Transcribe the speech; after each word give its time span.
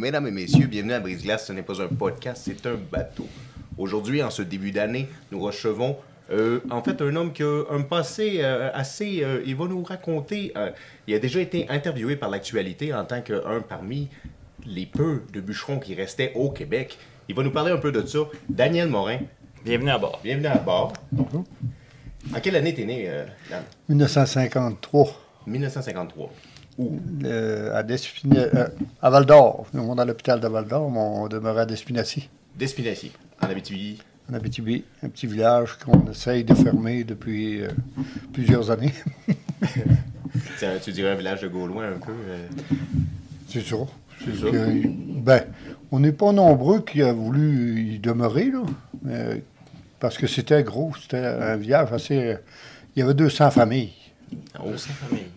Mesdames 0.00 0.26
et 0.28 0.30
messieurs, 0.30 0.66
bienvenue 0.66 0.94
à 0.94 1.00
Brise-Glace. 1.00 1.46
Ce 1.48 1.52
n'est 1.52 1.60
pas 1.62 1.78
un 1.82 1.88
podcast, 1.88 2.40
c'est 2.46 2.66
un 2.66 2.76
bateau. 2.90 3.26
Aujourd'hui, 3.76 4.22
en 4.22 4.30
ce 4.30 4.40
début 4.40 4.70
d'année, 4.70 5.06
nous 5.30 5.40
recevons 5.40 5.94
euh, 6.30 6.60
en 6.70 6.82
fait 6.82 7.02
un 7.02 7.14
homme 7.16 7.34
qui 7.34 7.42
a 7.42 7.64
un 7.70 7.82
passé 7.82 8.38
euh, 8.40 8.70
assez. 8.72 9.22
euh, 9.22 9.42
il 9.44 9.54
va 9.56 9.66
nous 9.66 9.82
raconter. 9.82 10.52
euh, 10.56 10.70
il 11.06 11.14
a 11.14 11.18
déjà 11.18 11.40
été 11.40 11.68
interviewé 11.68 12.16
par 12.16 12.30
l'actualité 12.30 12.94
en 12.94 13.04
tant 13.04 13.20
qu'un 13.20 13.60
parmi 13.68 14.08
les 14.64 14.86
peu 14.86 15.20
de 15.34 15.40
bûcherons 15.42 15.78
qui 15.78 15.94
restaient 15.94 16.32
au 16.34 16.48
Québec. 16.48 16.96
Il 17.28 17.34
va 17.34 17.42
nous 17.42 17.50
parler 17.50 17.70
un 17.70 17.76
peu 17.76 17.92
de 17.92 18.00
ça. 18.06 18.20
Daniel 18.48 18.88
Morin, 18.88 19.18
Bienvenue 19.66 19.90
à 19.90 19.98
bord. 19.98 20.18
bienvenue 20.24 20.46
à 20.46 20.56
bord. 20.56 20.94
En 22.34 22.40
quelle 22.40 22.56
année 22.56 22.72
t'es 22.72 22.86
né, 22.86 23.04
euh, 23.06 23.26
Dan? 23.50 23.62
1953, 23.90 25.20
1953. 25.46 26.32
Euh, 27.24 27.74
à, 27.78 27.82
Despina- 27.82 28.48
euh, 28.54 28.68
à 29.02 29.10
Val 29.10 29.26
d'Or. 29.26 29.66
Nous, 29.74 29.82
on 29.82 29.96
est 29.96 30.00
à 30.00 30.04
l'hôpital 30.04 30.40
de 30.40 30.48
Val 30.48 30.66
d'Or, 30.66 30.90
mais 30.90 30.98
on 30.98 31.28
demeurait 31.28 31.62
à 31.62 31.66
Despinacy, 31.66 32.28
Despinacy, 32.58 33.12
en 33.42 33.46
Abitibi. 33.48 33.98
en 34.30 34.34
Abitibi, 34.34 34.84
un 35.02 35.08
petit 35.08 35.26
village 35.26 35.76
qu'on 35.84 36.10
essaye 36.10 36.44
de 36.44 36.54
fermer 36.54 37.04
depuis 37.04 37.62
euh, 37.62 37.68
plusieurs 38.32 38.70
années. 38.70 38.94
Un- 40.62 40.78
tu 40.78 40.92
dirais 40.92 41.10
un 41.10 41.14
village 41.16 41.40
de 41.40 41.48
Gaulois 41.48 41.86
un 41.86 41.98
peu. 41.98 42.12
C'est 43.48 43.62
ça. 43.62 43.76
C'est 44.20 44.50
que, 44.50 44.86
ben, 45.20 45.42
on 45.90 45.98
n'est 46.00 46.12
pas 46.12 46.32
nombreux 46.32 46.80
qui 46.82 47.02
a 47.02 47.12
voulu 47.12 47.94
y 47.94 47.98
demeurer, 47.98 48.50
là, 48.50 48.62
mais- 49.02 49.42
parce 49.98 50.16
que 50.18 50.26
c'était 50.26 50.62
gros, 50.62 50.92
c'était 51.00 51.16
un 51.18 51.56
village 51.56 51.92
assez... 51.92 52.36
il 52.94 53.00
y 53.00 53.02
avait 53.02 53.14
200 53.14 53.50
familles, 53.50 53.92
Oh. 54.62 54.72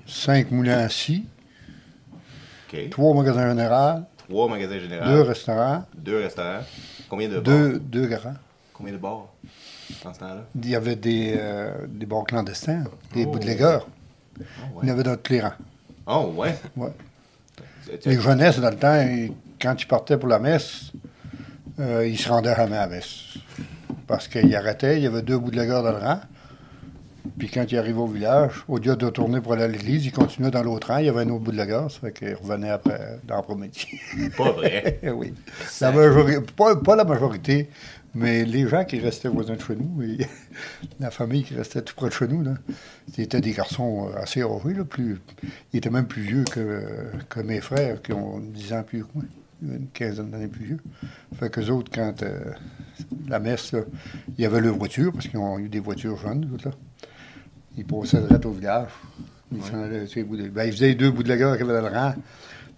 5 0.07 0.51
moulins 0.51 0.79
à 0.79 0.89
scie, 0.89 1.25
OK. 2.71 2.89
3 2.89 3.13
magasins 3.15 3.49
généraux, 3.49 4.01
Trois 4.17 4.49
magasins 4.49 4.79
généraux. 4.79 5.05
2 5.05 5.21
restaurants, 5.21 5.85
Deux 5.95 6.19
restaurants. 6.19 6.61
Combien 7.09 7.27
de 7.29 7.35
bars? 7.35 7.43
deux, 7.43 7.79
deux 7.79 8.07
grands. 8.07 8.33
Combien 8.73 8.93
de 8.93 8.97
bars 8.97 9.27
dans 10.03 10.13
ce 10.13 10.19
temps-là? 10.19 10.43
Il 10.55 10.69
y 10.69 10.75
avait 10.75 10.95
des, 10.95 11.35
euh, 11.37 11.85
des 11.87 12.05
bars 12.05 12.23
clandestins, 12.23 12.83
des 13.13 13.25
Oh. 13.25 13.31
bootleggers. 13.31 13.79
Oh, 14.39 14.79
Il 14.81 14.87
y 14.89 14.91
avait 14.91 15.03
dans 15.03 15.15
tous 15.17 15.33
les 15.33 15.41
rangs. 15.41 15.53
Oh, 16.07 16.33
ouais. 16.35 16.57
Les 18.05 18.19
jeunesses, 18.19 18.59
dans 18.59 18.69
le 18.71 18.75
temps, 18.77 18.99
ils- 19.01 19.31
quand 19.61 19.75
ils 19.79 19.85
partaient 19.87 20.17
pour 20.17 20.29
la 20.29 20.39
messe, 20.39 20.91
euh, 21.79 22.07
ils 22.07 22.17
se 22.17 22.27
rendaient 22.29 22.55
jamais 22.55 22.77
à 22.77 22.87
la 22.87 22.95
messe. 22.95 23.35
Parce 24.07 24.27
qu'ils 24.27 24.53
arrêtaient, 24.55 24.97
il 24.97 25.03
y 25.03 25.07
avait 25.07 25.21
deux 25.21 25.37
bootleggers 25.37 25.81
dans 25.83 25.91
le 25.91 25.97
rang. 25.97 26.19
Puis 27.37 27.49
quand 27.49 27.71
ils 27.71 27.77
arrivaient 27.77 27.99
au 27.99 28.07
village, 28.07 28.63
au 28.67 28.77
lieu 28.77 28.95
de 28.95 29.05
retourner 29.05 29.39
pour 29.39 29.53
aller 29.53 29.63
à 29.63 29.67
l'église, 29.67 30.05
ils 30.05 30.11
continuaient 30.11 30.51
dans 30.51 30.63
l'autre 30.63 30.87
rang. 30.87 30.97
Il 30.97 31.05
y 31.05 31.09
avait 31.09 31.21
un 31.21 31.29
autre 31.29 31.43
bootlegger, 31.43 31.85
ça 31.89 31.99
fait 32.01 32.11
qu'ils 32.11 32.35
revenaient 32.35 32.69
après, 32.69 33.19
dans 33.25 33.37
l'après-midi. 33.37 33.87
Pas 34.37 34.51
vrai. 34.51 34.99
Oui. 35.13 35.33
La 35.79 35.91
majorité, 35.91 36.41
pas, 36.55 36.75
pas 36.75 36.95
la 36.95 37.03
majorité, 37.03 37.69
mais 38.15 38.45
les 38.45 38.67
gens 38.67 38.83
qui 38.83 38.99
restaient 38.99 39.29
voisins 39.29 39.55
de 39.55 39.61
chez 39.61 39.75
nous, 39.75 40.01
et 40.01 40.17
la 40.99 41.11
famille 41.11 41.43
qui 41.43 41.55
restait 41.55 41.81
tout 41.81 41.95
près 41.95 42.09
de 42.09 42.13
chez 42.13 42.27
nous, 42.27 42.43
là, 42.43 42.53
c'était 43.13 43.41
des 43.41 43.51
garçons 43.51 44.09
euh, 44.09 44.21
assez 44.21 44.41
heureux. 44.41 44.73
Là, 44.73 44.83
plus, 44.83 45.19
ils 45.71 45.77
étaient 45.77 45.89
même 45.89 46.07
plus 46.07 46.21
vieux 46.21 46.43
que, 46.43 46.83
que 47.29 47.39
mes 47.39 47.61
frères, 47.61 48.01
qui 48.01 48.13
ont 48.13 48.39
10 48.39 48.73
ans 48.73 48.83
plus 48.83 49.03
que 49.03 49.09
moi, 49.15 49.23
une 49.61 49.87
quinzaine 49.93 50.29
d'années 50.29 50.47
plus 50.47 50.65
vieux. 50.65 50.79
Fait 51.39 51.49
qu'eux 51.49 51.69
autres, 51.69 51.91
quand 51.93 52.21
euh, 52.23 52.39
la 53.27 53.39
messe, 53.39 53.73
il 54.37 54.41
y 54.41 54.45
avait 54.45 54.61
leur 54.61 54.75
voiture, 54.75 55.11
parce 55.13 55.27
qu'ils 55.27 55.39
ont 55.39 55.57
eu 55.57 55.69
des 55.69 55.79
voitures 55.79 56.17
jeunes, 56.17 56.49
autres, 56.53 56.69
là. 56.69 56.75
Ils 57.77 57.85
passaient 57.85 58.21
direct 58.21 58.45
au 58.45 58.51
village. 58.51 58.89
Ils, 59.51 59.61
s'en 59.63 59.83
allaient 59.83 60.07
sur 60.07 60.17
les 60.19 60.23
bouts 60.23 60.37
de- 60.37 60.47
ben, 60.49 60.63
ils 60.65 60.71
faisaient 60.71 60.87
les 60.87 60.95
deux 60.95 61.11
bouts 61.11 61.23
de 61.23 61.29
la 61.29 61.37
gare 61.37 61.55
qui 61.57 61.63
avaient 61.63 61.73
dans 61.81 61.87
le 61.89 61.95
rang. 61.95 62.13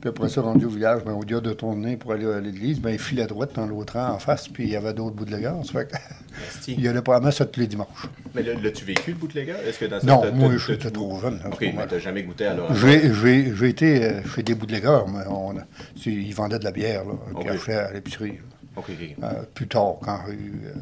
Puis 0.02 0.10
après 0.10 0.28
ça, 0.30 0.42
rendu 0.42 0.66
au 0.66 0.70
village, 0.70 1.04
ben, 1.06 1.14
au 1.14 1.24
lieu 1.24 1.40
de 1.40 1.54
tourner 1.54 1.96
pour 1.98 2.12
aller 2.12 2.26
à 2.26 2.40
l'église, 2.42 2.80
ben, 2.82 2.92
ils 2.92 3.00
filaient 3.00 3.24
à 3.24 3.28
droite 3.28 3.52
dans 3.56 3.66
l'autre 3.66 3.94
rang 3.98 4.14
en 4.14 4.20
face, 4.20 4.48
puis 4.50 4.66
il 4.66 4.70
y 4.72 4.76
avait 4.76 4.94
d'autres 4.94 5.16
bouts 5.16 5.26
de 5.26 5.32
la 5.32 5.40
gare. 5.40 5.66
Ça 5.66 5.72
fait 5.72 5.90
que- 5.90 5.96
Esti. 6.50 6.76
il 6.78 6.88
allait 6.88 7.02
pas 7.02 7.16
à 7.16 7.20
la 7.20 7.26
messe 7.28 7.42
tous 7.52 7.60
les 7.60 7.68
dimanches. 7.68 8.08
Mais 8.34 8.44
l'as-tu 8.44 8.84
vécu, 8.86 9.12
le 9.12 9.18
bootlegger? 9.18 9.56
Est-ce 9.66 9.80
que 9.80 9.86
dans 9.86 10.04
Non, 10.04 10.32
moi, 10.34 10.52
j'étais 10.58 10.92
trop 10.92 11.18
jeune, 11.20 11.40
OK, 11.46 11.62
mais 11.62 11.88
t'as 11.88 12.00
jamais 12.00 12.24
goûté 12.24 12.46
à 12.46 12.54
leur 12.54 12.76
J'ai 12.76 13.70
été 13.70 14.04
euh, 14.04 14.22
chez 14.36 14.44
des 14.44 14.54
bouts 14.54 14.66
de 14.66 14.74
la 14.74 14.82
gare, 14.82 15.08
mais 15.08 15.26
on, 15.30 15.56
ils 16.06 16.34
vendaient 16.36 16.60
de 16.60 16.66
la 16.66 16.72
bière, 16.72 17.06
là, 17.06 17.14
Ok. 17.34 17.42
qu'ils 17.42 17.52
achetaient 17.52 17.74
à 17.76 17.94
l'épicerie. 17.94 18.40
OK, 18.76 18.86
OK. 18.90 19.16
Euh, 19.24 19.28
plus 19.54 19.68
tard, 19.68 19.96
quand 20.02 20.20
j'ai 20.28 20.34
eu, 20.34 20.62
euh, 20.66 20.74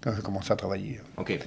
quand 0.00 0.12
j'ai 0.14 0.22
commencé 0.22 0.52
à 0.52 0.56
travailler. 0.56 1.00
OK. 1.16 1.38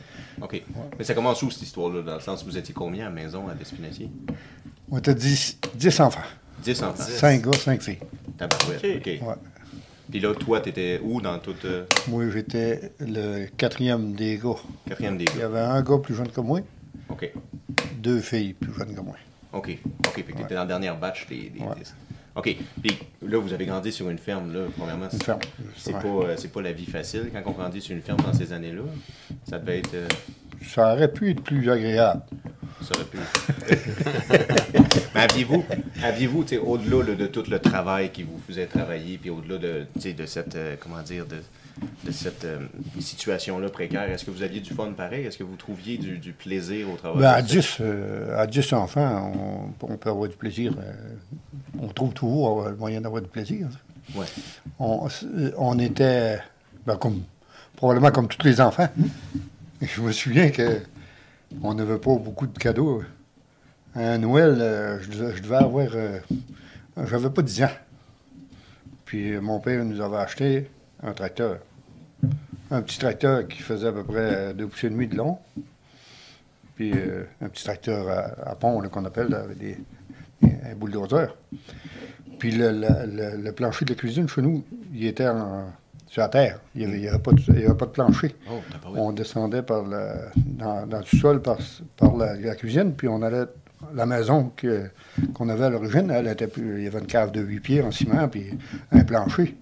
OK. 0.42 0.64
Mais 0.98 1.04
ça 1.06 1.14
commence 1.14 1.42
où, 1.44 1.50
cette 1.52 1.64
histoire-là? 1.64 2.02
Dans 2.02 2.16
le 2.16 2.20
sens 2.22 2.44
où 2.44 2.46
vous 2.46 2.58
étiez 2.58 2.74
combien 2.74 3.06
à 3.06 3.10
la 3.10 3.16
maison 3.16 3.48
à 3.48 3.54
Despinacy? 3.54 4.10
On 4.90 4.98
était 4.98 5.16
10, 5.16 5.60
10 5.76 6.00
enfants. 6.02 6.22
10 6.64 6.84
enfants. 6.84 7.04
5 7.04 7.42
gars, 7.42 7.58
5 7.58 7.82
filles. 7.82 7.98
Tabarouette. 8.38 8.84
OK. 8.84 8.98
OK. 8.98 9.06
Ouais. 9.28 9.36
Puis 10.10 10.20
là, 10.20 10.36
toi, 10.36 10.60
t'étais 10.60 11.00
où 11.04 11.22
dans 11.22 11.40
toute. 11.40 11.64
euh, 11.66 11.86
Moi, 12.10 12.30
j'étais 12.30 12.92
le 13.00 13.46
quatrième 13.56 14.14
des 14.14 14.38
gars. 14.38 14.56
quatrième 14.88 15.18
des 15.18 15.24
Il 15.26 15.36
y 15.38 15.40
gars? 15.40 15.46
avait 15.46 15.60
un 15.60 15.82
gars 15.82 15.98
plus 16.00 16.14
jeune 16.16 16.28
que 16.30 16.42
moi, 16.42 16.60
OK. 17.10 17.32
deux 17.96 18.20
filles 18.20 18.54
plus 18.54 18.74
jeunes 18.74 18.94
que 18.94 19.00
moi. 19.00 19.16
OK. 19.54 19.78
OK. 20.08 20.14
Fait 20.16 20.24
que 20.24 20.38
t'étais 20.38 20.56
dans 20.56 20.62
le 20.64 20.68
dernier 20.68 20.92
batch 21.00 21.28
des. 21.28 21.50
des- 21.50 21.60
Ouais. 21.62 21.76
des- 21.76 21.86
OK. 22.36 22.56
Puis 22.82 22.98
là, 23.28 23.38
vous 23.40 23.52
avez 23.54 23.66
grandi 23.66 23.92
sur 23.92 24.10
une 24.10 24.18
ferme, 24.18 24.54
là, 24.54 24.62
premièrement. 24.78 25.10
Une 25.12 25.20
ferme. 25.22 25.40
C'est 25.78 25.94
Ouais. 25.94 26.02
pas, 26.02 26.08
euh, 26.08 26.36
c'est 26.38 26.52
pas 26.52 26.62
la 26.62 26.72
vie 26.72 26.86
facile 26.86 27.30
quand 27.34 27.42
on 27.46 27.52
grandit 27.52 27.82
sur 27.82 27.94
une 27.96 28.02
ferme 28.02 28.22
dans 28.22 28.34
ces 28.34 28.54
années-là. 28.54 28.84
Ça 29.50 29.60
devait 29.60 29.80
être. 29.80 29.94
euh, 29.94 30.08
Ça 30.66 30.94
aurait 30.94 31.12
pu 31.12 31.32
être 31.32 31.42
plus 31.42 31.70
agréable. 31.70 32.22
ça 32.82 32.96
aurait 32.96 33.06
pu. 33.06 33.18
Mais 35.16 35.22
aviez-vous, 36.04 36.48
sais, 36.48 36.58
au-delà 36.58 37.04
là, 37.10 37.16
de 37.16 37.28
tout 37.28 37.44
le 37.50 37.60
travail 37.60 38.12
qui 38.12 38.24
vous 38.24 38.40
faisait 38.48 38.66
travailler, 38.66 39.18
puis 39.18 39.30
au-delà 39.30 39.58
de, 39.58 39.86
de 40.14 40.26
cette, 40.26 40.56
euh, 40.56 40.76
comment 40.80 41.02
dire, 41.02 41.26
de, 41.26 41.38
de 42.06 42.12
cette 42.12 42.46
situation-là 43.00 43.70
précaire, 43.70 44.04
est-ce 44.10 44.26
que 44.26 44.32
vous 44.32 44.44
aviez 44.44 44.60
du 44.62 44.74
fun 44.74 44.92
pareil? 44.96 45.26
Est-ce 45.26 45.38
que 45.38 45.44
vous 45.44 45.56
trouviez 45.58 45.98
du, 45.98 46.18
du 46.18 46.32
plaisir 46.34 46.90
au 46.90 46.96
travail? 46.96 47.22
Ben, 47.22 47.30
à, 47.32 47.42
10, 47.42 47.78
euh, 47.82 48.38
à 48.40 48.48
10 48.48 48.74
enfants, 48.74 49.34
on, 49.82 49.86
on 49.94 49.98
peut 49.98 50.10
avoir 50.10 50.30
du 50.30 50.36
plaisir. 50.36 50.74
On 51.82 51.88
trouve 51.88 52.14
toujours 52.14 52.62
euh, 52.64 52.70
le 52.70 52.76
moyen 52.78 53.02
d'avoir 53.02 53.22
du 53.22 53.28
plaisir. 53.28 53.68
Ouais. 54.16 54.26
On, 54.80 55.08
euh, 55.24 55.52
on 55.58 55.78
était, 55.80 56.40
ben, 56.86 56.96
comme, 56.96 57.22
probablement 57.76 58.12
comme 58.12 58.28
tous 58.28 58.46
les 58.46 58.62
enfants. 58.62 58.88
Et 59.82 59.86
Je 59.88 60.02
me 60.02 60.12
souviens 60.12 60.50
que 60.52 60.80
on 61.62 61.74
n'avait 61.74 61.98
pas 61.98 62.16
beaucoup 62.16 62.48
de 62.48 62.58
cadeaux. 62.58 63.04
À 63.96 64.18
Noël, 64.18 64.58
euh, 64.62 65.02
je, 65.02 65.10
devais- 65.10 65.36
je 65.36 65.42
devais 65.42 65.56
avoir. 65.58 65.88
euh, 65.96 66.20
J'avais 67.08 67.30
pas 67.30 67.42
10 67.42 67.64
ans. 67.64 67.72
Puis 69.06 69.38
mon 69.40 69.60
père 69.60 69.84
nous 69.84 70.00
avait 70.02 70.18
acheté 70.18 70.70
un 71.04 71.12
tracteur. 71.14 71.58
Un 72.70 72.82
petit 72.82 73.00
tracteur 73.00 73.48
qui 73.48 73.60
faisait 73.62 73.88
à 73.88 73.92
peu 73.92 74.04
près 74.04 74.54
deux 74.54 74.68
pouces 74.68 74.84
et 74.86 74.90
demi 74.90 75.08
de 75.08 75.18
long. 75.18 75.40
Puis 76.76 76.94
euh, 76.96 77.26
un 77.42 77.50
petit 77.50 77.64
tracteur 77.66 78.08
à, 78.10 78.52
à 78.52 78.56
pont 78.56 78.82
qu'on 78.90 79.04
appelle, 79.06 79.28
là, 79.28 79.42
avec 79.42 79.58
des, 79.58 79.78
un 80.44 80.76
bulldozer. 80.76 81.36
Puis 82.40 82.52
le, 82.52 82.72
le- 82.72 83.06
le- 83.06 83.42
le 83.44 83.52
plancher 83.52 83.86
de 83.86 83.92
la 83.92 83.96
cuisine 83.96 84.28
chez 84.28 84.42
nous, 84.42 84.64
il 84.94 85.06
était 85.06 85.28
en- 85.28 85.66
sur 86.08 86.22
la 86.24 86.30
terre. 86.30 86.60
Il 86.76 86.90
n'y 86.90 87.08
avait, 87.08 87.20
pas 87.20 87.32
de- 87.32 87.42
il 87.50 87.62
y 87.62 87.66
avait 87.66 87.76
pas 87.78 87.86
de 87.86 87.92
plancher. 87.92 88.36
Oh. 88.50 88.54
On 88.96 89.12
descendait 89.14 89.62
par 89.62 89.84
dans, 89.84 90.86
dans 90.88 91.00
le 91.00 91.18
sol 91.20 91.42
par, 91.42 91.58
par 91.98 92.16
la, 92.18 92.36
la 92.36 92.56
cuisine, 92.56 92.94
puis 92.94 93.08
on 93.08 93.22
allait. 93.22 93.46
La 93.96 94.06
maison 94.06 94.52
qu'on 95.34 95.50
avait 95.50 95.66
à 95.66 95.70
l'origine, 95.72 96.12
elle 96.12 96.28
était 96.28 96.46
plus, 96.48 96.78
il 96.78 96.84
y 96.84 96.88
avait 96.88 97.00
une 97.00 97.08
cave 97.08 97.32
de 97.32 97.42
8 97.42 97.60
pieds 97.62 97.82
en 97.82 97.90
ciment, 97.90 98.28
puis 98.28 98.46
un 98.92 99.04
plancher. 99.04 99.58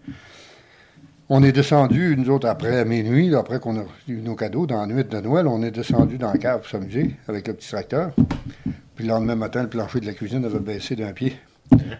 On 1.30 1.42
est 1.42 1.54
descendu, 1.54 2.16
nous 2.18 2.30
autres, 2.30 2.48
après 2.50 2.84
minuit, 2.84 3.30
là, 3.30 3.40
après 3.40 3.60
qu'on 3.60 3.80
a 3.80 3.84
eu 4.10 4.18
nos 4.18 4.36
cadeaux 4.36 4.66
dans 4.66 4.82
la 4.82 4.88
nuit 4.94 5.06
de 5.06 5.20
Noël, 5.22 5.48
on 5.48 5.62
est 5.64 5.72
descendu 5.72 6.18
dans 6.18 6.34
la 6.34 6.38
cave 6.38 6.60
pour 6.62 6.70
s'amuser 6.70 7.16
avec 7.30 7.48
le 7.48 7.54
petit 7.54 7.70
tracteur. 7.70 8.12
Puis 9.00 9.08
le 9.08 9.14
lendemain 9.14 9.36
matin, 9.38 9.62
le 9.62 9.70
plancher 9.70 10.02
de 10.02 10.06
la 10.08 10.12
cuisine 10.12 10.44
avait 10.44 10.60
baissé 10.60 10.94
d'un 10.94 11.14
pied. 11.14 11.38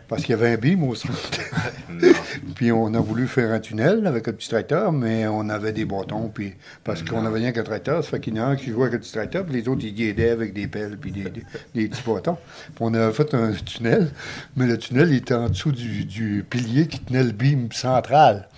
Parce 0.10 0.24
qu'il 0.24 0.32
y 0.32 0.38
avait 0.38 0.52
un 0.52 0.58
bim 0.58 0.84
au 0.84 0.94
centre. 0.96 1.14
Puis 2.56 2.74
on 2.74 2.94
a 2.94 3.00
voulu 3.00 3.26
faire 3.26 3.54
un 3.54 3.62
tunnel 3.62 4.06
avec 4.06 4.28
un 4.28 4.34
petit 4.34 4.50
tracteur, 4.50 4.92
mais 4.92 5.26
on 5.28 5.48
avait 5.48 5.72
des 5.72 5.86
bâtons, 5.86 6.28
puis 6.28 6.56
parce 6.84 7.02
qu'on 7.02 7.26
avait 7.26 7.40
rien 7.40 7.54
qu'un 7.54 7.64
tracteur, 7.64 8.04
ça 8.04 8.10
fait 8.10 8.20
qu'il 8.20 8.36
y 8.36 8.42
en 8.42 8.44
a 8.44 8.48
un 8.48 8.56
qui 8.58 8.72
jouait 8.72 8.88
avec 8.88 8.96
un 8.96 8.98
petit 8.98 9.14
tracteur, 9.14 9.46
puis 9.46 9.54
les 9.62 9.70
autres, 9.70 9.80
ils 9.86 9.98
y 9.98 10.10
aidaient 10.10 10.32
avec 10.32 10.54
des 10.54 10.68
pelles, 10.68 10.98
puis 10.98 11.12
des, 11.14 11.24
des- 11.30 11.44
des 11.74 11.88
petits 11.88 12.04
bâtons. 12.06 12.36
Puis 12.66 12.76
on 12.82 12.94
avait 12.94 13.14
fait 13.14 13.34
un 13.34 13.54
tunnel, 13.54 14.12
mais 14.58 14.68
le 14.68 14.78
tunnel 14.78 15.08
il 15.10 15.16
était 15.20 15.36
en 15.36 15.48
dessous 15.48 15.72
du, 15.72 16.04
du 16.04 16.46
pilier 16.50 16.88
qui 16.88 17.00
tenait 17.00 17.24
le 17.24 17.32
beam 17.32 17.72
central. 17.72 18.50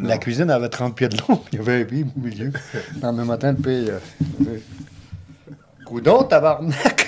La 0.00 0.16
cuisine 0.16 0.48
avait 0.48 0.70
30 0.70 0.96
pieds 0.96 1.08
de 1.10 1.18
long, 1.28 1.42
il 1.52 1.58
y 1.58 1.60
avait 1.60 1.82
un 1.82 1.84
beam 1.84 2.08
au 2.16 2.20
milieu. 2.26 2.52
Le 2.96 3.02
lendemain 3.02 3.26
matin, 3.26 3.52
le 3.52 3.58
père... 3.58 4.00
Coudon, 5.92 6.24
tabarnak! 6.24 7.04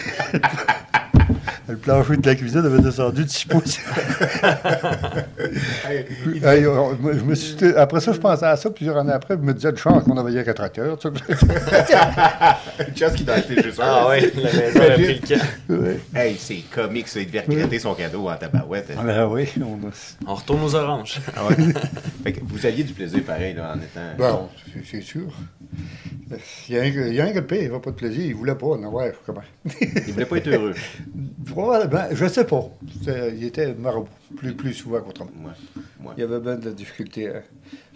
le 1.69 1.77
plancher 1.77 2.17
de 2.17 2.27
la 2.27 2.35
cuisine 2.35 2.65
avait 2.65 2.81
descendu 2.83 3.25
de 3.25 3.29
6 3.31 3.47
pouces. 3.47 3.79
Hey, 6.43 6.67
on- 6.67 6.95
moi, 6.97 7.13
je 7.15 7.21
me 7.25 7.35
suis- 7.35 7.65
après 7.77 8.01
ça, 8.01 8.13
je 8.13 8.19
pensais 8.19 8.45
à 8.47 8.57
ça 8.57 8.71
plusieurs 8.71 8.97
années 8.97 9.13
après. 9.13 9.35
Je 9.35 9.41
me 9.41 9.53
disais, 9.55 9.73
de 9.73 9.77
chance 9.77 10.05
qu'on 10.05 10.17
avait 10.17 10.43
qu'un 10.45 10.53
tracteur. 10.53 10.99
tu 10.99 11.09
sais. 11.09 11.15
Une 12.89 12.97
chance 12.97 13.13
qu'il 13.15 13.25
doit 13.27 13.35
acheter 13.37 13.63
juste 13.63 13.81
un. 13.81 13.85
Ah 13.87 14.09
ouais, 14.09 14.21
la 14.35 14.53
maison 14.53 14.81
a 14.81 14.91
pris 14.95 15.21
le 15.21 15.27
camp. 15.27 15.45
Ouais. 15.83 16.01
Hey, 16.15 16.37
c'est 16.39 16.63
comique, 16.71 17.09
ça. 17.09 17.21
Il 17.21 17.27
devait 17.27 17.41
regretter 17.47 17.79
son 17.79 17.95
cadeau 17.95 18.29
en 18.29 18.37
tabarouette. 18.37 18.91
Ah, 18.99 19.03
ben 19.05 19.27
oui, 19.27 19.49
on 19.61 19.87
a- 19.89 19.91
On 20.31 20.35
retourne 20.35 20.63
aux 20.63 20.75
oranges. 20.75 21.21
Ah 21.37 21.47
ouais. 21.47 21.57
fait 22.25 22.33
que 22.33 22.41
vous 22.45 22.67
aviez 22.67 22.85
du 22.85 22.93
plaisir 22.93 23.23
pareil, 23.25 23.55
là, 23.55 23.75
en 23.75 23.79
étant. 23.79 24.01
Bon, 24.19 24.49
c'est- 24.91 25.01
sûr. 25.01 25.23
Il 26.69 26.75
y 26.75 26.79
a 26.79 26.83
un, 26.83 26.87
il 26.87 27.15
y 27.15 27.21
a 27.21 27.25
un 27.25 27.31
gars 27.31 27.41
de 27.43 27.47
paix, 27.47 27.65
il 27.65 27.71
va 27.71 27.79
pas 27.81 27.91
de 27.91 27.97
plaisir, 27.97 28.25
il 28.25 28.35
voulait 28.35 28.55
pas 28.55 28.67
en 28.67 28.83
avoir. 28.83 29.07
Comment? 29.27 29.43
Il 29.81 30.13
voulait 30.15 30.25
pas 30.27 30.39
être 30.39 30.49
heureux. 30.49 30.75
Probablement, 31.47 32.05
je 32.13 32.27
sais 32.27 32.45
pas. 32.45 32.69
Il 33.07 33.45
était 33.45 33.75
marabout, 33.75 34.09
plus, 34.37 34.55
plus 34.55 34.73
souvent 34.73 35.01
qu'autrement. 35.01 35.31
Moi. 36.01 36.15
Il 36.17 36.21
y 36.21 36.23
avait 36.23 36.41
bien 36.41 36.57
de 36.57 36.67
la 36.67 36.73
difficulté. 36.75 37.31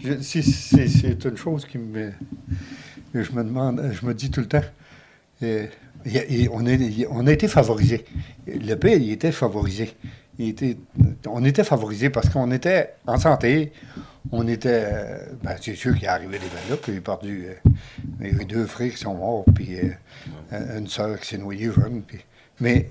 Je- 0.03 0.21
c'est- 0.21 1.25
une 1.25 1.37
chose 1.37 1.65
qui 1.65 1.79
me. 1.79 2.11
que 3.13 3.23
Je 3.23 3.33
me 3.33 3.43
demande, 3.45 3.91
je 3.93 4.05
me 4.05 4.13
dis 4.15 4.31
tout 4.31 4.41
le 4.41 4.47
temps. 4.49 4.65
euh, 5.43 5.67
on, 6.51 6.67
a, 6.67 6.73
il- 6.73 7.07
on 7.11 7.27
a 7.27 7.33
été 7.33 7.49
favorisé. 7.49 8.05
Le 8.47 8.75
pays, 8.75 9.07
il 9.07 9.13
était 9.13 9.33
favorisé. 9.33 9.93
Il 10.39 10.49
était, 10.51 10.77
on 11.27 11.45
était 11.45 11.65
favorisé 11.65 12.11
parce 12.11 12.29
qu'on 12.29 12.51
était 12.51 12.91
en 13.07 13.19
santé. 13.19 13.73
On 14.31 14.47
était. 14.49 14.83
euh, 14.93 15.19
ben, 15.43 15.55
c'est 15.61 15.75
sûr 15.75 15.95
qu'il 15.95 16.05
est 16.05 16.09
arrivé 16.09 16.39
des 16.39 16.45
là, 16.71 16.77
puis 16.81 16.93
il 16.93 16.99
est 16.99 17.01
perdu. 17.01 17.47
euh, 17.47 17.71
il 18.21 18.27
y 18.27 18.31
a 18.31 18.43
eu 18.43 18.45
deux 18.45 18.67
frères 18.67 18.91
qui 18.91 18.99
sont 18.99 19.15
morts, 19.15 19.45
puis 19.55 19.77
euh, 19.79 20.79
une 20.79 20.87
sœur 20.89 21.19
qui 21.21 21.27
s'est 21.29 21.39
noyée 21.39 21.71
jeune. 21.73 22.03
Puis, 22.03 22.19
mais 22.61 22.89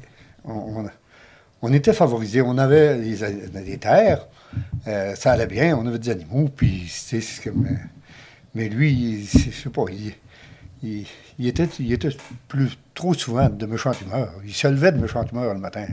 on, 0.48 1.74
était 1.74 1.94
favorisés. 1.94 2.42
On 2.42 2.58
avait 2.58 2.98
des 2.98 3.78
terres, 3.78 4.28
euh, 4.88 5.16
ça 5.16 5.34
allait 5.34 5.48
bien, 5.48 5.78
on 5.78 5.86
avait 5.88 6.00
des 6.00 6.10
animaux, 6.10 6.50
puis 6.56 6.92
mais 8.56 8.70
lui, 8.70 9.26
je 9.26 9.52
sais 9.52 9.70
pas, 9.70 9.86
il, 10.82 11.06
il 11.40 11.48
était, 11.48 11.68
il 11.80 11.92
était 11.94 12.10
plus, 12.48 12.78
trop 12.94 13.14
souvent 13.14 13.48
de 13.50 13.66
méchante 13.68 14.02
humeur. 14.02 14.32
Il 14.44 14.54
se 14.54 14.68
levait 14.68 14.92
de 14.92 14.98
méchante 14.98 15.32
humeur 15.32 15.54
le 15.54 15.60
matin. 15.60 15.86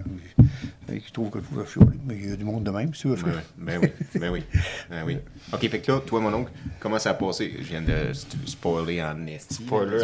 Il, 0.88 0.94
il 0.94 1.02
trouve 1.12 1.28
que 1.30 1.38
je 1.38 1.44
pouvais 1.44 1.64
fioler. 1.66 1.98
Mais 2.06 2.14
il 2.16 2.30
y 2.30 2.32
a 2.32 2.36
du 2.36 2.44
monde 2.44 2.64
de 2.64 2.70
même, 2.70 2.94
si 2.94 3.02
tu 3.02 3.08
veux 3.08 3.16
faire. 3.16 3.34
ouais. 3.34 3.40
Ben 3.58 3.78
oui, 3.82 3.90
ben 4.18 4.30
oui, 4.30 4.42
ben 4.90 5.02
oui. 5.06 5.18
OK, 5.52 5.68
fait 5.68 5.80
que 5.80 5.92
là, 5.92 6.00
toi, 6.06 6.20
mon 6.20 6.32
oncle, 6.32 6.50
comment 6.80 6.98
ça 6.98 7.10
a 7.10 7.14
passé? 7.14 7.52
Je 7.58 7.64
viens 7.64 7.82
de 7.82 8.12
spoiler 8.46 9.02
en 9.02 9.26
esti. 9.26 9.54
Spoiler 9.66 9.98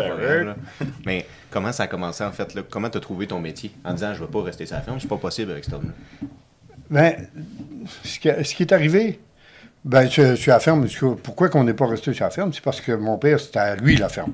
là. 0.44 0.56
Mais 1.06 1.26
comment 1.50 1.72
ça 1.72 1.84
a 1.84 1.86
commencé, 1.86 2.22
en 2.22 2.32
fait? 2.32 2.54
Là? 2.54 2.62
Comment 2.68 2.90
tu 2.90 2.98
as 2.98 3.00
trouvé 3.00 3.26
ton 3.26 3.40
métier? 3.40 3.70
En 3.84 3.94
disant, 3.94 4.12
je 4.14 4.20
ne 4.20 4.26
vais 4.26 4.30
pas 4.32 4.42
rester 4.42 4.66
sur 4.66 4.76
la 4.76 4.82
ferme, 4.82 5.00
c'est 5.00 5.08
pas 5.08 5.16
possible 5.16 5.52
avec 5.52 5.64
cet 5.64 5.72
homme-là. 5.74 6.28
Ben, 6.90 7.14
ce 8.04 8.18
qui, 8.18 8.28
ce 8.44 8.54
qui 8.54 8.64
est 8.64 8.72
arrivé, 8.72 9.20
ben, 9.84 10.06
sur, 10.08 10.36
sur 10.36 10.52
la 10.52 10.60
ferme, 10.60 10.86
sur- 10.88 11.16
pourquoi 11.16 11.48
qu'on 11.48 11.64
n'est 11.64 11.72
pas 11.72 11.86
resté 11.86 12.12
sur 12.12 12.24
la 12.24 12.30
ferme, 12.30 12.52
c'est 12.52 12.62
parce 12.62 12.80
que 12.82 12.92
mon 12.92 13.16
père, 13.16 13.40
c'était 13.40 13.58
à 13.60 13.76
lui 13.76 13.96
la 13.96 14.08
ferme. 14.10 14.32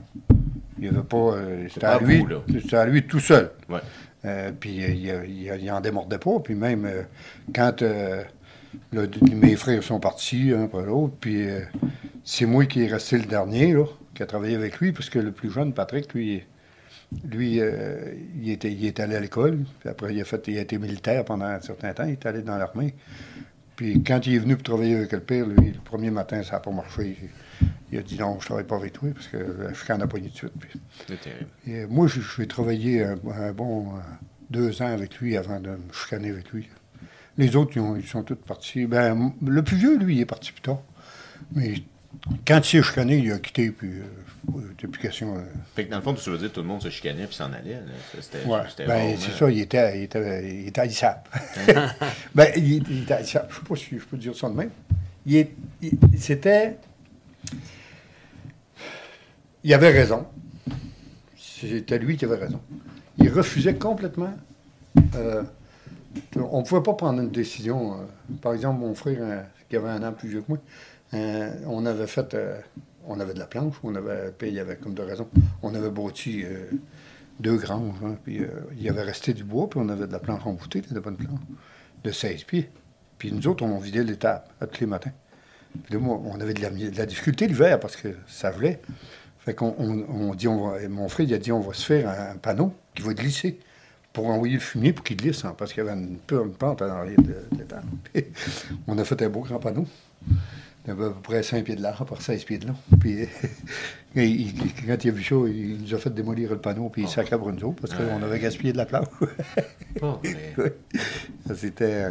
Il 0.78 0.88
avait 0.88 1.02
pas. 1.02 1.16
euh, 1.16 1.66
c'était 1.72 1.86
à 1.86 1.98
lui. 1.98 2.24
à 2.72 2.86
lui 2.86 3.06
tout 3.06 3.20
seul. 3.20 3.50
Ouais. 3.68 3.80
Euh, 4.24 4.52
puis 4.58 4.82
euh, 4.84 5.24
il, 5.26 5.62
il 5.62 5.70
en 5.70 5.80
démordait 5.80 6.18
pas. 6.18 6.38
Puis 6.40 6.54
même 6.54 6.88
quand 7.54 7.82
là, 7.82 9.02
mes 9.32 9.56
frères 9.56 9.82
sont 9.82 10.00
partis 10.00 10.52
un 10.52 10.64
après 10.64 10.84
l'autre, 10.84 11.14
puis 11.20 11.46
c'est 12.24 12.46
moi 12.46 12.66
qui 12.66 12.82
est 12.82 12.88
resté 12.88 13.18
le 13.18 13.24
dernier, 13.24 13.72
là, 13.72 13.84
qui 14.14 14.22
a 14.22 14.26
travaillé 14.26 14.56
avec 14.56 14.78
lui, 14.78 14.92
parce 14.92 15.08
que 15.08 15.18
le 15.18 15.32
plus 15.32 15.50
jeune, 15.50 15.72
Patrick, 15.72 16.12
lui, 16.12 16.42
lui 17.30 17.60
il, 18.42 18.50
était, 18.50 18.70
il 18.72 18.84
est 18.86 19.00
allé 19.00 19.16
à 19.16 19.20
l'école. 19.20 19.60
Puis 19.80 19.88
après, 19.88 20.14
il 20.14 20.20
a, 20.20 20.24
fait, 20.24 20.46
il 20.48 20.58
a 20.58 20.62
été 20.62 20.78
militaire 20.78 21.24
pendant 21.24 21.46
un 21.46 21.60
certain 21.60 21.92
temps. 21.94 22.04
Il 22.04 22.12
est 22.12 22.26
allé 22.26 22.42
dans 22.42 22.56
l'armée. 22.58 22.94
Puis 23.76 24.02
quand 24.02 24.26
il 24.26 24.34
est 24.34 24.38
venu 24.38 24.56
pour 24.56 24.64
travailler 24.64 24.96
avec 24.96 25.12
le 25.12 25.20
père, 25.20 25.46
lui, 25.46 25.72
le 25.72 25.80
premier 25.84 26.10
matin, 26.10 26.42
ça 26.42 26.52
n'a 26.52 26.60
pas 26.60 26.70
marché. 26.70 27.16
Il 27.92 27.98
a 27.98 28.02
dit 28.02 28.18
non, 28.18 28.32
je 28.34 28.36
ne 28.36 28.46
travaille 28.46 28.64
pas 28.64 28.76
avec 28.76 28.92
toi, 28.92 29.08
parce 29.14 29.28
que 29.28 29.38
je 29.72 29.74
suis 29.84 29.92
en 29.92 29.98
poigné 30.08 30.28
de 30.28 30.34
suite. 30.34 30.52
C'est 31.06 31.20
terrible. 31.20 31.46
et 31.66 31.74
euh, 31.82 31.86
moi, 31.88 32.06
je- 32.08 32.20
j'ai 32.20 32.46
travaillé 32.46 33.04
un, 33.04 33.16
un 33.32 33.52
bon 33.52 33.94
euh, 33.94 34.00
deux 34.50 34.82
ans 34.82 34.92
avec 34.92 35.16
lui 35.18 35.36
avant 35.36 35.60
de 35.60 35.70
me 35.70 35.92
chicaner 35.92 36.30
avec 36.30 36.50
lui. 36.52 36.68
Les 37.38 37.54
autres, 37.56 37.72
ils, 37.76 37.80
ont- 37.80 37.96
ils 37.96 38.06
sont 38.06 38.22
tous 38.22 38.34
partis. 38.36 38.86
Ben, 38.86 39.32
le 39.44 39.62
plus 39.62 39.76
vieux, 39.76 39.98
lui, 39.98 40.16
il 40.16 40.20
est 40.20 40.26
parti 40.26 40.52
plus 40.52 40.62
tard. 40.62 40.80
Mais 41.54 41.74
quand 42.46 42.58
il 42.58 42.64
s'est 42.64 42.82
chicané, 42.82 43.18
il 43.18 43.30
a 43.32 43.38
quitté, 43.38 43.70
puis 43.70 43.90
euh, 43.90 44.88
question. 45.00 45.36
euh, 45.36 45.40
Fait 45.74 45.84
que 45.84 45.90
dans 45.90 45.96
le 45.98 46.02
fond, 46.02 46.14
tu 46.14 46.30
veux 46.30 46.38
dire 46.38 46.48
que 46.48 46.54
tout 46.54 46.62
le 46.62 46.66
monde 46.68 46.82
se 46.82 46.88
chicanait 46.88 47.26
puis 47.26 47.34
s'en 47.36 47.52
allait. 47.52 47.78
C'était 48.20 48.44
ouais. 48.46 48.60
Ben, 48.86 49.16
c'est 49.18 49.32
ça, 49.38 49.50
il 49.50 49.60
était, 49.60 49.98
il 49.98 50.02
était, 50.04 50.54
il 50.62 50.68
était 50.68 50.80
haïssable. 50.80 51.20
ben, 52.34 52.48
il, 52.56 52.84
il 52.90 53.02
était 53.02 53.14
haïssable. 53.14 53.46
Je 53.50 53.54
ne 53.56 53.60
sais 53.60 53.68
pas 53.68 53.76
si 53.76 53.98
je 53.98 54.04
peux 54.04 54.16
dire 54.16 54.34
ça 54.36 54.48
de 54.48 54.54
même. 54.54 54.70
Il- 55.26 55.48
C'était. 56.16 56.76
Il 59.64 59.74
avait 59.74 59.90
raison. 59.90 60.26
C'était 61.36 61.98
lui 61.98 62.16
qui 62.16 62.24
avait 62.24 62.36
raison. 62.36 62.60
Il 63.18 63.30
refusait 63.30 63.74
complètement. 63.74 64.32
euh, 65.14 65.42
on 66.36 66.60
ne 66.60 66.64
pouvait 66.64 66.82
pas 66.82 66.94
prendre 66.94 67.20
une 67.20 67.30
décision. 67.30 67.94
euh, 67.94 68.04
par 68.40 68.52
exemple, 68.54 68.80
mon 68.80 68.94
frère, 68.94 69.18
euh, 69.20 69.42
qui 69.68 69.76
avait 69.76 69.88
un 69.88 70.02
an 70.02 70.12
plus 70.12 70.28
vieux 70.28 70.42
que 70.42 70.52
moi, 70.52 70.58
on 71.66 71.86
avait 71.86 72.06
fait. 72.06 72.36
on 73.06 73.18
avait 73.20 73.34
de 73.34 73.38
la 73.38 73.46
planche, 73.46 73.74
on 73.82 73.94
avait 73.94 74.30
payé 74.32 74.60
avec 74.60 74.80
comme 74.80 74.94
de 74.94 75.02
raison. 75.02 75.28
On 75.62 75.74
avait 75.74 75.90
bâti 75.90 76.44
deux 77.40 77.56
granges, 77.56 77.96
hein, 78.04 78.16
puis 78.22 78.42
il 78.76 78.82
y 78.82 78.88
avait 78.88 79.02
resté 79.02 79.32
du 79.34 79.44
bois, 79.44 79.68
puis 79.68 79.80
on 79.82 79.88
avait 79.88 80.06
de 80.06 80.12
la 80.12 80.18
planche 80.18 80.46
envoûtée, 80.46 80.80
de 80.82 81.00
bonnes 81.00 81.16
planches, 81.16 81.40
de 82.04 82.10
16 82.10 82.44
pieds. 82.44 82.70
Puis 83.18 83.32
nous 83.32 83.46
autres, 83.48 83.64
on 83.64 83.78
vidait 83.78 84.04
à 84.24 84.66
tous 84.66 84.80
les 84.80 84.86
matins. 84.86 85.12
Moi, 85.92 86.20
on 86.24 86.40
avait 86.40 86.54
de 86.54 86.62
la, 86.62 86.70
de 86.70 86.96
la 86.96 87.06
difficulté 87.06 87.46
l'hiver 87.46 87.78
parce 87.80 87.96
que 87.96 88.08
ça 88.26 88.50
voulait. 88.50 88.80
Fait 89.40 89.54
qu'on 89.54 89.74
on, 89.78 90.04
on 90.30 90.34
dit, 90.34 90.48
on 90.48 90.68
va, 90.70 90.82
et 90.82 90.88
mon 90.88 91.08
frère, 91.08 91.26
il 91.26 91.34
a 91.34 91.38
dit, 91.38 91.52
on 91.52 91.60
va 91.60 91.72
se 91.72 91.84
faire 91.86 92.08
un, 92.08 92.36
panneau 92.36 92.74
qui 92.94 93.02
va 93.02 93.14
glisser 93.14 93.58
pour 94.12 94.26
envoyer 94.28 94.54
le 94.54 94.60
fumier 94.60 94.92
pour 94.92 95.04
qu'il 95.04 95.16
glisse, 95.18 95.44
hein, 95.44 95.54
parce 95.56 95.72
qu'il 95.72 95.84
y 95.84 95.88
avait 95.88 95.96
une, 95.98 96.16
peu- 96.16 96.42
une 96.44 96.52
pente 96.52 96.82
à 96.82 96.86
l'arrière 96.88 97.18
de, 97.20 97.24
de 97.52 97.58
l'étang. 97.58 97.82
On 98.88 98.98
a 98.98 99.04
fait 99.04 99.20
un 99.22 99.28
beau 99.28 99.40
grand 99.42 99.58
panneau. 99.58 99.86
À 100.88 100.94
peu 100.94 101.12
près 101.14 101.42
5 101.42 101.64
pieds 101.64 101.74
de 101.76 101.82
large 101.82 102.04
par 102.06 102.22
16 102.22 102.44
pieds 102.44 102.58
de 102.58 102.68
long. 102.68 102.76
Puis 103.00 103.22
et 104.16 104.24
il- 104.24 104.54
quand 104.86 105.04
il 105.04 105.08
a 105.10 105.12
vu 105.12 105.22
ça, 105.22 105.34
il 105.46 105.78
nous 105.82 105.94
a 105.94 105.98
fait 105.98 106.10
démolir 106.14 106.50
le 106.50 106.58
panneau, 106.58 106.88
puis 106.88 107.02
il 107.02 107.08
pour 107.38 107.52
nous 107.52 107.64
autres, 107.64 107.80
parce 107.82 107.92
qu'on 107.94 108.22
avait 108.22 108.38
gaspillé 108.38 108.72
de 108.72 108.78
la. 108.78 108.86
Ça, 111.46 111.54
C'était. 111.54 112.10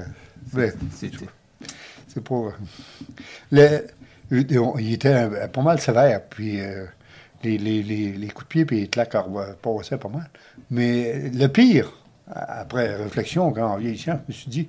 C'est 3.52 3.96
il 4.32 4.94
était 4.94 5.48
pas 5.50 5.62
mal 5.62 5.80
sévère, 5.80 6.22
puis 6.30 6.60
euh, 6.60 6.86
les, 7.44 7.58
les, 7.58 7.84
les, 7.84 8.28
coups 8.30 8.46
de 8.46 8.66
pied 8.66 8.78
et 8.78 8.82
les 8.82 8.88
claques 8.88 9.16
passaient 9.62 9.98
pas 9.98 10.10
mal. 10.10 10.30
Mais 10.72 11.30
le 11.30 11.48
pire, 11.48 11.92
après 12.28 12.96
réflexion, 12.96 13.52
quand 13.52 13.74
en 13.74 13.78
vieillissant, 13.78 14.20
je 14.28 14.34
me 14.34 14.34
suis 14.34 14.50
dit, 14.50 14.68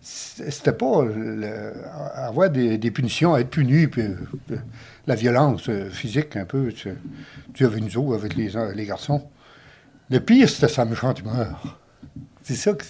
c'était 0.00 0.72
pas 0.72 1.04
avoir 2.14 2.50
des, 2.50 2.90
punitions, 2.90 3.36
être 3.36 3.50
puni, 3.50 3.86
puis 3.86 4.02
euh, 4.02 4.56
la 5.06 5.14
violence 5.14 5.68
euh, 5.68 5.90
physique 5.90 6.36
un 6.36 6.44
peu, 6.44 6.72
tu, 6.72 7.64
avais 7.64 7.80
nous 7.80 7.98
autres 7.98 8.14
avec 8.14 8.36
les, 8.36 8.52
les 8.74 8.86
garçons. 8.86 9.28
Le 10.10 10.20
pire, 10.20 10.48
c'était 10.48 10.68
sa 10.68 10.84
méchante 10.84 11.20
humeur. 11.20 11.78
C'est 12.42 12.54
ça 12.54 12.72
que. 12.74 12.84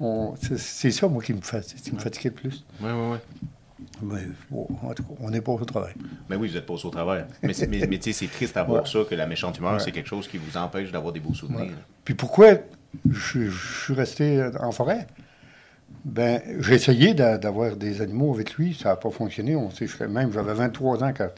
On- 0.00 0.34
C'est 0.40 0.58
c'est 0.58 0.90
ça, 0.90 1.08
moi, 1.08 1.22
qui 1.22 1.32
me, 1.34 1.40
fat- 1.40 1.60
qui 1.60 1.92
me 1.92 1.98
fatiguait 1.98 2.30
le 2.30 2.34
plus. 2.34 2.64
Ouais, 2.80 2.90
ouais, 2.92 3.10
ouais. 3.12 3.18
Mais, 4.02 4.22
bon, 4.50 4.66
en 4.82 4.92
tout 4.94 5.02
cas, 5.02 5.14
on 5.20 5.30
n'est 5.30 5.40
pas 5.40 5.52
au 5.52 5.64
travail. 5.64 5.94
Mais 6.28 6.36
oui, 6.36 6.48
vous 6.48 6.56
êtes 6.56 6.66
passé 6.66 6.86
au 6.86 6.90
travers. 6.90 7.26
Mais, 7.42 7.52
c'est- 7.52 7.66
mais, 7.66 7.86
mais 7.86 7.98
tu 7.98 8.12
sais, 8.12 8.26
c'est 8.26 8.32
triste 8.32 8.56
à 8.56 8.62
voir 8.64 8.82
Ouais. 8.82 8.88
ça, 8.88 9.00
que 9.08 9.14
la 9.14 9.26
méchante 9.26 9.58
humeur, 9.58 9.74
Ouais. 9.74 9.80
c'est 9.80 9.92
quelque 9.92 10.08
chose 10.08 10.28
qui 10.28 10.38
vous 10.38 10.56
empêche 10.56 10.90
d'avoir 10.92 11.12
des 11.12 11.20
beaux 11.20 11.34
souvenirs. 11.34 11.72
Puis 12.04 12.14
pourquoi 12.14 12.54
je, 13.10 13.48
je 13.50 13.82
suis 13.84 13.94
resté 13.94 14.48
en 14.60 14.72
forêt? 14.72 15.06
Ben, 16.04 16.40
j'ai 16.60 16.74
essayé 16.74 17.14
d'a- 17.14 17.38
d'avoir 17.38 17.76
des 17.76 18.00
animaux 18.02 18.32
avec 18.34 18.54
lui, 18.54 18.74
ça 18.74 18.90
n'a 18.90 18.96
pas 18.96 19.10
fonctionné. 19.10 19.56
On 19.56 19.70
s'est 19.70 19.86
chicané. 19.86 20.12
même, 20.12 20.32
j'avais 20.32 20.54
23 20.54 21.02
ans 21.02 21.12
quand 21.16 21.30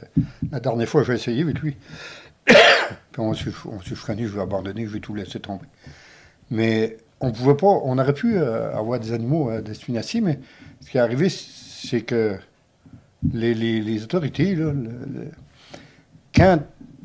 la 0.53 0.61
dernière 0.61 0.89
fois 0.89 1.03
j'ai 1.05 1.15
essayé 1.15 1.43
avec 1.43 1.61
lui. 1.61 1.77
Puis 2.47 2.55
on 3.19 3.33
s'est 3.35 3.51
on 3.67 3.81
s'est 3.81 3.95
chicané, 3.95 4.25
je 4.27 4.33
vais 4.35 4.43
abandonner, 4.43 4.87
je 4.87 4.91
vais 4.93 5.01
tout 5.01 5.15
laisser 5.15 5.41
tomber. 5.41 5.67
Mais 6.51 6.97
on 7.21 7.33
pouvait 7.33 7.57
pas, 7.57 7.67
on 7.67 7.99
aurait 7.99 8.15
pu 8.15 8.37
euh, 8.39 8.75
avoir 8.77 8.99
des 9.01 9.13
animaux 9.13 9.51
à 9.51 9.61
destination, 9.61 10.21
mais 10.23 10.39
ce 10.81 10.91
qui 10.91 10.97
est 10.97 11.01
arrivé, 11.01 11.29
c'est 11.29 12.03
que 12.03 12.37
les, 13.33 13.55
les- 13.55 13.81
les 13.83 14.03
autorités, 14.03 14.55
là, 14.55 14.73
le- 14.73 14.83
le- 14.83 15.31
quand 16.35 16.61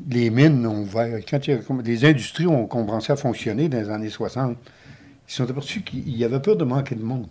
les 0.08 0.30
mines 0.30 0.66
ont 0.66 0.80
ouvert, 0.82 1.18
quand 1.28 1.46
il 1.46 1.54
a 1.54 1.58
les 1.84 2.04
industries 2.04 2.46
ont 2.46 2.66
commencé 2.66 3.12
à 3.12 3.16
fonctionner 3.16 3.68
dans 3.68 3.78
les 3.78 3.90
années 3.90 4.08
60, 4.10 4.56
ils 4.56 5.30
se 5.30 5.36
sont 5.38 5.50
aperçus 5.50 5.82
qu'il 5.82 6.16
y 6.16 6.24
avait 6.24 6.40
peur 6.40 6.56
de 6.56 6.64
manquer 6.64 6.94
de 6.94 7.02
monde. 7.02 7.26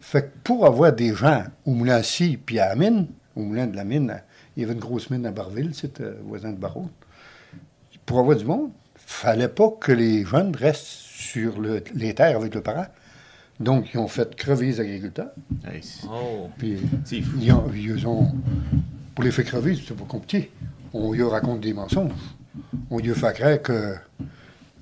Fait 0.00 0.22
que 0.22 0.28
pour 0.44 0.66
avoir 0.66 0.92
des 0.92 1.14
gens 1.14 1.44
au 1.64 1.70
moulin 1.72 2.02
ci 2.02 2.36
puis 2.36 2.58
à 2.58 2.68
la 2.68 2.76
mine, 2.76 3.06
au 3.34 3.40
moulin 3.40 3.66
de 3.66 3.74
la 3.76 3.84
mine, 3.84 4.10
à- 4.10 4.22
il 4.56 4.60
y 4.62 4.64
avait 4.64 4.74
une 4.74 4.80
grosse 4.80 5.10
mine 5.10 5.24
à 5.26 5.30
Barville, 5.32 5.70
c'est 5.72 6.00
euh, 6.00 6.14
voisin 6.24 6.52
de 6.52 6.58
Barreau. 6.58 6.88
Pour 8.06 8.18
avoir 8.20 8.36
du 8.36 8.44
monde, 8.44 8.70
fallait 8.94 9.48
pas 9.48 9.70
que 9.80 9.90
les 9.92 10.24
jeunes 10.24 10.54
restent 10.54 11.03
sur 11.24 11.60
le- 11.60 11.82
les 11.94 12.14
terres 12.14 12.36
avec 12.36 12.54
le 12.54 12.60
parent. 12.60 12.86
Donc, 13.60 13.94
ils 13.94 13.98
ont 13.98 14.08
fait 14.08 14.34
crever 14.36 14.66
les 14.66 14.80
agriculteurs. 14.80 15.30
Oh. 16.10 16.48
Puis, 16.58 16.78
c'est 17.04 17.22
fou. 17.22 17.36
ils 17.40 17.52
ont, 17.52 17.70
ils 17.74 18.06
ont- 18.06 18.32
pour 19.14 19.24
les 19.24 19.30
faire 19.30 19.44
crever, 19.44 19.76
c'est 19.86 19.96
pas 19.96 20.04
compliqué. 20.04 20.50
On 20.92 21.12
lui 21.12 21.22
raconte 21.22 21.60
des 21.60 21.72
mensonges. 21.72 22.12
On 22.90 22.98
lui 22.98 23.14
fait 23.14 23.32
croire 23.34 23.62
que 23.62 23.94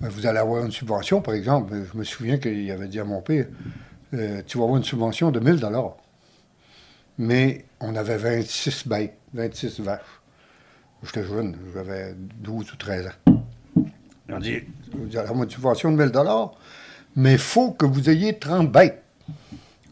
ben, 0.00 0.08
vous 0.08 0.26
allez 0.26 0.38
avoir 0.38 0.64
une 0.64 0.72
subvention, 0.72 1.20
par 1.22 1.34
exemple. 1.34 1.74
Je 1.92 1.96
me 1.98 2.04
souviens 2.04 2.38
qu'il 2.38 2.70
avait 2.70 2.88
dit 2.88 2.98
à 3.00 3.04
mon 3.04 3.20
père 3.20 3.46
euh, 4.14 4.42
Tu 4.46 4.58
vas 4.58 4.64
avoir 4.64 4.78
une 4.78 4.84
subvention 4.84 5.30
de 5.30 5.38
1000 5.40 5.60
Mais 7.18 7.64
on 7.80 7.94
avait 7.94 8.16
26 8.16 8.88
bêtes, 8.88 9.16
26 9.34 9.80
vaches. 9.80 10.00
J'étais 11.04 11.24
jeune, 11.24 11.56
j'avais 11.74 12.14
12 12.16 12.72
ou 12.72 12.76
13 12.76 13.06
ans. 13.08 13.31
Ils 14.32 14.36
ont 14.36 14.38
dit 14.40 14.58
Vous 14.92 15.16
allez 15.16 15.28
avoir 15.28 15.44
une 15.44 15.50
subvention 15.50 15.92
de 15.92 16.02
1000 16.02 16.12
mais 17.14 17.32
il 17.32 17.38
faut 17.38 17.72
que 17.72 17.84
vous 17.84 18.08
ayez 18.08 18.38
30 18.38 18.72
bêtes. 18.72 19.02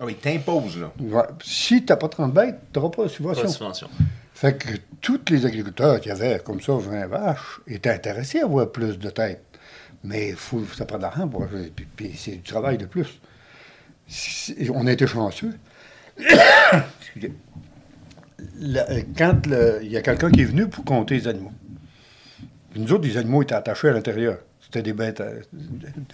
Ah 0.00 0.06
oui, 0.06 0.14
t'imposes, 0.14 0.78
là. 0.78 0.90
Ouais. 0.98 1.22
Si 1.44 1.84
tu 1.84 1.92
n'as 1.92 1.96
pas 1.96 2.08
30 2.08 2.32
bêtes, 2.32 2.56
tu 2.72 2.78
n'auras 2.78 2.90
pas 2.90 3.02
de 3.02 3.08
Pas 3.08 3.14
subvention. 3.14 3.44
de 3.44 3.48
subvention. 3.48 3.90
Fait 4.32 4.56
que 4.56 4.68
tous 5.02 5.20
les 5.28 5.44
agriculteurs 5.44 6.00
qui 6.00 6.10
avaient 6.10 6.40
comme 6.42 6.62
ça 6.62 6.72
20 6.72 7.06
vaches 7.08 7.60
étaient 7.66 7.90
intéressés 7.90 8.40
à 8.40 8.44
avoir 8.44 8.72
plus 8.72 8.98
de 8.98 9.10
têtes. 9.10 9.44
Mais 10.02 10.32
faut, 10.32 10.64
ça 10.74 10.86
prend 10.86 10.96
de 10.96 11.02
l'argent 11.02 11.28
pour 11.28 11.46
puis, 11.76 11.86
puis 11.94 12.14
c'est 12.16 12.36
du 12.36 12.40
travail 12.42 12.78
de 12.78 12.86
plus. 12.86 13.20
On 14.72 14.86
a 14.86 14.92
été 14.92 15.06
chanceux. 15.06 15.52
Excusez. 17.02 17.34
Le- 18.58 18.78
euh, 18.90 19.02
quand 19.16 19.42
il 19.82 19.90
y 19.90 19.96
a 19.98 20.00
quelqu'un 20.02 20.30
qui 20.30 20.40
est 20.40 20.44
venu 20.46 20.66
pour 20.68 20.84
compter 20.84 21.16
les 21.16 21.28
animaux. 21.28 21.52
Puis 22.70 22.80
nous 22.80 22.92
autres, 22.92 23.06
les 23.06 23.16
animaux 23.16 23.42
étaient 23.42 23.54
attachés 23.54 23.88
à 23.88 23.92
l'intérieur. 23.92 24.38
C'était 24.60 24.82
des 24.82 24.92
bêtes. 24.92 25.20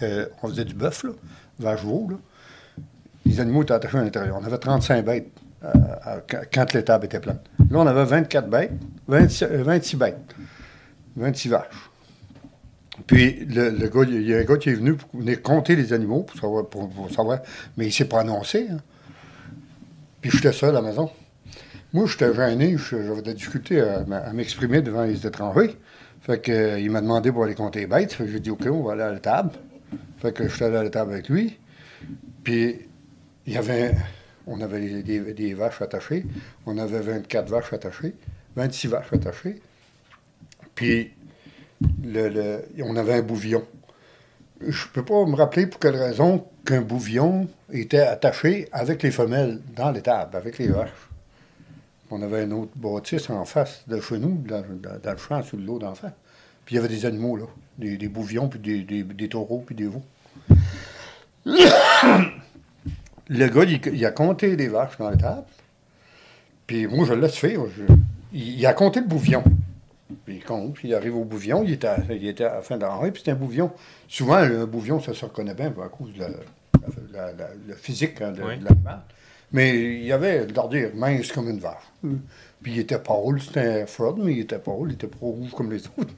euh, 0.01 0.25
on 0.41 0.47
faisait 0.49 0.65
du 0.65 0.73
bœuf, 0.73 1.03
là, 1.03 1.11
vache 1.59 1.83
veau, 1.83 2.07
là. 2.09 2.15
Les 3.25 3.39
animaux 3.39 3.63
étaient 3.63 3.73
attachés 3.73 3.97
à 3.97 4.01
l'intérieur. 4.03 4.37
On 4.41 4.43
avait 4.43 4.57
35 4.57 5.03
bêtes 5.05 5.27
euh, 5.63 5.69
quand- 6.51 6.73
l'étable 6.73 7.05
était 7.05 7.19
pleine. 7.19 7.39
Là, 7.69 7.79
on 7.79 7.87
avait 7.87 8.05
24 8.05 8.49
bêtes, 8.49 8.71
26, 9.07 9.43
euh, 9.43 9.63
26 9.63 9.95
bêtes, 9.97 10.17
26 11.15 11.49
vaches. 11.49 11.89
Puis, 13.05 13.45
le, 13.45 13.71
il 14.09 14.27
y 14.27 14.33
a 14.33 14.39
un 14.39 14.43
gars 14.43 14.57
qui 14.57 14.69
est 14.69 14.73
venu 14.75 14.95
pour 14.95 15.19
venir 15.19 15.41
compter 15.41 15.75
les 15.75 15.93
animaux, 15.93 16.23
pour 16.23 16.39
savoir, 16.39 16.65
pour, 16.67 16.89
savoir 17.11 17.39
mais 17.75 17.85
il 17.85 17.89
ne 17.89 17.93
s'est 17.93 18.05
pas 18.05 18.21
annoncé. 18.21 18.67
hein. 18.71 18.77
Puis, 20.21 20.31
j'étais 20.31 20.51
seul 20.53 20.69
à 20.69 20.73
la 20.73 20.81
maison. 20.81 21.11
Moi, 21.93 22.05
j'étais 22.07 22.33
gêné, 22.33 22.75
j'avais 22.77 23.21
de 23.21 23.27
la 23.27 23.33
à, 23.79 24.17
à 24.17 24.33
m'exprimer 24.33 24.81
devant 24.81 25.03
les 25.03 25.25
étrangers. 25.27 25.75
Fait 26.27 26.41
que, 26.41 26.51
euh, 26.51 26.79
il 26.79 26.91
m'a 26.91 26.99
demandé 26.99 27.31
pour 27.31 27.45
aller 27.45 27.55
compter 27.55 27.79
les 27.79 27.87
bêtes. 27.87 28.17
J'ai 28.19 28.41
dit, 28.41 28.49
OK, 28.49 28.67
on 28.69 28.83
va 28.83 28.91
aller 28.91 29.01
à 29.03 29.11
la 29.13 29.19
table. 29.19 29.51
Fait 30.17 30.33
que 30.33 30.45
je 30.45 30.53
suis 30.53 30.65
allé 30.65 30.75
à 30.75 30.83
la 30.83 30.89
table 30.89 31.13
avec 31.13 31.29
lui. 31.29 31.57
Puis, 32.43 32.81
il 33.45 33.53
y 33.53 33.57
avait, 33.57 33.95
on 34.45 34.59
avait 34.59 35.01
des, 35.03 35.53
vaches 35.53 35.81
attachées. 35.81 36.25
On 36.65 36.77
avait 36.77 36.99
24 36.99 37.49
vaches 37.49 37.71
attachées, 37.71 38.13
26 38.57 38.87
vaches 38.89 39.13
attachées. 39.13 39.61
Puis, 40.75 41.13
le- 42.03 42.61
on 42.83 42.97
avait 42.97 43.13
un 43.13 43.21
bouvillon. 43.21 43.63
Je 44.59 44.67
ne 44.67 44.91
peux 44.91 45.05
pas 45.05 45.25
me 45.25 45.35
rappeler 45.35 45.65
pour 45.65 45.79
quelle 45.79 45.95
raison 45.95 46.45
qu'un 46.65 46.81
bouvillon 46.81 47.47
était 47.71 47.99
attaché 47.99 48.67
avec 48.73 49.01
les 49.01 49.11
femelles 49.11 49.61
dans 49.73 49.91
l'étable, 49.91 50.35
avec 50.35 50.57
les 50.57 50.67
vaches. 50.67 51.06
On 52.09 52.21
avait 52.21 52.43
une 52.45 52.53
autre 52.53 52.71
bâtisse 52.75 53.29
en 53.29 53.43
face 53.45 53.83
de 53.87 53.99
chez 53.99 54.17
nous, 54.17 54.41
dans, 54.47 54.61
dans- 54.81 54.97
dans 55.03 55.11
le 55.11 55.17
champ, 55.17 55.41
sous 55.43 55.57
l'eau 55.57 55.77
d'en 55.79 55.93
face. 55.93 56.11
Puis 56.65 56.75
il 56.75 56.77
y 56.77 56.79
avait 56.79 56.87
des 56.87 57.05
animaux, 57.05 57.35
là. 57.37 57.45
Des, 57.77 57.97
des 57.97 58.07
bouvillons, 58.07 58.47
puis 58.49 58.59
des, 58.59 58.83
des- 58.83 59.03
des 59.03 59.29
taureaux, 59.29 59.63
puis 59.65 59.75
des 59.75 59.87
veaux. 59.87 60.03
Le 63.29 63.47
gars, 63.49 63.63
il, 63.63 63.81
il 63.95 64.05
a 64.05 64.11
compté 64.11 64.55
des 64.55 64.67
vaches 64.67 64.97
dans 64.97 65.09
l'étable. 65.09 65.43
Puis 66.65 66.87
moi, 66.87 67.05
je 67.05 67.13
le 67.13 67.21
laisse 67.21 67.35
faire. 67.35 67.59
Je- 67.75 67.93
il, 68.33 68.59
il 68.59 68.65
a 68.65 68.73
compté 68.73 69.01
le 69.01 69.07
bouvillon. 69.07 69.43
Puis 70.25 70.35
il 70.37 70.43
compte, 70.43 70.73
puis 70.75 70.87
il 70.89 70.95
arrive 70.95 71.15
au 71.15 71.25
bouvillon, 71.25 71.63
il 71.63 71.73
était 71.73 71.87
à, 71.87 71.97
il 72.09 72.25
était 72.27 72.45
à 72.45 72.55
la 72.55 72.61
fin 72.61 72.77
de 72.77 72.81
la 72.81 72.97
puis 73.11 73.11
c'était 73.17 73.31
un 73.31 73.35
bouvillon. 73.35 73.71
Souvent, 74.07 74.35
un 74.35 74.65
bouvillon, 74.65 75.01
ça 75.01 75.13
se 75.13 75.25
reconnaît 75.25 75.53
bien 75.53 75.67
à 75.83 75.89
cause 75.89 76.13
de 76.13 76.19
la, 76.21 76.29
la- 77.11 77.31
la- 77.67 77.75
physique 77.75 78.21
hein, 78.21 78.31
de, 78.31 78.41
Oui. 78.43 78.57
de 78.57 78.63
l'animal. 78.65 79.01
Mais 79.51 79.75
il 79.99 80.03
y 80.05 80.11
avait 80.11 80.45
de 80.45 80.53
l'ordure 80.53 80.91
mince 80.95 81.31
comme 81.31 81.49
une 81.49 81.59
vache. 81.59 81.83
Puis 82.61 82.73
il 82.73 82.79
était 82.79 82.99
pâle, 82.99 83.39
c'était 83.41 83.83
un 83.83 83.85
fraude, 83.85 84.19
mais 84.21 84.33
il 84.33 84.39
était 84.41 84.59
pâle, 84.59 84.87
il 84.87 84.93
était 84.93 85.07
pas 85.07 85.17
rouge 85.21 85.51
comme 85.51 85.71
les 85.71 85.81
autres. 85.97 86.13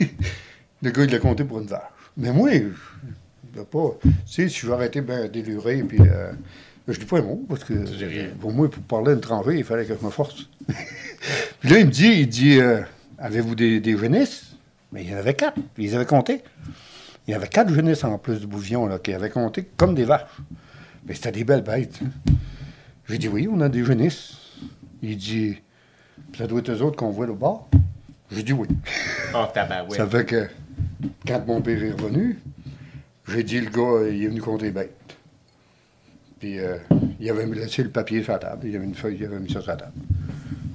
le 0.82 0.90
gars, 0.90 1.04
il 1.04 1.10
l'a 1.10 1.18
compté 1.18 1.44
pour 1.44 1.60
une 1.60 1.66
vache. 1.66 1.82
Mais 2.16 2.32
moi, 2.32 2.50
je 3.54 3.60
pas. 3.62 3.90
Tu 4.02 4.10
sais, 4.26 4.48
si 4.48 4.60
j'aurais 4.66 4.86
été 4.86 5.00
bien 5.00 5.28
déluré, 5.28 5.82
puis. 5.82 5.98
euh, 6.00 6.32
je 6.86 6.98
dis 6.98 7.06
pas 7.06 7.18
un 7.18 7.22
mot, 7.22 7.42
parce 7.48 7.64
que 7.64 7.72
rien. 7.72 8.28
pour 8.38 8.52
moi, 8.52 8.70
pour 8.70 8.82
parler 8.82 9.12
à 9.12 9.14
un 9.14 9.18
étranger, 9.18 9.56
il 9.56 9.64
fallait 9.64 9.86
que 9.86 9.94
je 9.98 10.04
me 10.04 10.10
force. 10.10 10.48
puis 11.60 11.70
là, 11.70 11.78
il 11.78 11.86
me 11.86 11.90
dit, 11.90 12.08
il 12.08 12.28
dit, 12.28 12.60
euh, 12.60 12.80
avez-vous 13.18 13.54
des, 13.54 13.80
des 13.80 13.96
jeunesses? 13.96 14.54
Mais 14.92 15.02
il 15.02 15.10
y 15.10 15.14
en 15.14 15.18
avait 15.18 15.34
quatre, 15.34 15.58
puis 15.74 15.84
ils 15.84 15.94
avaient 15.96 16.04
compté. 16.04 16.42
Il 17.26 17.30
y 17.30 17.34
avait 17.34 17.48
quatre 17.48 17.72
jeunesses 17.72 18.04
en 18.04 18.18
plus 18.18 18.40
de 18.40 18.46
bouvion, 18.46 18.86
là, 18.86 18.98
qui 18.98 19.14
avaient 19.14 19.30
compté 19.30 19.66
comme 19.76 19.94
des 19.94 20.04
vaches. 20.04 20.28
Mais 21.06 21.14
c'était 21.14 21.32
des 21.32 21.44
belles 21.44 21.62
bêtes. 21.62 22.00
hein. 22.04 22.32
J'ai 23.08 23.18
dit, 23.18 23.28
oui, 23.28 23.48
on 23.50 23.60
a 23.60 23.68
des 23.68 23.84
jeunesses. 23.84 24.38
Il 25.02 25.16
dit, 25.16 25.58
ça 26.36 26.46
doit 26.46 26.60
être 26.60 26.70
eux 26.70 26.82
autres 26.82 26.96
qu'on 26.96 27.10
voit 27.10 27.28
au 27.28 27.34
bord. 27.34 27.68
J'ai 28.30 28.42
dit 28.42 28.52
oui. 28.52 28.66
Oh, 29.34 29.44
tabarouette. 29.52 29.96
Ça 29.96 30.06
fait 30.06 30.24
que 30.24 30.48
quand 31.26 31.46
mon 31.46 31.60
père 31.60 31.82
est 31.82 31.92
revenu, 31.92 32.38
j'ai 33.28 33.42
dit 33.42 33.60
le 33.60 33.70
gars, 33.70 34.08
il 34.10 34.24
est 34.24 34.28
venu 34.28 34.40
compter 34.40 34.66
les 34.66 34.70
bêtes. 34.70 35.16
Puis 36.40 36.58
euh, 36.58 36.78
il 37.20 37.30
avait 37.30 37.46
laissé 37.46 37.82
le 37.82 37.90
papier 37.90 38.22
sur 38.22 38.32
la 38.32 38.38
table. 38.38 38.66
Il 38.66 38.74
avait 38.74 38.84
une 38.84 38.94
feuille, 38.94 39.16
il 39.20 39.24
avait 39.24 39.38
mis 39.38 39.52
ça 39.52 39.60
sur 39.60 39.70
la 39.70 39.76
table. 39.76 39.92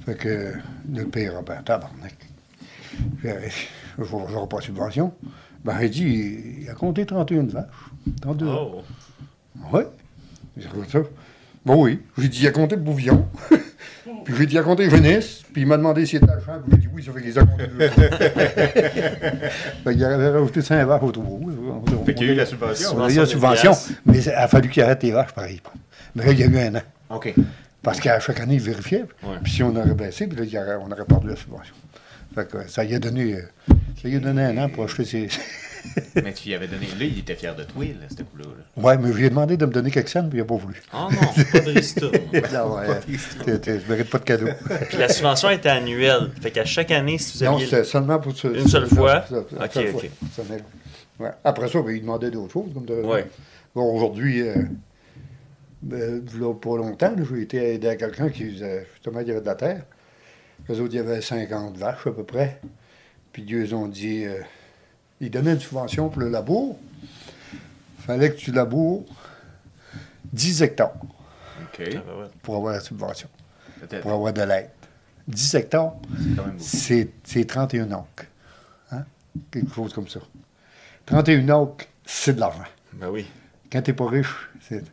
Fait 0.06 0.14
que 0.14 0.52
le 0.92 1.04
père 1.06 1.36
a 1.36 1.42
ben, 1.42 1.62
tabarnak. 1.62 2.16
Je 3.22 3.28
n'aurai 3.98 4.48
pas 4.48 4.58
de 4.58 4.62
subvention. 4.62 5.12
Ben, 5.64 5.78
il 5.82 5.90
dit, 5.90 6.60
il 6.62 6.70
a 6.70 6.74
compté 6.74 7.04
31 7.04 7.44
vaches. 7.44 7.66
32 8.22 8.46
vaches. 8.46 8.56
Oh. 8.58 8.82
Oui. 9.72 9.82
J'ai 10.56 10.68
dit 10.68 10.90
ça. 10.90 11.00
Bon, 11.64 11.82
oui. 11.84 12.00
J'ai 12.18 12.28
dit, 12.28 12.40
il 12.42 12.46
a 12.48 12.50
compté 12.52 12.76
le 12.76 12.82
bouvillon. 12.82 13.26
puis 14.24 14.34
j'ai 14.38 14.46
dit, 14.46 14.54
il 14.54 14.58
a 14.58 14.62
compté 14.62 14.88
jeunesse. 14.88 15.42
Puis 15.52 15.62
il 15.62 15.66
m'a 15.68 15.76
demandé 15.76 16.06
s'il 16.06 16.18
était 16.22 16.30
à 16.30 16.40
champ. 16.40 16.60
Puis 16.62 16.72
j'ai 16.72 16.78
dit, 16.78 16.88
oui, 16.94 17.04
ça 17.04 17.12
fait 17.12 17.22
qu'il 17.22 17.38
a 17.38 17.42
compté 17.44 17.66
deux. 17.66 17.88
fait 19.84 19.92
qu'il 19.94 20.04
avait 20.04 20.28
rajouté 20.30 20.62
5 20.62 20.84
vaches 20.86 21.02
au 21.02 21.12
trou. 21.12 21.50
Fait 22.06 22.14
qu'il 22.14 22.26
y 22.26 22.30
a 22.30 22.32
eu 22.32 22.36
la 22.36 22.46
subvention. 22.46 22.90
On 22.96 23.02
a 23.04 23.10
eu 23.10 23.16
la 23.16 23.26
subvention. 23.26 23.72
Mais 24.06 24.18
il 24.22 24.30
a 24.30 24.48
fallu 24.48 24.68
qu'il 24.68 24.82
arrête 24.82 25.02
les 25.02 25.10
vaches, 25.12 25.32
pareil. 25.32 25.60
Mais 26.14 26.24
là, 26.24 26.32
il 26.32 26.40
y 26.40 26.42
a 26.42 26.46
eu 26.46 26.58
un 26.58 26.74
an. 26.76 26.82
OK. 27.10 27.34
Parce 27.82 27.98
qu'à 28.00 28.20
chaque 28.20 28.40
année, 28.40 28.54
il 28.54 28.60
vérifiait. 28.60 29.04
Ouais. 29.22 29.36
Puis 29.42 29.52
si 29.52 29.62
on 29.62 29.74
aurait 29.74 29.94
baissé, 29.94 30.26
puis 30.26 30.38
là, 30.38 30.44
il 30.44 30.58
aurait- 30.58 30.76
on 30.86 30.90
aurait 30.90 31.04
perdu 31.04 31.28
la 31.28 31.36
subvention. 31.36 31.74
Fait 32.34 32.48
que 32.48 32.68
ça 32.68 32.84
lui 32.84 32.94
a 32.94 32.98
donné, 32.98 33.34
euh, 33.34 33.42
ça 34.00 34.08
lui 34.08 34.16
a 34.16 34.20
donné 34.20 34.44
un 34.44 34.56
an 34.58 34.68
pour 34.68 34.84
acheter 34.84 35.04
ses. 35.04 35.28
Mais 36.16 36.32
tu 36.32 36.48
y 36.50 36.54
avais 36.54 36.66
donné. 36.68 36.86
Là, 36.86 37.04
il 37.04 37.18
était 37.18 37.34
fier 37.34 37.54
de 37.54 37.64
toi, 37.64 37.84
là, 37.84 38.06
ce 38.08 38.22
coup-là. 38.22 38.44
là. 38.44 38.82
ouais, 38.82 38.98
mais 38.98 39.12
je 39.12 39.16
lui 39.18 39.24
ai 39.26 39.30
demandé 39.30 39.56
de 39.56 39.64
me 39.66 39.72
donner 39.72 39.90
quelques 39.90 40.08
cents, 40.08 40.28
puis 40.28 40.38
il 40.38 40.42
n'a 40.42 40.46
pas 40.46 40.56
voulu. 40.56 40.80
Oh 40.92 41.08
non, 41.10 41.44
pas 41.52 41.60
de 41.60 41.70
ristourne. 41.70 42.12
non, 42.52 42.74
ouais, 42.76 43.58
t'es- 43.58 43.80
je 43.80 43.88
mérite 43.90 44.10
pas 44.10 44.18
de 44.18 44.24
cadeau. 44.24 44.46
Puis 44.88 44.98
la 44.98 45.08
subvention 45.08 45.50
était 45.50 45.68
annuelle. 45.68 46.30
Fait 46.40 46.50
qu'à 46.50 46.64
chaque 46.64 46.90
année, 46.90 47.18
si 47.18 47.38
vous 47.38 47.44
Non, 47.44 47.54
aviez. 47.56 47.66
c'était 47.66 47.84
seulement 47.84 48.18
pour 48.18 48.36
ce- 48.36 48.48
Une 48.48 48.68
seule 48.68 48.86
fois? 48.88 49.24
ce- 49.28 49.34
Ok, 49.34 49.46
seule 49.72 49.88
fois. 49.88 50.00
ok. 50.02 50.10
Ça 50.36 50.42
ouais. 51.20 51.30
Après 51.44 51.68
ça, 51.68 51.80
ben, 51.82 51.90
il 51.94 52.00
demandait 52.02 52.30
d'autres 52.30 52.52
choses. 52.52 52.72
Comme 52.74 52.84
de... 52.86 52.94
Ouais. 53.02 53.26
Bon, 53.74 53.94
aujourd'hui, 53.94 54.42
euh, 54.42 54.54
ben, 55.82 56.22
là, 56.38 56.54
pas 56.54 56.76
longtemps, 56.76 57.14
j'ai 57.32 57.42
été 57.42 57.74
aidé 57.74 57.88
à 57.88 57.96
quelqu'un 57.96 58.28
qui 58.28 58.50
faisait, 58.52 58.86
justement, 58.94 59.20
il 59.20 59.28
y 59.28 59.30
avait 59.30 59.40
de 59.40 59.46
la 59.46 59.54
terre. 59.54 59.82
Les 60.68 60.78
autres, 60.80 60.92
il 60.92 60.96
y 60.96 61.00
avait 61.00 61.20
50 61.20 61.76
vaches 61.78 62.06
à 62.06 62.10
peu 62.10 62.24
près. 62.24 62.60
Puis 63.32 63.42
Dieu 63.42 63.66
ont 63.74 63.86
dit, 63.88 64.24
euh, 64.26 64.40
ils 65.20 65.30
donnaient 65.30 65.52
une 65.52 65.60
subvention 65.60 66.08
pour 66.08 66.20
le 66.22 66.28
labour. 66.30 66.78
fallait 67.98 68.30
que 68.32 68.36
tu 68.38 68.52
laboures 68.52 69.04
10 70.32 70.62
hectares. 70.62 70.92
Ah, 71.60 71.66
ben 71.78 72.28
pour 72.42 72.56
avoir 72.56 72.72
la 72.74 72.80
subvention, 72.80 73.28
pour 74.02 74.12
avoir 74.12 74.32
de 74.32 74.42
l'aide. 74.42 74.70
10 75.28 75.54
hectares, 75.54 75.94
C'est 76.02 76.36
quand 76.36 76.42
même 76.44 76.52
beaucoup. 76.52 76.58
c'est 76.58 77.08
c'est 77.24 77.44
31 77.46 77.90
acres. 77.92 78.26
Hein? 78.90 79.04
Quelque 79.50 79.72
chose 79.74 79.92
comme 79.92 80.08
ça. 80.08 80.20
31 81.06 81.48
acres, 81.48 81.86
c'est 82.04 82.34
de 82.34 82.40
l'argent. 82.40 82.64
Ben 82.94 83.08
oui. 83.08 83.26
Quand 83.70 83.82
t'es 83.82 83.92
pas 83.92 84.08
riche, 84.08 84.50
c'est- 84.60 84.84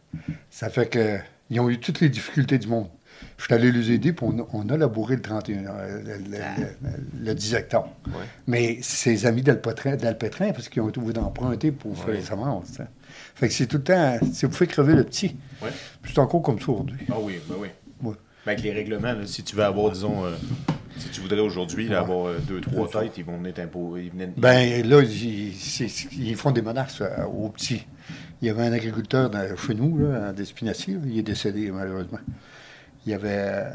ça 0.51 0.69
fait 0.69 0.87
que 0.87 1.17
ils 1.49 1.59
ont 1.59 1.69
eu 1.69 1.79
toutes 1.79 1.99
les 2.01 2.09
difficultés 2.09 2.57
du 2.59 2.67
monde. 2.67 2.89
Je 3.37 3.43
suis 3.45 3.53
allé 3.53 3.71
les 3.71 3.91
aider, 3.91 4.13
puis 4.13 4.25
on 4.27 4.39
a, 4.39 4.47
on 4.53 4.67
a 4.69 4.77
labouré 4.77 5.15
le 5.15 5.21
31, 5.21 5.65
euh, 5.65 6.01
le, 6.03 6.13
le- 6.17 6.37
le- 6.81 7.25
le 7.25 7.35
10 7.35 7.53
hectares. 7.55 7.87
Ouais. 8.07 8.13
Mais 8.47 8.79
ses 8.81 9.25
amis 9.25 9.43
d'Alpétrin, 9.43 9.95
parce 10.51 10.69
qu'ils 10.69 10.81
ont 10.81 10.89
été 10.89 10.99
obligés 10.99 11.13
d'emprunter 11.13 11.71
pour 11.71 11.95
faire 11.97 12.13
les 12.15 12.21
semences. 12.21 12.79
hein. 12.79 12.87
Fait 13.35 13.47
que 13.47 13.53
c'est 13.53 13.67
tout 13.67 13.77
le 13.77 13.83
temps, 13.83 14.17
c'est 14.33 14.47
vous 14.47 14.53
fait 14.53 14.67
crever 14.67 14.93
le 14.95 15.03
petit. 15.03 15.35
Puis 16.01 16.13
c'est 16.13 16.19
encore 16.19 16.41
comme 16.41 16.59
ça 16.59 16.71
aujourd'hui. 16.71 17.05
Ah 17.11 17.15
oui, 17.21 17.39
ben 17.47 17.55
oui. 17.59 17.67
Ouais. 18.01 18.15
Ben, 18.45 18.51
avec 18.53 18.63
les 18.63 18.71
règlements, 18.73 19.13
là, 19.13 19.25
si 19.25 19.43
tu 19.43 19.55
veux 19.55 19.63
avoir, 19.63 19.91
disons, 19.91 20.25
euh, 20.25 20.31
si 20.97 21.09
tu 21.09 21.21
voudrais 21.21 21.39
aujourd'hui 21.41 21.93
avoir 21.93 22.27
euh, 22.27 22.37
deux, 22.47 22.59
trois 22.61 22.87
têtes, 23.03 23.17
ils 23.17 23.25
vont 23.25 23.37
venir 23.37 23.53
t'imposer. 23.53 24.11
Ben 24.37 24.87
là, 24.87 25.01
ils, 25.03 26.35
font 26.35 26.51
des 26.51 26.61
menaces 26.63 27.01
euh, 27.01 27.23
aux 27.25 27.49
petits. 27.49 27.85
Il 28.41 28.47
y 28.47 28.49
avait 28.51 28.63
un 28.63 28.71
agriculteur 28.73 29.29
dans- 29.29 29.55
chez 29.57 29.73
nous, 29.75 29.97
là, 29.99 30.31
là, 30.31 30.33
il 31.05 31.19
est 31.19 31.23
décédé 31.23 31.71
malheureusement. 31.71 32.19
Il 33.07 33.11
y 33.11 33.13
avait, 33.13 33.29
euh, 33.31 33.69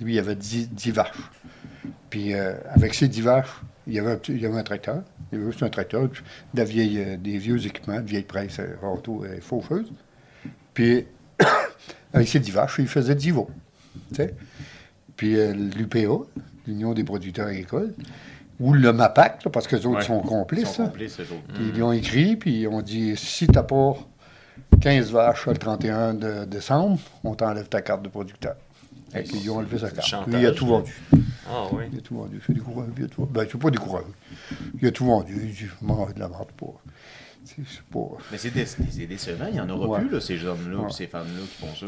lui, 0.00 0.14
il 0.14 0.18
avait 0.18 0.36
10, 0.36 0.70
10 0.70 0.90
vaches. 0.92 1.10
Puis 2.10 2.34
euh, 2.34 2.54
avec 2.70 2.94
ces 2.94 3.08
10 3.08 3.20
vaches, 3.22 3.48
il 3.86 3.94
y, 3.94 3.98
avait 3.98 4.12
avait 4.12 4.58
un 4.58 4.62
tracteur. 4.62 5.02
Il 5.32 5.38
y 5.38 5.42
avait 5.42 5.50
juste 5.50 5.62
un 5.64 5.68
tracteur, 5.68 6.08
puis 6.08 6.22
de 6.54 6.58
la 6.58 6.64
vieille, 6.64 6.98
euh, 7.00 7.16
des 7.16 7.36
vieux 7.38 7.66
équipements, 7.66 8.00
de 8.00 8.06
vieilles 8.06 8.22
presses, 8.22 8.60
euh, 8.60 8.76
râteaux 8.80 9.24
et 9.24 9.40
faucheuses. 9.40 9.92
Puis 10.72 11.06
avec 12.12 12.28
ces 12.28 12.40
10 12.40 12.50
vaches, 12.52 12.76
il 12.78 12.86
faisait 12.86 13.14
10 13.14 13.32
veaux. 13.32 13.50
tu 14.10 14.14
sais. 14.16 14.34
Puis 15.16 15.36
euh, 15.38 15.52
l'UPA, 15.52 16.24
l'Union 16.66 16.94
des 16.94 17.04
producteurs 17.04 17.48
agricoles, 17.48 17.92
ou 18.60 18.72
le 18.72 18.92
MAPAC, 18.92 19.44
là, 19.44 19.50
parce 19.50 19.66
que 19.66 19.74
les 19.76 19.84
autres 19.86 19.98
Ouais. 19.98 20.04
sont 20.04 20.22
Ils 20.22 20.28
complices. 20.28 20.70
sont 20.70 20.82
là. 20.84 20.88
complices, 20.88 21.18
eux 21.20 21.24
autres. 21.24 21.54
Puis 21.54 21.72
ils 21.74 21.82
ont 21.82 21.92
écrit, 21.92 22.36
puis 22.36 22.60
ils 22.62 22.68
ont 22.68 22.82
dit 22.82 23.16
si 23.16 23.46
t'as 23.48 23.64
pas 23.64 23.96
15 24.80 25.10
vaches 25.12 25.46
le 25.46 25.56
31 25.56 26.14
de 26.14 26.44
décembre, 26.44 26.98
on 27.22 27.34
t'enlève 27.34 27.68
ta 27.68 27.82
carte 27.82 28.02
de 28.02 28.08
producteur. 28.08 28.54
Et 29.16 29.22
puis 29.22 29.38
ils 29.42 29.50
ont 29.50 29.58
enlevé 29.58 29.78
sa 29.78 29.88
C'est 29.88 29.94
carte. 29.96 30.06
chantage, 30.08 30.34
Lui, 30.34 30.42
il 30.42 30.46
a 30.46 30.52
tout 30.52 30.66
vendu. 30.66 30.92
Ah 31.48 31.66
oui. 31.72 31.84
Il 31.92 31.98
a 31.98 32.00
tout 32.02 32.16
vendu. 32.16 32.40
C'est 32.46 32.52
découragé. 32.52 32.90
Il 32.98 33.04
a 33.04 33.08
tout... 33.08 33.26
Ben, 33.26 33.46
c'est 33.50 33.58
pas 33.60 33.70
découragé. 33.70 34.06
Il 34.80 34.88
a 34.88 34.90
tout 34.90 35.04
vendu. 35.04 35.34
Il 35.40 35.52
dit 35.52 35.66
Moi, 35.82 36.08
de 36.14 36.18
la 36.20 36.26
vente 36.26 36.50
pas. 36.52 36.66
C'est 37.44 37.56
c'est 37.70 37.82
pas. 37.82 38.08
Mais 38.32 38.38
c'est 38.38 38.50
dé- 38.50 38.64
c'est 38.66 39.06
décevant, 39.06 39.44
il 39.48 39.52
n'y 39.54 39.60
en 39.60 39.68
aura 39.68 39.86
Ouais. 39.86 40.00
plus, 40.00 40.10
là, 40.10 40.20
ces 40.20 40.44
hommes-là, 40.44 40.78
Ouais. 40.78 40.84
puis 40.86 40.94
ces 40.94 41.06
femmes-là 41.06 41.40
qui 41.42 41.66
font 41.66 41.74
ça. 41.74 41.86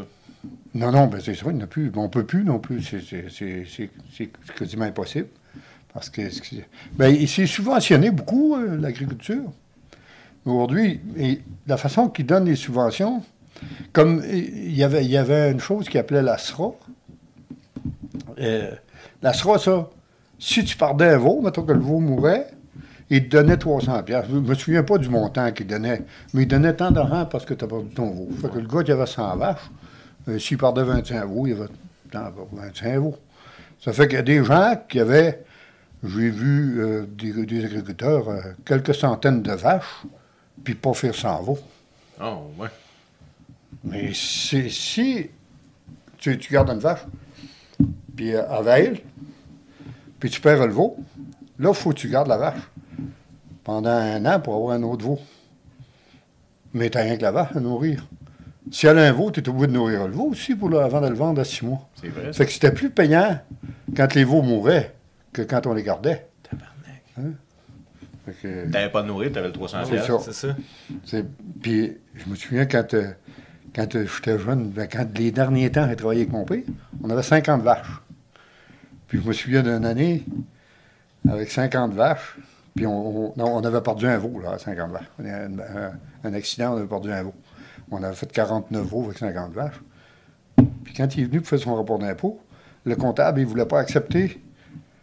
Non, 0.75 0.91
non, 0.91 1.07
ben 1.07 1.19
c'est 1.19 1.33
ça, 1.33 1.47
il 1.47 1.53
n'y 1.55 1.61
en 1.61 1.63
a 1.63 1.67
plus. 1.67 1.89
Ben, 1.89 2.01
on 2.01 2.09
peut 2.09 2.25
plus 2.25 2.43
non 2.43 2.59
plus. 2.59 2.81
C'est- 2.83 3.01
c'est- 3.01 3.25
C'est 3.29 3.65
c'est- 3.67 3.89
c'est 4.15 4.29
quasiment 4.55 4.85
impossible. 4.85 5.27
Parce 5.93 6.09
que 6.11 6.29
c'est- 6.29 6.65
ben, 6.93 7.09
il 7.09 7.27
s'est 7.27 7.47
subventionné 7.47 8.11
beaucoup, 8.11 8.55
euh, 8.55 8.77
l'agriculture. 8.77 9.51
Aujourd'hui, 10.47 11.01
la 11.67 11.75
façon 11.75 12.07
qu'ils 12.07 12.25
donnent 12.25 12.45
les 12.45 12.55
subventions, 12.55 13.21
comme 13.91 14.23
il 14.31 14.73
y 14.73 14.83
avait, 14.83 15.51
une 15.51 15.59
chose 15.59 15.89
qui 15.89 15.97
appelait 15.97 16.21
la 16.21 16.37
SRA. 16.37 16.71
Euh, 18.39 18.71
la 19.21 19.33
SRA, 19.33 19.59
ça, 19.59 19.89
si 20.39 20.63
tu 20.63 20.77
perdais 20.77 21.09
un 21.09 21.17
veau, 21.17 21.41
mettons 21.41 21.63
que 21.63 21.73
le 21.73 21.79
veau 21.79 21.99
mourait, 21.99 22.47
il 23.09 23.27
te 23.27 23.35
donnait 23.35 23.57
300 23.57 24.03
pièces. 24.03 24.25
Je 24.29 24.37
me 24.37 24.53
souviens 24.53 24.83
pas 24.83 24.97
du 24.97 25.09
montant 25.09 25.51
qu'il 25.51 25.67
donnait, 25.67 26.03
mais 26.33 26.43
il 26.43 26.47
donnait 26.47 26.73
tant 26.73 26.91
d'argent 26.91 27.25
parce 27.25 27.43
que 27.43 27.53
tu 27.53 27.65
as 27.65 27.67
perdu 27.67 27.89
ton 27.89 28.11
veau. 28.11 28.29
Fait 28.41 28.49
que 28.49 28.59
le 28.59 28.67
gars 28.67 28.83
qui 28.83 28.91
avait 28.93 29.05
100 29.05 29.35
vaches, 29.35 29.69
euh, 30.29 30.39
s'il 30.39 30.57
perdait 30.57 30.83
25 30.83 31.25
veaux, 31.25 31.47
il 31.47 31.53
avait 31.53 31.67
tant, 32.09 32.31
25 32.53 32.95
veaux. 32.99 33.17
Ça 33.81 33.91
fait 33.91 34.07
qu'il 34.07 34.15
y 34.15 34.19
a 34.19 34.23
des 34.23 34.45
gens 34.45 34.75
qui 34.87 35.01
avaient, 35.01 35.43
j'ai 36.05 36.29
vu 36.29 36.79
euh, 36.79 37.05
des, 37.17 37.65
agriculteurs, 37.65 38.27
quelques 38.63 38.95
centaines 38.95 39.41
de 39.41 39.51
vaches, 39.51 40.05
puis 40.63 40.75
pas 40.75 40.93
faire 40.93 41.15
100 41.15 41.41
veaux. 41.43 41.59
Oh, 42.21 42.51
ouais. 42.57 42.69
Mais 43.83 44.11
c'est- 44.13 44.69
si 44.69 45.29
tu, 46.17 46.37
tu 46.37 46.53
gardes 46.53 46.69
une 46.69 46.79
vache, 46.79 47.05
puis 48.15 48.33
euh, 48.35 48.43
elle 48.57 48.63
veille, 48.65 49.03
puis 50.19 50.29
tu 50.29 50.41
perds 50.41 50.65
le 50.65 50.73
veau, 50.73 50.97
là, 51.59 51.69
il 51.69 51.75
faut 51.75 51.91
que 51.91 51.95
tu 51.95 52.09
gardes 52.09 52.27
la 52.27 52.37
vache 52.37 52.61
pendant 53.63 53.89
un 53.91 54.25
an 54.25 54.39
pour 54.39 54.55
avoir 54.55 54.75
un 54.75 54.83
autre 54.83 55.05
veau. 55.05 55.19
Mais 56.73 56.89
tu 56.89 56.97
rien 56.97 57.17
que 57.17 57.21
la 57.21 57.31
vache 57.31 57.55
à 57.55 57.59
nourrir. 57.59 58.05
Si 58.71 58.85
elle 58.87 58.97
a 58.99 59.07
un 59.07 59.11
veau, 59.13 59.31
tu 59.31 59.39
es 59.39 59.47
obligé 59.49 59.67
de 59.67 59.71
nourrir 59.73 60.07
le 60.07 60.13
veau 60.13 60.25
aussi 60.31 60.53
pour 60.55 60.69
le- 60.69 60.79
avant 60.79 60.99
de 61.01 61.07
le 61.07 61.15
vendre 61.15 61.39
à 61.39 61.45
six 61.45 61.63
mois. 61.65 61.87
C'est 62.01 62.09
vrai. 62.09 62.33
Fait 62.33 62.45
que 62.45 62.51
c'était 62.51 62.71
plus 62.73 62.89
payant 62.89 63.39
quand 63.95 64.13
les 64.13 64.23
veaux 64.25 64.41
mouraient 64.41 64.93
que 65.31 65.41
quand 65.43 65.65
on 65.67 65.73
les 65.73 65.83
gardait. 65.83 66.27
Tabarnak. 66.43 67.03
Fait 67.15 67.21
que- 68.33 68.69
T'avais 68.71 68.89
pas 68.91 69.01
de 69.01 69.07
nourrir, 69.07 69.31
t'avais 69.31 69.47
le 69.47 69.53
300 69.53 69.79
C'est 69.85 69.97
ça. 69.99 70.19
C'est 70.19 70.33
ça? 70.33 70.55
C'est- 71.05 71.25
Puis 71.61 71.97
je 72.15 72.29
me 72.29 72.35
souviens 72.35 72.65
quand, 72.65 72.93
euh, 72.93 73.11
quand 73.75 73.95
euh, 73.95 74.05
j'étais 74.07 74.37
jeune, 74.39 74.69
ben, 74.69 74.87
quand 74.91 75.05
les 75.17 75.31
derniers 75.31 75.71
temps, 75.71 75.87
j'ai 75.87 75.95
travaillé 75.95 76.21
avec 76.21 76.33
mon 76.33 76.45
père, 76.45 76.63
on 77.03 77.09
avait 77.09 77.23
50 77.23 77.61
vaches. 77.61 78.01
Puis 79.07 79.19
je 79.21 79.27
me 79.27 79.33
souviens 79.33 79.63
d'une 79.63 79.85
année 79.85 80.25
avec 81.29 81.51
50 81.51 81.93
vaches, 81.93 82.37
puis 82.75 82.85
on, 82.85 83.27
on- 83.29 83.33
non, 83.37 83.55
on 83.55 83.61
avait 83.63 83.81
perdu 83.81 84.07
un 84.07 84.17
veau 84.17 84.39
là, 84.41 84.51
à 84.51 84.57
50 84.57 84.91
vaches. 84.91 85.09
On 85.19 85.25
a 85.25 85.29
un, 85.29 85.59
un- 85.59 85.93
un 86.23 86.33
accident, 86.33 86.73
on 86.73 86.77
avait 86.77 86.87
perdu 86.87 87.11
un 87.11 87.23
veau. 87.23 87.33
On 87.91 88.03
avait 88.03 88.15
fait 88.15 88.31
49 88.31 88.85
veaux 88.85 89.05
avec 89.05 89.17
50 89.17 89.53
vaches. 89.53 89.79
Puis 90.83 90.93
quand 90.95 91.15
il 91.15 91.23
est 91.23 91.25
venu 91.25 91.39
pour 91.39 91.47
faire 91.49 91.59
son 91.59 91.75
rapport 91.75 91.99
d'impôt, 91.99 92.39
le 92.85 92.95
comptable, 92.95 93.39
il 93.39 93.43
ne 93.45 93.49
voulait 93.49 93.65
pas 93.65 93.79
accepter 93.79 94.41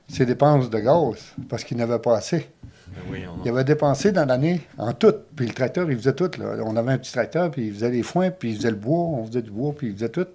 ses 0.09 0.27
dépenses 0.27 0.69
de 0.69 0.79
gaz 0.79 1.33
parce 1.49 1.65
qu'il 1.65 1.77
n'avait 1.79 1.99
pas 1.99 2.17
assez. 2.19 2.49
Ben 2.95 3.03
oui, 3.11 3.25
on 3.29 3.43
Il 3.45 3.49
avait 3.51 3.65
dépensé 3.65 4.13
dans 4.13 4.25
l'année, 4.25 4.61
en 4.79 4.93
tout. 4.93 5.15
Puis 5.37 5.47
le 5.47 5.53
tracteur, 5.55 5.91
il 5.91 5.97
faisait 5.97 6.15
tout. 6.15 6.31
Là. 6.39 6.57
On 6.65 6.77
avait 6.77 6.93
un 6.93 6.99
petit 6.99 7.13
tracteur, 7.13 7.51
puis 7.51 7.67
il 7.69 7.73
faisait 7.75 7.91
les 7.91 8.03
foins, 8.03 8.31
puis 8.31 8.51
il 8.51 8.57
faisait 8.57 8.71
le 8.71 8.77
bois, 8.77 8.99
on 8.99 9.27
faisait 9.27 9.43
du 9.43 9.51
bois, 9.51 9.75
puis 9.77 9.89
il 9.89 9.95
faisait 9.95 10.09
tout. 10.09 10.27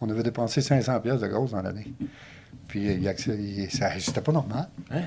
On 0.00 0.08
avait 0.10 0.22
dépensé 0.22 0.60
500 0.60 1.00
pièces 1.00 1.20
de 1.20 1.26
gaz 1.26 1.50
dans 1.50 1.62
l'année. 1.62 1.92
Puis 2.68 2.84
il, 2.94 3.06
accé- 3.08 3.38
il- 3.38 3.70
ça, 3.70 3.90
c'était 3.98 4.20
pas 4.20 4.32
normal. 4.32 4.68
Hein? 4.90 5.00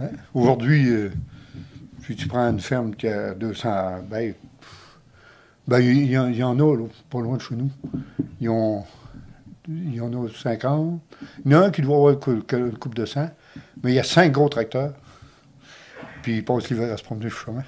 Hein? 0.00 0.08
Aujourd'hui, 0.34 0.88
euh, 0.90 1.10
si 2.06 2.14
tu 2.16 2.28
prends 2.28 2.48
une 2.50 2.60
ferme 2.60 2.94
qui 2.94 3.08
a 3.08 3.34
200 3.34 4.02
bêtes, 4.10 4.36
ben, 5.66 5.78
il 5.78 6.04
y, 6.10 6.18
en- 6.18 6.26
il 6.28 6.36
y 6.36 6.42
en 6.42 6.58
a, 6.58 6.76
là, 6.76 6.86
pas 7.08 7.20
loin 7.20 7.36
de 7.36 7.42
chez 7.42 7.54
nous. 7.56 7.70
Ils 8.40 8.50
ont, 8.50 8.84
il 9.66 9.94
y 9.94 10.00
en 10.00 10.12
a 10.12 10.28
50. 10.28 11.00
Il 11.46 11.52
y 11.52 11.54
en 11.54 11.62
a 11.62 11.66
un 11.66 11.70
qui 11.70 11.80
doit 11.80 11.96
avoir 11.96 12.12
une 12.12 12.18
cou- 12.18 12.42
une 12.56 12.76
coupe 12.76 12.94
de 12.94 13.06
100, 13.06 13.30
mais 13.82 13.92
il 13.92 13.94
y 13.94 13.98
a 14.00 14.02
cinq 14.04 14.32
gros 14.32 14.48
tracteurs. 14.50 14.92
Puis 16.24 16.36
ils 16.38 16.44
passent 16.44 16.70
l'hiver 16.70 16.90
à 16.90 16.96
se 16.96 17.02
promener 17.04 17.28
sur 17.28 17.38
le 17.38 17.44
chemin. 17.44 17.64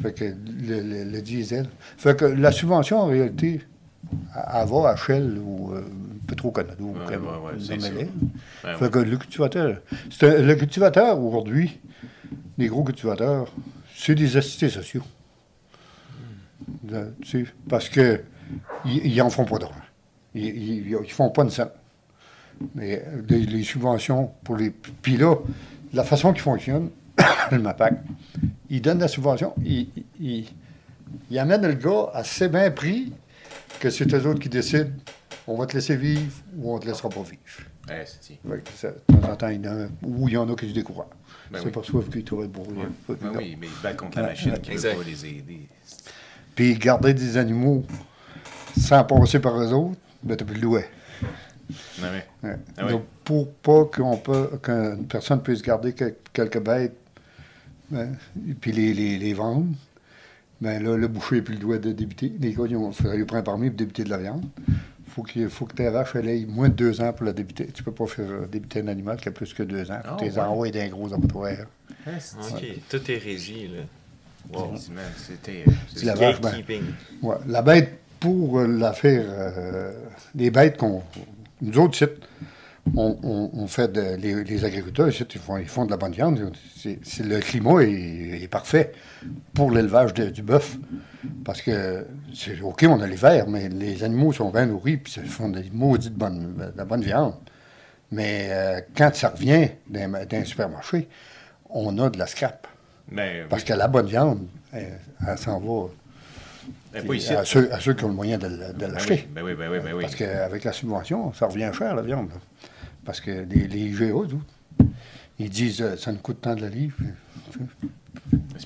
Fait 0.00 0.12
que 0.14 0.24
le, 0.24 0.80
le- 0.80 1.10
le 1.10 1.20
diesel. 1.20 1.66
Fait 1.98 2.16
que 2.16 2.24
la 2.24 2.52
subvention, 2.52 3.00
en 3.00 3.06
réalité, 3.06 3.60
elle 4.34 4.68
va 4.68 4.88
à 4.90 4.94
Shell 4.96 5.36
ou 5.44 5.72
euh, 5.72 5.82
Petro-Canada 6.28 6.76
ou 6.80 6.92
Ouais, 6.92 7.16
ouais, 7.16 7.38
ouais, 7.44 7.52
est. 8.02 8.08
Ben 8.62 8.76
Fait 8.78 8.90
que 8.90 8.98
le 9.00 9.16
cultivateur, 9.16 9.80
un- 10.10 10.42
le 10.42 10.54
cultivateur 10.54 11.20
aujourd'hui, 11.20 11.80
les 12.56 12.68
gros 12.68 12.84
cultivateurs, 12.84 13.52
c'est 13.96 14.14
des 14.14 14.36
assistés 14.36 14.68
sociaux. 14.68 15.02
De- 16.84 17.12
tu 17.22 17.44
sais, 17.44 17.52
parce 17.68 17.88
que 17.88 18.20
ils 18.84 19.06
ils 19.06 19.22
en 19.22 19.30
font 19.30 19.44
pas 19.44 19.58
d'argent. 19.58 19.74
Ils, 20.34 20.44
ils, 20.46 20.88
ils 21.04 21.10
font 21.12 21.30
pas 21.30 21.42
une 21.42 21.50
scène. 21.50 21.68
Mais 22.76 23.02
euh, 23.04 23.22
les, 23.28 23.40
les 23.40 23.62
subventions 23.64 24.30
pour 24.44 24.56
les. 24.56 24.70
Puis 24.70 25.16
là, 25.16 25.34
la 25.92 26.04
façon 26.04 26.32
qu'ils 26.32 26.42
fonctionnent, 26.42 26.90
le 27.52 27.58
MAPAC, 27.58 27.94
ils 28.70 28.80
donnent 28.82 29.00
la 29.00 29.08
subvention, 29.08 29.54
ils- 29.64 29.88
ils 30.20 31.38
amènent 31.38 31.66
le 31.66 31.74
gars 31.74 32.10
assez 32.14 32.48
bien 32.48 32.70
pris 32.70 33.12
que 33.80 33.90
c'est 33.90 34.12
eux 34.12 34.26
autres 34.26 34.40
qui 34.40 34.48
décident 34.48 34.90
on 35.48 35.56
va 35.56 35.66
te 35.66 35.74
laisser 35.74 35.96
vivre 35.96 36.32
ou 36.56 36.72
on 36.72 36.78
te 36.78 36.86
laissera 36.86 37.08
pas 37.08 37.22
vivre. 37.22 37.42
Ouais, 37.88 38.04
c'est 38.06 38.76
ça, 38.76 38.88
de 39.08 39.16
temps 39.20 39.32
en 39.32 39.36
temps, 39.36 39.48
il 39.48 39.64
y 39.64 39.68
en 39.68 39.72
a, 39.76 39.86
ou 40.04 40.28
il 40.28 40.34
y 40.34 40.36
en 40.36 40.48
a 40.48 40.54
qui 40.54 40.68
se 40.68 40.74
découragent. 40.74 41.08
Ben 41.50 41.58
c'est 41.58 41.66
oui. 41.66 41.72
pas 41.72 41.82
soif 41.82 42.08
qu'ils 42.10 42.22
trouvent 42.24 42.48
pour 42.48 42.64
que 42.68 42.72
Ben 42.72 43.32
oui, 43.36 43.56
mais 43.60 43.66
ils 43.66 43.82
battent 43.82 43.96
contre 43.96 44.20
la 44.20 44.26
machine 44.28 44.56
qui 44.60 44.70
ne 44.70 44.76
veut 44.78 44.90
pas 44.96 45.02
les 45.04 45.26
aider. 45.26 45.68
Puis 46.54 46.74
garder 46.78 47.12
des 47.12 47.36
animaux 47.36 47.84
sans 48.78 49.02
passer 49.04 49.40
par 49.40 49.60
eux 49.60 49.72
autres, 49.72 49.98
ben 50.22 50.36
t'as 50.36 50.44
plus 50.44 50.54
le 50.54 50.60
louer. 50.62 50.84
Ouais. 52.00 52.24
Ah 52.44 52.84
oui. 52.84 52.92
Donc, 52.92 53.02
pour 53.24 53.52
pas 53.54 53.84
qu'on 53.86 54.16
peut, 54.18 54.50
qu'une 54.62 55.06
personne 55.08 55.42
puisse 55.42 55.60
garder 55.62 55.92
que- 55.92 56.14
quelques 56.32 56.60
bêtes, 56.62 56.96
ben, 57.92 58.16
et 58.48 58.54
puis 58.54 58.72
les, 58.72 58.94
les, 58.94 59.18
les 59.18 59.34
vendre, 59.34 59.66
ben 60.62 60.82
là, 60.82 60.96
le 60.96 61.08
boucher 61.08 61.36
n'a 61.36 61.42
plus 61.42 61.54
le 61.54 61.60
droit 61.60 61.78
de 61.78 61.92
débiter. 61.92 62.32
Les 62.40 62.52
gars, 62.52 62.64
ils 62.68 62.76
ont 62.76 62.90
fait 62.90 63.16
lui 63.16 63.24
prendre 63.24 63.40
un 63.40 63.44
permis 63.44 63.68
pour 63.68 63.76
débiter 63.76 64.04
de 64.04 64.10
la 64.10 64.18
viande. 64.18 64.44
Faut 65.08 65.22
qu'il 65.22 65.50
faut 65.50 65.66
que 65.66 65.74
ta 65.74 65.90
vache 65.90 66.12
elle 66.14 66.28
ait 66.28 66.46
moins 66.46 66.70
de 66.70 66.74
deux 66.74 67.02
ans 67.02 67.12
pour 67.12 67.26
la 67.26 67.34
débiter. 67.34 67.66
Tu 67.66 67.82
peux 67.82 67.92
pas 67.92 68.06
faire 68.06 68.24
euh, 68.30 68.46
débiter 68.46 68.80
un 68.80 68.88
animal 68.88 69.18
qui 69.18 69.28
a 69.28 69.30
plus 69.30 69.52
que 69.52 69.62
deux 69.62 69.90
ans. 69.90 70.00
Ah, 70.02 70.14
que 70.14 70.20
tu 70.20 70.30
les 70.30 70.36
ouais. 70.36 70.40
envoies 70.40 70.70
d'un 70.70 70.88
gros 70.88 71.12
abattoir. 71.12 71.52
OK. 72.06 72.64
Tout 72.88 73.10
est 73.10 73.18
régi, 73.18 73.68
là. 73.68 73.82
Wow. 74.58 74.74
C'était. 75.16 75.64
C'est 75.94 76.06
la 76.06 76.14
vache, 76.14 76.40
ben, 76.40 76.50
Gatekeeping. 76.50 76.82
Ouais, 77.20 77.36
la 77.46 77.60
bête, 77.60 77.98
pour 78.18 78.60
euh, 78.60 78.66
la 78.66 78.92
faire, 78.94 79.24
euh, 79.28 79.92
les 80.34 80.50
bêtes 80.50 80.78
qu'on. 80.78 81.02
Nous 81.60 81.78
autres, 81.78 82.02
ici, 82.02 82.10
on, 82.96 83.16
on- 83.22 83.50
on 83.54 83.66
fait 83.66 83.90
de- 83.92 84.16
les, 84.16 84.42
les 84.44 84.64
agriculteurs, 84.64 85.08
ils 85.08 85.38
font, 85.38 85.56
ils 85.56 85.68
font 85.68 85.84
de 85.86 85.90
la 85.90 85.96
bonne 85.96 86.12
viande. 86.12 86.52
Le 86.84 87.40
climat 87.40 87.80
est, 87.82 88.42
est 88.42 88.48
parfait 88.48 88.92
pour 89.54 89.70
l'élevage 89.70 90.14
du 90.14 90.42
bœuf. 90.42 90.78
Parce 91.44 91.62
que, 91.62 92.04
c'est 92.34 92.60
OK, 92.60 92.84
on 92.88 93.00
a 93.00 93.06
l'hiver, 93.06 93.46
mais 93.48 93.68
les 93.68 94.02
animaux 94.02 94.32
sont 94.32 94.50
bien 94.50 94.66
nourris, 94.66 94.96
puis 94.96 95.14
ils 95.18 95.28
font 95.28 95.48
des 95.48 95.70
maudites 95.72 96.14
bonnes, 96.14 96.54
de 96.56 96.72
la 96.76 96.84
bonne 96.84 97.02
viande. 97.02 97.34
Mais 98.10 98.48
euh, 98.50 98.80
quand 98.96 99.14
ça 99.14 99.28
revient 99.30 99.68
d'un, 99.88 100.44
supermarché, 100.44 101.08
on 101.70 101.96
a 101.98 102.10
de 102.10 102.18
la 102.18 102.26
scrap. 102.26 102.66
Ben, 103.10 103.46
Parce 103.48 103.62
oui. 103.62 103.68
que 103.68 103.74
la 103.74 103.88
bonne 103.88 104.06
viande, 104.06 104.46
elle, 104.72 104.98
elle 105.26 105.38
s'en 105.38 105.60
va 105.60 107.14
ici. 107.14 107.32
à 107.32 107.44
ceux, 107.44 107.72
à 107.72 107.80
ceux 107.80 107.94
qui 107.94 108.04
ont 108.04 108.08
le 108.08 108.14
moyen 108.14 108.36
de, 108.38 108.46
l'acheter. 108.86 109.26
oui, 109.26 109.28
ben 109.34 109.42
oui, 109.44 109.54
ben 109.54 109.70
oui, 109.70 109.78
ben 109.82 109.92
oui. 109.94 110.02
Parce 110.02 110.16
qu'avec 110.16 110.64
la 110.64 110.72
subvention, 110.72 111.32
ça 111.32 111.46
revient 111.46 111.70
cher, 111.72 111.94
la 111.94 112.02
viande. 112.02 112.30
Parce 113.04 113.20
que 113.20 113.30
les, 113.30 113.66
les 113.68 113.92
Ils 115.38 115.50
disent, 115.50 115.82
euh, 115.82 115.96
ça 115.96 116.12
nous 116.12 116.18
coûte 116.18 116.40
tant 116.40 116.54
de 116.54 116.60
la 116.60 116.68
livre. 116.68 116.96
Puis 117.50 117.60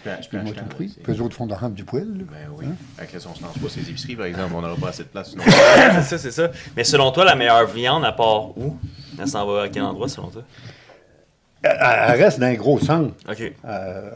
moi, 0.04 0.12
acheter 0.18 0.38
tout 0.38 0.76
Puis 1.02 1.12
eux 1.12 1.20
autres 1.22 1.36
font 1.36 1.46
de 1.46 1.50
la 1.52 1.56
rampe 1.56 1.74
du 1.74 1.84
poêle. 1.84 2.08
là. 2.18 2.24
Ben 2.30 2.50
oui. 2.56 2.66
Avec 2.98 3.12
la 3.12 3.20
sauce 3.20 3.40
lance 3.40 3.58
pas 3.58 3.68
ces 3.68 3.80
épiceries, 3.80 4.16
par 4.16 4.26
exemple, 4.26 4.54
on 4.54 4.60
n'aura 4.62 4.76
pas 4.76 4.88
assez 4.88 5.04
de 5.04 5.08
place. 5.08 5.30
sinon. 5.30 5.44
c'est 5.46 6.02
ça, 6.02 6.18
c'est 6.18 6.30
ça. 6.30 6.50
Mais 6.76 6.84
selon 6.84 7.10
toi, 7.12 7.24
la 7.24 7.34
meilleure 7.34 7.66
viande, 7.66 8.04
à 8.04 8.12
part 8.12 8.56
où? 8.58 8.76
Elle 9.18 9.28
s'en 9.28 9.46
va 9.46 9.62
à 9.62 9.68
quel 9.68 9.82
endroit, 9.82 10.08
selon 10.08 10.28
toi? 10.28 10.42
Elle, 11.62 11.76
elle 11.80 12.22
reste 12.22 12.38
dans 12.38 12.46
un 12.46 12.54
gros 12.54 12.78
centre. 12.78 13.14
Ok. 13.28 13.52
Euh, 13.64 14.10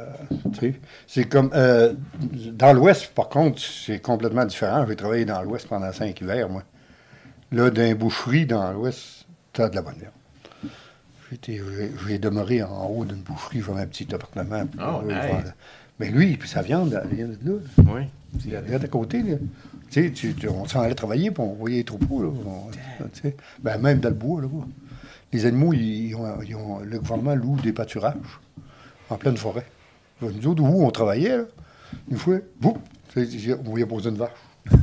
tu 0.53 0.61
sais, 0.61 0.81
c'est 1.07 1.25
comme. 1.25 1.51
euh, 1.55 1.95
dans 2.53 2.73
l'Ouest, 2.73 3.13
par 3.15 3.29
contre, 3.29 3.61
c'est 3.61 3.99
complètement 4.01 4.45
différent. 4.45 4.85
J'ai 4.87 4.97
travaillé 4.97 5.25
dans 5.25 5.43
l'Ouest 5.43 5.67
pendant 5.69 5.93
cinq 5.93 6.21
hivers, 6.21 6.49
moi. 6.49 6.63
Là, 7.53 7.71
dans 7.71 7.83
les 7.83 7.95
boucheries 7.95 8.47
dans 8.47 8.71
l'Ouest, 8.73 9.20
de 9.69 9.75
la 9.77 9.83
bonne 9.83 9.95
J'ai 12.07 12.19
demeuré 12.19 12.63
en 12.63 12.87
haut 12.87 13.05
d'une 13.05 13.23
boucherie, 13.23 13.63
j'avais 13.65 13.83
un 13.83 13.87
petit 13.87 14.13
appartement. 14.15 14.67
puis 14.67 14.81
Oh, 14.83 15.07
là, 15.07 15.23
nice. 15.23 15.31
voilà. 15.33 15.55
Mais 15.99 16.09
lui, 16.11 16.37
puis 16.37 16.49
sa 16.49 16.63
viande, 16.63 16.99
elle 17.05 17.15
vient 17.17 17.27
de 17.29 17.37
là. 17.45 17.59
Oui. 17.79 18.03
Il 18.47 18.57
regarde 18.57 18.85
à 18.85 18.89
côté, 18.89 19.23
là. 19.23 19.37
Tu 19.91 20.05
sais, 20.05 20.11
tu- 20.13 20.35
tu- 20.35 20.49
on 20.49 20.67
s'en 20.67 20.81
allait 20.81 20.95
travailler, 20.95 21.31
puis 21.31 21.43
on 21.43 21.53
voyait 21.55 21.79
les 21.79 21.85
troupeaux, 21.85 22.23
là. 22.23 22.29
On- 22.47 22.71
ben, 23.63 23.79
même 23.79 23.99
dans 24.01 24.09
le 24.09 24.15
bois, 24.15 24.41
là. 24.41 24.49
Les 25.33 25.47
animaux, 25.47 25.73
ils, 25.73 26.09
ils 26.09 26.15
ont, 26.17 26.41
ils 26.43 26.55
ont- 26.57 26.81
le 26.81 26.99
gouvernement 26.99 27.35
loue 27.35 27.57
des 27.61 27.73
pâturages 27.73 28.15
en 29.09 29.17
pleine 29.17 29.37
forêt. 29.37 29.67
Nous 30.23 30.47
autres, 30.47 30.63
où 30.63 30.85
on 30.85 30.91
travaillait, 30.91 31.37
là, 31.39 31.45
une 32.11 32.17
fois, 32.19 32.39
boum, 32.61 32.75
on 33.17 33.63
voyait 33.71 33.87
poser 33.87 34.11
une 34.11 34.17
vache. 34.17 34.31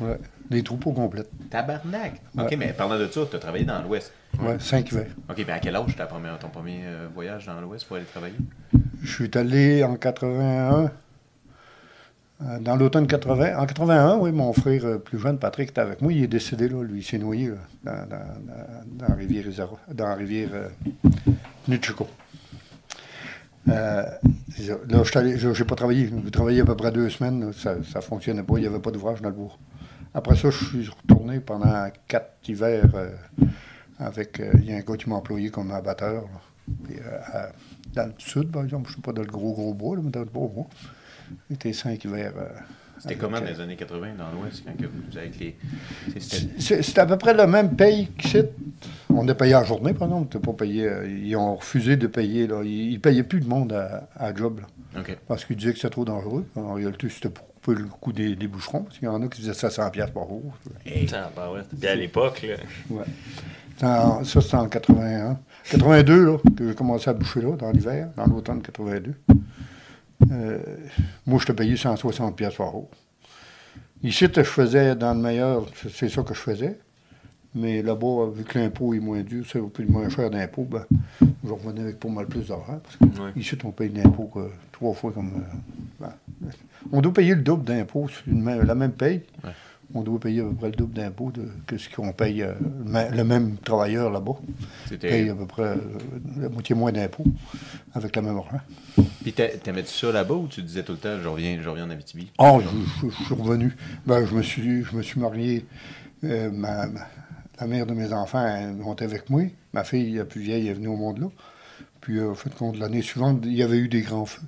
Ouais. 0.00 0.18
Des 0.50 0.62
troupeaux 0.62 0.92
complètes. 0.92 1.30
Tabarnak! 1.50 2.20
Ouais. 2.36 2.44
OK, 2.44 2.56
mais 2.58 2.72
parlant 2.72 2.98
de 2.98 3.06
ça, 3.08 3.22
tu 3.28 3.36
as 3.36 3.38
travaillé 3.38 3.64
dans 3.64 3.80
l'Ouest. 3.82 4.12
Ouais, 4.40 4.56
cinq 4.60 4.90
hivers. 4.92 5.06
OK, 5.30 5.42
mais 5.46 5.52
à 5.52 5.58
quel 5.58 5.74
âge 5.76 5.96
première- 6.08 6.38
ton 6.38 6.48
premier 6.48 6.82
euh, 6.84 7.08
voyage 7.14 7.46
dans 7.46 7.60
l'Ouest 7.60 7.86
pour 7.86 7.96
aller 7.96 8.04
travailler? 8.04 8.36
Je 9.02 9.10
suis 9.12 9.30
allé 9.34 9.82
en 9.84 9.96
81, 9.96 10.90
euh, 12.42 12.58
dans 12.60 12.76
l'automne 12.76 13.06
80. 13.06 13.56
En 13.58 13.64
81, 13.66 14.16
oui, 14.18 14.32
mon 14.32 14.52
frère 14.52 14.84
euh, 14.84 14.98
plus 14.98 15.18
jeune, 15.18 15.38
Patrick, 15.38 15.70
était 15.70 15.80
avec 15.80 16.02
moi. 16.02 16.12
Il 16.12 16.22
est 16.24 16.28
décédé, 16.28 16.68
là. 16.68 16.82
Lui, 16.82 17.00
il 17.00 17.04
s'est 17.04 17.18
noyé 17.18 17.48
là, 17.48 17.56
dans, 17.84 18.08
dans, 18.08 18.16
dans, 18.18 19.06
dans 19.06 19.08
la 19.08 19.14
rivière, 19.14 19.44
dans 19.92 20.08
la 20.08 20.14
rivière 20.14 20.48
euh, 20.52 20.68
là, 24.88 25.02
je 25.04 25.48
n'ai 25.58 25.64
pas 25.64 25.74
travaillé. 25.74 26.10
J'ai 26.24 26.30
travaillé 26.30 26.60
à 26.60 26.64
peu 26.64 26.76
près 26.76 26.92
deux 26.92 27.08
semaines. 27.08 27.46
là. 27.46 27.52
Ça 27.54 27.76
ne 27.76 28.02
fonctionnait 28.02 28.42
pas. 28.42 28.54
Il 28.58 28.62
n'y 28.62 28.66
avait 28.66 28.78
pas 28.80 28.90
d'ouvrage 28.90 29.22
dans 29.22 29.30
le 29.30 29.34
bois. 29.34 29.56
Après 30.14 30.36
ça, 30.36 30.50
je 30.50 30.64
suis 30.64 30.88
retourné 30.88 31.40
pendant 31.40 31.88
quatre 32.06 32.36
hivers 32.48 32.88
euh, 32.94 33.08
avec. 33.98 34.40
euh, 34.40 34.52
Il 34.60 34.70
y 34.70 34.72
a 34.72 34.76
un 34.76 34.80
gars 34.80 34.96
qui 34.96 35.08
m'a 35.08 35.16
employé 35.16 35.50
comme 35.50 35.70
abatteur. 35.72 36.22
là. 36.22 36.40
Puis, 36.84 36.96
euh, 36.98 37.18
à- 37.32 37.52
dans 37.94 38.06
le 38.06 38.14
sud, 38.18 38.50
par 38.50 38.64
exemple, 38.64 38.84
je 38.86 38.90
ne 38.90 38.94
suis 38.94 39.02
pas 39.02 39.12
dans 39.12 39.22
le 39.22 39.28
gros, 39.28 39.52
gros 39.52 39.74
bois, 39.74 39.96
là, 39.96 40.02
mais 40.04 40.10
dans 40.10 40.20
le 40.20 40.26
beau 40.26 40.48
bois. 40.48 40.66
J'étais 41.50 41.72
cinq 41.72 42.04
hivers. 42.04 42.32
C'était 42.98 43.16
comment 43.16 43.38
dans 43.40 43.46
les 43.46 43.60
années 43.60 43.76
80 43.76 44.14
dans 44.16 44.30
l'Ouest 44.30 44.62
quand 44.64 44.72
vous 44.80 45.18
avec 45.18 45.38
les. 45.38 45.56
c'était- 46.20 47.00
à 47.00 47.06
peu 47.06 47.18
près 47.18 47.34
le 47.34 47.46
même 47.46 47.74
paye 47.76 48.08
qu'ici. 48.16 48.42
On 49.10 49.26
est 49.28 49.34
payé 49.34 49.54
en 49.54 49.64
journée, 49.64 49.92
par 49.94 50.08
exemple. 50.08 50.32
T'es 50.32 50.38
pas 50.38 50.52
payé, 50.52 50.88
ils 51.06 51.36
ont 51.36 51.56
refusé 51.56 51.96
de 51.96 52.06
payer. 52.06 52.46
Là. 52.46 52.62
Ils 52.64 52.94
ne 52.94 52.98
payaient 52.98 53.22
plus 53.24 53.40
de 53.40 53.48
monde 53.48 53.72
à, 53.72 54.08
à 54.16 54.34
job. 54.34 54.60
là, 54.60 55.00
parce 55.28 55.44
qu'ils 55.44 55.56
disaient 55.56 55.72
que 55.72 55.78
c'était 55.78 55.90
trop 55.90 56.04
dangereux. 56.04 56.46
En 56.56 56.74
réalité, 56.74 57.08
c'était 57.08 57.28
pour 57.30 57.46
couper 57.64 57.80
le 57.80 57.88
coût 57.88 58.12
des, 58.12 58.36
des 58.36 58.46
boucherons. 58.48 58.82
Parce 58.82 58.98
qu'il 58.98 59.06
y 59.06 59.10
en 59.10 59.22
a 59.22 59.28
qui 59.28 59.40
faisaient 59.42 59.52
700$ 59.68 59.90
piastres 59.90 60.12
par 60.14 60.28
jour. 60.28 60.42
Hey, 60.84 61.04
Putain, 61.06 61.30
bah 61.34 61.50
ouais. 61.52 61.60
Puis 61.78 61.88
à 61.88 61.94
l'époque, 61.94 62.42
là. 62.42 62.56
Ouais. 62.90 63.04
C'était 63.72 63.86
en- 63.86 64.24
ça, 64.24 64.40
c'était 64.40 64.54
en 64.56 64.68
81. 64.68 65.38
82, 65.70 66.24
là, 66.26 66.38
que 66.56 66.68
j'ai 66.68 66.74
commencé 66.74 67.10
à 67.10 67.12
boucher 67.14 67.40
là, 67.40 67.56
dans 67.56 67.70
l'hiver, 67.70 68.10
dans 68.16 68.26
l'automne 68.26 68.62
82. 68.62 69.14
Euh, 70.30 70.58
moi, 71.26 71.38
je 71.40 71.46
te 71.46 71.52
payais 71.52 71.76
160 71.76 72.36
pièces 72.36 72.54
par 72.54 72.70
jour. 72.70 72.88
Ici, 74.02 74.26
je 74.34 74.42
faisais 74.42 74.94
dans 74.94 75.14
le 75.14 75.20
meilleur, 75.20 75.66
c'est- 75.74 75.88
c'est 75.88 76.08
ça 76.08 76.22
que 76.22 76.34
je 76.34 76.40
faisais. 76.40 76.78
Mais 77.56 77.82
là-bas, 77.82 78.30
vu 78.34 78.42
que 78.44 78.58
l'impôt 78.58 78.94
est 78.94 78.98
moins 79.00 79.22
dur, 79.22 79.44
c'est 79.48 79.60
plus 79.62 79.86
moins 79.86 80.08
cher 80.08 80.28
d'impôt, 80.30 80.66
ben, 80.68 80.84
je 81.44 81.52
revenais 81.52 81.82
avec 81.82 82.00
pas 82.00 82.08
mal 82.08 82.26
plus 82.26 82.48
d'argent. 82.48 82.80
Ouais. 83.00 83.08
Ici, 83.36 83.56
on 83.64 83.70
paye 83.70 83.90
l'impôt 83.90 84.24
que 84.24 84.50
trois 84.72 84.92
fois 84.92 85.12
comme. 85.12 85.30
euh, 85.36 86.00
ben, 86.00 86.50
on 86.92 87.00
doit 87.00 87.12
payer 87.12 87.34
le 87.36 87.42
double 87.42 87.64
d'impôt 87.64 88.08
sur 88.08 88.22
la 88.26 88.74
même 88.74 88.90
paye. 88.92 89.22
Ouais. 89.44 89.50
On 89.94 90.00
doit 90.02 90.18
payer 90.18 90.40
à 90.40 90.44
peu 90.44 90.54
près 90.54 90.70
le 90.70 90.76
double 90.76 90.94
d'impôt 90.94 91.30
que 91.66 91.78
ce 91.78 91.88
qu'on 91.94 92.12
paye 92.12 92.42
euh, 92.42 92.54
le 93.12 93.22
même 93.22 93.56
travailleur 93.58 94.10
là-bas. 94.10 94.32
Paye 95.08 95.28
à 95.30 95.34
peu 95.36 95.46
près 95.46 95.62
euh, 95.62 95.76
la 96.40 96.48
moitié 96.48 96.74
moins 96.74 96.90
d'impôts 96.90 97.24
avec 97.92 98.16
la 98.16 98.22
même 98.22 98.36
argent. 98.36 98.60
Puis 99.22 99.32
t'a- 99.32 99.46
t'aimais-tu 99.56 99.92
ça 99.92 100.10
là-bas 100.10 100.34
ou 100.34 100.48
tu 100.48 100.62
disais 100.62 100.82
tout 100.82 100.92
le 100.92 100.98
temps, 100.98 101.16
je 101.22 101.28
reviens, 101.28 101.58
je 101.62 101.68
reviens 101.68 101.84
en 101.86 101.90
Abitibi? 101.90 102.32
Oh, 102.38 102.60
je, 102.60 103.06
je- 103.06 103.14
je 103.14 103.24
suis 103.24 103.34
revenu. 103.34 103.76
Ben, 104.06 104.26
je, 104.26 104.34
me 104.34 104.42
suis, 104.42 104.82
je 104.82 104.96
me 104.96 105.02
suis 105.02 105.20
marié. 105.20 105.64
euh, 106.24 106.50
ma, 106.50 106.86
ma- 106.86 107.06
la 107.60 107.66
mère 107.66 107.86
de 107.86 107.94
mes 107.94 108.12
enfants 108.12 108.44
elle 108.46 108.74
montait 108.74 109.04
avec 109.04 109.30
moi. 109.30 109.42
Ma 109.72 109.84
fille, 109.84 110.14
la 110.14 110.24
plus 110.24 110.40
vieille, 110.40 110.68
est 110.68 110.72
venue 110.74 110.88
au 110.88 110.96
monde 110.96 111.18
là. 111.18 111.26
Puis, 112.00 112.18
euh, 112.18 112.30
au 112.30 112.34
fait 112.34 112.50
l'année 112.78 113.00
suivante, 113.02 113.40
il 113.44 113.54
y 113.54 113.62
avait 113.62 113.78
eu 113.78 113.88
des 113.88 114.02
grands 114.02 114.26
feux. 114.26 114.42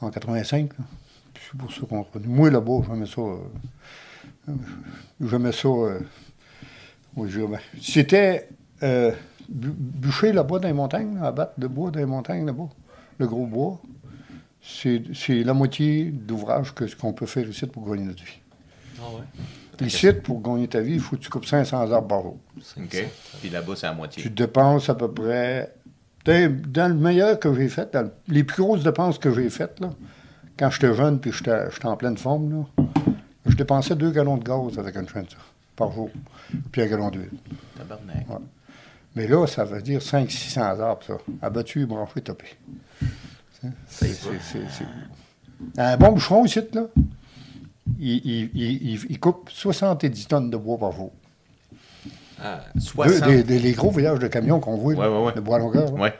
En 0.00 0.10
85. 0.10 0.70
là. 0.78 0.84
Puis 1.34 1.42
C'est 1.50 1.58
pour 1.58 1.72
ça 1.72 1.80
qu'on. 1.88 2.06
Moi, 2.26 2.50
là-bas, 2.50 2.82
j'aimais 2.86 3.06
ça. 3.06 3.20
euh, 3.20 3.36
euh, 4.48 4.52
j'aimais 5.20 5.52
ça. 5.52 5.68
euh, 5.68 6.00
ben, 7.16 7.58
C'était 7.82 8.48
euh, 8.82 9.12
bûcher 9.48 10.32
là-bas 10.32 10.58
dans 10.60 10.68
les 10.68 10.74
montagnes, 10.74 11.18
abattre 11.22 11.58
de 11.58 11.66
bois 11.66 11.90
dans 11.90 11.98
les 12.00 12.06
montagnes 12.06 12.46
là-bas. 12.46 12.68
Le 13.18 13.26
gros 13.26 13.46
bois. 13.46 13.80
C'est 14.62 15.02
c'est 15.14 15.42
la 15.42 15.54
moitié 15.54 16.04
d'ouvrage 16.04 16.74
que 16.74 16.86
ce 16.86 16.94
qu'on 16.94 17.12
peut 17.14 17.26
faire 17.26 17.48
ici 17.48 17.66
pour 17.66 17.90
gagner 17.90 18.04
notre 18.04 18.22
vie. 18.22 18.38
Ah 18.98 19.08
ouais. 19.16 19.22
Ici, 19.80 20.12
pour 20.12 20.40
gagner 20.42 20.68
ta 20.68 20.80
vie, 20.80 20.94
il 20.94 21.00
faut 21.00 21.16
que 21.16 21.22
tu 21.22 21.30
coupes 21.30 21.46
500 21.46 21.90
arbres 21.92 22.06
par 22.08 22.22
jour. 22.22 22.38
OK. 22.78 23.04
Puis 23.40 23.48
là-bas, 23.50 23.72
c'est 23.76 23.86
à 23.86 23.92
moitié. 23.92 24.22
Tu 24.22 24.30
dépenses 24.30 24.88
à 24.88 24.94
peu 24.94 25.10
près. 25.10 25.74
Dans, 26.24 26.88
le 26.88 26.94
meilleur 26.94 27.38
que 27.40 27.52
j'ai 27.54 27.68
fait, 27.68 27.92
dans 27.92 28.02
le- 28.02 28.12
les 28.28 28.44
plus 28.44 28.62
grosses 28.62 28.84
dépenses 28.84 29.18
que 29.18 29.32
j'ai 29.32 29.48
faites, 29.48 29.80
là, 29.80 29.90
quand 30.58 30.70
j'étais 30.70 30.94
jeune 30.94 31.18
puis 31.18 31.32
j'étais 31.32 31.86
en 31.86 31.96
pleine 31.96 32.18
forme, 32.18 32.52
là, 32.78 32.84
je 33.46 33.56
dépensais 33.56 33.96
deux 33.96 34.10
gallons 34.10 34.36
de 34.36 34.44
gaz 34.44 34.78
avec 34.78 34.94
une 34.96 35.08
chaîne, 35.08 35.24
par 35.74 35.90
jour, 35.92 36.10
puis 36.70 36.82
un 36.82 36.86
gallon 36.86 37.08
d'huile. 37.10 37.30
Tabarnak. 37.76 38.28
Ouais. 38.28 38.36
Mais 39.16 39.26
là, 39.26 39.46
ça 39.46 39.64
veut 39.64 39.80
dire 39.80 40.00
500-600 40.02 40.60
arbres, 40.60 41.02
ça. 41.06 41.14
Abattu, 41.40 41.86
branché, 41.86 42.20
topé. 42.20 42.44
C'est- 43.86 44.12
Un 45.78 45.96
bon 45.96 46.12
boucheron 46.12 46.44
ici, 46.44 46.60
là, 46.74 46.82
il, 47.98 48.16
il- 48.24 48.50
il- 48.54 48.92
il- 48.94 49.06
il 49.10 49.20
coupe 49.20 49.50
70 49.50 50.26
tonnes 50.28 50.50
de 50.50 50.56
bois 50.56 50.78
par 50.78 50.92
jour. 50.92 51.12
Ah, 52.42 52.60
Deux, 52.74 52.80
60. 52.80 53.28
des, 53.28 53.42
des- 53.42 53.58
les 53.58 53.72
gros 53.72 53.90
voyages 53.90 54.18
de 54.18 54.26
camions 54.28 54.60
qu'on 54.60 54.76
voit, 54.76 54.94
Ouais, 54.94 55.06
ouais, 55.06 55.24
ouais. 55.26 55.32
de 55.34 55.40
bois 55.40 55.56
à 55.56 55.58
longueur, 55.58 55.92
là, 55.96 56.12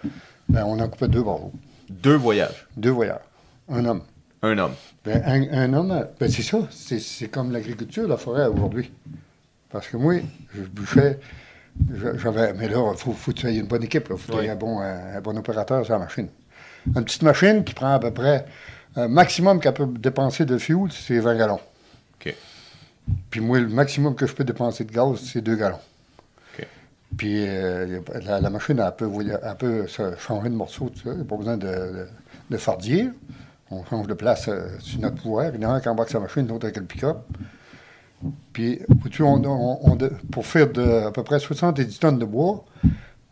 ben, 0.48 0.64
on 0.66 0.78
en 0.78 0.88
coupait 0.88 1.08
deux 1.08 1.24
par 1.24 1.38
jour. 1.38 1.52
Deux 1.88 2.16
voyages. 2.16 2.66
Deux 2.76 2.90
voyages. 2.90 3.20
Un 3.68 3.84
homme. 3.86 4.02
Un 4.42 4.58
homme. 4.58 4.72
Ben, 5.04 5.22
un, 5.24 5.42
un 5.62 5.72
homme, 5.72 5.90
euh, 5.92 6.04
ben, 6.18 6.30
c'est 6.30 6.42
ça. 6.42 6.58
C'est, 6.70 7.28
comme 7.28 7.52
l'agriculture, 7.52 8.06
la 8.06 8.16
forêt 8.16 8.46
aujourd'hui. 8.46 8.90
Parce 9.70 9.88
que 9.88 9.96
moi, 9.96 10.14
je 10.54 10.62
bûchais. 10.62 11.18
J'avais, 12.16 12.52
mais 12.52 12.68
là, 12.68 12.90
il 12.92 12.98
faut, 12.98 13.12
faut 13.12 13.32
que 13.32 13.36
tu 13.38 13.46
aies 13.46 13.56
une 13.56 13.66
bonne 13.66 13.84
équipe. 13.84 14.08
Il 14.10 14.16
faut 14.18 14.32
que 14.32 14.38
tu 14.40 14.44
aies 14.44 14.50
un 14.50 14.56
bon, 14.56 14.80
un, 14.80 15.16
un 15.16 15.20
bon 15.20 15.36
opérateur 15.38 15.84
sur 15.84 15.94
la 15.94 16.00
machine. 16.00 16.28
Une 16.86 17.04
petite 17.04 17.22
machine 17.22 17.64
qui 17.64 17.72
prend 17.74 17.92
à 17.94 17.98
peu 17.98 18.10
près. 18.10 18.44
Un 18.96 19.08
maximum 19.08 19.60
qu'elle 19.60 19.74
peut 19.74 19.86
dépenser 19.86 20.44
de 20.44 20.58
fuel, 20.58 20.90
c'est 20.90 21.18
20 21.20 21.36
gallons. 21.36 21.60
OK. 22.20 22.34
Puis 23.30 23.40
moi, 23.40 23.60
le 23.60 23.68
maximum 23.68 24.14
que 24.14 24.26
je 24.26 24.34
peux 24.34 24.44
dépenser 24.44 24.84
de 24.84 24.92
gaz, 24.92 25.20
c'est 25.22 25.40
2 25.40 25.56
gallons. 25.56 25.78
Puis 27.16 27.44
euh, 27.46 28.00
la, 28.24 28.40
la 28.40 28.50
machine, 28.50 28.78
elle 28.84 28.94
peut, 28.96 29.10
elle 29.42 29.56
peut 29.56 29.86
se 29.86 30.16
changer 30.16 30.48
de 30.48 30.54
morceau, 30.54 30.90
n'y 31.04 31.20
a 31.20 31.24
pas 31.24 31.36
besoin 31.36 31.56
de, 31.56 31.66
de, 31.66 32.06
de 32.50 32.56
fardir. 32.56 33.10
On 33.70 33.84
change 33.84 34.06
de 34.08 34.14
place 34.14 34.48
euh, 34.48 34.68
sur 34.80 35.00
notre 35.00 35.16
pouvoir. 35.22 35.52
Il 35.54 35.60
y 35.62 35.66
en 35.66 35.70
a 35.70 35.74
un 35.74 35.80
qui 35.80 35.88
embarque 35.88 36.10
sa 36.10 36.18
machine, 36.20 36.46
l'autre 36.48 36.64
avec 36.66 36.76
le 36.76 36.84
pick-up. 36.84 37.18
Puis, 38.52 38.80
vois-tu, 38.88 39.22
on, 39.22 39.42
on- 39.44 39.78
on 39.82 39.96
de- 39.96 40.12
pour 40.32 40.44
faire 40.46 40.70
de, 40.70 41.06
à 41.06 41.10
peu 41.12 41.22
près 41.22 41.38
70 41.38 41.98
tonnes 42.00 42.18
de 42.18 42.24
bois, 42.24 42.64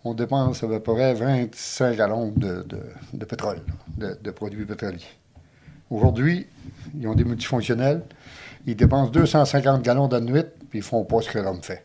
on 0.05 0.15
dépense 0.15 0.63
à 0.63 0.69
peu 0.69 0.81
près 0.81 1.13
25 1.15 1.97
gallons 1.97 2.33
de, 2.37 2.63
de- 2.63 2.81
de 3.13 3.25
pétrole, 3.25 3.59
de, 3.97 4.17
de 4.23 4.31
produits 4.31 4.65
pétroliers. 4.65 4.99
Aujourd'hui, 5.91 6.47
ils 6.99 7.07
ont 7.09 7.15
des 7.15 7.25
multifonctionnels. 7.25 8.03
Ils 8.67 8.77
dépensent 8.77 9.11
250 9.11 9.83
gallons 9.83 10.09
de 10.09 10.21
nuit, 10.21 10.45
puis 10.71 10.81
ils 10.81 10.83
font 10.83 11.05
pas 11.05 11.21
ce 11.23 11.31
que 11.31 11.39
l'homme 11.39 11.63
fait. 11.63 11.85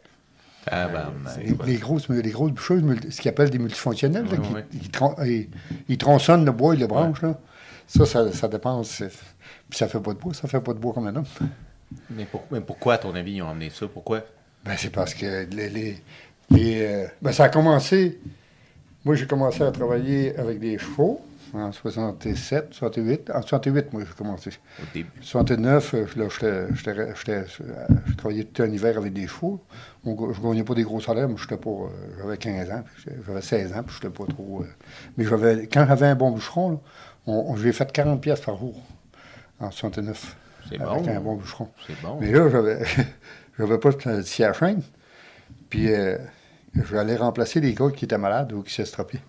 Tabarnak. 0.66 1.38
Les, 1.66 1.74
les 1.74 1.78
grosses, 1.78 2.10
les 2.10 2.32
grosses 2.32 2.52
bûcheuses, 2.52 2.84
multi- 2.84 3.12
ce 3.12 3.22
qu'ils 3.22 3.30
appellent 3.30 3.50
des 3.50 3.60
multifonctionnels, 3.60 4.26
là, 4.26 4.38
qui, 4.72 4.90
tron- 4.90 5.16
ils, 5.26 5.50
ils 5.90 5.98
tronçonnent 5.98 6.46
le 6.46 6.52
bois 6.52 6.74
et 6.74 6.78
les 6.78 6.88
branches, 6.88 7.22
là. 7.22 7.38
Ça, 7.88 8.06
ça, 8.06 8.32
ça 8.32 8.48
dépense. 8.48 9.04
Puis 9.70 9.78
ça 9.78 9.88
fait 9.88 10.00
pas 10.00 10.14
de 10.14 10.20
bois, 10.20 10.34
ça 10.34 10.48
fait 10.48 10.62
pas 10.62 10.74
de 10.74 10.80
bois 10.80 10.94
comme 10.94 11.08
un 11.08 11.16
homme. 11.18 11.26
Mais, 12.10 12.26
pour- 12.26 12.46
mais 12.52 12.62
pourquoi, 12.62 12.94
à 12.96 12.98
ton 12.98 13.14
avis, 13.14 13.34
ils 13.34 13.42
ont 13.42 13.48
emmené 13.48 13.70
ça? 13.70 13.88
Pourquoi? 13.88 14.22
Ben, 14.66 14.74
c'est 14.78 14.90
parce 14.90 15.14
que 15.14 15.46
les. 15.54 15.70
les- 15.70 16.02
les, 16.50 16.82
euh, 16.82 17.08
ben, 17.22 17.32
ça 17.32 17.46
a 17.46 17.50
commencé. 17.50 18.20
Moi, 19.06 19.16
j'ai 19.16 19.26
commencé 19.28 19.64
à 19.64 19.72
travailler 19.72 20.38
avec 20.38 20.60
des 20.60 20.78
chevaux 20.78 21.22
en 21.54 21.72
67, 21.72 22.74
68. 22.74 23.30
En 23.34 23.42
68, 23.42 23.94
moi, 23.94 24.04
j'ai 24.08 24.14
commencé. 24.16 24.50
Au 24.82 24.86
début. 24.94 25.10
69, 25.22 25.94
euh, 25.94 26.06
là, 26.16 26.26
euh, 26.44 26.68
je 26.76 28.16
travaillais 28.16 28.44
tout 28.46 28.64
un 28.64 28.68
hiver 28.72 28.98
avec 28.98 29.14
des 29.14 29.28
chevaux. 29.28 29.62
On 30.06 30.34
je 30.34 30.42
gagnais 30.42 30.64
pas 30.64 30.74
des 30.74 30.84
gros 30.84 31.00
salaires, 31.00 31.30
mais 31.30 31.38
j'étais 31.38 31.58
pas. 31.58 31.70
euh, 31.70 31.88
J'avais 32.20 32.38
15 32.38 32.72
ans, 32.72 32.84
j'avais 33.28 33.42
16 33.42 33.74
ans, 33.74 33.84
puis 33.84 33.96
j'étais 34.02 34.14
pas 34.14 34.26
trop. 34.26 34.62
euh, 34.64 34.68
mais 35.18 35.26
j'avais, 35.26 35.68
quand 35.68 35.86
j'avais 35.88 36.08
un 36.08 36.16
bon 36.16 36.32
boucheron, 36.32 36.72
là, 36.72 36.78
on, 37.28 37.52
on- 37.52 37.56
j'ai 37.56 37.72
fait 37.72 37.92
40 37.92 38.20
pièces 38.22 38.42
par 38.42 38.58
jour 38.58 38.76
en 39.60 39.70
69. 39.72 40.36
C'est 40.70 40.82
avec 40.82 41.04
bon. 41.04 41.10
un 41.12 41.20
bon 41.20 41.36
boucheron. 41.36 41.70
C'est 41.88 42.02
bon. 42.02 42.18
Mais 42.20 42.32
là, 42.32 42.50
j'avais, 42.50 42.80
j'avais 43.60 43.78
pas 43.78 43.92
de 43.92 44.22
scie 44.24 44.44
à 44.44 44.54
chaîne. 44.54 44.82
Puis 45.70 45.94
euh, 45.94 46.18
j'allais 46.90 47.16
remplacer 47.18 47.60
les 47.60 47.74
gars 47.74 47.90
qui 47.96 48.06
étaient 48.06 48.18
malades 48.18 48.54
ou 48.54 48.64
qui 48.64 48.74
s'estropiaient. 48.74 49.22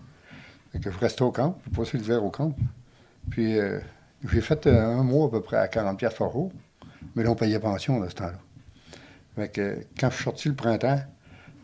Fait 0.75 0.81
que 0.81 0.91
je 0.91 0.97
restais 0.99 1.21
au 1.21 1.31
camp, 1.31 1.57
je 1.71 1.77
passais 1.77 1.97
l'hiver 1.97 2.21
au 2.21 2.29
camp. 2.29 2.53
Puis 3.29 3.57
euh, 3.57 3.79
j'ai 4.29 4.41
fait 4.41 4.67
euh, 4.67 4.99
un 4.99 5.03
mois 5.03 5.27
à 5.27 5.29
peu 5.29 5.39
près 5.41 5.55
à 5.55 5.69
40 5.69 5.97
pièces 5.97 6.15
par 6.15 6.29
jour. 6.33 6.51
Mais 7.15 7.23
là, 7.23 7.31
on 7.31 7.35
payait 7.35 7.59
pension 7.59 8.03
à 8.03 8.09
ce 8.09 8.15
temps-là. 8.15 8.33
Fait 9.37 9.47
que 9.47 9.77
quand 9.97 10.09
je 10.09 10.15
suis 10.15 10.23
sorti 10.25 10.49
le 10.49 10.55
printemps, 10.55 10.99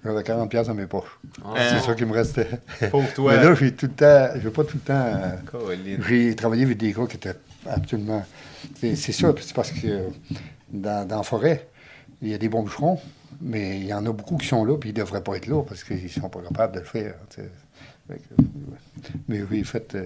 j'avais 0.06 0.24
40 0.24 0.50
pièces 0.50 0.68
dans 0.68 0.74
mes 0.76 0.86
poches. 0.88 1.20
Ah. 1.44 1.56
C'est 1.58 1.80
ça 1.86 1.94
qui 1.94 2.06
me 2.06 2.14
restait. 2.14 2.48
Pauvre 2.90 3.14
toi. 3.14 3.34
Mais 3.36 3.44
là, 3.44 3.54
j'ai 3.54 3.76
tout 3.76 3.88
le 3.88 3.92
temps, 3.92 4.30
j'ai 4.42 4.50
pas 4.50 4.64
tout 4.64 4.78
le 4.78 4.82
temps... 4.82 4.94
euh, 4.94 5.36
j'ai 6.08 6.34
travaillé 6.34 6.64
avec 6.64 6.78
des 6.78 6.94
gars 6.94 7.06
qui 7.06 7.18
étaient 7.18 7.36
absolument. 7.68 8.24
C'est 8.76 8.96
ça, 8.96 9.34
c'est 9.42 9.54
parce 9.54 9.72
que 9.72 9.88
euh, 9.88 10.10
dans, 10.72 11.06
dans 11.06 11.18
la 11.18 11.24
forêt, 11.24 11.68
il 12.22 12.30
y 12.30 12.34
a 12.34 12.38
des 12.38 12.48
bons 12.48 12.64
bûcherons, 12.64 12.98
mais 13.42 13.78
il 13.78 13.88
y 13.88 13.94
en 13.94 14.06
a 14.06 14.14
beaucoup 14.14 14.38
qui 14.38 14.48
sont 14.48 14.64
là, 14.64 14.78
puis 14.78 14.92
ils 14.92 14.96
ne 14.96 15.00
devraient 15.00 15.24
pas 15.24 15.36
être 15.36 15.48
là 15.48 15.62
parce 15.64 15.84
qu'ils 15.84 16.02
ne 16.02 16.08
sont 16.08 16.30
pas 16.30 16.40
capables 16.42 16.76
de 16.76 16.80
le 16.80 16.86
faire. 16.86 17.16
Sais. 18.16 18.22
Euh, 18.40 19.20
mais 19.28 19.42
j'ai 19.50 19.64
fait. 19.64 19.96
euh, 19.96 20.06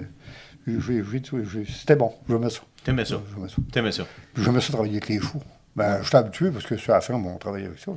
C'était 1.68 1.96
bon, 1.96 2.14
j'aimais 2.28 2.50
ça. 2.50 2.62
T'aimais 2.84 3.06
ça? 3.06 3.22
J'aimais 3.34 3.50
ça. 3.50 3.56
T'aimais 3.72 3.92
ça? 3.92 4.04
J'aimais 4.38 4.62
ça 4.62 4.72
travailler 4.74 4.94
avec 4.94 5.08
les 5.10 5.20
fous. 5.20 5.42
Ben, 5.76 6.02
j'étais 6.04 6.18
habitué 6.18 6.52
parce 6.52 6.66
que 6.66 6.78
sur 6.78 6.94
la 6.94 7.02
ferme, 7.02 7.26
on 7.28 7.38
travaillait 7.38 7.68
avec 7.68 7.80
ça. 7.80 7.92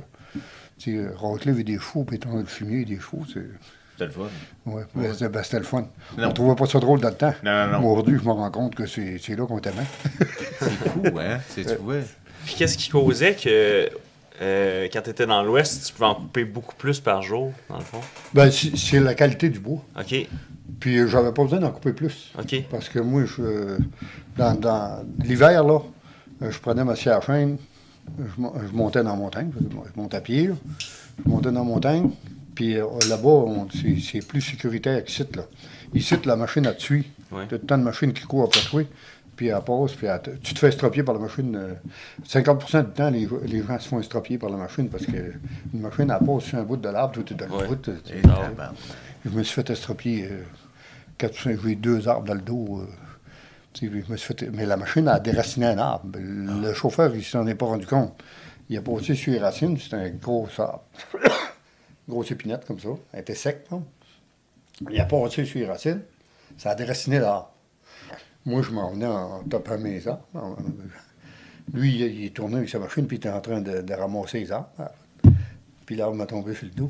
Tu 0.77 0.91
sais, 0.93 0.97
euh, 0.97 1.15
racler 1.15 1.51
avec 1.51 1.65
des 1.65 1.77
puis 1.77 2.15
étendre 2.15 2.39
le 2.39 2.45
fumier 2.45 2.85
des 2.85 2.99
chevaux, 2.99 3.23
c'est. 3.31 3.45
C'était 3.93 4.05
le 4.05 4.11
fun. 4.11 4.29
Ouais, 4.65 4.83
ben, 4.95 5.13
c'était 5.13 5.29
ben, 5.29 5.43
c'était 5.43 5.57
le 5.59 5.65
fun. 5.65 5.87
Non. 6.17 6.29
On 6.29 6.31
trouvait 6.31 6.55
pas 6.55 6.65
ça 6.65 6.79
drôle 6.79 7.01
dans 7.01 7.09
le 7.09 7.15
temps. 7.15 7.33
Non, 7.43 7.67
non, 7.67 7.81
non. 7.81 7.91
Aujourd'hui, 7.91 8.17
je 8.17 8.23
me 8.23 8.31
rends 8.31 8.51
compte 8.51 8.75
que 8.75 8.85
c'est 8.85 9.17
c'est 9.17 9.35
là 9.35 9.45
qu'on 9.45 9.59
t'aimait. 9.59 9.85
C'est 10.59 10.69
fou, 10.69 11.03
hein? 11.19 11.39
C'est, 11.49 11.65
tu 11.65 11.75
vois. 11.81 11.95
Puis 12.45 12.55
qu'est-ce 12.55 12.77
qui 12.77 12.89
causait 12.89 13.35
que 13.35 13.89
euh, 14.41 14.87
quand 14.91 15.01
tu 15.01 15.09
étais 15.09 15.25
dans 15.25 15.43
l'Ouest, 15.43 15.85
tu 15.87 15.93
pouvais 15.93 16.05
en 16.07 16.15
couper 16.15 16.45
beaucoup 16.45 16.75
plus 16.75 16.99
par 16.99 17.21
jour, 17.21 17.51
dans 17.69 17.77
le 17.77 17.83
fond? 17.83 18.01
Ben, 18.33 18.49
c'est 18.51 18.99
la 18.99 19.13
qualité 19.15 19.49
du 19.49 19.59
bois. 19.59 19.83
OK, 19.99 20.27
Puis 20.79 20.97
euh, 20.97 21.07
j'avais 21.07 21.31
pas 21.33 21.43
besoin 21.43 21.59
d'en 21.59 21.71
couper 21.71 21.93
plus. 21.93 22.31
OK. 22.39 22.63
Parce 22.71 22.87
que 22.89 22.99
moi, 22.99 23.23
je, 23.25 23.77
dans, 24.37 24.53
dans 24.59 25.03
l'hiver, 25.23 25.63
là, 25.63 25.79
euh, 26.41 26.51
je 26.51 26.59
prenais 26.59 26.83
ma 26.83 26.95
scie 26.95 27.09
à 27.09 27.19
chaîne, 27.21 27.57
je, 28.17 28.41
mo- 28.41 28.53
je 28.65 28.71
montais 28.73 29.03
dans 29.03 29.11
la 29.11 29.15
montagne, 29.17 29.51
je, 29.59 29.99
montais 30.01 30.17
à 30.17 30.21
pied, 30.21 30.47
là. 30.47 30.53
je 31.25 31.29
montais 31.29 31.51
dans 31.51 31.59
la 31.59 31.65
montagne, 31.65 32.09
puis 32.55 32.75
là-bas, 32.75 33.45
c'est 34.01 34.25
plus 34.25 34.41
sécuritaire 34.41 35.03
qu'ici, 35.03 35.23
là. 35.35 35.43
Ici, 35.93 36.15
la 36.25 36.35
machine, 36.35 36.63
te 36.63 36.81
suit. 36.81 37.07
Ouais. 37.31 37.45
T'as 37.49 37.57
tant 37.57 37.77
de 37.77 37.83
machines 37.83 38.13
qui 38.13 38.23
courent 38.23 38.45
après 38.45 38.61
toi, 38.61 38.83
puis 39.39 39.47
elle 39.47 39.61
passe, 39.61 39.93
puis 39.93 40.07
te- 40.21 40.31
tu 40.31 40.53
te 40.53 40.59
fais 40.59 40.67
estropier 40.67 41.01
par 41.01 41.13
la 41.15 41.21
machine. 41.21 41.55
euh, 41.55 41.73
50% 42.27 42.83
du 42.87 42.91
temps, 42.91 43.09
les, 43.09 43.25
les 43.45 43.63
gens 43.63 43.79
se 43.79 43.87
font 43.87 44.01
estropier 44.01 44.37
par 44.37 44.49
la 44.49 44.57
machine 44.57 44.89
parce 44.89 45.05
que 45.05 45.15
une 45.73 45.79
machine, 45.79 46.13
elle 46.19 46.25
passe 46.27 46.43
sur 46.43 46.57
un 46.57 46.63
bout 46.63 46.75
de 46.75 46.89
l'arbre, 46.89 47.13
tout 47.13 47.33
est 47.33 47.41
Ouais. 47.43 47.47
Ah 47.53 47.57
ouais. 47.57 48.21
tabarnak. 48.49 48.75
je 49.23 49.29
me 49.29 49.41
suis 49.43 49.53
fait 49.55 49.69
estropier 49.69 50.27
euh, 50.29 50.43
quatre 51.17 51.35
ou 51.39 51.41
cinq- 51.41 51.59
j'ai 51.63 51.69
eu 51.69 51.75
deux 51.77 52.09
arbres 52.09 52.25
dans 52.27 52.33
le 52.33 52.41
dos. 52.41 52.81
euh, 52.81 52.87
je 53.81 53.87
me 54.11 54.17
suis 54.17 54.33
fait, 54.33 54.49
mais 54.51 54.65
la 54.65 54.75
machine 54.75 55.07
a 55.07 55.21
déraciné 55.21 55.67
un 55.67 55.77
arbre. 55.77 56.17
Le, 56.19 56.61
le 56.61 56.73
chauffeur, 56.73 57.15
il 57.15 57.23
s'en 57.23 57.47
est 57.47 57.55
pas 57.55 57.67
rendu 57.67 57.85
compte. 57.87 58.21
Il 58.69 58.77
a 58.77 58.81
passé 58.81 59.15
sur 59.15 59.31
les 59.31 59.39
racines, 59.39 59.77
c'était 59.77 59.95
un 59.95 60.09
gros 60.09 60.49
arbre. 60.57 60.83
Grosse 62.09 62.31
épinette 62.31 62.65
comme 62.65 62.79
ça. 62.79 62.89
Elle 63.13 63.21
était 63.21 63.35
sec, 63.35 63.65
non? 63.71 63.85
Il 64.91 64.99
a 64.99 65.05
passé 65.05 65.45
sur 65.45 65.59
les 65.59 65.65
racines. 65.67 66.01
Ça 66.57 66.71
a 66.71 66.75
déraciné 66.75 67.19
l'arbre. 67.19 67.51
Moi, 68.45 68.61
je 68.61 68.71
m'en 68.71 68.91
venais 68.91 69.05
en 69.05 69.43
tapant 69.43 69.77
mes 69.77 70.07
arbres. 70.07 70.25
En- 70.33 70.55
Lui, 71.73 71.95
il, 71.97 72.25
est 72.25 72.29
tourné 72.33 72.57
avec 72.57 72.69
sa 72.69 72.79
machine, 72.79 73.05
puis 73.05 73.17
il 73.17 73.19
était 73.19 73.29
en 73.29 73.41
train 73.41 73.61
de, 73.61 73.81
de 73.81 73.93
ramasser 73.93 74.39
les 74.39 74.51
arbres. 74.51 74.69
Puis 75.85 75.95
l'arbre 75.95 76.15
m'a 76.15 76.25
tombé 76.25 76.53
sur 76.55 76.65
le 76.65 76.71
dos. 76.71 76.89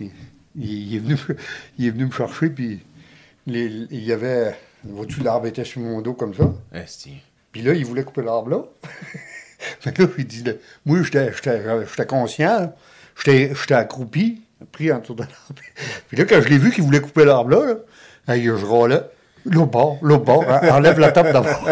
Il, 0.00 0.10
il- 0.56 0.92
il 0.92 0.96
est, 0.96 0.98
venu, 1.00 1.16
il 1.78 1.86
est 1.86 1.90
venu 1.90 2.06
me 2.06 2.10
chercher, 2.10 2.50
puis 2.50 2.80
les- 3.46 3.86
il 3.90 4.04
y 4.04 4.12
avait. 4.12 4.54
Vois-tu, 4.84 5.20
l'arbre 5.20 5.46
était 5.46 5.64
sur 5.64 5.80
mon 5.80 6.00
dos 6.02 6.14
comme 6.14 6.34
ça. 6.34 6.52
Esti. 6.72 7.14
Puis 7.50 7.62
là, 7.62 7.72
il 7.72 7.84
voulait 7.86 8.04
couper 8.04 8.22
l'arbre 8.22 8.50
là. 8.50 8.64
fait 9.80 9.92
que 9.92 10.02
là, 10.02 10.08
il 10.18 10.26
dit, 10.26 10.44
moi, 10.84 10.98
j'étais- 11.02 11.32
conscient, 12.06 12.74
j'étais 13.24 13.74
accroupi, 13.74 14.42
pris 14.72 14.92
en 14.92 14.98
dessous 14.98 15.14
de 15.14 15.20
l'arbre. 15.22 15.62
Puis 16.08 16.16
là, 16.16 16.24
quand 16.24 16.40
je 16.42 16.48
l'ai 16.48 16.58
vu 16.58 16.70
qu'il 16.70 16.84
voulait 16.84 17.00
couper 17.00 17.24
l'arbre 17.24 17.50
là, 17.50 17.74
là 18.28 18.38
je 18.38 18.50
râlais. 18.50 19.00
L'autre 19.46 19.70
bord, 19.70 19.98
l'autre 20.02 20.24
bord, 20.24 20.44
hein, 20.48 20.60
enlève 20.72 20.98
la 20.98 21.12
top 21.12 21.26
d'abord. 21.32 21.68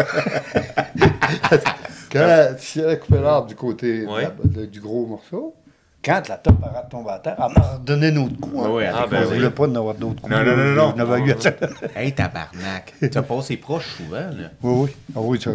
quand 2.11 2.47
si 2.57 2.79
elle 2.79 2.89
a 2.89 2.95
coupé 2.97 3.19
l'arbre 3.19 3.47
du 3.47 3.55
côté 3.55 4.01
de 4.01 4.05
la- 4.05 4.11
Ouais. 4.13 4.27
de- 4.43 4.65
du 4.65 4.79
gros 4.79 5.05
morceau, 5.07 5.55
quand 6.03 6.21
la 6.29 6.37
top 6.37 6.55
a 6.63 6.81
tombé 6.83 7.09
à 7.11 7.19
terre, 7.19 7.35
elle 7.39 7.53
m'a 7.59 7.67
redonné 7.73 8.07
un 8.07 8.17
autre 8.17 8.39
coup. 8.39 8.61
hein. 8.61 8.89
Ah, 8.93 8.97
avec 8.99 9.09
ben 9.09 9.17
Je 9.17 9.21
raison. 9.21 9.31
oui. 9.31 9.37
voulais 9.37 9.49
pas 9.49 9.63
en 9.67 9.75
avoir 9.75 9.95
d'autres 9.95 10.21
coups. 10.21 10.31
Non, 10.35 10.43
non, 10.43 10.55
non, 10.57 10.73
non, 10.75 10.93
non. 10.95 11.11
Avais 11.13 11.21
eu 11.21 11.31
assez. 11.31 11.49
Hey, 11.95 12.11
tabarnak. 12.13 12.93
T'as 13.11 13.21
passé 13.21 13.57
proche 13.57 13.87
souvent, 13.97 14.17
là. 14.17 14.49
Oui, 14.61 14.83
oui. 14.89 14.95
Ah 15.15 15.19
oui, 15.21 15.41
ça. 15.41 15.51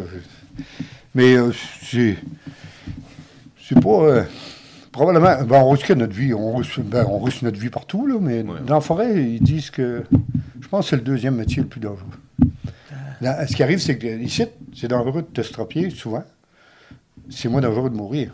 Mais 1.14 1.34
euh, 1.36 1.52
c'est. 1.82 2.16
C'est 3.68 3.80
pas. 3.80 3.88
euh, 3.90 4.24
probablement. 4.98 5.44
Ben, 5.44 5.60
on 5.62 5.70
risque 5.70 5.90
notre 5.92 6.12
vie. 6.14 6.34
On 6.34 6.56
risque, 6.56 6.80
ben, 6.80 7.06
on 7.08 7.18
risque 7.20 7.42
notre 7.42 7.58
vie 7.58 7.70
partout, 7.70 8.06
là, 8.06 8.16
mais 8.20 8.42
Ouais. 8.42 8.60
dans 8.66 8.74
la 8.74 8.80
forêt, 8.80 9.14
ils 9.24 9.40
disent 9.42 9.70
que. 9.70 10.04
Je 10.60 10.68
pense 10.68 10.86
que 10.86 10.90
c'est 10.90 10.96
le 10.96 11.02
deuxième 11.02 11.36
métier 11.36 11.62
le 11.62 11.68
plus 11.68 11.80
dangereux. 11.80 12.04
Dans- 13.20 13.46
ce 13.46 13.54
qui 13.56 13.62
arrive, 13.62 13.78
c'est 13.80 13.96
que 13.98 14.06
ici, 14.06 14.44
c'est 14.74 14.88
dangereux 14.88 15.22
de 15.22 15.26
te 15.28 15.40
stropier 15.42 15.90
souvent. 15.90 16.24
C'est 17.30 17.48
moins 17.48 17.60
dangereux 17.60 17.90
de 17.90 17.96
mourir. 17.96 18.32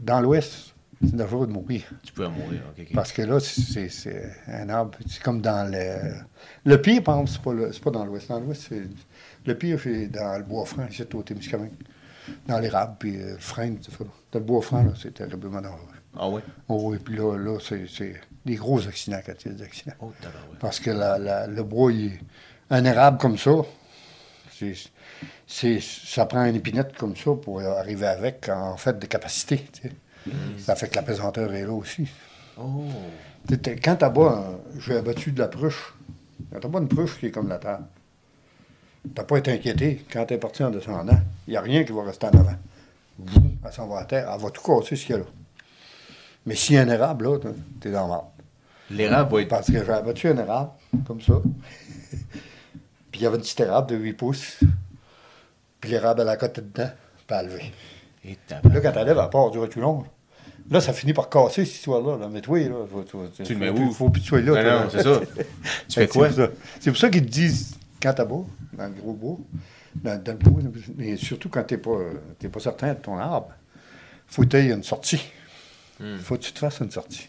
Dans 0.00 0.20
l'Ouest, 0.20 0.74
c'est 1.00 1.14
dangereux 1.16 1.46
de 1.46 1.52
mourir. 1.52 1.82
Tu 2.02 2.12
peux 2.12 2.26
en 2.26 2.30
mourir, 2.30 2.60
ok, 2.70 2.84
ok. 2.88 2.94
Parce 2.94 3.12
que 3.12 3.22
là, 3.22 3.38
c'est 3.40 3.88
un 4.48 4.68
arbre. 4.68 4.98
C'est 5.06 5.22
comme 5.22 5.40
dans 5.40 5.70
le. 5.70 6.14
Le 6.64 6.80
pire, 6.80 7.02
par 7.02 7.16
exemple, 7.20 7.30
c'est 7.30 7.42
pas, 7.42 7.52
le- 7.52 7.70
pas 7.82 7.90
dans 7.90 8.04
l'ouest. 8.04 8.28
Dans 8.28 8.40
l'ouest, 8.40 8.66
c'est. 8.68 8.82
Le 9.46 9.54
pire, 9.56 9.78
c'est 9.82 10.06
dans 10.08 10.36
le 10.38 10.44
bois 10.44 10.64
franc, 10.64 10.86
ici, 10.90 11.02
au 11.14 11.22
Témiscamingue. 11.22 11.70
Dans 12.46 12.58
l'érable, 12.58 12.96
puis 12.98 13.16
euh, 13.20 13.32
le 13.32 13.38
frein, 13.38 13.74
tout 13.74 13.90
ça. 13.90 14.04
Dans 14.32 14.38
le 14.38 14.44
bois 14.44 14.62
franc, 14.62 14.82
là, 14.84 14.92
c'est 15.00 15.12
terriblement 15.14 15.60
dangereux. 15.60 15.88
Ah 16.16 16.28
ouais? 16.28 16.42
Oh, 16.68 16.94
et 16.94 16.98
puis 16.98 17.16
là, 17.16 17.36
là 17.36 17.58
c'est 17.60 18.14
des 18.44 18.54
gros 18.56 18.86
accidents 18.86 19.20
quand 19.24 19.32
il 19.44 19.52
y 19.52 19.54
a 19.54 19.58
des 19.58 19.62
accidents. 19.64 19.94
Oh. 20.00 20.12
Parce 20.60 20.78
que 20.78 20.90
la- 20.90 21.18
la- 21.18 21.46
le 21.46 21.62
bois, 21.62 21.92
il 21.92 22.06
est- 22.12 22.20
un 22.70 22.84
érable 22.84 23.18
comme 23.18 23.36
ça, 23.38 23.50
c'est, 25.46 25.80
ça 25.80 26.26
prend 26.26 26.44
une 26.44 26.56
épinette 26.56 26.96
comme 26.96 27.16
ça 27.16 27.32
pour 27.34 27.60
arriver 27.60 28.06
avec, 28.06 28.48
en 28.48 28.76
fait, 28.76 28.98
de 28.98 29.06
capacité. 29.06 29.66
tu 29.72 29.82
sais. 29.88 29.92
Ça 30.58 30.76
fait 30.76 30.88
que 30.88 30.94
la 30.96 31.02
pesanteur 31.02 31.52
est 31.52 31.64
là 31.64 31.72
aussi. 31.72 32.08
Oh. 32.58 32.84
Quand 33.82 33.96
tu 33.96 34.10
bas, 34.10 34.44
j'ai 34.78 34.96
abattu 34.98 35.32
de 35.32 35.40
la 35.40 35.48
pruche. 35.48 35.94
Quand 36.52 36.60
tu 36.60 36.68
bas 36.68 36.78
une 36.78 36.88
pruche 36.88 37.18
qui 37.18 37.26
est 37.26 37.30
comme 37.32 37.48
la 37.48 37.58
terre, 37.58 37.80
t'as 39.14 39.24
pas 39.24 39.38
été 39.38 39.52
inquiété. 39.52 40.04
Quand 40.12 40.24
tu 40.26 40.34
es 40.34 40.38
parti 40.38 40.62
en 40.64 40.70
descendant, 40.70 41.18
il 41.46 41.52
n'y 41.52 41.56
a 41.56 41.60
rien 41.60 41.84
qui 41.84 41.92
va 41.92 42.04
rester 42.04 42.26
en 42.26 42.30
avant. 42.30 42.56
Elle 43.64 43.72
s'en 43.72 43.86
va 43.86 44.00
à 44.00 44.04
terre, 44.04 44.30
elle 44.34 44.40
va 44.40 44.50
tout 44.50 44.62
casser 44.62 44.96
ce 44.96 45.06
qu'il 45.06 45.14
y 45.14 45.18
a 45.18 45.18
là. 45.18 45.26
Mais 46.46 46.54
s'il 46.56 46.74
y 46.74 46.78
a 46.78 46.82
un 46.82 46.88
érable, 46.88 47.24
là, 47.28 47.38
t'es 47.80 47.90
dans 47.90 48.02
le 48.02 48.08
marbre. 48.08 48.32
L'érable 48.90 49.32
va 49.34 49.40
être. 49.42 49.48
Parce 49.48 49.66
que 49.68 49.72
j'ai 49.84 49.90
abattu 49.92 50.28
un 50.28 50.36
érable, 50.36 50.70
comme 51.06 51.20
ça. 51.20 51.34
puis 53.10 53.20
il 53.20 53.22
y 53.22 53.26
avait 53.26 53.36
une 53.36 53.42
petite 53.42 53.60
érable 53.60 53.90
de 53.90 53.96
8 53.96 54.12
pouces. 54.14 54.58
Puis 55.80 55.90
l'érable, 55.90 56.22
elle 56.22 56.28
a 56.28 56.36
côté 56.36 56.60
dedans, 56.62 56.90
puis 57.16 57.24
elle 57.30 57.36
a 57.36 57.42
levé. 57.44 57.72
Et 58.24 58.36
Là, 58.50 58.80
quand 58.80 58.92
elle 58.96 59.06
lève, 59.06 59.18
elle 59.22 59.30
part 59.30 59.50
du 59.50 59.58
reculon. 59.58 60.04
Là, 60.70 60.80
ça 60.80 60.92
finit 60.92 61.12
par 61.12 61.28
casser 61.28 61.64
cette 61.64 61.74
histoire-là. 61.74 62.18
Là. 62.18 62.28
Mais 62.30 62.40
toi, 62.40 62.58
là, 62.60 62.74
faut- 62.90 63.02
Tu 63.44 63.54
le 63.54 63.58
mets 63.58 63.68
faut 63.68 63.82
où? 63.82 63.92
faut 63.92 64.10
plus 64.10 64.20
que 64.20 64.24
tu 64.24 64.28
sois 64.28 64.40
là. 64.40 64.62
Toi, 64.62 64.84
non, 64.84 64.90
c'est 64.90 65.02
ça. 65.02 65.20
Tu 65.88 65.94
fais 66.00 66.08
quoi? 66.08 66.30
Ça, 66.32 66.48
C'est 66.80 66.90
pour 66.90 66.98
ça 67.00 67.10
qu'ils 67.10 67.24
te 67.26 67.30
disent, 67.30 67.76
quand 68.02 68.12
t'as 68.14 68.24
beau, 68.24 68.48
dans 68.72 68.86
le 68.86 68.92
gros 68.92 69.12
bois, 69.12 69.38
dans, 69.94 70.22
dans 70.22 70.32
le 70.32 70.38
bois, 70.38 70.62
mais 70.96 71.16
surtout 71.16 71.48
quand 71.48 71.62
t'es 71.62 71.78
pas, 71.78 71.98
pas 72.52 72.60
certain 72.60 72.94
de 72.94 72.98
ton 72.98 73.16
arbre, 73.18 73.52
faut 74.26 74.42
que 74.42 74.48
tu 74.48 74.70
une 74.70 74.82
sortie. 74.82 75.22
Hmm. 76.00 76.16
faut 76.18 76.36
que 76.36 76.42
tu 76.42 76.52
te 76.52 76.58
fasses 76.58 76.80
une 76.80 76.90
sortie. 76.90 77.28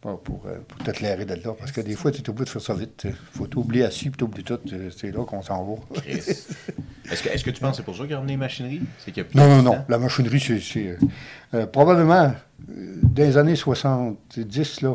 Pas 0.00 0.16
pour, 0.16 0.44
euh, 0.46 0.58
pour 0.66 0.78
t'éclairer 0.82 1.26
de 1.26 1.34
là. 1.34 1.52
Parce 1.58 1.72
que 1.72 1.80
des 1.82 1.94
fois, 1.94 2.10
tu 2.10 2.22
es 2.22 2.30
obligé 2.30 2.44
de 2.46 2.50
faire 2.50 2.62
ça 2.62 2.74
vite. 2.74 3.06
faut 3.34 3.46
t'oublier 3.46 3.84
assis, 3.84 4.08
puis 4.08 4.16
t'oublies 4.18 4.44
tout. 4.44 4.58
euh, 4.72 4.90
C'est 4.96 5.10
là 5.10 5.24
qu'on 5.24 5.42
s'en 5.42 5.62
va. 5.64 6.00
Est-ce 6.06 7.22
que, 7.22 7.28
est-ce 7.28 7.44
que 7.44 7.50
tu 7.50 7.60
penses 7.60 7.72
que 7.72 7.76
c'est 7.78 7.82
pour 7.82 7.96
ça 7.96 8.04
qu'ils 8.04 8.14
ont 8.14 8.18
ramené 8.18 8.34
les 8.34 8.38
machineries? 8.38 8.80
Y 9.06 9.20
a 9.20 9.24
plus 9.24 9.36
Non, 9.36 9.48
non, 9.48 9.62
non. 9.62 9.84
La 9.88 9.98
machinerie, 9.98 10.40
c'est. 10.40 10.96
euh, 11.54 11.66
probablement, 11.66 12.32
euh, 12.70 12.96
dans 13.02 13.22
les 13.24 13.36
années 13.36 13.56
70, 13.56 14.80
là, 14.82 14.94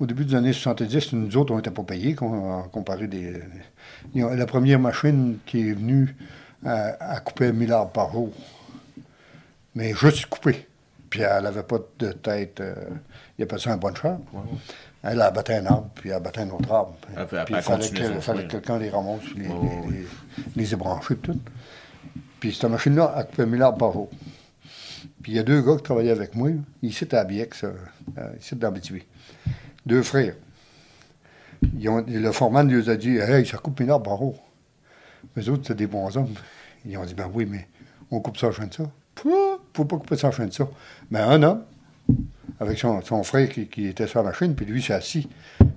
au 0.00 0.06
début 0.06 0.24
des 0.24 0.34
années 0.34 0.52
70, 0.52 1.12
nous 1.12 1.36
autres, 1.36 1.52
on 1.52 1.56
n'était 1.56 1.70
pas 1.70 1.82
payés 1.82 2.14
com- 2.14 2.64
comparé 2.72 3.06
des. 3.06 3.34
La 4.14 4.46
première 4.46 4.80
machine 4.80 5.38
qui 5.46 5.68
est 5.68 5.72
venue 5.72 6.16
euh, 6.66 6.92
à 6.98 7.20
couper 7.20 7.52
1000 7.52 7.72
arbres 7.72 7.92
par 7.92 8.10
jour. 8.12 8.30
Mais 9.74 9.92
juste 9.94 10.26
couper. 10.26 10.66
Puis 11.08 11.20
elle 11.20 11.42
n'avait 11.44 11.62
pas 11.62 11.78
de 11.98 12.12
tête. 12.12 12.60
euh, 12.60 12.74
il 13.38 13.42
appelle 13.44 13.60
ça 13.60 13.72
un 13.72 13.76
buncher. 13.76 14.14
Elle 15.02 15.20
abattait 15.22 15.54
un 15.56 15.66
arbre, 15.66 15.88
puis 15.94 16.10
elle 16.10 16.16
abattait 16.16 16.40
un 16.42 16.50
autre 16.50 16.70
arbre. 16.72 16.94
Puis 17.44 17.54
il 17.54 17.62
fallait 17.62 17.88
que, 17.90 18.02
quelqu'un 18.48 18.78
les 18.78 18.90
ramasse, 18.90 19.22
les, 19.36 19.44
les, 19.44 19.90
les- 19.98 20.06
les 20.56 20.72
ébrancher, 20.74 21.14
puis 21.14 21.32
tout. 21.32 21.40
Puis 22.38 22.52
cette 22.54 22.70
machine-là, 22.70 23.14
elle 23.16 23.26
coupait 23.26 23.46
1000 23.46 23.62
arbres 23.62 23.78
par 23.78 23.92
jour. 23.92 24.10
Puis 25.22 25.32
il 25.32 25.36
y 25.36 25.38
a 25.38 25.42
deux 25.42 25.62
gars 25.62 25.76
qui 25.76 25.82
travaillaient 25.82 26.10
avec 26.10 26.34
moi, 26.34 26.50
ici 26.82 27.06
à 27.14 27.24
Biex, 27.24 27.64
euh, 27.64 27.72
euh, 28.18 28.28
ici 28.40 28.54
dans 28.56 28.70
Bétivé. 28.72 29.06
Deux 29.90 30.02
frères. 30.02 30.34
Ils 31.78 31.88
ont- 31.88 32.04
le 32.06 32.30
foreman 32.32 32.68
lui 32.70 32.88
a 32.88 32.96
dit 32.96 33.16
Hey, 33.18 33.44
ça 33.44 33.58
coupe 33.58 33.80
1000 33.80 33.90
arbres 33.90 34.04
par 34.08 34.18
jour. 34.18 34.40
Eux 35.36 35.48
autres, 35.50 35.64
c'est 35.66 35.76
des 35.76 35.86
bons 35.88 36.16
hommes. 36.16 36.32
Ils 36.86 36.96
ont 36.96 37.04
dit 37.04 37.14
Ben 37.14 37.28
oui, 37.34 37.44
mais 37.44 37.66
on 38.10 38.20
coupe 38.20 38.36
ça 38.38 38.46
en 38.46 38.52
chaîne 38.52 38.68
de 38.68 38.74
ça. 38.74 38.84
Faut 39.74 39.84
pas 39.84 39.96
couper 39.98 40.16
ça 40.16 40.28
en 40.28 40.30
chaîne 40.30 40.48
de 40.48 40.52
ça. 40.54 40.68
Mais 41.10 41.18
un 41.18 41.42
homme, 41.42 41.62
avec 42.60 42.78
son, 42.78 43.02
son 43.02 43.22
frère 43.24 43.48
qui, 43.48 43.66
qui 43.66 43.86
était 43.88 44.06
sur 44.06 44.22
la 44.22 44.30
machine, 44.30 44.54
puis 44.54 44.64
lui 44.64 44.80
s'est 44.80 44.92
assis. 44.94 45.28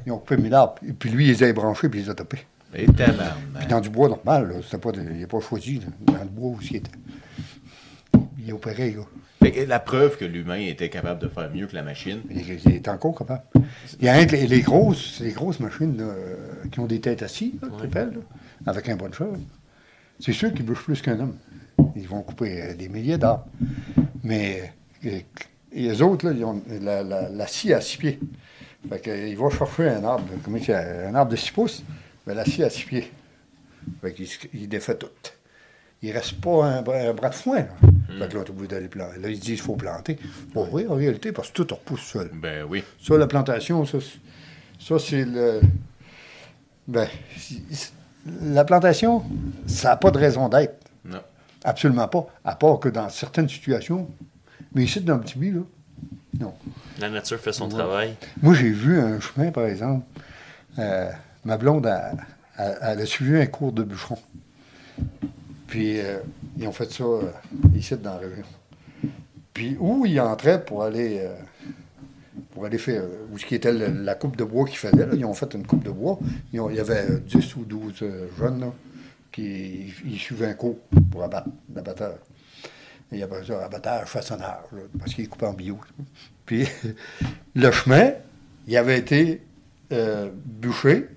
Ils 0.06 0.12
ont 0.12 0.20
coupé 0.20 0.38
1000 0.38 0.54
arbres. 0.54 0.76
Et 0.88 0.94
puis 0.94 1.10
lui, 1.10 1.26
il 1.26 1.30
les 1.32 1.44
a 1.44 1.52
branchés, 1.52 1.90
puis 1.90 2.00
il 2.00 2.04
les 2.06 2.10
a 2.12 2.14
tapés. 2.16 2.46
Et. 2.76 2.86
Puis 3.60 3.68
dans 3.68 3.82
du 3.82 3.90
bois 3.90 4.10
normal, 4.10 4.50
là, 4.72 4.78
pas 4.78 4.92
de- 4.92 5.02
il 5.02 5.22
n'a 5.22 5.28
pas 5.28 5.40
choisi, 5.42 5.80
là, 5.80 5.88
dans 6.02 6.24
le 6.24 6.30
bois 6.30 6.56
aussi. 6.58 6.70
Il, 6.74 6.78
était. 6.78 6.92
il 8.46 8.54
opérait, 8.54 8.92
là. 8.92 9.02
La 9.68 9.80
preuve 9.80 10.18
que 10.18 10.26
l'humain 10.26 10.58
était 10.58 10.90
capable 10.90 11.22
de 11.22 11.28
faire 11.28 11.50
mieux 11.52 11.68
que 11.68 11.76
la 11.76 11.84
machine. 11.84 12.22
Il, 12.30 12.42
il 12.66 12.76
est 12.76 12.88
encore 12.88 13.18
capable. 13.18 13.44
Il 14.00 14.06
y 14.06 14.10
a 14.10 14.16
un 14.16 14.26
les, 14.26 14.48
les 14.48 14.62
grosses, 14.62 15.20
les 15.20 15.32
grosses 15.32 15.60
machines 15.60 15.98
là, 15.98 16.04
euh, 16.04 16.36
qui 16.72 16.80
ont 16.80 16.86
des 16.86 17.00
têtes 17.02 17.24
assises, 17.24 17.54
là, 17.62 17.70
là, 18.06 18.12
avec 18.66 18.90
un 18.90 18.96
bon 18.96 19.12
chose. 19.14 19.40
C'est 20.20 20.34
sûr 20.34 20.54
qu'ils 20.54 20.66
bouchent 20.66 20.84
plus 20.84 21.02
qu'un 21.02 21.20
homme. 21.20 21.36
Ils 21.96 22.08
vont 22.08 22.22
couper 22.22 22.62
euh, 22.62 22.74
des 22.76 22.90
milliers 22.90 23.18
d'arbres. 23.18 23.48
Mais 24.24 24.74
euh, 25.06 25.20
et 25.76 25.82
les 25.82 26.02
autres, 26.02 26.32
ils 26.32 26.44
ont 26.46 26.62
la, 26.82 27.04
la, 27.04 27.30
la 27.30 27.48
scie 27.48 27.74
à 27.74 27.82
six 27.82 27.98
pieds. 27.98 28.20
Fait 28.88 29.00
qu'ils 29.00 29.38
vont 29.38 29.50
chercher 29.50 29.90
un 29.90 30.04
arbre, 30.04 30.26
comment 30.44 30.58
un 30.70 31.16
arbre 31.16 31.32
de 31.32 31.36
6 31.36 31.52
pouces, 31.52 31.84
mais 32.28 32.36
la 32.36 32.46
scie 32.46 32.64
à 32.64 32.70
six 32.70 32.86
pieds. 32.86 33.12
Fait 34.02 34.14
qu'ils 34.14 34.68
défait 34.70 34.96
tout. 34.96 35.08
Il 36.04 36.10
ne 36.10 36.14
reste 36.16 36.34
pas 36.42 36.66
un, 36.66 36.82
bras- 36.82 36.98
un 36.98 37.14
bras 37.14 37.30
de 37.30 37.36
foin. 37.36 37.60
Là. 37.60 37.66
Fait 38.20 38.28
que 38.30 38.38
là, 38.38 38.44
tu 38.44 38.68
d'aller 38.68 38.90
planter. 38.90 39.20
Là, 39.20 39.30
ils 39.30 39.40
disent 39.40 39.56
qu'il 39.56 39.62
faut 39.62 39.76
planter. 39.76 40.20
Bon, 40.54 40.68
oui, 40.72 40.86
en 40.88 40.96
réalité, 40.96 41.32
parce 41.32 41.50
que 41.50 41.64
tout 41.64 41.74
repousse 41.74 42.02
seul. 42.02 42.30
Ben 42.34 42.66
oui. 42.70 42.84
Ça, 43.02 43.18
la 43.18 43.26
plantation, 43.26 43.86
ça, 43.86 43.98
c'est- 44.02 44.86
ça 44.86 45.00
c'est 45.00 45.24
le. 45.26 45.62
Ben, 46.88 47.08
la 48.42 48.66
plantation, 48.66 49.24
ça 49.66 49.90
n'a 49.90 49.96
pas 49.96 50.12
de 50.12 50.18
raison 50.20 50.50
d'être. 50.50 50.76
Non. 51.06 51.22
Absolument 51.64 52.08
pas. 52.10 52.28
À 52.44 52.56
part 52.56 52.80
que 52.80 52.90
dans 52.90 53.10
certaines 53.10 53.48
situations. 53.50 54.10
Mais 54.76 54.84
ici, 54.84 55.00
dans 55.02 55.16
le 55.16 55.22
petit 55.22 55.40
là, 55.52 55.62
non. 56.40 56.54
La 57.00 57.10
nature 57.10 57.40
fait 57.40 57.54
son 57.54 57.70
travail. 57.70 58.16
Moi, 58.42 58.54
j'ai 58.56 58.70
vu 58.72 59.00
un 59.00 59.20
chemin, 59.20 59.52
par 59.52 59.66
exemple. 59.66 60.06
euh, 60.80 61.10
ma 61.46 61.58
blonde, 61.58 61.86
a- 61.88 62.12
a- 62.58 62.92
elle 62.92 63.00
a 63.02 63.06
suivi 63.06 63.38
un 63.40 63.46
cours 63.46 63.72
de 63.72 63.84
bûcheron. 63.84 64.18
Puis, 65.68 66.00
euh, 66.00 66.20
ils 66.58 66.68
ont 66.68 66.72
fait 66.72 66.92
ça 66.92 67.04
euh, 67.04 67.32
ici, 67.76 67.96
dans 67.98 68.14
la 68.14 68.28
région. 68.28 68.44
Puis, 69.54 69.78
où 69.80 70.06
ils 70.06 70.20
entraient 70.20 70.64
pour 70.64 70.84
aller, 70.84 71.20
euh, 71.20 71.36
pour 72.52 72.66
aller 72.66 72.80
faire, 72.80 73.04
où 73.32 73.38
ce 73.38 73.46
qui 73.46 73.56
était 73.56 73.72
la 73.72 74.16
coupe 74.16 74.36
de 74.36 74.44
bois 74.44 74.66
qu'ils 74.66 74.78
faisaient, 74.78 75.06
là, 75.06 75.14
ils 75.14 75.26
ont 75.26 75.34
fait 75.34 75.54
une 75.54 75.66
coupe 75.66 75.84
de 75.84 75.92
bois. 75.92 76.18
Il 76.52 76.60
y 76.60 76.80
avait 76.80 77.12
euh, 77.12 77.20
10 77.20 77.56
ou 77.58 77.66
12 77.66 77.94
euh, 78.02 78.28
jeunes, 78.38 78.60
là, 78.62 78.74
qui 79.32 79.94
ils 80.06 80.18
suivaient 80.18 80.48
un 80.48 80.54
cours 80.54 80.80
pour 81.12 81.24
abattre, 81.24 81.50
l'abatteur. 81.74 82.18
Il 83.12 83.20
y 83.20 83.24
avait 83.24 83.44
ça, 83.46 83.64
abattage 83.64 84.08
façonnage, 84.08 84.66
là, 84.72 84.82
parce 84.98 85.14
qu'il 85.14 85.26
est 85.26 85.28
coupé 85.28 85.46
en 85.46 85.54
bio. 85.54 85.80
Puis 86.48 86.68
le 87.56 87.72
chemin, 87.72 88.14
il 88.68 88.76
avait 88.76 88.98
été 88.98 89.42
bûché 90.44 91.08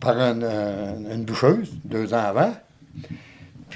par 0.00 0.18
une, 0.18 0.42
une 0.42 1.24
bûcheuse 1.24 1.70
deux 1.84 2.12
ans 2.12 2.24
avant. 2.24 2.52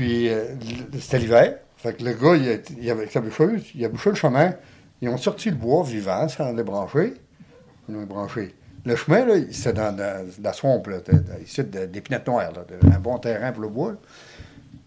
Puis 0.00 0.30
euh, 0.30 0.54
c'était 0.98 1.18
l'hiver. 1.18 1.58
Fait 1.76 1.92
que 1.94 2.02
le 2.02 2.14
gars, 2.14 2.34
il, 2.34 2.48
a, 2.48 2.54
il 2.80 2.90
avait 2.90 3.00
avec 3.00 3.12
sa 3.12 3.20
bûcheuse, 3.20 3.64
il 3.74 3.84
a 3.84 3.88
bûché 3.90 4.08
le 4.08 4.16
chemin. 4.16 4.54
Ils 5.02 5.10
ont 5.10 5.18
sorti 5.18 5.50
le 5.50 5.56
bois 5.56 5.84
vivant 5.84 6.26
sans 6.26 6.52
le 6.52 6.62
brancher. 6.62 7.12
Ils 7.86 7.94
l'ont 7.94 8.04
branché. 8.04 8.54
Le 8.86 8.96
chemin, 8.96 9.26
là, 9.26 9.34
c'était 9.50 9.74
dans, 9.74 9.94
dans, 9.94 10.24
dans 10.26 10.42
la 10.42 10.52
swamp, 10.54 10.82
là, 10.86 11.00
ici, 11.44 11.62
de- 11.64 11.84
d'épinette 11.84 12.26
noire, 12.26 12.50
là, 12.50 12.64
de- 12.66 12.94
un 12.94 12.98
bon 12.98 13.18
terrain 13.18 13.52
pour 13.52 13.60
le 13.62 13.68
bois. 13.68 13.90
là. 13.92 13.98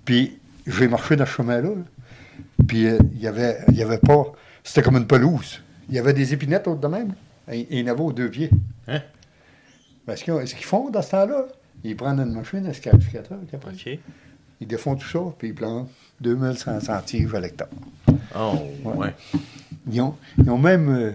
Puis 0.04 0.40
j'ai 0.66 0.88
marché 0.88 1.16
dans 1.16 1.28
ce 1.28 1.32
chemin-là. 1.32 1.70
là. 1.70 1.84
Puis 2.68 2.88
euh, 2.88 2.98
il 3.14 3.22
y 3.22 3.28
avait, 3.28 3.60
il 3.68 3.76
y 3.76 3.84
avait 3.84 4.00
pas. 4.00 4.32
C'était 4.64 4.82
comme 4.82 4.98
une 4.98 5.06
pelouse. 5.06 5.62
Il 5.90 5.96
y 5.96 6.00
avait 6.00 6.14
des 6.14 6.34
épinettes 6.34 6.68
autour 6.68 6.90
de 6.90 6.96
même. 6.96 7.14
Et, 7.52 7.68
il 7.70 7.80
y 7.86 7.88
en 7.88 7.94
avait 7.94 8.02
aux 8.02 8.14
deux 8.14 8.32
pieds. 8.32 8.50
Hein? 8.88 9.02
Parce 10.08 10.24
que 10.24 10.44
ce 10.48 10.56
qu'ils 10.56 10.66
font 10.66 10.90
dans 10.90 11.04
ce 11.04 11.12
temps-là, 11.12 11.46
ils 11.84 11.96
prennent 11.96 12.20
une 12.20 12.34
machine, 12.34 12.66
un 12.66 12.74
scarificateur, 12.74 13.38
qui 13.48 13.56
appelle. 13.56 13.74
OK. 13.76 14.00
Ils 14.64 14.68
défont 14.68 14.96
tout 14.96 15.08
ça, 15.08 15.20
puis 15.38 15.50
ils 15.50 15.54
plantent 15.56 15.90
2100 16.22 16.80
centimes 16.82 17.34
à 17.36 17.40
l'hectare. 17.40 17.68
Oh, 18.38 18.54
Ouais. 18.86 18.96
ouais. 18.96 19.16
Ils 19.92 20.02
ont, 20.02 20.16
ils 20.38 20.50
ont 20.50 20.58
même. 20.58 20.90
euh, 20.90 21.12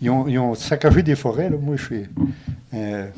ils, 0.00 0.10
ont, 0.10 0.28
ils 0.28 0.38
ont 0.38 0.54
saccagé 0.54 1.02
des 1.02 1.14
forêts, 1.16 1.48
là. 1.50 1.56
Moi, 1.56 1.76
je 1.76 1.84
suis. 1.84 2.06
euh, 2.74 3.08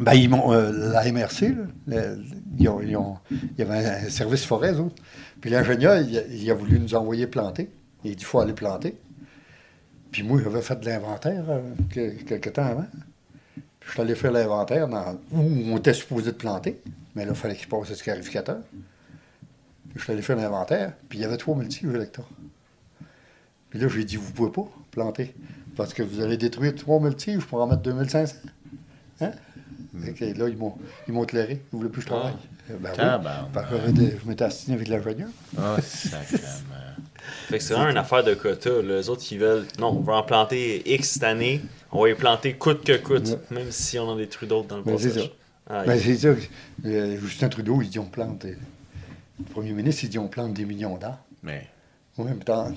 ben, 0.00 0.14
ils 0.14 0.28
m'ont. 0.28 0.52
euh, 0.52 0.90
la 0.92 1.04
MRC, 1.12 1.50
là, 1.50 1.64
le- 1.86 2.18
ils 2.58 2.68
ont- 2.68 2.80
ils 2.80 2.96
ont- 2.96 3.16
il 3.30 3.38
y 3.58 3.62
avait 3.62 3.86
un 3.86 4.08
service 4.10 4.44
forêt, 4.44 4.72
autres. 4.78 4.96
Puis 5.40 5.50
l'ingénieur, 5.50 5.96
il, 6.00 6.18
a- 6.18 6.26
il 6.26 6.50
a 6.50 6.54
voulu 6.54 6.78
nous 6.80 6.94
envoyer 6.94 7.26
planter. 7.26 7.70
Il 8.04 8.10
a 8.10 8.14
dit 8.14 8.20
il 8.20 8.24
faut 8.24 8.40
aller 8.40 8.52
planter. 8.52 8.96
Puis 10.10 10.22
moi, 10.24 10.40
j'avais 10.42 10.60
fait 10.62 10.78
de 10.80 10.86
l'inventaire 10.86 11.44
euh, 11.48 11.60
que- 11.90 12.22
quelque 12.24 12.50
temps 12.50 12.66
avant. 12.66 12.86
Puis 13.54 13.88
je 13.88 13.92
suis 13.92 14.00
allé 14.02 14.14
faire 14.14 14.32
l'inventaire 14.32 14.88
dans, 14.88 15.12
où 15.32 15.40
on 15.40 15.76
était 15.78 15.94
supposé 15.94 16.32
de 16.32 16.36
planter. 16.36 16.80
Mais 17.14 17.24
là, 17.24 17.32
il 17.32 17.36
fallait 17.36 17.54
qu'il 17.56 17.68
passe 17.68 17.88
le 17.90 17.94
scarificateur. 17.94 18.58
Puis 18.70 19.98
je 19.98 20.02
suis 20.04 20.12
allé 20.12 20.22
faire 20.22 20.36
l'inventaire. 20.36 20.92
Puis 21.08 21.18
il 21.18 21.22
y 21.22 21.24
avait 21.24 21.36
3000 21.36 21.68
tiges 21.68 21.88
à 21.94 21.98
l'hectare. 21.98 22.28
Puis 23.70 23.78
là, 23.78 23.88
j'ai 23.88 24.04
dit, 24.04 24.16
vous 24.16 24.32
pouvez 24.32 24.50
pas 24.50 24.64
planter. 24.90 25.34
Parce 25.76 25.94
que 25.94 26.02
vous 26.02 26.20
allez 26.20 26.36
détruire 26.36 26.74
3000 26.74 27.14
tiges 27.16 27.44
pour 27.44 27.60
en 27.62 27.66
mettre 27.66 27.82
2500. 27.82 28.36
Hein? 29.20 29.30
Que 30.16 30.24
là, 30.38 30.48
ils 30.48 30.56
m'ont, 30.56 30.74
ils 31.06 31.12
m'ont 31.12 31.24
éclairé. 31.24 31.62
Ils 31.72 31.76
voulaient 31.76 31.90
plus 31.90 32.00
que 32.02 32.08
je 32.08 32.14
travaille. 32.14 32.32
Euh, 32.70 32.76
Ben 32.80 32.90
oui. 32.92 32.96
Tabarnak. 32.96 33.52
Parce 33.52 33.70
que 33.70 33.90
des- 33.90 34.18
je 34.22 34.28
m'étais 34.28 34.44
assigné 34.44 34.76
avec 34.76 34.88
l'ingénieur. 34.88 35.28
Ah, 35.58 35.76
sacrément. 35.82 36.42
Fait 37.48 37.58
que 37.58 37.64
c'est 37.64 37.74
vraiment 37.74 37.90
une 37.90 37.96
affaire 37.98 38.24
de 38.24 38.34
quota. 38.34 38.80
Les 38.82 39.08
autres, 39.08 39.22
ils 39.30 39.38
veulent. 39.38 39.66
Non, 39.78 39.88
on 39.88 40.00
va 40.00 40.14
en 40.14 40.22
planter 40.22 40.82
X 40.94 41.10
cette 41.12 41.22
année. 41.24 41.60
On 41.92 42.02
va 42.02 42.08
y 42.10 42.14
planter 42.14 42.54
coûte 42.54 42.84
que 42.84 42.96
coûte. 42.96 43.38
Même 43.50 43.70
si 43.70 43.98
on 43.98 44.08
en 44.08 44.16
détruit 44.16 44.48
d'autres 44.48 44.68
dans 44.68 44.78
le 44.78 44.82
Ben, 44.82 44.92
passage. 44.96 45.30
Aïe. 45.72 45.86
Ben, 45.86 45.98
c'est 45.98 46.16
ça. 46.16 46.28
Euh, 46.84 47.18
Justin 47.20 47.48
Trudeau, 47.48 47.80
il 47.82 47.88
dit 47.88 47.98
on 47.98 48.04
plante. 48.06 48.44
euh, 48.44 48.54
le 49.38 49.44
premier 49.46 49.72
ministre, 49.72 50.04
il 50.04 50.10
dit 50.10 50.18
on 50.18 50.28
plante 50.28 50.52
des 50.54 50.64
millions 50.64 50.96
d'arbres. 50.98 51.18
Mais, 51.42 51.66
Oui, 52.18 52.26
mais 52.36 52.44
dans- 52.44 52.70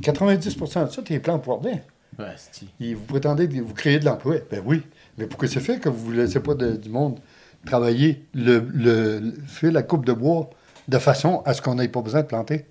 90% 0.00 0.86
de 0.86 0.90
ça, 0.90 1.02
tu 1.02 1.12
les 1.12 1.20
plantes 1.20 1.44
pour 1.44 1.62
rien. 1.62 1.80
ouais, 2.18 2.34
Et 2.80 2.94
vous 2.94 3.04
prétendez 3.04 3.48
que 3.48 3.60
vous 3.60 3.74
créez 3.74 3.98
de 3.98 4.04
l'emploi? 4.06 4.36
Ben 4.50 4.62
oui. 4.64 4.82
Mais 5.18 5.26
pourquoi 5.26 5.46
c'est 5.48 5.60
fait 5.60 5.78
que 5.78 5.88
vous 5.88 6.12
ne 6.12 6.22
laissez 6.22 6.40
pas 6.40 6.54
de- 6.54 6.76
du 6.76 6.88
monde 6.88 7.20
travailler 7.66 8.24
le, 8.34 8.60
le, 8.72 9.18
le- 9.18 9.34
faire 9.46 9.72
la 9.72 9.82
coupe 9.82 10.06
de 10.06 10.12
bois 10.12 10.48
de 10.88 10.98
façon 10.98 11.42
à 11.44 11.52
ce 11.54 11.60
qu'on 11.60 11.74
n'ait 11.74 11.88
pas 11.88 12.00
besoin 12.00 12.22
de 12.22 12.26
planter? 12.26 12.64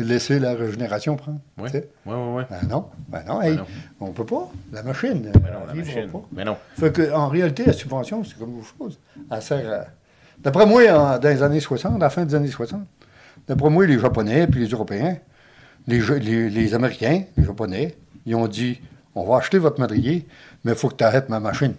Laisser 0.00 0.38
la 0.38 0.54
régénération 0.54 1.16
prendre. 1.16 1.40
Ouais, 1.58 1.70
ouais, 2.06 2.14
ouais. 2.34 2.46
Ben 2.48 2.68
non. 2.68 2.86
Ben 3.08 3.24
non, 3.26 3.42
hey, 3.42 3.56
non. 3.56 3.64
on 4.00 4.12
peut 4.12 4.24
pas. 4.24 4.48
La 4.72 4.82
machine. 4.84 5.22
Mais 5.34 5.50
non, 5.50 5.66
la 5.66 5.74
machine. 5.74 6.08
pas. 6.08 6.22
Mais 6.32 6.44
non. 6.44 6.56
Fait 6.78 6.92
que, 6.92 7.12
en 7.12 7.26
réalité, 7.28 7.64
la 7.66 7.72
subvention, 7.72 8.22
c'est 8.22 8.38
comme 8.38 8.58
autre 8.58 8.72
chose. 8.78 8.98
Elle 9.30 9.42
sert 9.42 9.72
à... 9.72 9.86
D'après 10.40 10.66
moi, 10.66 10.82
en- 10.92 11.18
dans 11.18 11.28
les 11.28 11.42
années 11.42 11.58
60, 11.58 11.96
à 11.96 11.98
la 11.98 12.10
fin 12.10 12.24
des 12.24 12.34
années 12.36 12.46
60, 12.46 12.80
d'après 13.48 13.70
moi, 13.70 13.86
les 13.86 13.98
Japonais 13.98 14.46
puis 14.46 14.60
les 14.60 14.68
Européens, 14.70 15.16
les, 15.88 16.00
Ja- 16.00 16.14
les, 16.18 16.48
les 16.48 16.74
Américains, 16.74 17.24
les 17.36 17.44
Japonais, 17.44 17.96
ils 18.24 18.36
ont 18.36 18.46
dit 18.46 18.80
on 19.16 19.24
va 19.24 19.38
acheter 19.38 19.58
votre 19.58 19.80
madrier, 19.80 20.28
mais 20.62 20.72
il 20.72 20.78
faut 20.78 20.88
que 20.90 20.94
tu 20.94 21.02
arrêtes 21.02 21.28
ma 21.28 21.40
machine. 21.40 21.74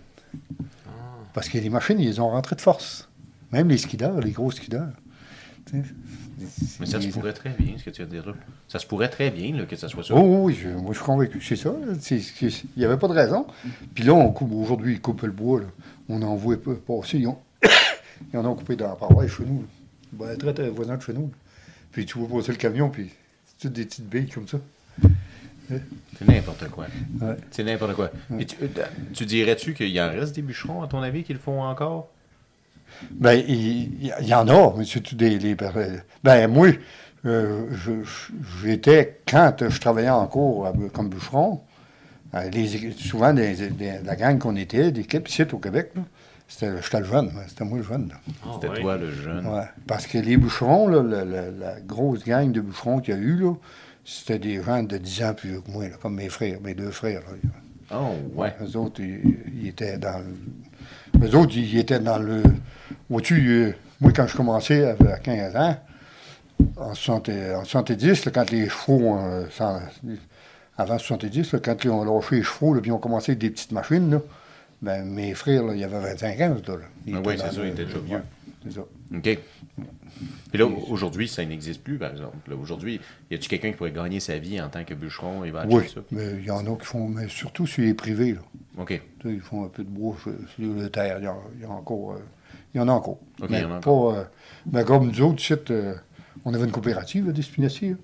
Parce 1.33 1.47
que 1.47 1.57
les 1.57 1.69
machines, 1.69 1.99
ils 2.01 2.19
ont 2.19 2.29
rentré 2.29 2.57
de 2.57 2.61
force. 2.61 3.07
Même 3.53 3.69
les 3.69 3.77
skideurs, 3.77 4.19
les 4.19 4.31
gros 4.31 4.51
skideurs. 4.51 4.89
Mais 6.79 6.85
ça 6.85 7.01
se 7.01 7.07
pourrait 7.09 7.33
très 7.33 7.49
bien, 7.49 7.77
ce 7.77 7.83
que 7.83 7.89
tu 7.89 8.01
de 8.01 8.07
dire 8.07 8.25
là. 8.25 8.33
Ça 8.67 8.79
se 8.79 8.85
pourrait 8.85 9.09
très 9.09 9.29
bien 9.31 9.55
là, 9.55 9.65
que 9.65 9.75
ça 9.75 9.87
soit 9.89 10.03
ça. 10.03 10.13
Oh, 10.15 10.45
oui, 10.45 10.53
je- 10.61 10.69
moi 10.69 10.89
je 10.91 10.97
suis 10.97 11.05
convaincu 11.05 11.39
que 11.39 11.43
c'est 11.43 11.55
ça. 11.55 11.73
Il 12.11 12.57
n'y 12.77 12.85
avait 12.85 12.97
pas 12.97 13.07
de 13.07 13.13
raison. 13.13 13.45
Puis 13.93 14.03
là, 14.03 14.13
on 14.13 14.31
coupe, 14.31 14.51
aujourd'hui, 14.53 14.93
ils 14.93 15.01
coupent 15.01 15.23
le 15.23 15.31
bois. 15.31 15.59
là. 15.61 15.65
On 16.07 16.21
en 16.21 16.35
voit 16.35 16.57
pas 16.61 16.71
passer. 16.75 17.19
Ils, 17.19 17.27
ont... 17.27 17.37
ils 18.33 18.37
en 18.37 18.45
ont 18.45 18.55
coupé 18.55 18.75
dans 18.75 18.87
la 18.89 18.95
paroisse 18.95 19.31
chez 19.31 19.43
nous. 19.45 19.65
Ben, 20.13 20.37
très, 20.37 20.53
très 20.53 20.69
voisin 20.69 20.97
de 20.97 21.01
chez 21.01 21.13
nous. 21.13 21.23
là. 21.27 21.33
Puis 21.91 22.05
tu 22.05 22.17
vois 22.19 22.27
passer 22.39 22.51
le 22.51 22.57
camion, 22.57 22.89
puis 22.89 23.09
c'est 23.45 23.67
toutes 23.67 23.73
des 23.73 23.85
petites 23.85 24.07
billes 24.09 24.29
comme 24.29 24.47
ça. 24.47 24.59
C'est 26.17 26.27
n'importe 26.27 26.67
quoi. 26.69 26.87
Ouais. 27.21 27.35
C'est 27.51 27.63
n'importe 27.63 27.93
quoi. 27.93 28.11
Et 28.39 28.45
tu, 28.45 28.55
euh, 28.63 28.67
tu 29.13 29.25
dirais-tu 29.25 29.73
qu'il 29.75 29.89
y 29.89 30.01
en 30.01 30.09
reste 30.09 30.33
des 30.35 30.41
bûcherons, 30.41 30.81
à 30.81 30.87
ton 30.87 31.01
avis, 31.01 31.23
qui 31.23 31.31
le 31.33 31.37
font 31.39 31.61
encore? 31.61 32.09
Ben, 33.11 33.33
il, 33.33 34.11
il 34.21 34.27
y 34.27 34.33
en 34.33 34.47
a, 34.47 34.73
mais 34.77 34.85
c'est 34.85 34.99
tout 35.01 35.15
des. 35.15 35.55
ben, 36.23 36.47
moi, 36.47 36.69
euh, 37.25 37.65
j'étais, 38.63 39.19
quand 39.27 39.53
je 39.67 39.79
travaillais 39.79 40.09
en 40.09 40.25
cours 40.27 40.67
à- 40.67 40.73
comme 40.93 41.09
bûcheron, 41.09 41.61
euh, 42.35 42.49
les- 42.49 42.91
souvent, 42.91 43.33
des- 43.33 43.69
des- 43.69 43.99
la 44.03 44.15
gang 44.15 44.37
qu'on 44.37 44.55
était, 44.55 44.91
d'équipe 44.91 45.27
ici 45.27 45.43
au 45.51 45.57
Québec, 45.57 45.91
là, 45.95 46.01
c'était, 46.47 46.81
j'étais 46.81 46.99
le 46.99 47.05
jeune, 47.05 47.31
c'était 47.47 47.63
moi 47.65 47.77
le 47.77 47.83
jeune. 47.83 48.09
là. 48.09 48.15
Ah, 48.45 48.49
C'était 48.61 48.81
toi, 48.81 48.97
le 48.97 49.11
jeune. 49.11 49.45
Ouais. 49.47 49.65
Parce 49.87 50.07
que 50.07 50.17
les 50.17 50.37
bûcherons, 50.37 50.87
là, 50.87 51.03
la, 51.03 51.25
la- 51.25 51.51
la 51.51 51.79
grosse 51.81 52.23
gang 52.23 52.51
de 52.51 52.61
bûcherons 52.61 52.99
qu'il 52.99 53.13
y 53.15 53.17
a 53.17 53.19
eu, 53.21 53.35
là, 53.37 53.53
c'était 54.05 54.39
des 54.39 54.61
gens 54.63 54.81
de 54.83 54.97
10 54.97 55.23
ans 55.23 55.33
plus 55.33 55.49
vieux 55.51 55.61
que 55.61 55.71
moi, 55.71 55.83
là, 55.87 55.95
comme 56.01 56.15
mes 56.15 56.29
frères, 56.29 56.59
mes 56.63 56.73
deux 56.73 56.91
frères. 56.91 57.21
là. 57.21 57.49
Oh, 57.91 58.13
ouais. 58.35 58.53
Eux 58.63 58.77
autres, 58.77 59.01
ils, 59.01 59.37
ils 59.61 59.67
étaient 59.69 59.97
dans 59.97 60.19
le. 60.19 61.25
Eux 61.27 61.35
autres, 61.35 61.55
ils 61.57 61.77
étaient 61.79 61.99
dans 61.99 62.19
le. 62.19 62.43
Vois-tu, 63.09 63.47
euh, 63.49 63.71
moi, 64.01 64.11
quand 64.13 64.27
je 64.27 64.35
commençais 64.37 64.85
à 64.85 64.91
à 65.13 65.17
15 65.19 65.55
ans, 65.55 65.77
en, 66.77 66.93
60 66.93 67.29
en 67.55 67.63
70, 67.63 68.25
là, 68.25 68.31
quand 68.33 68.51
les 68.51 68.69
chevaux. 68.69 69.17
euh, 69.17 69.45
avant 70.77 70.97
70, 70.97 71.53
là, 71.53 71.59
quand 71.59 71.83
ils 71.83 71.89
ont 71.89 72.03
lâché 72.05 72.37
les 72.37 72.43
chevaux, 72.43 72.73
là, 72.73 72.81
puis 72.81 72.89
ils 72.89 72.93
ont 72.93 72.99
commencé 72.99 73.31
avec 73.33 73.39
des 73.39 73.49
petites 73.49 73.71
machines, 73.73 74.09
là, 74.11 74.21
ben, 74.81 75.03
mes 75.03 75.33
frères, 75.33 75.63
là, 75.63 75.73
il 75.73 75.79
y 75.81 75.83
avait 75.83 75.99
25 75.99 76.39
ans, 76.39 76.55
là 76.67 76.75
Ils 77.05 77.15
Ah 77.17 77.21
dans 77.21 77.29
c'est 77.31 77.37
ça, 77.37 77.65
ils 77.65 77.67
étaient 77.67 77.83
déjà 77.85 77.97
vieux. 77.99 78.21
c'est 78.63 78.71
ça. 78.73 78.81
OK. 78.81 79.39
Puis 80.51 80.57
là, 80.57 80.65
aujourd'hui, 80.65 81.27
ça 81.27 81.43
n'existe 81.45 81.83
plus, 81.83 81.97
par 81.97 82.11
exemple. 82.11 82.53
Aujourd'hui, 82.53 82.99
y 83.29 83.35
a-tu 83.35 83.49
quelqu'un 83.49 83.71
qui 83.71 83.77
pourrait 83.77 83.91
gagner 83.91 84.19
sa 84.21 84.37
vie 84.37 84.59
en 84.61 84.69
tant 84.69 84.83
que 84.85 84.93
bûcheron 84.93 85.43
et 85.43 85.51
va 85.51 85.61
acheter 85.61 85.75
Oui, 85.75 85.91
ça? 85.93 86.01
mais 86.11 86.31
il 86.39 86.45
y 86.45 86.51
en 86.51 86.65
a 86.65 86.77
qui 86.77 86.85
font, 86.85 87.07
mais 87.09 87.27
surtout 87.27 87.67
sur 87.67 87.83
les 87.83 87.93
privés, 87.93 88.33
là. 88.33 88.39
OK. 88.77 89.01
Ils 89.25 89.41
font 89.41 89.65
un 89.65 89.69
peu 89.69 89.83
de 89.83 89.89
bois 89.89 90.15
sur, 90.23 90.31
sur 90.55 90.73
le 90.73 90.89
terre. 90.89 91.17
Il 91.19 91.25
y, 91.61 91.65
a 91.65 91.69
encore. 91.69 92.13
euh, 92.13 92.19
il 92.73 92.77
y 92.77 92.81
en 92.81 92.87
a 92.87 92.91
encore. 92.91 93.17
Mais 93.49 93.59
il 93.59 93.61
y 93.61 93.65
en 93.65 93.71
a 93.71 93.79
pas, 93.79 93.89
encore. 93.91 94.13
euh, 94.15 94.23
mais 94.71 94.83
comme 94.83 95.07
nous 95.07 95.21
autres, 95.21 95.41
euh, 95.71 95.95
on 96.45 96.53
avait 96.53 96.65
une 96.65 96.71
coopérative 96.71 97.27
là, 97.27 97.31
d'Espinassier. 97.33 97.89
là. 97.91 97.95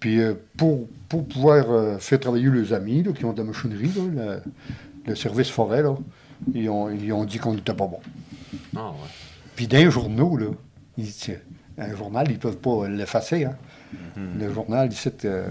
Puis 0.00 0.20
euh, 0.20 0.34
pour, 0.56 0.88
pour 1.08 1.26
pouvoir 1.28 2.00
faire 2.00 2.18
travailler 2.20 2.50
les 2.50 2.72
amis 2.72 3.02
là, 3.02 3.12
qui 3.12 3.24
ont 3.24 3.32
de 3.32 3.38
la 3.38 3.44
machinerie, 3.44 3.90
là, 3.96 4.40
le, 5.06 5.10
le 5.10 5.14
service 5.14 5.48
forêt, 5.50 5.82
là, 5.82 5.94
ils, 6.54 6.68
ont, 6.68 6.90
ils 6.90 7.12
ont 7.12 7.24
dit 7.24 7.38
qu'on 7.38 7.54
n'était 7.54 7.74
pas 7.74 7.86
bon. 7.86 8.00
Ah, 8.76 8.88
ouais. 8.90 8.96
Puis 9.54 9.66
les 9.66 9.90
journaux, 9.90 10.36
là, 10.36 10.46
ils- 10.98 11.08
un 11.78 11.94
journal, 11.96 12.26
ils 12.28 12.34
ne 12.34 12.38
peuvent 12.38 12.58
pas 12.58 12.88
l'effacer. 12.88 13.44
Hein. 13.44 13.56
Mhm. 14.16 14.40
Le 14.40 14.52
journal, 14.52 14.92
ici, 14.92 15.08
euh, 15.24 15.48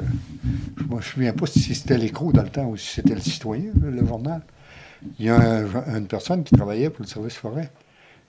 je 0.77 0.83
ne 0.83 0.95
me 0.95 1.01
souviens 1.01 1.33
pas 1.33 1.45
si 1.47 1.73
c'était 1.75 1.97
l'écho 1.97 2.31
dans 2.31 2.43
le 2.43 2.49
temps 2.49 2.65
ou 2.65 2.77
si 2.77 2.87
c'était 2.95 3.15
le 3.15 3.21
citoyen, 3.21 3.71
le 3.81 4.05
journal. 4.05 4.41
Il 5.17 5.25
y 5.25 5.29
a 5.29 5.35
un- 5.39 5.95
une 5.97 6.07
personne 6.07 6.43
qui 6.43 6.55
travaillait 6.55 6.89
pour 6.89 7.03
le 7.03 7.07
service 7.07 7.35
forêt. 7.35 7.71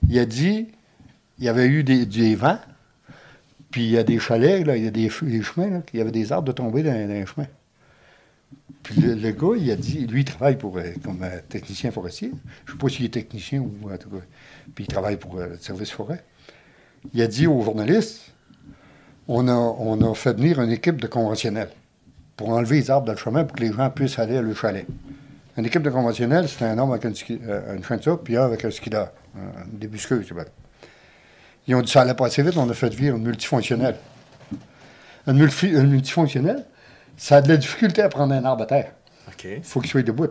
Il 0.09 0.19
a 0.19 0.27
dit 0.27 0.69
il 1.39 1.45
y 1.45 1.49
avait 1.49 1.67
eu 1.67 1.83
des, 1.83 2.35
vents, 2.35 2.59
puis 3.71 3.83
il 3.85 3.91
y 3.91 3.99
a 3.99 4.05
des 4.05 4.19
chalets, 4.19 4.65
là, 4.65 4.77
il 4.77 4.85
y 4.85 4.87
a 4.87 4.91
des, 4.91 5.09
ch- 5.09 5.25
des 5.25 5.43
chemins, 5.43 5.83
il 5.93 5.99
y 5.99 6.01
avait 6.03 6.13
des 6.13 6.31
arbres 6.31 6.47
de 6.47 6.53
tomber 6.53 6.83
dans, 6.83 6.93
les 6.93 7.27
chemins. 7.27 7.49
Puis 8.83 9.01
le, 9.01 9.15
le 9.15 9.31
gars, 9.31 9.57
il 9.57 9.71
a 9.71 9.77
dit, 9.77 10.07
lui, 10.07 10.21
il 10.21 10.25
travaille 10.25 10.57
pour, 10.57 10.77
euh, 10.79 10.93
comme 11.03 11.23
euh, 11.23 11.41
technicien 11.49 11.91
forestier. 11.91 12.33
Je 12.65 12.73
ne 12.73 12.77
sais 12.77 12.79
pas 12.79 12.89
s'il 12.89 13.05
est 13.07 13.09
technicien 13.09 13.61
ou 13.61 13.91
en 13.91 13.97
tout 13.97 14.11
cas. 14.11 14.25
Puis 14.75 14.85
il 14.85 14.87
travaille 14.87 15.17
pour 15.17 15.39
euh, 15.39 15.49
le 15.49 15.57
service 15.59 15.91
forêt. 15.91 16.23
Il 17.15 17.23
a 17.23 17.27
dit 17.27 17.47
aux 17.47 17.63
journalistes 17.63 18.33
on 19.29 19.49
a, 19.49 19.53
on 19.53 20.01
a 20.03 20.15
fait 20.15 20.35
venir 20.35 20.61
une 20.61 20.71
équipe 20.71 21.01
de 21.01 21.07
conventionnels 21.07 21.71
pour 22.37 22.51
enlever 22.51 22.77
les 22.77 22.91
arbres 22.91 23.07
dans 23.07 23.13
le 23.13 23.19
chemin 23.19 23.45
pour 23.45 23.57
que 23.57 23.63
les 23.63 23.73
gens 23.73 23.89
puissent 23.91 24.19
aller 24.19 24.37
à 24.37 24.43
le 24.43 24.55
chalet. 24.55 24.87
Une 25.57 25.67
équipe 25.67 25.83
de 25.83 25.91
conventionnels, 25.91 26.49
c'était 26.49 26.65
un 26.65 26.79
homme 26.79 26.91
avec 26.93 27.05
une, 27.05 27.15
ski- 27.15 27.41
euh, 27.47 27.77
une 27.77 28.19
puis 28.25 28.37
un 28.37 28.45
avec 28.45 28.65
un 28.65 28.71
skideur, 28.71 29.11
un- 29.37 29.65
une 29.71 29.79
débusqueuse. 29.79 30.25
c'est 30.27 30.35
vrai. 30.35 30.47
Ils 31.67 31.75
ont 31.75 31.83
dit 31.83 31.91
ça 31.93 32.01
allait 32.03 32.15
pas 32.15 32.27
assez 32.27 32.43
vite, 32.43 32.57
on 32.57 32.69
a 32.69 32.75
fait 32.75 32.89
venir 32.95 33.15
une 33.17 33.23
multifonctionnelle. 33.23 33.97
Une, 35.27 35.35
multi, 35.37 35.69
une 35.69 35.89
multifonctionnelle, 35.91 36.65
ça 37.17 37.37
a 37.37 37.41
de 37.43 37.49
la 37.49 37.57
difficulté 37.57 38.03
à 38.03 38.09
prendre 38.09 38.35
un 38.35 38.45
arbre 38.45 38.65
à 38.65 38.67
terre. 38.67 38.93
OK. 39.29 39.45
Il 39.45 39.63
faut 39.63 39.81
qu'il 39.81 39.91
soit 39.91 40.03
debout. 40.03 40.27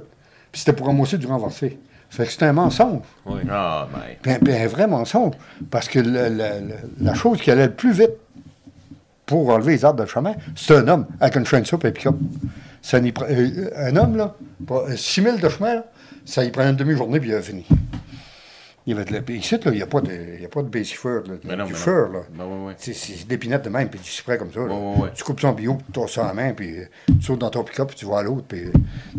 Puis 0.51 0.59
c'était 0.59 0.73
pour 0.73 0.87
ramasser 0.87 1.17
du 1.17 1.27
renversé. 1.27 1.79
Fait 2.09 2.25
que 2.25 2.31
c'était 2.31 2.47
un 2.47 2.53
mensonge. 2.53 3.03
Ouais. 3.25 3.41
Ah, 3.49 3.87
ben. 3.93 3.99
Puis 4.21 4.31
un, 4.33 4.39
puis 4.39 4.53
un 4.53 4.67
vrai 4.67 4.85
mensonge. 4.87 5.35
Parce 5.69 5.87
que 5.87 5.99
le- 5.99 6.27
le- 6.27 6.67
le- 6.67 6.75
la 7.05 7.13
chose 7.13 7.39
qui 7.41 7.49
allait 7.51 7.67
le 7.67 7.73
plus 7.73 7.93
vite 7.93 8.11
pour 9.31 9.49
enlever 9.49 9.73
les 9.73 9.85
arbres 9.85 10.01
le 10.03 10.07
chemin, 10.09 10.33
c'est 10.55 10.75
un 10.75 10.87
homme 10.87 11.05
avec 11.19 11.35
une 11.37 11.45
chaîne 11.45 11.61
de 11.61 11.67
soupe 11.67 11.85
et 11.85 11.91
pick-up. 11.91 12.15
Ça 12.81 12.99
pre- 12.99 13.25
euh, 13.29 13.69
un 13.77 13.95
homme, 13.95 14.17
là, 14.17 14.35
pour 14.67 14.87
6 14.93 15.21
000 15.23 15.37
de 15.37 15.49
chemin, 15.49 15.75
là, 15.75 15.85
ça 16.25 16.43
y 16.43 16.51
prend 16.51 16.67
une 16.69 16.75
demi-journée 16.75 17.19
puis 17.19 17.29
il 17.29 17.35
a 17.35 17.41
fini. 17.41 17.65
Il 18.87 18.95
va 18.95 19.03
être 19.03 19.11
là. 19.11 19.21
Puis 19.21 19.37
ici, 19.37 19.55
il 19.63 19.71
n'y 19.73 19.81
a 19.83 19.85
pas 19.85 20.01
de, 20.01 20.11
il 20.37 20.41
y 20.41 20.45
a 20.45 20.49
pas 20.49 20.63
de 20.63 20.67
du 21.65 21.73
fur, 21.75 22.09
là. 22.11 22.19
Ben, 22.35 22.43
ouais, 22.45 22.65
ouais. 22.67 22.73
C'est 22.77 22.93
c'est 22.93 23.27
des 23.27 23.37
pinettes 23.37 23.63
de 23.63 23.69
même, 23.69 23.87
puis 23.89 23.99
du 23.99 24.09
cyprès 24.09 24.37
comme 24.39 24.51
ça. 24.51 24.59
Ouais. 24.61 25.09
Tu 25.13 25.23
coupes 25.23 25.39
ton 25.39 25.51
bio, 25.51 25.77
tu 25.85 25.91
torses 25.91 26.13
ça 26.13 26.29
en 26.29 26.33
main, 26.33 26.51
puis 26.53 26.79
euh, 26.79 26.85
tu 27.19 27.21
sautes 27.27 27.39
dans 27.39 27.51
ton 27.51 27.63
pick-up, 27.63 27.87
puis 27.89 27.95
tu 27.97 28.05
vas 28.07 28.17
à 28.17 28.23
l'autre. 28.23 28.45
Puis, 28.47 28.63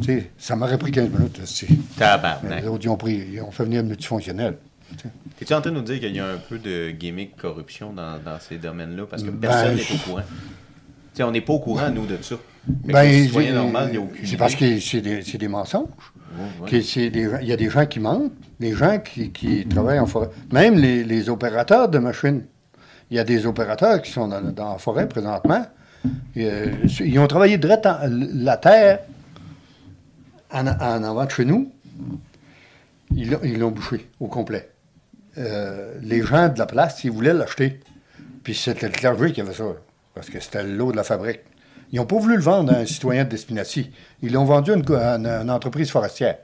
euh, 0.09 0.21
ça 0.37 0.57
m'aurait 0.57 0.79
pris 0.79 0.91
15 0.91 1.09
minutes. 1.11 1.41
Tabarnak. 1.97 2.61
Les 2.63 2.69
autres, 2.69 2.85
ils 2.85 2.89
ont, 2.89 2.97
pris, 2.97 3.25
ils 3.35 3.41
ont 3.41 3.53
fait 3.53 3.63
venir 3.65 3.83
le 3.83 3.89
multifonctionnel. 3.89 4.57
Es-tu 5.41 5.55
en 5.55 5.61
train 5.61 5.71
de 5.71 5.77
nous 5.77 5.83
dire 5.83 5.99
qu'il 6.01 6.15
y 6.15 6.21
a 6.21 6.27
un 6.27 6.37
peu 6.37 6.59
de 6.59 6.91
gimmick 6.91 7.37
corruption 7.37 7.93
dans, 7.93 8.19
dans 8.19 8.39
ces 8.41 8.59
domaines-là? 8.59 9.05
Parce 9.11 9.23
que 9.23 9.31
Ben, 9.31 9.49
personne 9.49 9.75
n'est 9.77 9.83
au 9.83 9.99
courant. 10.09 10.23
On 11.21 11.31
n'est 11.31 11.41
pas 11.41 11.53
au 11.53 11.59
courant, 11.59 11.91
nous, 11.91 12.07
de 12.07 12.17
ça. 12.23 12.37
Ben, 12.67 13.03
le 13.05 13.25
citoyen 13.27 13.49
j'ai- 13.51 13.55
normal, 13.55 13.89
il 13.89 13.93
n'y 13.93 13.97
a 13.97 14.01
aucune 14.01 14.27
C'est 14.27 14.37
parce 14.37 14.55
que 14.55 14.79
c'est 14.81 15.01
des, 15.39 15.49
mensonges. 15.49 15.89
Ouais. 16.63 16.71
Il 16.71 17.47
y 17.49 17.53
a 17.53 17.57
des 17.57 17.69
gens 17.69 17.85
qui 17.87 17.99
mentent, 18.01 18.33
des 18.61 18.73
gens 18.73 18.99
qui, 19.01 19.31
qui 19.33 19.67
travaillent 19.67 19.99
en 19.99 20.07
forêt. 20.07 20.31
Même 20.53 20.79
les, 20.79 21.03
les 21.05 21.29
opérateurs 21.29 21.89
de 21.89 21.99
machines. 21.99 22.45
Il 23.11 23.17
y 23.17 23.21
a 23.21 23.25
des 23.25 23.45
opérateurs 23.47 24.01
qui 24.01 24.11
sont 24.11 24.29
dans, 24.29 24.41
dans 24.41 24.73
la 24.73 24.79
forêt 24.79 25.07
présentement. 25.09 25.67
Et, 26.35 26.47
euh, 26.51 26.67
ils 27.01 27.19
ont 27.19 27.27
travaillé 27.27 27.59
direct 27.59 27.85
en- 27.85 27.99
la 28.09 28.57
terre 28.57 29.01
en, 30.53 30.67
en 30.67 31.03
avant 31.05 31.25
de 31.27 31.31
chez 31.31 31.45
nous. 31.45 31.71
Ils 33.15 33.59
l'ont 33.59 33.71
bouché 33.71 34.09
au 34.19 34.29
complet. 34.29 34.71
Euh, 35.39 35.99
les 36.03 36.23
gens 36.23 36.49
de 36.49 36.59
la 36.59 36.67
place, 36.67 37.05
ils 37.05 37.11
voulaient 37.11 37.33
l'acheter. 37.33 37.81
Puis 38.43 38.55
c'était 38.55 38.87
le 38.87 38.93
clergé 38.93 39.33
qui 39.33 39.41
avait 39.41 39.55
ça. 39.55 39.65
Parce 40.15 40.29
que 40.29 40.41
c'était 40.41 40.63
l'eau 40.63 40.93
de 40.93 40.97
la 40.97 41.05
fabrique. 41.05 41.41
Ils 41.91 41.97
n'ont 41.97 42.07
pas 42.07 42.19
voulu 42.19 42.37
le 42.37 42.43
vendre 42.43 42.73
à 42.73 42.77
un 42.77 42.87
citoyen 42.87 43.25
de 43.25 43.31
Despinacy. 43.31 43.91
Ils 44.23 44.33
l'ont 44.33 44.45
vendu 44.45 44.73
à 44.73 44.77
une, 45.17 45.51
entreprise 45.51 45.91
forestière. 45.91 46.39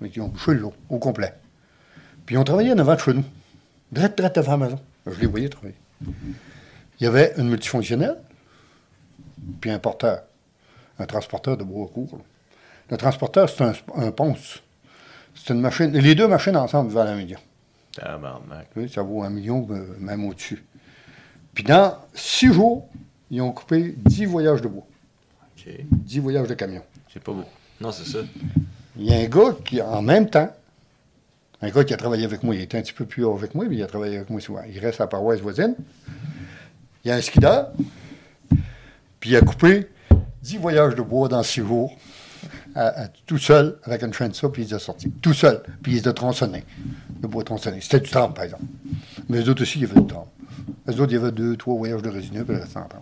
Mais 0.00 0.10
ils 0.14 0.20
ont 0.20 0.28
bouché 0.28 0.54
l'eau 0.54 0.72
au 0.88 0.98
complet. 0.98 1.34
Puis 2.26 2.34
ils 2.34 2.38
ont 2.38 2.44
travaillé 2.44 2.72
en 2.72 2.78
avant 2.78 2.94
de 2.94 3.00
chez 3.00 3.14
nous. 3.14 3.24
La 3.92 4.08
maison. 4.56 4.78
Je 5.06 5.20
les 5.20 5.26
voyais 5.26 5.48
travailler. 5.48 5.74
Il 7.00 7.04
y 7.04 7.06
avait 7.06 7.32
une 7.38 7.48
multifonctionnelle, 7.48 8.16
puis 9.60 9.70
un 9.70 9.78
porteur. 9.78 10.22
Un 10.98 11.06
transporteur 11.06 11.56
de 11.56 11.64
bois 11.64 11.88
court. 11.92 12.20
Le 12.90 12.96
transporteur, 12.96 13.48
c'est 13.48 13.64
un, 13.96 14.10
ponce. 14.10 14.62
C'est 15.34 15.54
une 15.54 15.60
machine. 15.60 15.90
Les 15.92 16.14
deux 16.14 16.28
machines 16.28 16.56
ensemble 16.56 16.92
valent 16.92 17.12
un 17.12 17.16
million. 17.16 17.38
Oui, 18.76 18.88
ça 18.88 19.02
vaut 19.02 19.22
un 19.22 19.30
million, 19.30 19.66
euh, 19.70 19.96
même 19.98 20.24
au-dessus. 20.24 20.64
Puis 21.54 21.64
dans 21.64 21.96
six 22.14 22.52
jours, 22.52 22.88
ils 23.30 23.40
ont 23.42 23.52
coupé 23.52 23.94
dix 23.96 24.24
voyages 24.24 24.62
de 24.62 24.68
bois, 24.68 24.86
OK. 25.56 25.72
dix 25.90 26.18
voyages 26.18 26.48
de 26.48 26.54
camion. 26.54 26.82
C'est 27.12 27.22
pas 27.22 27.32
beau. 27.32 27.44
Non, 27.80 27.92
c'est 27.92 28.06
ça. 28.06 28.18
Il 28.96 29.04
y 29.04 29.12
a 29.12 29.18
un 29.18 29.26
gars 29.26 29.56
qui, 29.64 29.80
en 29.80 30.02
même 30.02 30.28
temps, 30.28 30.50
un 31.62 31.70
gars 31.70 31.84
qui 31.84 31.92
a 31.92 31.96
travaillé 31.96 32.24
avec 32.24 32.42
moi, 32.42 32.54
il 32.54 32.60
était 32.62 32.78
un 32.78 32.82
petit 32.82 32.92
peu 32.92 33.04
plus 33.04 33.24
haut 33.24 33.34
avec 33.34 33.54
moi, 33.54 33.66
mais 33.68 33.76
il 33.76 33.82
a 33.82 33.86
travaillé 33.86 34.16
avec 34.16 34.30
moi 34.30 34.40
souvent. 34.40 34.62
Il 34.68 34.78
reste 34.78 35.00
à 35.00 35.04
la 35.04 35.08
paroisse 35.08 35.40
voisine. 35.40 35.74
Il 37.04 37.08
y 37.08 37.10
a 37.10 37.16
un 37.16 37.20
skideur, 37.20 37.70
puis 39.18 39.30
il 39.30 39.36
a 39.36 39.40
coupé 39.40 39.88
dix 40.42 40.56
voyages 40.56 40.94
de 40.94 41.02
bois 41.02 41.28
dans 41.28 41.42
six 41.42 41.60
jours, 41.60 41.92
à- 42.74 43.04
à- 43.04 43.08
tout 43.26 43.38
seul, 43.38 43.76
avec 43.84 44.02
une 44.02 44.12
chaîne 44.12 44.28
de 44.30 44.34
ça, 44.34 44.48
puis 44.48 44.62
il 44.62 44.68
les 44.68 44.74
a 44.74 44.78
sortis. 44.78 45.10
Tout 45.22 45.34
seul, 45.34 45.62
puis 45.82 45.92
il 45.92 45.96
les 45.96 46.08
a 46.08 46.12
tronçonnés, 46.12 46.64
le 47.22 47.28
bois 47.28 47.44
tronçonné. 47.44 47.78
C'était 47.80 48.00
du 48.00 48.10
trempe, 48.10 48.34
par 48.36 48.44
exemple. 48.44 48.64
Mais 49.28 49.38
les 49.40 49.48
autres 49.48 49.62
aussi, 49.62 49.78
il 49.78 49.82
y 49.88 49.90
avait 49.90 50.00
du 50.00 50.06
trempe. 50.06 50.28
Les 50.86 51.00
autres, 51.00 51.12
il 51.12 51.16
y 51.16 51.18
avait 51.22 51.32
deux, 51.32 51.56
trois 51.56 51.74
voyages 51.76 52.02
de 52.02 52.08
résineux, 52.08 52.44
puis 52.44 52.56
le 52.56 52.62
trempe. 52.66 52.94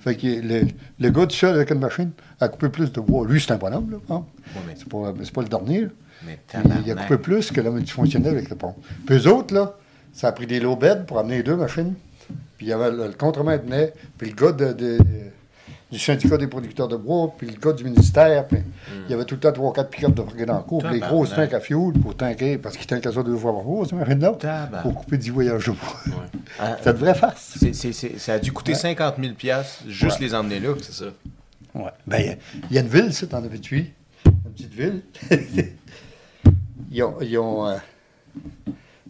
Fait 0.00 0.14
que 0.16 0.26
le, 0.26 0.66
le 1.00 1.10
gars 1.10 1.26
tout 1.26 1.34
seul 1.36 1.54
avec 1.56 1.70
une 1.70 1.78
machine 1.80 2.10
a 2.40 2.48
coupé 2.48 2.68
plus 2.68 2.92
de 2.92 3.00
bois. 3.00 3.26
Lui, 3.26 3.40
c'est 3.40 3.52
un 3.52 3.56
bonhomme, 3.56 3.90
là. 3.92 3.96
hein. 4.10 4.24
Ouais, 4.54 4.60
mais, 4.66 4.74
C'est 4.76 4.88
pas, 4.88 5.12
pas 5.34 5.42
le 5.42 5.48
dernier, 5.48 5.80
là. 5.82 5.88
mais 6.26 6.38
Il, 6.84 6.90
a 6.92 6.94
coupé 7.02 7.18
plus 7.18 7.50
que 7.50 7.60
la 7.60 7.70
multifonctionnelle 7.70 8.34
avec 8.34 8.50
le 8.50 8.56
pont. 8.56 8.74
Puis 9.06 9.16
eux 9.16 9.28
autres, 9.32 9.54
là, 9.54 9.74
ça 10.12 10.28
a 10.28 10.32
pris 10.32 10.46
des 10.46 10.60
low 10.60 10.76
beds 10.76 11.04
pour 11.06 11.18
amener 11.18 11.38
les 11.38 11.42
deux 11.42 11.56
machines. 11.56 11.94
Puis 12.56 12.66
il 12.66 12.68
y 12.68 12.72
avait 12.72 12.90
le, 12.90 13.06
le 13.08 13.12
contremaître 13.12 13.64
venait, 13.64 13.92
puis 14.18 14.30
le 14.30 14.34
gars 14.36 14.52
de- 14.52 14.72
de- 14.72 14.98
du 15.96 16.02
syndicat 16.04 16.36
des 16.36 16.46
producteurs 16.46 16.88
de 16.88 16.96
bois, 16.96 17.32
puis 17.36 17.46
le 17.48 17.58
gars 17.58 17.72
du 17.72 17.84
ministère. 17.84 18.46
Puis 18.46 18.58
il 19.06 19.10
y 19.10 19.14
avait 19.14 19.24
tout 19.24 19.34
le 19.36 19.40
temps 19.40 19.52
trois, 19.52 19.72
quatre 19.72 19.88
pick-up 19.90 20.14
de 20.14 20.22
parquet 20.22 20.44
dans 20.46 20.58
le 20.58 20.62
cours, 20.62 20.82
puis 20.82 20.92
les 20.94 21.00
grosses 21.00 21.34
tanks 21.34 21.54
à 21.54 21.60
fuel 21.60 21.92
pour 22.02 22.14
tanker, 22.16 22.58
parce 22.58 22.76
qu'ils 22.76 22.86
tankaient 22.86 23.12
ça 23.12 23.22
deux 23.22 23.36
fois 23.36 23.52
par 23.54 23.62
jour, 23.62 23.86
ces 23.88 23.96
machines-là, 23.96 24.32
Tabarnak. 24.38 24.82
pour 24.82 24.94
couper 24.94 25.16
10 25.16 25.30
voyages 25.30 25.66
de 25.66 25.70
bois. 25.72 25.78
Ouais. 26.06 26.12
Ah, 26.60 26.76
C'est 26.82 26.90
une 26.90 26.96
vraie 26.96 27.14
farce. 27.14 27.56
c'est- 27.58 27.72
c'est- 27.74 27.92
c'est- 27.92 28.18
ça 28.18 28.34
a 28.34 28.38
dû 28.38 28.52
coûter 28.52 28.72
Ouais. 28.72 28.78
50 28.78 29.16
000 29.20 29.34
juste 29.88 30.20
Ouais. 30.20 30.26
les 30.26 30.34
emmener 30.34 30.60
là. 30.60 30.74
C'est 30.80 30.92
ça. 30.92 31.04
Ouais. 31.74 31.90
Ben, 32.06 32.18
il 32.20 32.26
y 32.26 32.28
a- 32.30 32.36
il 32.70 32.74
y, 32.76 32.78
a 32.78 32.80
une 32.82 32.88
ville, 32.88 33.12
ça, 33.12 33.26
t'en 33.26 33.42
avais 33.42 33.58
tué. 33.58 33.92
Une 34.24 34.52
petite 34.52 34.72
ville. 34.74 35.02
ils 36.90 37.02
ont. 37.02 37.14
Ils 37.20 37.38
ont 37.38 37.66
euh, 37.66 37.76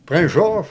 Prince-Georges, 0.07 0.68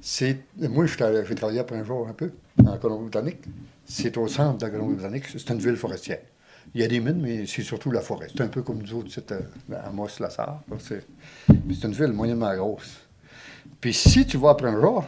c'est. 0.00 0.38
Moi, 0.58 0.86
j'ai 0.86 0.96
travaillé 0.96 1.58
à 1.60 1.64
Prince-Georges 1.64 2.10
un 2.10 2.14
peu, 2.14 2.30
en 2.64 2.76
Colombie-Britannique. 2.76 3.42
C'est 3.86 4.16
au 4.16 4.26
centre 4.28 4.58
de 4.58 4.64
la 4.66 4.70
Colombie-Britannique. 4.70 5.24
C'est 5.32 5.50
une 5.50 5.58
ville 5.58 5.76
forestière. 5.76 6.18
Il 6.74 6.80
y 6.80 6.84
a 6.84 6.88
des 6.88 6.98
mines, 7.00 7.20
mais 7.20 7.46
c'est 7.46 7.62
surtout 7.62 7.90
la 7.92 8.00
forêt. 8.00 8.26
C'est 8.32 8.42
un 8.42 8.48
peu 8.48 8.62
comme 8.62 8.82
nous 8.82 8.94
autres, 8.94 9.08
c'est 9.12 9.30
euh, 9.32 9.40
à 9.72 9.86
Amos-la-Sarre. 9.88 10.60
là, 10.68 10.76
C'est 10.80 11.04
une 11.84 11.92
ville 11.92 12.08
moyennement 12.12 12.54
grosse. 12.56 12.96
Puis 13.80 13.94
si 13.94 14.26
tu 14.26 14.36
vas 14.36 14.50
à 14.50 14.54
Prince-Georges, 14.56 15.04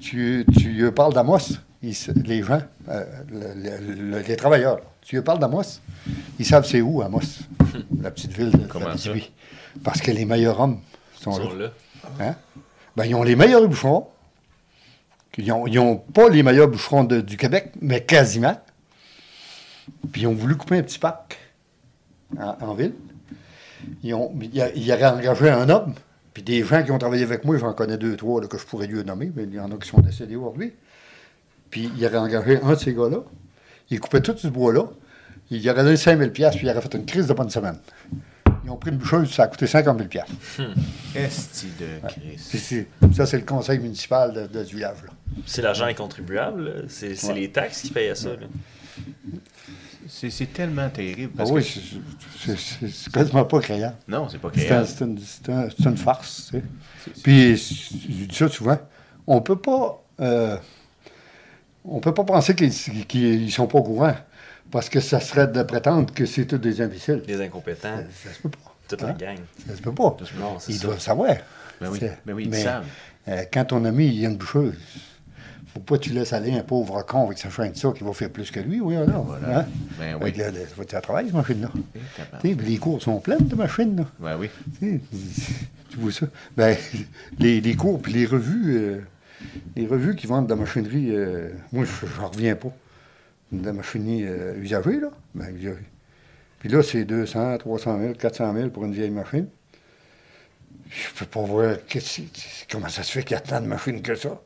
tu, 0.00 0.44
tu 0.58 0.68
lui 0.68 0.90
parles 0.92 1.14
d'Amos, 1.14 1.38
les 1.82 2.42
gens, 2.42 2.60
euh, 2.88 3.04
le- 3.30 3.54
le- 3.54 3.94
le- 4.10 4.18
les 4.20 4.36
travailleurs, 4.36 4.76
là, 4.76 4.82
tu 5.00 5.16
lui 5.16 5.22
parles 5.22 5.38
d'Amos, 5.38 5.80
ils 6.38 6.44
savent 6.44 6.66
c'est 6.66 6.80
où, 6.82 7.00
Amos, 7.02 7.20
la 8.02 8.10
petite 8.10 8.32
ville 8.32 8.50
de 8.50 8.66
Comment. 8.66 8.86
Parce 9.82 10.00
que 10.02 10.10
les 10.10 10.24
meilleurs 10.26 10.60
hommes 10.60 10.80
sont, 11.18 11.32
là. 11.38 11.54
là. 11.54 11.72
Hein? 12.20 12.34
Ben, 12.96 13.04
ils 13.06 13.14
ont 13.14 13.22
les 13.22 13.36
meilleurs 13.36 13.66
boucherons. 13.66 14.08
Ils 15.38 15.74
n'ont 15.74 15.96
pas 15.96 16.28
les 16.28 16.42
meilleurs 16.42 16.68
boucherons 16.68 17.04
du 17.04 17.36
Québec, 17.36 17.72
mais 17.80 18.04
quasiment. 18.04 18.60
Puis 20.12 20.22
ils 20.22 20.26
ont 20.26 20.34
voulu 20.34 20.56
couper 20.56 20.78
un 20.78 20.82
petit 20.82 20.98
parc 20.98 21.38
en, 22.36 22.74
ville. 22.74 22.94
Ils, 24.02 24.14
ont, 24.14 24.32
ils, 24.40 24.72
ils 24.74 24.92
auraient 24.92 25.06
engagé 25.06 25.48
un 25.48 25.68
homme. 25.68 25.94
Puis 26.34 26.42
des 26.42 26.64
gens 26.64 26.82
qui 26.82 26.90
ont 26.90 26.98
travaillé 26.98 27.22
avec 27.22 27.44
moi, 27.44 27.56
j'en 27.56 27.72
connais 27.72 27.96
deux, 27.96 28.16
trois 28.16 28.40
que 28.46 28.58
je 28.58 28.66
pourrais 28.66 28.86
lui 28.86 29.02
nommer, 29.04 29.32
mais 29.34 29.44
il 29.44 29.54
y 29.54 29.60
en 29.60 29.70
a 29.70 29.76
qui 29.76 29.88
sont 29.88 30.00
décédés 30.00 30.36
aujourd'hui. 30.36 30.72
Puis 31.70 31.90
il 31.96 32.06
aurait 32.06 32.18
engagé 32.18 32.60
un 32.62 32.70
de 32.70 32.78
ces 32.78 32.94
gars-là. 32.94 33.18
Il 33.90 34.00
coupait 34.00 34.20
tout 34.20 34.36
ce 34.36 34.48
bois-là. 34.48 34.84
Il 35.50 35.68
aurait 35.70 35.82
donné 35.82 35.96
5 35.96 36.18
000 36.18 36.30
puis 36.30 36.44
il 36.62 36.70
aurait 36.70 36.80
fait 36.80 36.94
une 36.94 37.06
crise 37.06 37.26
de 37.26 37.32
bonne 37.32 37.50
semaine. 37.50 37.78
Ils 38.68 38.70
ont 38.72 38.76
pris 38.76 38.90
une 38.90 38.98
boucheuse, 38.98 39.30
ça 39.32 39.44
a 39.44 39.46
coûté 39.48 39.66
50 39.66 39.98
000 40.12 40.24
Esti 41.14 41.66
de 41.80 42.06
Christ. 42.06 42.38
c'est- 42.38 42.58
c'est- 42.58 42.86
ça, 43.14 43.24
c'est 43.24 43.38
le 43.38 43.44
conseil 43.46 43.78
municipal 43.78 44.34
de, 44.34 44.46
de 44.46 44.62
ce 44.62 44.74
village-là. 44.74 45.08
C'est 45.46 45.62
l'argent 45.62 45.86
des 45.86 45.94
contribuables. 45.94 46.64
là. 46.64 46.72
C'est 46.88 47.24
Ouais. 47.24 47.34
les 47.34 47.50
taxes 47.50 47.80
qui 47.80 47.90
payent 47.90 48.10
à 48.10 48.14
ça. 48.14 48.28
C'est 50.06 50.52
tellement 50.52 50.88
terrible. 50.90 51.32
Ah 51.38 51.44
oui, 51.50 51.62
que... 51.62 52.52
c'est- 52.56 53.10
quasiment 53.12 53.44
pas 53.44 53.60
créant. 53.60 53.94
Non, 54.06 54.28
c'est 54.28 54.38
pas 54.38 54.50
C'est 54.54 54.62
un- 54.62 54.84
créable. 54.84 54.86
c'est 55.76 55.84
une, 55.86 55.96
farce. 55.96 56.50
tu 56.50 56.58
sais. 56.58 56.64
Puis, 57.22 57.56
je 57.56 58.24
dis 58.26 58.34
ça 58.36 58.48
souvent, 58.48 58.78
on 59.26 59.40
peut 59.40 59.56
pas. 59.58 60.02
euh, 60.20 60.56
on 61.84 62.00
peut 62.00 62.12
pas 62.14 62.24
penser 62.24 62.54
qu'ils 62.54 62.72
qu'ils 63.06 63.50
sont 63.52 63.66
pas 63.66 63.78
au 63.78 63.82
courant. 63.82 64.14
Parce 64.70 64.88
que 64.88 65.00
ça 65.00 65.20
serait 65.20 65.48
de 65.48 65.62
prétendre 65.62 66.12
que 66.12 66.26
c'est 66.26 66.44
tous 66.46 66.58
des 66.58 66.80
imbéciles. 66.80 67.22
Des 67.26 67.40
incompétents. 67.40 67.96
Ça, 67.96 68.28
ça 68.28 68.34
se 68.34 68.40
peut 68.42 68.50
pas. 68.50 68.74
Toute 68.88 69.02
la 69.02 69.08
Hein? 69.08 69.16
gang. 69.18 69.36
Ça 69.66 69.76
se 69.76 69.82
peut 69.82 69.92
pas. 69.94 70.16
Non, 70.38 70.56
Ils 70.68 70.76
ça. 70.76 70.82
doivent 70.86 71.00
savoir. 71.00 71.36
Ben 71.80 71.88
oui, 71.90 72.00
ben 72.26 72.32
oui, 72.34 72.44
ils 72.44 72.50
mais, 72.50 72.62
savent. 72.62 72.84
euh, 73.28 73.44
quand 73.52 73.66
ton 73.66 73.84
ami, 73.84 74.06
il 74.08 74.20
y 74.20 74.26
a 74.26 74.28
une 74.30 74.36
boucheuse, 74.36 74.74
faut 75.72 75.80
pas 75.80 75.96
que 75.96 76.02
tu 76.04 76.10
laisses 76.10 76.32
aller 76.32 76.52
un 76.52 76.62
pauvre 76.62 77.02
con 77.06 77.26
avec 77.26 77.38
sa 77.38 77.50
chaîne 77.50 77.72
de 77.72 77.76
ça 77.76 77.92
qui 77.96 78.02
va 78.02 78.12
faire 78.12 78.30
plus 78.30 78.50
que 78.50 78.58
lui, 78.60 78.80
oui, 78.80 78.96
alors. 78.96 79.24
Voilà. 79.24 79.60
Hein? 79.60 79.66
Ben 79.98 80.16
oui. 80.20 80.34
Faut-tu 80.74 80.96
à 80.96 81.00
travail, 81.00 81.26
cette 81.26 81.34
machine-là? 81.34 81.68
Eh, 82.44 82.54
les 82.54 82.78
cours 82.78 83.00
sont 83.02 83.20
pleines 83.20 83.46
de 83.46 83.54
machines, 83.54 83.96
là. 83.96 84.04
Ben 84.18 84.36
oui. 84.38 84.50
Tu 84.80 85.96
vois 85.98 86.12
ça? 86.12 86.26
Ben, 86.56 86.76
les, 87.38 87.60
les 87.60 87.74
cours 87.76 88.00
puis 88.02 88.12
les 88.12 88.26
revues, 88.26 88.76
euh, 88.76 89.00
les 89.76 89.86
revues 89.86 90.16
qui 90.16 90.26
vendent 90.26 90.46
de 90.46 90.50
la 90.54 90.60
machinerie, 90.60 91.10
euh, 91.14 91.50
moi, 91.72 91.84
je 91.84 92.22
reviens 92.22 92.56
pas. 92.56 92.72
De 93.50 93.64
la 93.64 93.72
machinerie 93.72 94.26
euh, 94.26 94.56
usagée, 94.56 95.00
là. 95.00 95.10
Ben, 95.34 95.54
usagée. 95.54 95.88
Puis 96.60 96.68
là, 96.68 96.82
c'est 96.82 97.04
200, 97.04 97.58
300 97.58 98.00
000, 98.00 98.12
400 98.14 98.54
000 98.54 98.68
pour 98.70 98.84
une 98.84 98.92
vieille 98.92 99.10
machine. 99.10 99.48
Je 100.90 101.18
peux 101.18 101.26
pas 101.26 101.42
voir 101.42 101.76
comment 102.70 102.88
ça 102.88 103.02
se 103.02 103.12
fait 103.12 103.22
qu'il 103.22 103.34
y 103.34 103.38
a 103.38 103.40
tant 103.40 103.60
de 103.60 103.66
machines 103.66 104.02
que 104.02 104.14
ça. 104.14 104.40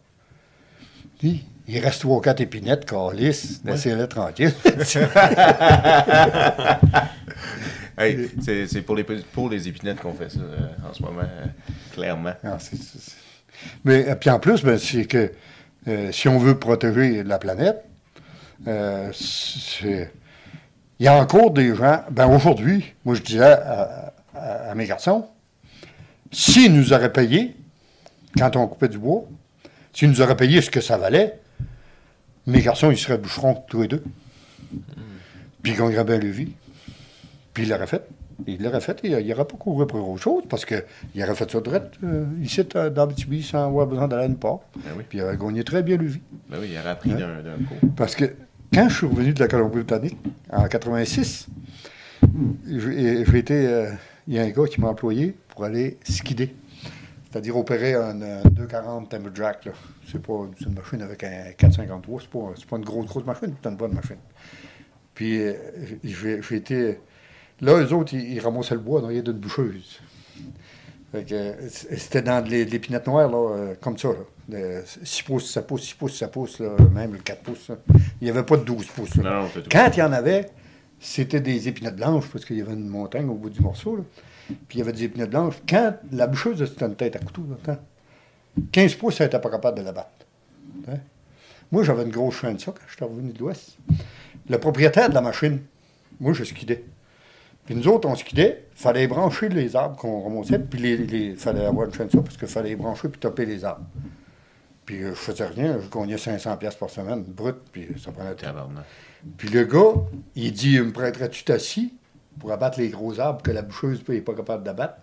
Puis, 1.19 1.45
il 1.69 1.79
reste 1.79 2.01
trois 2.01 2.17
ou 2.17 2.21
quatre 2.21 2.41
épinettes, 2.41 2.85
calice, 2.85 3.61
laissez-les 3.65 4.09
tranquille. 4.09 4.53
Hey, 7.99 8.31
c'est 8.41 8.81
pour 8.83 8.97
les, 8.97 9.05
pour 9.05 9.51
les 9.51 9.69
épinettes 9.69 10.01
qu'on 10.01 10.15
fait 10.15 10.31
ça 10.31 10.41
euh, 10.41 10.89
en 10.89 10.95
ce 10.95 11.03
moment, 11.03 11.21
euh, 11.21 11.47
clairement. 11.93 12.33
Ah, 12.43 12.57
Mais 13.85 14.17
puis 14.17 14.31
en 14.31 14.41
plus, 14.41 14.63
ben, 14.63 14.79
c'est 14.79 15.05
que 15.05 15.31
euh, 15.89 16.11
si 16.11 16.27
on 16.29 16.39
veut 16.39 16.59
protéger 16.59 17.23
la 17.23 17.39
planète, 17.39 17.85
il 18.67 20.09
y 21.01 21.09
a 21.09 21.15
encore 21.15 21.51
des 21.51 21.75
gens. 21.75 22.03
Ben 22.11 22.27
aujourd'hui, 22.27 22.95
moi 23.05 23.15
je 23.15 23.23
disais 23.23 23.43
à, 23.45 24.13
à- 24.35 24.71
à 24.71 24.75
mes 24.75 24.87
garçons, 24.87 25.27
s'ils 26.31 26.73
nous 26.75 26.93
auraient 26.93 27.13
payé 27.13 27.57
quand 28.39 28.57
on 28.57 28.67
coupait 28.67 28.89
du 28.89 28.99
bois, 28.99 29.25
s'ils 29.93 30.09
nous 30.09 30.21
auraient 30.23 30.37
payé 30.37 30.61
ce 30.63 30.71
que 30.71 30.81
ça 30.81 30.97
valait, 30.97 31.39
mes 32.47 32.61
garçons 32.63 32.91
ils 32.91 32.99
seraient 32.99 33.19
boucherons 33.19 33.55
tous 33.69 33.83
les 33.83 33.89
deux. 33.89 34.03
Puis 35.63 35.73
ils 35.73 35.79
gagneraient 35.79 36.05
bien 36.05 36.19
le 36.19 36.29
vie. 36.29 36.53
Puis 37.55 37.65
il 37.65 37.69
l'aurait 37.69 37.87
fait. 37.87 38.03
Il 38.47 38.61
l'aurait 38.63 38.81
fait, 38.81 38.99
il 39.05 39.11
n'aurait 39.13 39.45
pas 39.45 39.57
couru 39.57 39.87
pour 39.87 40.09
autre 40.09 40.23
chose 40.23 40.43
parce 40.49 40.65
qu'il 40.65 40.83
aurait 41.23 41.35
fait 41.35 41.49
ça 41.49 41.61
direct 41.61 41.95
euh, 42.03 42.25
ici 42.43 42.67
euh, 42.75 42.91
dans 42.91 43.03
Abitibi 43.03 43.43
sans 43.43 43.67
avoir 43.69 43.87
besoin 43.87 44.09
d'aller 44.09 44.27
une 44.27 44.37
part. 44.39 44.61
Ben 44.77 44.91
oui. 44.97 45.05
Puis 45.09 45.19
il 45.19 45.23
aurait 45.23 45.37
gagné 45.37 45.63
très 45.63 45.83
bien 45.85 45.97
le 45.97 46.07
vie. 46.07 46.21
Ben 46.49 46.57
oui, 46.61 46.71
il 46.73 46.79
aurait 46.79 46.89
appris 46.89 47.11
d'un 47.11 47.41
d'un 47.43 47.57
coup. 47.69 47.87
Parce 47.95 48.17
que 48.17 48.35
quand 48.73 48.89
je 48.89 48.97
suis 48.97 49.07
revenu 49.07 49.33
de 49.33 49.41
la 49.41 49.49
Colombie-Britannique 49.49 50.19
en 50.51 50.67
86, 50.67 51.47
j'ai 52.67 53.25
j'ai 53.25 53.39
été. 53.39 53.67
euh, 53.67 53.91
Il 54.29 54.35
y 54.35 54.39
a 54.39 54.43
un 54.43 54.51
gars 54.51 54.67
qui 54.67 54.81
m'a 54.81 54.89
employé 54.89 55.35
pour 55.49 55.65
aller 55.65 55.99
skider. 56.05 56.55
C'est-à-dire 57.31 57.57
opérer 57.57 57.95
un, 57.95 58.21
euh, 58.21 58.43
240 58.45 59.09
Timberjack. 59.09 59.69
C'est 60.11 60.21
pas 60.23 60.47
une 60.61 60.75
machine 60.75 61.03
avec 61.03 61.25
un 61.25 61.53
453. 61.57 62.21
C'est 62.23 62.31
pas, 62.31 62.53
pas 62.71 62.77
une 62.77 62.85
grosse, 62.85 63.07
grosse 63.07 63.25
machine, 63.27 63.55
c'est 63.63 63.69
une 63.69 63.77
bonne 63.77 63.95
machine. 63.95 64.19
Puis 65.15 65.41
euh, 65.41 65.55
j'ai 66.05 66.57
été. 66.57 66.99
Là, 67.61 67.79
eux 67.83 67.93
autres, 67.93 68.15
ils, 68.15 68.35
ils 68.35 68.41
ramassaient 68.41 68.75
le 68.75 68.81
bois 68.81 69.01
dans 69.01 69.09
les 69.09 69.23
d'une 69.23 69.35
boucheuse. 69.35 70.01
Fait 71.13 71.25
que, 71.25 71.35
euh, 71.35 71.69
C'était 71.69 72.23
dans 72.23 72.43
de 72.45 72.49
l'épinette 72.51 73.07
noire, 73.07 73.31
là, 73.31 73.75
comme 73.81 73.99
ça. 73.99 74.09
Là, 74.09 74.15
de 74.53 74.83
6 75.05 75.23
pouces, 75.23 75.51
7 75.51 75.67
pouces, 75.67 75.83
6 75.83 75.95
pouces, 75.95 76.17
7 76.19 76.31
pouces, 76.31 76.59
là, 76.61 76.71
même 76.95 77.13
le 77.13 77.19
4 77.19 77.43
pouces. 77.43 77.69
là. 77.69 77.77
Il 78.21 78.25
n'y 78.25 78.31
avait 78.31 78.43
pas 78.43 78.57
de 78.57 78.65
12 78.65 78.87
pouces. 78.87 79.17
là. 79.17 79.41
Non. 79.43 79.49
Quand 79.71 79.91
il 79.95 79.99
y 79.99 80.03
en 80.03 80.13
avait, 80.13 80.49
c'était 81.01 81.41
des 81.41 81.69
épinettes 81.69 81.97
blanches, 81.97 82.29
parce 82.31 82.45
qu'il 82.45 82.57
y 82.57 82.63
avait 82.63 82.75
une 82.75 82.89
montagne 82.89 83.29
au 83.29 83.35
bout 83.35 83.51
du 83.51 83.61
morceau. 83.61 83.97
là. 83.97 84.03
Puis 84.69 84.77
il 84.77 84.79
y 84.79 84.83
avait 84.83 84.93
des 84.93 85.05
épinettes 85.05 85.31
blanches. 85.31 85.57
Quand 85.69 85.95
la 86.13 86.27
boucheuse, 86.27 86.65
c'était 86.65 86.85
une 86.87 86.97
tête 86.97 87.17
à 87.17 87.19
couteau, 87.19 87.43
dans 87.43 87.55
le 87.55 87.77
temps. 87.77 87.83
15 88.71 88.95
pouces, 88.97 89.21
elle 89.21 89.27
n'était 89.27 89.41
pas 89.41 89.51
capable 89.51 89.79
de 89.79 89.85
la 89.85 89.93
battre. 89.93 90.27
Hein? 90.89 90.99
Moi, 91.71 91.83
j'avais 91.85 92.03
une 92.03 92.11
grosse 92.11 92.37
chaîne 92.37 92.57
de 92.57 92.61
ça 92.61 92.73
quand 92.73 92.85
j'étais 92.91 93.05
revenu 93.05 93.33
de 93.33 93.39
l'Ouest. 93.39 93.79
Le 94.49 94.59
propriétaire 94.59 95.09
de 95.09 95.15
la 95.15 95.23
machine, 95.23 95.61
moi, 96.21 96.35
je 96.35 96.45
skidais. 96.45 96.85
Puis 97.65 97.75
nous 97.77 97.89
autres, 97.89 98.09
on 98.09 98.15
skidait, 98.17 98.65
il 98.77 98.81
fallait 98.81 99.07
brancher 99.07 99.49
les 99.49 99.75
arbres 99.77 99.97
qu'on 99.97 100.23
ramassait, 100.23 100.59
puis 100.59 100.81
il 100.83 101.37
fallait 101.37 101.65
avoir 101.65 101.87
une 101.87 101.95
chaîne 101.95 102.09
de 102.09 102.13
ça, 102.13 102.21
parce 102.21 102.37
qu'il 102.37 102.49
fallait 102.49 102.71
les 102.71 102.77
brancher 102.77 103.09
puis 103.09 103.21
topper 103.21 103.47
les 103.47 103.65
arbres. 103.65 103.87
Puis 104.93 105.01
je 105.01 105.15
faisais 105.15 105.47
rien, 105.47 105.79
je 105.83 105.89
gagnais 105.89 106.19
500 106.19 106.55
pièces 106.59 106.75
par 106.75 106.91
semaine, 106.91 107.23
brut, 107.23 107.57
puis 107.73 107.89
ça 107.99 108.13
prenait 108.13 108.35
tout. 108.35 108.45
Tabarnak. 108.45 108.85
Puis 109.39 109.49
le 109.49 109.65
gars, 109.65 109.95
il 110.37 110.53
dit 110.53 110.79
Me 110.79 110.93
prêterais-tu 110.93 111.45
ta 111.45 111.59
scie 111.59 111.95
pour 112.39 112.53
abattre 112.53 112.79
les 112.79 112.91
gros 112.91 113.19
arbres 113.19 113.41
que 113.41 113.51
la 113.53 113.63
boucheuse 113.63 114.07
n'est 114.07 114.21
pas 114.21 114.35
capable 114.35 114.65
d'abattre? 114.65 114.97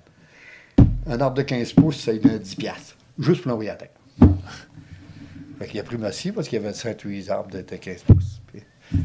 Un 1.08 1.20
arbre 1.20 1.38
de 1.38 1.42
15 1.42 1.74
pouces, 1.74 2.02
ça 2.02 2.12
lui 2.12 2.20
donne 2.20 2.38
10 2.38 2.56
piastres, 2.58 2.98
juste 3.18 3.42
pour 3.42 3.50
l'envoyer 3.50 3.72
à 3.72 3.78
terre. 3.78 3.90
Fait 5.58 5.66
qu'il 5.68 5.80
a 5.80 5.84
pris 5.84 5.98
ma 5.98 6.12
scie 6.12 6.32
parce 6.32 6.48
qu'il 6.48 6.62
y 6.62 6.64
avait 6.64 6.72
7 6.76 7.04
ou 7.06 7.10
8 7.10 7.30
arbres 7.32 7.50
de, 7.50 7.62
de 7.62 7.76
15 7.76 8.04
pouces. 8.04 8.42
Puis, 8.46 8.62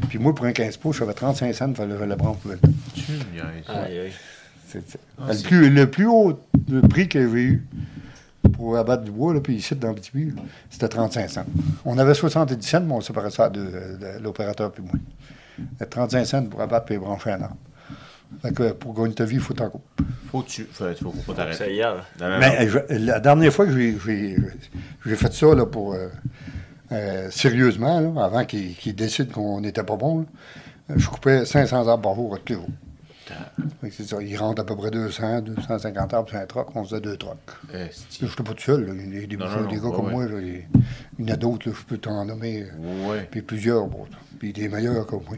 puis 0.07 0.19
moi, 0.19 0.35
pour 0.35 0.45
un 0.45 0.51
15 0.53 0.77
pouces, 0.77 0.97
j'avais 0.97 1.15
35 1.15 1.51
cents, 1.51 1.67
il 1.69 1.75
fallait 1.75 2.05
le 2.05 2.15
branche 2.15 2.37
pour 2.37 2.51
le 2.51 2.59
c'est- 4.67 4.99
Ah, 5.17 5.33
le, 5.33 5.41
plus, 5.41 5.69
le 5.71 5.89
plus 5.89 6.05
haut 6.05 6.39
le 6.69 6.81
prix 6.81 7.09
que 7.09 7.27
j'ai 7.27 7.41
eu 7.43 7.63
pour 8.55 8.77
abattre 8.77 9.03
du 9.03 9.11
bois, 9.11 9.33
là, 9.33 9.39
puis 9.41 9.55
ici, 9.55 9.75
dans 9.75 9.89
le 9.89 9.95
petit 9.95 10.33
c'était 10.69 10.87
35 10.87 11.29
cents. 11.29 11.45
On 11.85 11.97
avait 11.97 12.13
70 12.13 12.61
cents, 12.65 12.81
mais 12.81 12.93
on 12.93 13.01
séparait 13.01 13.29
ça 13.31 13.49
de, 13.49 13.59
de 13.61 14.23
l'opérateur 14.23 14.71
puis 14.71 14.83
moi. 14.83 14.93
Euh, 15.81 15.85
35 15.89 16.25
cents 16.25 16.45
pour 16.45 16.61
abattre 16.61 16.91
et 16.91 16.97
brancher 16.97 17.31
un 17.31 17.41
arbre. 17.41 17.57
Fait 18.41 18.53
que 18.53 18.71
pour 18.71 18.93
gagner 18.93 19.13
ta 19.13 19.23
vie, 19.25 19.35
il 19.35 19.41
faut 19.41 19.53
t'en 19.53 19.69
couper. 19.69 20.03
Faut 20.31 20.41
que 20.41 20.47
tu. 20.49 20.65
Faut, 20.71 20.85
faut, 21.01 21.11
faut 21.11 21.33
pas 21.33 21.43
t'arrêter. 21.43 21.57
non, 22.29 22.39
Mais 22.39 22.67
euh, 22.67 22.83
je- 22.89 22.95
la 23.05 23.19
dernière 23.19 23.53
fois 23.53 23.65
que 23.65 23.71
j'ai- 23.71 23.97
j'ai 24.05 24.35
j'ai 25.05 25.15
fait 25.15 25.31
ça 25.33 25.53
là, 25.53 25.65
pour 25.65 25.93
euh, 25.93 26.07
euh, 26.91 27.29
sérieusement, 27.31 27.99
là, 27.99 28.25
avant 28.25 28.43
qu'ils 28.45 28.95
décident 28.95 29.31
qu'on 29.31 29.61
n'était 29.61 29.83
pas 29.83 29.95
bon, 29.95 30.19
là, 30.89 30.95
je 30.97 31.07
coupais 31.07 31.45
500 31.45 31.87
arbres 31.87 32.01
par 32.03 32.15
jour 32.15 32.35
à 32.35 32.39
tous 32.39 32.59
c'est 33.91 34.03
ça, 34.03 34.21
ils 34.21 34.37
rentrent 34.37 34.61
à 34.61 34.65
peu 34.65 34.75
près 34.75 34.91
200, 34.91 35.41
250 35.41 36.13
arbres 36.13 36.29
sur 36.29 36.37
un 36.37 36.45
troc, 36.45 36.67
on 36.75 36.83
faisait 36.83 37.01
deux 37.01 37.17
trocs. 37.17 37.37
Esti. 37.73 38.19
Je 38.21 38.25
n'étais 38.25 38.43
pas 38.43 38.53
tout 38.53 38.61
seul. 38.63 38.85
là. 38.85 38.93
Il 38.93 39.13
y 39.19 39.23
a 39.23 39.27
des, 39.27 39.37
Non, 39.37 39.45
bouchons, 39.45 39.61
non, 39.61 39.67
des 39.69 39.75
non, 39.77 39.81
gars 39.83 39.89
ouais, 39.89 39.95
comme 39.95 40.05
ouais. 40.05 40.11
moi. 40.11 40.25
là, 40.27 40.39
il 40.41 40.63
il 41.17 41.27
y 41.27 41.31
en 41.31 41.33
a 41.33 41.37
d'autres, 41.37 41.71
je 41.71 41.83
peux 41.85 41.97
t'en 41.97 42.25
nommer. 42.25 42.63
euh, 42.63 43.09
Ouais. 43.09 43.27
Puis 43.31 43.41
plusieurs, 43.41 43.87
bon, 43.87 44.05
puis 44.39 44.51
des 44.53 44.67
meilleurs 44.67 45.05
comme 45.05 45.23
moi. 45.27 45.37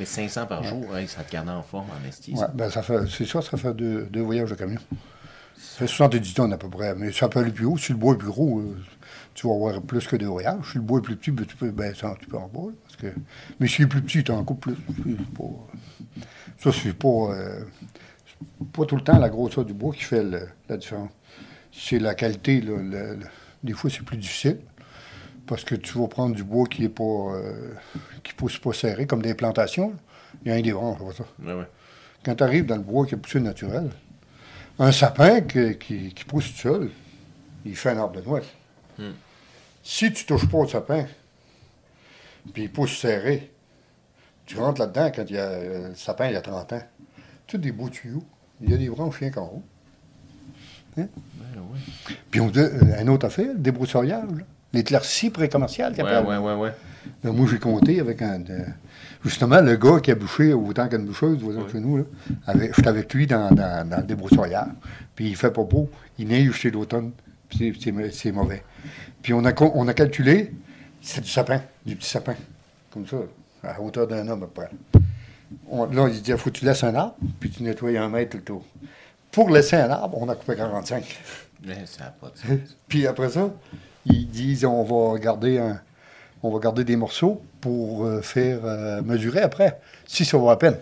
Mais 0.00 0.06
500 0.06 0.46
par 0.46 0.64
jour, 0.64 0.96
hey, 0.96 1.06
ça 1.06 1.22
te 1.22 1.30
garde 1.32 1.48
en 1.48 1.62
forme 1.62 1.86
en 1.90 2.08
esti. 2.08 2.34
Ben 2.54 2.68
ça 2.70 2.82
fait, 2.82 3.06
c'est 3.08 3.26
ça, 3.26 3.42
ça 3.42 3.56
fait 3.56 3.74
deux, 3.74 4.04
deux 4.10 4.22
voyages 4.22 4.50
de 4.50 4.54
camion. 4.56 4.80
Ça 5.56 5.78
fait 5.80 5.86
70 5.86 6.34
tonnes 6.34 6.52
à 6.52 6.56
peu 6.58 6.68
près. 6.68 6.94
Mais 6.94 7.12
ça 7.12 7.28
peut 7.28 7.38
aller 7.40 7.52
plus 7.52 7.64
haut. 7.66 7.76
Si 7.76 7.92
le 7.92 7.98
bois 7.98 8.14
est 8.14 8.18
plus 8.18 8.28
gros, 8.28 8.58
euh, 8.60 8.76
tu 9.34 9.46
vas 9.46 9.54
avoir 9.54 9.80
plus 9.82 10.06
que 10.06 10.16
deux 10.16 10.26
voyages. 10.26 10.72
Si 10.72 10.78
le 10.78 10.82
bois 10.84 10.98
est 10.98 11.02
plus 11.02 11.16
petit, 11.16 11.30
ben, 11.30 11.46
tu 11.46 11.54
peux, 11.56 11.70
ben, 11.70 11.94
ça, 11.94 12.14
tu 12.18 12.26
peux 12.26 12.36
en 12.36 12.48
boire. 12.48 12.72
Parce 12.84 12.96
que... 12.96 13.06
Mais 13.60 13.68
s'il 13.68 13.84
est 13.84 13.88
plus 13.88 14.02
petit, 14.02 14.24
tu 14.24 14.32
en 14.32 14.42
coupes 14.44 14.60
plus. 14.62 14.74
Ça, 16.58 16.70
c'est 16.72 16.92
pas, 16.94 17.08
euh, 17.08 17.64
pas 18.72 18.84
tout 18.86 18.96
le 18.96 19.02
temps 19.02 19.18
la 19.18 19.28
grosseur 19.28 19.64
du 19.64 19.74
bois 19.74 19.92
qui 19.94 20.02
fait 20.02 20.22
le- 20.22 20.48
la 20.68 20.76
différence. 20.76 21.10
C'est 21.72 21.98
la 21.98 22.14
qualité. 22.14 22.60
là, 22.60 22.76
le- 22.76 23.16
le- 23.16 23.26
Des 23.62 23.72
fois, 23.72 23.90
c'est 23.90 24.02
plus 24.04 24.16
difficile. 24.18 24.58
Parce 25.46 25.64
que 25.64 25.74
tu 25.74 25.98
vas 25.98 26.06
prendre 26.08 26.34
du 26.34 26.42
bois 26.44 26.66
qui 26.66 26.84
est 26.84 26.88
pas 26.88 27.02
euh, 27.04 27.72
qui 28.22 28.32
pousse 28.32 28.58
pas 28.58 28.72
serré, 28.72 29.06
comme 29.06 29.20
des 29.22 29.34
plantations. 29.34 29.90
là. 29.90 29.96
Il 30.44 30.48
y 30.48 30.52
a 30.52 30.54
un 30.56 30.60
des 30.62 30.72
branches, 30.72 30.98
c'est 31.00 31.06
pas 31.06 31.24
ça. 31.24 31.54
Ouais. 31.56 31.66
Quand 32.24 32.34
tu 32.34 32.42
arrives 32.42 32.64
dans 32.66 32.76
le 32.76 32.82
bois 32.82 33.06
qui 33.06 33.14
a 33.14 33.18
poussé 33.18 33.40
naturel, 33.40 33.90
un 34.78 34.90
sapin 34.90 35.42
qui, 35.42 35.76
qui 35.76 36.24
pousse 36.24 36.50
tout 36.54 36.58
seul, 36.60 36.90
il 37.66 37.76
fait 37.76 37.90
un 37.90 37.98
arbre 37.98 38.20
de 38.20 38.26
noix. 38.26 38.40
Hmm. 38.98 39.12
Si 39.82 40.10
tu 40.12 40.24
touches 40.24 40.48
pas 40.48 40.58
au 40.58 40.66
sapin, 40.68 41.06
puis 42.52 42.64
il 42.64 42.72
pousse 42.72 42.96
serré, 42.98 43.50
tu 44.46 44.56
rentres 44.58 44.80
là-dedans 44.80 45.10
quand 45.14 45.24
il 45.28 45.36
y 45.36 45.38
a, 45.38 45.42
euh, 45.44 45.88
le 45.90 45.94
sapin 45.94 46.26
il 46.28 46.32
y 46.34 46.36
a 46.36 46.40
30 46.40 46.72
ans. 46.72 46.82
Tous 47.46 47.58
des 47.58 47.72
beaux 47.72 47.88
tuyaux. 47.88 48.22
Il 48.60 48.70
y 48.70 48.74
a 48.74 48.76
des 48.76 48.88
branches 48.88 49.16
rien 49.18 49.30
qu'en 49.30 49.44
haut. 49.46 49.62
Ouais, 50.96 51.08
ouais. 51.56 52.14
Puis 52.30 52.40
on 52.40 52.48
dit, 52.48 52.60
euh, 52.60 52.80
un 52.98 53.08
autre 53.08 53.26
affaire, 53.26 53.54
débroussaillage. 53.56 54.44
L'éclaircie 54.72 55.30
pré-commerciale 55.30 55.94
qu'il 55.94 56.04
Ouais, 56.04 56.18
ouais, 56.18 56.36
ouais, 56.36 56.54
ouais. 56.54 56.72
Là, 57.22 57.32
moi, 57.32 57.46
j'ai 57.50 57.58
compté 57.58 58.00
avec 58.00 58.22
un. 58.22 58.38
de- 58.40 58.64
justement, 59.24 59.60
le 59.60 59.76
gars 59.76 60.00
qui 60.00 60.10
a 60.10 60.14
bouché 60.14 60.52
autant 60.52 60.88
qu'une 60.88 61.04
boucheuse, 61.04 61.38
voisin 61.38 61.60
Ouais. 61.62 61.70
chez 61.70 61.80
nous, 61.80 61.98
là. 61.98 62.04
Avec, 62.46 62.74
j'étais 62.74 62.88
avec 62.88 63.12
lui 63.14 63.26
dans, 63.26 63.50
dans, 63.54 63.88
dans 63.88 64.04
le. 64.06 64.72
Puis 65.14 65.28
il 65.28 65.36
fait 65.36 65.50
pas 65.52 65.62
beau. 65.64 65.90
Il 66.18 66.28
neige 66.28 66.52
chez 66.54 66.70
l'automne. 66.70 67.12
Puis 67.48 67.78
c'est, 68.12 68.32
mauvais. 68.32 68.64
Puis 69.22 69.32
on 69.32 69.44
a, 69.44 69.52
on 69.60 69.86
a 69.86 69.94
calculé, 69.94 70.52
c'est 71.00 71.20
du 71.20 71.28
sapin, 71.28 71.60
du 71.86 71.94
petit 71.94 72.08
sapin. 72.08 72.34
Comme 72.90 73.06
ça, 73.06 73.18
à 73.66 73.80
hauteur 73.80 74.06
d'un 74.06 74.26
homme 74.28 74.42
à 74.42 74.46
peu 74.46 74.52
près. 74.52 74.70
On- 75.70 75.86
là, 75.86 76.08
il 76.08 76.20
dit 76.22 76.30
il 76.30 76.36
faut 76.36 76.50
que 76.50 76.58
tu 76.58 76.64
laisses 76.64 76.84
un 76.84 76.94
arbre, 76.94 77.14
puis 77.40 77.50
tu 77.50 77.62
nettoies 77.62 77.98
un 78.00 78.08
mètre 78.08 78.30
tout 78.32 78.38
le 78.38 78.44
tour. 78.44 78.64
Pour 79.30 79.50
laisser 79.50 79.76
un 79.76 79.90
arbre, 79.90 80.16
on 80.20 80.28
a 80.28 80.34
coupé 80.36 80.56
45. 80.56 81.04
Mais 81.66 81.86
ça 81.86 82.04
n'a 82.04 82.10
pas 82.10 82.28
de 82.30 82.36
sens. 82.38 82.76
Puis 82.88 83.06
après 83.06 83.30
ça, 83.30 83.50
ils 84.06 84.28
disent 84.28 84.64
on 84.64 84.82
va 84.84 85.18
garder 85.18 85.58
un, 85.58 85.80
on 86.42 86.50
va 86.52 86.58
garder 86.60 86.84
des 86.84 86.94
morceaux 86.96 87.40
pour 87.60 88.04
euh, 88.04 88.20
faire 88.20 88.60
euh, 88.64 89.00
mesurer 89.02 89.40
après, 89.40 89.80
si 90.06 90.24
ça 90.24 90.36
vaut 90.36 90.50
la 90.50 90.56
peine. 90.56 90.76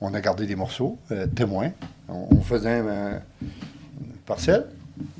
On 0.00 0.12
a 0.12 0.20
gardé 0.20 0.46
des 0.46 0.54
morceaux, 0.56 0.98
euh, 1.10 1.26
témoins. 1.26 1.70
On, 2.08 2.28
on 2.30 2.40
faisait 2.42 2.70
un, 2.80 2.86
un- 2.86 3.22
une 3.42 4.12
parcelle, 4.26 4.66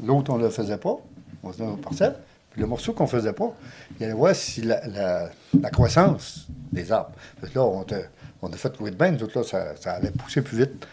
l'autre 0.05 0.31
on 0.33 0.37
ne 0.39 0.45
le 0.45 0.51
faisait 0.51 0.77
pas, 0.77 0.97
on 1.43 1.51
faisait 1.53 1.65
une 1.65 1.79
parcelle. 1.81 2.17
Le 2.57 2.67
morceau 2.67 2.93
qu'on 2.93 3.05
ne 3.05 3.09
faisait 3.09 3.33
pas, 3.33 3.55
il 3.99 4.05
allait 4.05 4.13
voir 4.15 4.35
si 4.35 4.63
la, 4.63 4.87
la- 4.89 5.31
la 5.61 5.71
croissance 5.71 6.47
des 6.73 6.91
arbres. 6.93 7.13
Parce 7.41 7.53
que 7.53 7.59
là, 7.59 7.65
on, 7.65 7.85
te- 7.85 7.95
on 8.43 8.49
a 8.53 8.57
fait 8.57 8.75
courir 8.77 8.93
de 8.93 8.99
bain, 8.99 9.11
nous 9.11 9.23
autres, 9.23 9.39
là, 9.39 9.45
ça, 9.45 9.77
ça 9.77 9.93
allait 9.93 10.11
pousser 10.11 10.41
plus 10.43 10.59
vite. 10.59 10.87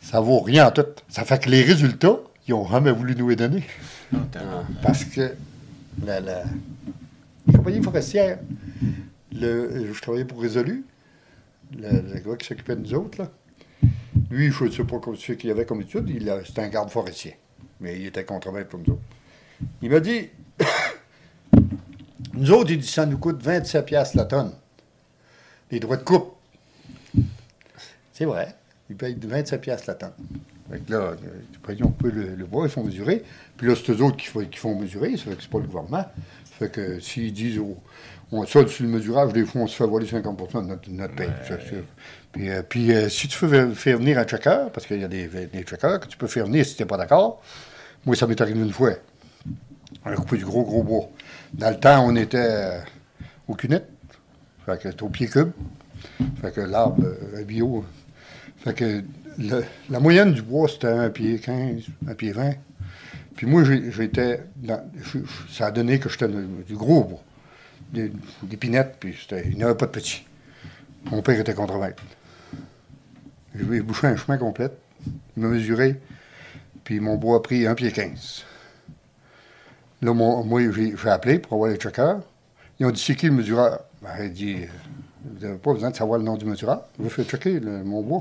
Ça 0.00 0.20
vaut 0.20 0.40
rien 0.40 0.68
en 0.68 0.70
tout. 0.70 0.84
Ça 1.08 1.24
fait 1.24 1.42
que 1.44 1.50
les 1.50 1.62
résultats, 1.62 2.18
ils 2.48 2.52
n'ont 2.52 2.66
jamais 2.68 2.90
voulu 2.90 3.14
nous 3.16 3.28
les 3.28 3.36
donner. 3.36 3.64
Parce 4.82 5.04
que 5.04 5.34
la, 6.04 6.20
la 6.20 6.42
compagnie 7.54 7.82
forestière, 7.82 8.38
le, 9.32 9.92
je 9.92 10.00
travaillais 10.00 10.24
pour 10.24 10.40
Résolu, 10.40 10.84
le, 11.76 11.88
le 12.14 12.20
gars 12.20 12.36
qui 12.36 12.46
s'occupait 12.46 12.76
de 12.76 12.80
nous 12.80 12.94
autres, 12.94 13.18
là. 13.22 13.30
lui, 14.30 14.50
je 14.50 14.64
ne 14.64 14.70
sais 14.70 14.84
pas 14.84 15.00
ce 15.16 15.32
qu'il 15.32 15.50
avait 15.50 15.66
comme 15.66 15.82
étude, 15.82 16.10
c'était 16.46 16.62
un 16.62 16.68
garde 16.68 16.90
forestier, 16.90 17.36
mais 17.80 17.96
il 18.00 18.06
était 18.06 18.24
contremaître 18.24 18.70
pour 18.70 18.80
nous 18.80 18.94
autres. 18.94 19.02
Il 19.82 19.90
m'a 19.90 20.00
dit, 20.00 20.28
nous 22.34 22.50
autres, 22.52 22.70
il 22.70 22.78
dit, 22.78 22.86
ça 22.86 23.06
nous 23.06 23.18
coûte 23.18 23.42
27 23.42 23.84
piastres 23.84 24.16
la 24.16 24.24
tonne, 24.24 24.52
les 25.70 25.80
droits 25.80 25.96
de 25.96 26.02
coupe. 26.04 26.34
C'est 28.12 28.24
vrai, 28.24 28.54
ils 28.88 28.96
payent 28.96 29.16
27 29.20 29.60
piastres 29.60 29.88
la 29.88 29.94
tonne. 29.94 30.12
Fait 30.70 30.78
que 30.80 30.92
là, 30.92 30.98
euh, 30.98 31.14
après, 31.56 31.76
on 31.82 31.90
peut 31.90 32.10
le, 32.10 32.34
le 32.36 32.44
bois, 32.46 32.66
ils 32.66 32.70
font 32.70 32.84
mesurer. 32.84 33.24
Puis 33.56 33.66
là, 33.66 33.74
c'est 33.74 33.90
eux 33.92 34.02
autres 34.04 34.16
qui, 34.16 34.26
font- 34.26 34.44
qui 34.44 34.58
font 34.58 34.78
mesurer, 34.78 35.16
ça 35.16 35.24
fait 35.24 35.36
que 35.36 35.42
c'est 35.42 35.50
pas 35.50 35.58
le 35.58 35.64
gouvernement. 35.66 36.04
Fait 36.58 36.70
que 36.70 37.00
s'ils 37.00 37.32
disent, 37.32 37.58
oh, 37.58 37.76
on 38.30 38.46
solde 38.46 38.68
sur 38.68 38.84
le 38.84 38.90
mesurage, 38.90 39.32
des 39.32 39.44
fois, 39.44 39.62
on 39.62 39.66
se 39.66 39.74
fait 39.74 39.86
voler 39.86 40.06
50 40.06 40.38
de 40.54 40.60
notre, 40.68 40.90
notre 40.90 41.14
paye, 41.16 41.30
c'est. 41.48 41.84
Puis, 42.32 42.48
euh, 42.50 42.62
puis, 42.62 42.92
euh, 42.92 43.08
si 43.08 43.26
tu 43.26 43.44
veux 43.46 43.74
faire 43.74 43.98
venir 43.98 44.16
un 44.18 44.24
checker, 44.24 44.66
parce 44.72 44.86
qu'il 44.86 45.00
y 45.00 45.04
a 45.04 45.08
des, 45.08 45.26
des 45.26 45.62
checkers 45.64 45.98
que 45.98 46.06
tu 46.06 46.16
peux 46.16 46.28
faire 46.28 46.46
venir 46.46 46.64
si 46.64 46.76
tu 46.76 46.82
n'es 46.82 46.86
pas 46.86 46.96
d'accord, 46.98 47.42
moi, 48.06 48.14
ça 48.14 48.28
m'est 48.28 48.40
arrivé 48.40 48.60
une 48.60 48.72
fois. 48.72 48.92
On 50.04 50.10
a 50.10 50.16
coupé 50.16 50.38
du 50.38 50.44
gros, 50.44 50.64
gros 50.64 50.82
bois. 50.82 51.08
Dans 51.52 51.70
le 51.70 51.78
temps, 51.78 52.04
on 52.06 52.16
était 52.16 52.38
euh, 52.38 52.80
au 53.48 53.54
cunette. 53.54 53.88
Fait 54.64 54.78
c'était 54.82 55.02
au 55.02 55.08
pied 55.08 55.26
cube. 55.26 55.50
Fait 56.40 56.52
que 56.52 56.60
l'arbre, 56.60 57.04
euh, 57.04 57.44
bio. 57.44 57.84
Fait 58.58 58.74
que 58.74 59.02
la 59.88 60.00
moyenne 60.00 60.32
du 60.32 60.42
bois, 60.42 60.68
c'était 60.68 60.88
un 60.88 61.10
pied 61.10 61.38
15, 61.38 61.82
un 62.08 62.14
pied 62.14 62.32
20. 62.32 62.52
Puis 63.36 63.46
moi, 63.46 63.62
j'étais. 63.64 64.44
Ça 65.50 65.66
a 65.66 65.70
donné 65.70 65.98
que 65.98 66.08
j'étais 66.08 66.28
du 66.28 66.74
gros 66.74 67.04
bois. 67.04 67.22
Des, 67.92 68.10
pinettes, 68.56 68.96
puis 69.00 69.16
il 69.44 69.56
n'y 69.56 69.64
avait 69.64 69.74
pas 69.74 69.86
de 69.86 69.90
petits. 69.90 70.24
Mon 71.10 71.22
père 71.22 71.40
était 71.40 71.54
contremaître. 71.54 72.02
Je 73.54 73.64
lui 73.64 73.78
ai 73.78 73.80
bouché 73.80 74.06
un 74.06 74.16
chemin 74.16 74.38
complet. 74.38 74.70
Il 75.36 75.42
m'a 75.42 75.48
mesuré, 75.48 76.00
puis 76.84 77.00
mon 77.00 77.16
bois 77.16 77.38
a 77.38 77.40
pris 77.40 77.66
un 77.66 77.74
pied 77.74 77.90
15. 77.90 78.44
Là, 80.02 80.12
mon- 80.14 80.44
moi, 80.44 80.60
j'ai 80.72 80.94
appelé 81.08 81.38
pour 81.38 81.54
avoir 81.54 81.70
les 81.70 81.76
checkers. 81.76 82.20
Ils 82.78 82.86
ont 82.86 82.90
dit 82.90 83.00
c'est 83.00 83.14
qui 83.14 83.26
le 83.26 83.32
mesureur? 83.32 83.80
Ben, 84.02 84.10
Il 84.24 84.32
dit 84.32 84.56
Vous 85.24 85.46
n'avez 85.46 85.58
pas 85.58 85.72
besoin 85.74 85.90
de 85.90 85.96
savoir 85.96 86.18
le 86.18 86.24
nom 86.24 86.36
du 86.36 86.46
mesureur. 86.46 86.82
Je 86.98 87.04
vais 87.04 87.10
faire 87.10 87.24
checker 87.26 87.60
le- 87.60 87.84
mon 87.84 88.02
bois. 88.02 88.20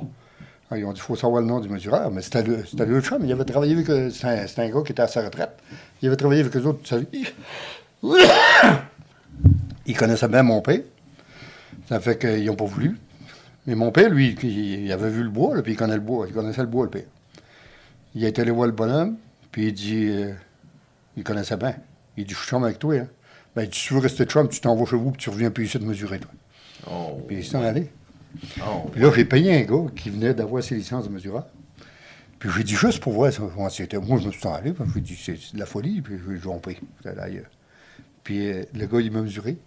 Ah, 0.71 0.77
ils 0.77 0.85
ont 0.85 0.91
dit 0.93 0.99
il 0.99 1.03
faut 1.03 1.15
savoir 1.15 1.41
le 1.41 1.47
nom 1.47 1.59
du 1.59 1.69
mesureur. 1.69 2.11
Mais 2.11 2.21
c'était 2.21 2.43
le, 2.43 2.65
c'était 2.65 2.85
le 2.85 2.99
chum. 3.01 3.23
Il 3.23 3.31
avait 3.31 3.45
travaillé 3.45 3.73
avec. 3.73 3.89
eux. 3.89 4.09
C'était 4.11 4.27
un, 4.27 4.47
c'était 4.47 4.61
un 4.63 4.69
gars 4.69 4.81
qui 4.85 4.91
était 4.91 5.01
à 5.01 5.07
sa 5.07 5.21
retraite. 5.23 5.51
Il 6.01 6.07
avait 6.07 6.17
travaillé 6.17 6.41
avec 6.41 6.55
eux 6.55 6.65
autres. 6.65 6.81
tu 6.83 6.95
sais. 6.95 7.05
Il 9.85 9.97
connaissait 9.97 10.27
bien 10.27 10.43
mon 10.43 10.61
père. 10.61 10.81
Ça 11.87 11.99
fait 11.99 12.17
qu'ils 12.19 12.45
n'ont 12.45 12.55
pas 12.55 12.65
voulu. 12.65 12.97
Mais 13.65 13.75
mon 13.75 13.91
père, 13.91 14.09
lui, 14.09 14.35
il, 14.43 14.91
avait 14.91 15.09
vu 15.09 15.23
le 15.23 15.29
bois, 15.29 15.61
puis 15.63 15.73
il 15.73 15.75
connaissait 15.75 15.97
le 15.97 16.03
bois. 16.03 16.25
Il 16.27 16.33
connaissait 16.33 16.61
le 16.61 16.67
bois, 16.67 16.85
le 16.85 16.89
père. 16.91 17.03
Il 18.15 18.23
a 18.25 18.27
été 18.27 18.41
allé 18.41 18.51
voir 18.51 18.67
le 18.67 18.73
bonhomme, 18.73 19.17
puis 19.51 19.67
il 19.67 19.73
dit 19.73 20.07
euh, 20.09 20.33
il 21.19 21.23
connaissait 21.23 21.57
bien. 21.57 21.75
Il 22.17 22.25
dit 22.25 22.33
Je 22.33 22.39
suis 22.39 22.47
chum 22.47 22.63
avec 22.63 22.79
toi. 22.79 22.95
Hein. 22.95 23.07
Ben, 23.55 23.63
il 23.63 23.69
dit, 23.69 23.77
si 23.77 23.87
tu 23.87 23.93
veux 23.95 23.99
rester 23.99 24.25
chum, 24.25 24.47
tu 24.47 24.59
t'en 24.61 24.75
vas 24.75 24.85
chez 24.85 24.95
vous, 24.95 25.11
puis 25.11 25.21
tu 25.21 25.29
reviens 25.29 25.51
plus 25.51 25.65
ici 25.65 25.77
de 25.79 25.85
mesurer, 25.85 26.19
toi. 26.19 26.31
Oh, 26.89 27.21
Puis 27.27 27.37
il 27.37 27.45
s'en 27.45 27.61
allé. 27.63 27.89
oh. 28.61 28.89
Puis 28.91 29.01
là, 29.01 29.11
j'ai 29.15 29.25
payé 29.25 29.55
un 29.55 29.61
gars 29.63 29.89
qui 29.95 30.09
venait 30.09 30.33
d'avoir 30.33 30.63
ses 30.63 30.75
licences 30.75 31.05
de 31.07 31.13
mesureur. 31.13 31.45
Puis 32.37 32.49
j'ai 32.55 32.63
dit 32.63 32.75
juste 32.75 33.01
pour 33.01 33.11
voir 33.13 33.31
comment 33.35 33.69
c'était. 33.69 33.97
Moi, 33.97 34.19
je 34.21 34.27
me 34.27 34.31
suis 34.31 34.47
en 34.47 34.53
allé, 34.53 34.71
puis 34.71 34.85
j'ai 34.95 35.01
dit 35.01 35.15
c'est 35.21 35.53
de 35.53 35.59
la 35.59 35.65
folie, 35.65 36.01
puis 36.01 36.15
j'ai 36.27 36.37
jompé. 36.37 36.79
J'étais 36.97 37.09
allé 37.09 37.19
ailleurs. 37.33 37.49
Puis 38.23 38.47
euh, 38.51 38.63
le 38.75 38.85
gars, 38.85 39.01
il 39.01 39.11
m'a 39.11 39.21
mesuré, 39.21 39.57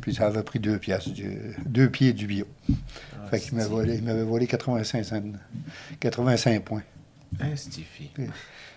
puis 0.00 0.14
ça 0.14 0.26
avait 0.28 0.42
pris 0.42 0.58
deux 0.60 0.78
du- 0.78 1.56
deux 1.66 1.90
pieds 1.90 2.12
du 2.12 2.26
bio. 2.26 2.46
Ah, 2.70 3.26
fait 3.28 3.40
qu'il 3.40 3.54
m'avait 3.56 3.68
volé, 3.68 3.94
il 3.96 4.02
m'avait 4.04 4.22
volé 4.22 4.46
85, 4.46 5.02
cents- 5.04 5.22
85 6.00 6.62
points 6.62 6.82
Hein, 7.40 7.56
Stiffy. 7.56 8.10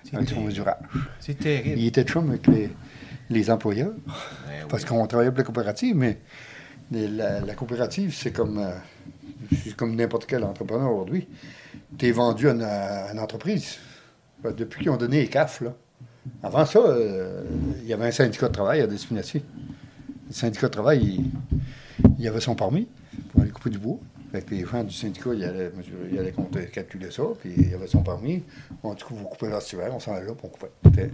C'est 0.05 0.23
terrible. 0.25 0.45
mesurage. 0.45 0.75
C'est 1.19 1.37
terrible. 1.39 1.79
Il 1.79 1.87
était 1.87 2.03
chum 2.03 2.29
avec 2.29 2.47
les, 2.47 2.69
les 3.29 3.49
employeurs. 3.49 3.93
Ben 4.05 4.13
oui. 4.47 4.53
Parce 4.69 4.85
qu'on 4.85 5.05
travaillait 5.07 5.31
pour 5.31 5.39
la 5.39 5.43
coopérative, 5.45 5.95
mais 5.95 6.19
la, 6.91 7.39
la 7.41 7.53
coopérative, 7.55 8.13
c'est 8.15 8.31
comme, 8.31 8.59
euh, 8.59 8.71
comme 9.75 9.95
n'importe 9.95 10.25
quel 10.27 10.43
entrepreneur 10.43 10.91
aujourd'hui. 10.91 11.27
Tu 11.97 12.07
es 12.07 12.11
vendu 12.11 12.47
à 12.49 12.51
une, 12.51 12.61
à 12.63 13.11
une 13.11 13.19
entreprise. 13.19 13.77
Ben, 14.43 14.53
Depuis 14.53 14.83
qu'ils 14.83 14.91
ont 14.91 14.97
donné 14.97 15.21
les 15.21 15.27
CAF, 15.27 15.61
là. 15.61 15.73
Avant 16.41 16.65
ça, 16.65 16.79
euh, 16.79 17.43
il 17.81 17.87
y 17.87 17.93
avait 17.93 18.07
un 18.07 18.11
syndicat 18.11 18.47
de 18.47 18.53
travail 18.53 18.81
à 18.81 18.87
Despinacy. 18.87 19.43
Le 20.27 20.33
syndicat 20.33 20.67
de 20.67 20.71
travail, 20.71 21.03
il, 21.03 22.09
il 22.17 22.27
avait 22.27 22.41
son 22.41 22.55
permis 22.55 22.87
pour 23.29 23.41
aller 23.41 23.51
couper 23.51 23.69
du 23.69 23.77
bois. 23.77 23.99
Fait 24.35 24.41
que 24.41 24.53
les 24.53 24.65
gens 24.65 24.83
du 24.83 24.93
syndicat, 24.93 25.29
ils 25.33 25.45
allaient, 25.45 25.69
mesurer- 25.69 26.09
ils 26.11 26.19
allaient 26.19 26.31
compter, 26.33 26.65
calculer 26.65 27.09
ça, 27.09 27.23
puis 27.39 27.53
il 27.57 27.73
avait 27.73 27.87
son 27.87 28.03
permis. 28.03 28.43
On 28.83 28.93
dit, 28.93 29.01
vous 29.09 29.23
coupez 29.23 29.47
hiver, 29.47 29.89
on 29.93 29.99
s'en 30.01 30.13
allait 30.13 30.25
là, 30.27 30.33
puis 30.33 30.45
on 30.45 30.49
coupait. 30.49 30.71
C'était- 30.83 31.11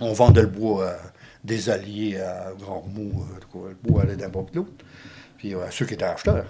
On 0.00 0.14
vendait 0.14 0.40
le 0.40 0.48
bois 0.48 0.88
à 0.90 0.96
des 1.44 1.68
alliés 1.68 2.18
à 2.18 2.52
Grand 2.58 2.82
Mot, 2.94 3.24
euh, 3.54 3.68
le 3.68 3.74
bois 3.90 4.02
allait 4.04 4.16
d'un 4.16 4.30
bord 4.30 4.46
de 4.50 4.56
l'autre. 4.56 4.72
Puis 5.36 5.54
euh, 5.54 5.66
à 5.66 5.70
ceux 5.70 5.84
qui 5.84 5.92
étaient 5.94 6.04
acheteurs. 6.04 6.46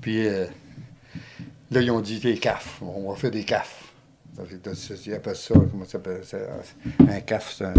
Puis 0.00 0.26
euh, 0.26 0.46
là, 1.70 1.80
ils 1.80 1.90
ont 1.92 2.00
dit 2.00 2.18
les 2.18 2.36
CAF, 2.36 2.82
on 2.82 3.10
va 3.12 3.16
faire 3.16 3.30
des 3.30 3.44
CAF. 3.44 3.92
Ils 5.06 5.14
appellent 5.14 5.36
ça, 5.36 5.54
comment 5.54 5.84
ça 5.84 5.92
s'appelle 5.92 6.24
ça? 6.24 6.38
Un 7.08 7.20
CAF, 7.20 7.54
c'est 7.56 7.64
un. 7.66 7.74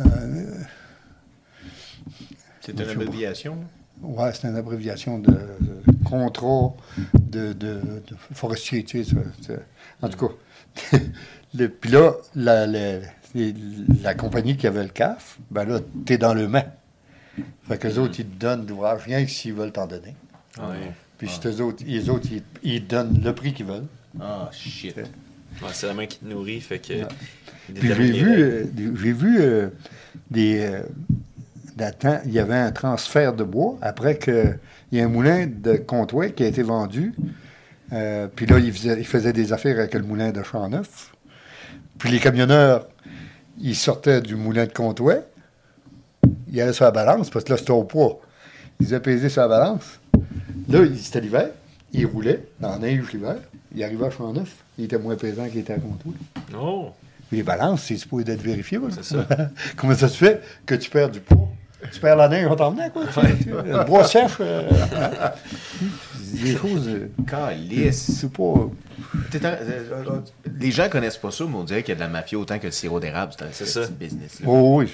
un- 0.00 0.66
C'est 2.60 2.72
une 2.72 2.76
abréviation. 3.02 3.56
Ouais, 4.02 4.30
c'est 4.32 4.48
une 4.48 4.56
abréviation 4.56 5.18
de, 5.18 5.30
de 5.30 6.04
contrat 6.04 6.74
de, 7.14 7.52
de, 7.52 7.74
de 7.80 8.14
forestier, 8.32 8.82
tu 8.84 9.04
sais. 9.04 9.14
ça, 9.42 9.52
en 10.02 10.08
tout 10.08 10.26
cas. 10.28 10.98
Le- 11.54 11.68
Puis 11.68 11.90
là, 11.90 12.12
la, 12.36 12.66
la, 12.66 12.98
la 14.02 14.14
compagnie 14.14 14.56
qui 14.56 14.66
avait 14.66 14.82
le 14.84 14.88
CAF, 14.88 15.38
ben 15.50 15.64
là, 15.64 15.80
t'es 16.06 16.16
dans 16.18 16.32
le 16.34 16.46
main. 16.48 16.64
Fait 17.66 17.76
que 17.78 17.88
les 17.88 17.98
autres, 17.98 18.14
ils 18.20 18.26
te 18.26 18.36
donnent 18.38 18.66
l'ouvrage 18.66 19.02
rien 19.04 19.24
que 19.24 19.30
s'ils 19.30 19.52
veulent 19.54 19.72
t'en 19.72 19.86
donner. 19.86 20.14
Ouais. 20.58 20.92
Puis 21.18 21.28
c'est 21.28 21.48
eux 21.48 21.60
autres, 21.60 21.82
les 21.86 22.08
autres, 22.08 22.28
ils, 22.32 22.42
ils 22.62 22.86
donnent 22.86 23.20
le 23.22 23.34
prix 23.34 23.52
qu'ils 23.52 23.66
veulent. 23.66 23.86
Ah, 24.20 24.48
shit. 24.52 24.96
Ouais, 24.96 25.68
c'est 25.72 25.86
la 25.88 25.94
main 25.94 26.06
qui 26.06 26.18
te 26.18 26.24
nourrit, 26.24 26.60
fait 26.60 26.78
que. 26.78 27.04
Puis 27.74 27.88
j'ai 27.88 27.94
les 27.94 28.12
vu, 28.12 28.42
euh, 28.42 28.64
des- 28.72 28.96
j'ai 28.96 29.12
vu 29.12 29.40
euh, 29.40 29.68
des. 30.30 30.60
euh, 30.60 30.82
d'attente- 31.80 32.20
il 32.26 32.32
y 32.32 32.38
avait 32.38 32.54
un 32.54 32.70
transfert 32.70 33.32
de 33.32 33.44
bois 33.44 33.76
après 33.82 34.18
qu'il 34.18 34.58
y 34.92 35.00
a 35.00 35.04
un 35.04 35.08
moulin 35.08 35.46
de 35.46 35.76
Comtois 35.76 36.28
qui 36.28 36.44
a 36.44 36.46
été 36.46 36.62
vendu. 36.62 37.12
Euh, 37.92 38.28
puis 38.34 38.46
là, 38.46 38.58
il 38.58 38.72
faisait, 38.72 38.98
il 38.98 39.06
faisait 39.06 39.32
des 39.32 39.52
affaires 39.52 39.78
avec 39.78 39.94
le 39.94 40.02
moulin 40.02 40.30
de 40.30 40.42
Champ-Neuf. 40.42 41.12
Puis 41.98 42.10
les 42.10 42.20
camionneurs, 42.20 42.86
ils 43.58 43.74
sortaient 43.76 44.20
du 44.20 44.36
moulin 44.36 44.66
de 44.66 44.72
Comtois. 44.72 45.18
Ils 46.52 46.60
allaient 46.60 46.72
sur 46.72 46.84
la 46.84 46.90
balance 46.92 47.30
parce 47.30 47.44
que 47.44 47.50
là, 47.52 47.58
c'était 47.58 47.72
au 47.72 47.84
poids. 47.84 48.20
Ils 48.80 48.98
pesé 49.00 49.28
sur 49.28 49.42
la 49.42 49.48
balance. 49.48 50.00
Là, 50.68 50.80
c'était 50.96 51.20
l'hiver. 51.20 51.48
Ils 51.92 52.06
roulaient 52.06 52.44
dans 52.60 52.70
la 52.70 52.78
neige 52.78 53.12
l'hiver. 53.12 53.36
Il 53.74 53.82
arrivait 53.84 54.06
à 54.06 54.10
Champ-Neuf. 54.10 54.54
Il 54.78 54.84
était 54.84 54.98
moins 54.98 55.16
pesant 55.16 55.48
qu'il 55.48 55.58
était 55.60 55.74
à 55.74 55.78
Comtois. 55.78 56.12
Oh! 56.56 56.90
Puis 57.28 57.38
les 57.38 57.42
balances, 57.44 57.84
c'est 57.84 57.96
supposé 57.96 58.32
être 58.32 58.42
vérifié. 58.42 58.78
voilà. 58.78 58.94
C'est 58.96 59.04
ça. 59.14 59.26
Comment 59.76 59.94
ça 59.94 60.08
se 60.08 60.16
fait 60.16 60.42
que 60.66 60.74
tu 60.74 60.90
perds 60.90 61.10
du 61.10 61.20
poids? 61.20 61.48
Tu 61.92 62.00
perds 62.00 62.16
la 62.16 62.28
neige, 62.28 62.46
on 62.50 62.56
t'emmenait, 62.56 62.90
quoi. 62.90 63.04
Tu- 63.06 63.44
tu- 63.44 63.50
le 63.50 63.84
bois 63.84 64.04
sèche. 64.04 64.32
euh, 64.40 64.62
des 66.34 66.56
choses. 66.56 66.88
euh, 66.88 67.08
Calice. 67.26 68.18
c'est 68.20 68.32
pas. 68.32 68.68
Euh, 69.34 70.20
Les 70.58 70.70
gens 70.70 70.88
connaissent 70.88 71.16
pas 71.16 71.30
ça, 71.30 71.44
mais 71.48 71.56
on 71.56 71.64
dirait 71.64 71.82
qu'il 71.82 71.90
y 71.90 71.92
a 71.92 71.94
de 71.96 72.00
la 72.00 72.08
mafia 72.08 72.38
autant 72.38 72.58
que 72.58 72.66
le 72.66 72.72
sirop 72.72 73.00
d'érable. 73.00 73.32
C'est 73.52 73.66
ça. 73.66 73.86
business. 73.88 74.40
là. 74.40 74.46
Oh, 74.48 74.78
oui. 74.80 74.92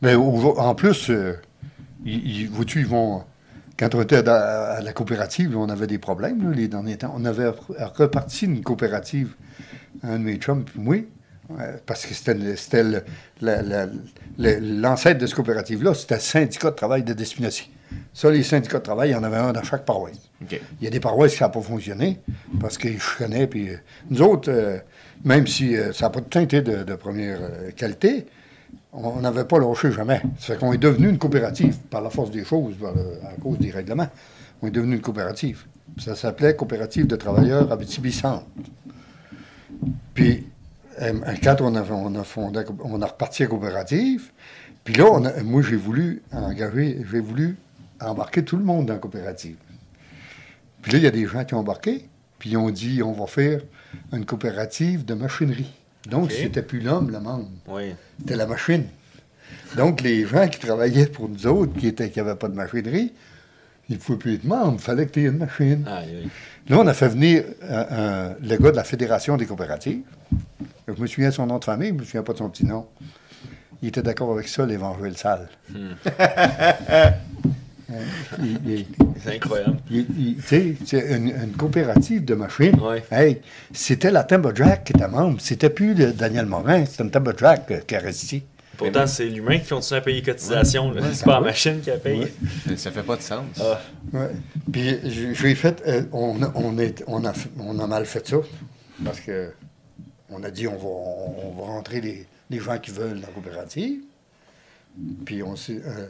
Mais 0.00 0.14
en 0.14 0.74
plus, 0.74 1.10
euh, 1.10 1.34
ils, 2.04 2.42
ils- 2.42 2.50
ils 2.76 2.86
vont. 2.86 3.24
Quand 3.78 3.94
on 3.94 4.02
était 4.02 4.28
à, 4.28 4.80
la 4.82 4.92
coopérative, 4.92 5.56
on 5.56 5.68
avait 5.68 5.86
des 5.86 5.98
problèmes 5.98 6.48
là, 6.50 6.54
les 6.54 6.68
derniers 6.68 6.98
temps. 6.98 7.14
On 7.16 7.24
avait 7.24 7.48
re- 7.48 7.92
reparti 7.96 8.44
une 8.44 8.62
coopérative, 8.62 9.34
un 10.02 10.18
de 10.18 10.24
mes 10.24 10.36
chums, 10.36 10.64
puis 10.64 10.78
moi, 10.78 10.96
euh, 10.96 11.02
parce 11.86 12.06
que 12.06 12.14
c'était 12.14 12.34
l'ancêtre 14.38 15.20
de 15.20 15.26
cette 15.26 15.36
coopérative-là, 15.36 15.94
c'était 15.94 16.14
le 16.16 16.20
syndicat 16.20 16.70
de 16.70 16.76
travail 16.76 17.02
de 17.02 17.12
Despinacy. 17.12 17.70
Ça, 18.14 18.30
les 18.30 18.42
syndicats 18.42 18.78
de 18.78 18.82
travail, 18.84 19.10
il 19.10 19.12
y 19.12 19.16
en 19.16 19.22
avait 19.22 19.36
un 19.36 19.52
dans 19.52 19.62
chaque 19.62 19.84
paroisse. 19.84 20.16
Il 20.80 20.84
y 20.84 20.86
a 20.86 20.90
des 20.90 21.00
paroisses 21.00 21.36
qui 21.36 21.42
n'a 21.42 21.48
pas 21.50 21.60
fonctionné 21.60 22.20
parce 22.60 22.78
qu'ils 22.78 23.00
chicanaient. 23.00 23.46
Puis 23.46 23.68
euh, 23.70 23.76
nous 24.10 24.22
autres, 24.22 24.50
euh, 24.50 24.78
même 25.24 25.46
si 25.46 25.76
euh, 25.76 25.92
ça 25.92 26.06
n'a 26.06 26.10
pas 26.10 26.20
tout 26.22 26.38
été 26.38 26.62
de, 26.62 26.84
de 26.84 26.94
première 26.94 27.38
qualité, 27.76 28.26
on 28.94 29.20
n'avait 29.20 29.44
pas 29.44 29.58
lâché 29.58 29.92
jamais. 29.92 30.22
Ça 30.38 30.54
fait 30.54 30.58
qu'on 30.58 30.72
est 30.72 30.78
devenu 30.78 31.08
une 31.10 31.18
coopérative 31.18 31.76
par 31.90 32.00
la 32.02 32.10
force 32.10 32.30
des 32.30 32.44
choses, 32.44 32.74
le- 32.80 33.26
à 33.26 33.34
cause 33.42 33.58
des 33.58 33.70
règlements. 33.70 34.08
On 34.62 34.68
est 34.68 34.70
devenu 34.72 34.94
une 34.96 35.02
coopérative. 35.02 35.64
Ça 35.98 36.14
s'appelait 36.14 36.56
Coopérative 36.56 37.06
de 37.06 37.16
travailleurs 37.16 37.70
Abitibi-Centre. 37.70 38.46
Puis, 40.14 40.46
quand 41.42 41.60
on 41.60 41.74
a, 41.74 41.82
on 41.90 42.14
a 42.14 42.24
fondé, 42.24 42.62
on 42.84 43.00
a 43.02 43.06
reparti 43.06 43.42
la 43.42 43.48
coopérative, 43.48 44.30
puis 44.84 44.94
là, 44.94 45.06
on 45.10 45.24
a- 45.24 45.42
moi, 45.42 45.62
j'ai 45.62 45.76
voulu 45.76 46.22
engager, 46.32 46.98
j'ai 47.10 47.20
voulu 47.20 47.56
embarquer 48.00 48.42
tout 48.44 48.56
le 48.56 48.64
monde 48.64 48.86
dans 48.86 48.94
la 48.94 48.98
coopérative. 48.98 49.56
Puis 50.82 50.92
là, 50.92 50.98
il 50.98 51.04
y 51.04 51.06
a 51.06 51.10
des 51.10 51.26
gens 51.26 51.44
qui 51.44 51.54
ont 51.54 51.58
embarqué, 51.60 52.08
puis 52.38 52.50
ils 52.50 52.56
ont 52.56 52.70
dit, 52.70 53.02
on 53.02 53.12
va 53.12 53.26
faire 53.26 53.60
une 54.12 54.24
coopérative 54.24 55.04
de 55.04 55.14
machinerie. 55.14 55.70
Donc, 56.08 56.24
OK. 56.24 56.32
c'était 56.32 56.62
plus 56.62 56.80
l'homme, 56.80 57.10
le 57.10 57.20
membre, 57.20 57.48
Oui. 57.68 57.94
c'était 58.18 58.34
la 58.36 58.46
machine. 58.46 58.84
Donc, 59.76 60.00
les 60.00 60.26
gens 60.26 60.48
qui 60.48 60.58
travaillaient 60.58 61.06
pour 61.06 61.28
nous 61.28 61.46
autres, 61.46 61.72
qui 61.78 61.86
n'avaient 61.86 62.10
qui 62.10 62.18
avaient 62.20 62.34
pas 62.34 62.48
de 62.48 62.54
machinerie, 62.54 63.12
ils 63.88 63.96
ne 63.96 64.00
pouvaient 64.00 64.18
plus 64.18 64.34
être 64.34 64.44
membres, 64.44 64.74
il 64.78 64.82
fallait 64.82 65.06
que 65.06 65.12
tu 65.12 65.20
aies 65.22 65.28
une 65.28 65.38
machine. 65.38 65.84
Là, 66.68 66.78
on 66.78 66.86
a 66.86 66.94
fait 66.94 67.08
venir 67.08 67.44
euh, 67.62 68.32
un- 68.32 68.36
le 68.44 68.56
gars 68.56 68.70
de 68.72 68.76
la 68.76 68.84
Fédération 68.84 69.36
des 69.36 69.46
coopératives. 69.46 70.02
Je 70.88 71.00
me 71.00 71.06
souviens 71.06 71.28
de 71.30 71.34
son 71.34 71.46
nom 71.46 71.58
de 71.58 71.64
famille, 71.64 71.88
je 71.88 71.94
ne 71.94 71.98
me 72.00 72.04
souviens 72.04 72.22
pas 72.22 72.32
de 72.32 72.38
son 72.38 72.48
petit 72.50 72.64
nom. 72.64 72.86
Il 73.82 73.88
était 73.88 74.02
d'accord 74.02 74.32
avec 74.32 74.48
ça, 74.48 74.64
l'évangile 74.66 75.16
sale. 75.16 75.48
Il- 78.42 78.86
C'est 79.22 79.36
incroyable. 79.36 79.76
tu 79.88 80.36
sais, 80.46 80.76
c'est 80.86 81.14
une, 81.14 81.28
une 81.28 81.52
coopérative 81.52 82.24
de 82.24 82.34
machines. 82.34 82.78
Ouais. 82.80 83.04
Hey, 83.10 83.40
c'était 83.72 84.10
la 84.10 84.26
Jack 84.54 84.84
qui 84.84 84.92
était 84.94 85.08
membre. 85.08 85.38
C'était 85.40 85.68
plus 85.68 85.92
le 85.94 86.12
Daniel 86.12 86.46
Morin, 86.46 86.86
c'était 86.86 87.02
une 87.18 87.32
Jack 87.36 87.70
euh, 87.70 87.80
qui 87.86 87.94
a 87.94 87.98
résisté. 87.98 88.44
Pourtant, 88.78 89.06
c'est 89.06 89.26
l'humain 89.26 89.58
qui 89.58 89.68
continue 89.68 89.98
à 89.98 90.00
payer 90.00 90.16
les 90.16 90.22
cotisations. 90.22 90.90
là. 90.92 91.02
c'est 91.12 91.24
pas 91.26 91.34
la 91.34 91.40
machine 91.42 91.80
qui 91.82 91.90
a 91.90 91.98
payé. 91.98 92.32
Ouais. 92.66 92.76
Ça 92.76 92.90
fait 92.90 93.02
pas 93.02 93.16
de 93.16 93.22
sens. 93.22 93.44
Ah, 93.60 93.80
Ouais. 94.12 94.30
Puis 94.72 94.96
j'ai 95.04 95.34
j'ai 95.34 95.54
fait, 95.54 95.82
euh, 95.86 96.02
on, 96.12 96.42
a, 96.42 96.50
on, 96.54 96.78
est, 96.78 97.04
on, 97.06 97.24
a, 97.26 97.32
on 97.60 97.78
a 97.78 97.86
mal 97.86 98.06
fait 98.06 98.26
ça 98.26 98.38
parce 99.04 99.20
que 99.20 99.52
on 100.32 100.42
a 100.42 100.50
dit 100.50 100.66
on 100.66 100.76
va, 100.76 100.88
on, 100.88 101.62
rentrer 101.62 102.00
les, 102.00 102.58
gens 102.58 102.78
qui 102.78 102.90
veulent 102.90 103.20
la 103.20 103.28
coopérative. 103.28 104.00
Puis 105.24 105.42
on 105.42 105.56
s'est, 105.56 105.80
euh, 105.84 106.06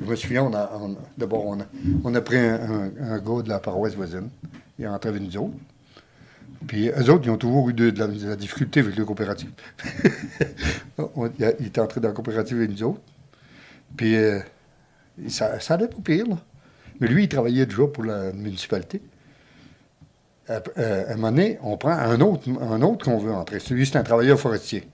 je 0.00 0.04
me 0.04 0.16
souviens, 0.16 0.44
on 0.44 0.54
a, 0.54 0.70
d'abord 1.18 1.44
on 1.46 2.14
a, 2.14 2.20
pris 2.20 2.38
un, 2.38 2.90
un- 3.00 3.18
gars 3.18 3.42
de 3.42 3.48
la 3.48 3.58
paroisse 3.58 3.94
voisine, 3.94 4.28
il 4.78 4.84
est 4.84 4.88
rentré 4.88 5.10
avec 5.10 5.22
nous 5.22 5.36
autres. 5.36 5.54
Puis 6.66 6.88
eux 6.88 7.10
autres, 7.10 7.24
ils 7.24 7.30
ont 7.30 7.36
toujours 7.36 7.68
eu 7.68 7.74
de, 7.74 7.92
la, 7.98 8.36
difficulté 8.36 8.80
avec 8.80 8.96
les 8.96 9.04
coopératives. 9.04 9.50
Il, 11.38 11.44
est 11.44 11.78
entré 11.78 12.00
dans 12.00 12.08
la 12.08 12.14
coopérative 12.14 12.56
avec 12.56 12.70
nous 12.70 12.82
autres. 12.82 13.00
Puis 13.96 14.16
euh, 14.16 14.40
ça, 15.28 15.60
ça 15.60 15.74
allait 15.74 15.88
pas 15.88 15.98
pire. 16.02 16.26
Mais 16.98 17.08
lui, 17.08 17.24
il 17.24 17.28
travaillait 17.28 17.66
déjà 17.66 17.86
pour 17.86 18.04
la 18.04 18.32
municipalité. 18.32 19.02
À, 20.48 20.60
euh, 20.78 21.04
à 21.08 21.12
un 21.12 21.16
moment 21.16 21.30
donné, 21.32 21.58
on 21.62 21.76
prend 21.76 21.90
un 21.90 22.20
autre, 22.20 22.48
un 22.60 22.80
autre 22.82 23.04
qu'on 23.04 23.18
veut 23.18 23.32
entrer. 23.32 23.58
Celui, 23.58 23.84
c'est 23.86 23.96
un 23.96 24.02
travailleur 24.04 24.38
forestier. 24.38 24.86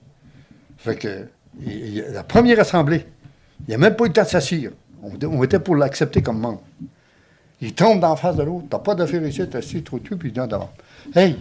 Fait 0.78 0.96
que, 0.96 1.26
il- 1.61 1.96
il- 1.96 2.05
la 2.12 2.22
première 2.24 2.59
assemblée, 2.61 3.05
il 3.61 3.68
n'y 3.68 3.74
a 3.74 3.78
même 3.78 3.94
pas 3.94 4.05
eu 4.05 4.09
le 4.09 4.12
temps 4.14 4.22
de 4.22 4.28
s'assire. 4.28 4.70
On, 5.03 5.11
on 5.26 5.42
était 5.44 5.59
pour 5.61 5.76
l'accepter 5.76 6.22
comme 6.22 6.38
membre. 6.40 6.62
Il 7.61 7.74
tombe 7.74 8.00
d'en 8.00 8.16
face 8.16 8.34
de 8.36 8.42
l'autre. 8.42 8.66
T'as 8.70 8.78
pas 8.78 8.94
d'affaires 8.94 9.24
ici, 9.26 9.46
t'es 9.48 9.59
assis, 9.59 9.82
trop 9.82 9.98
tu 9.98 10.16
puis 10.16 10.30
il 10.30 10.34
vient 10.34 10.46
devant. 10.46 10.70
Hey! 11.14 11.36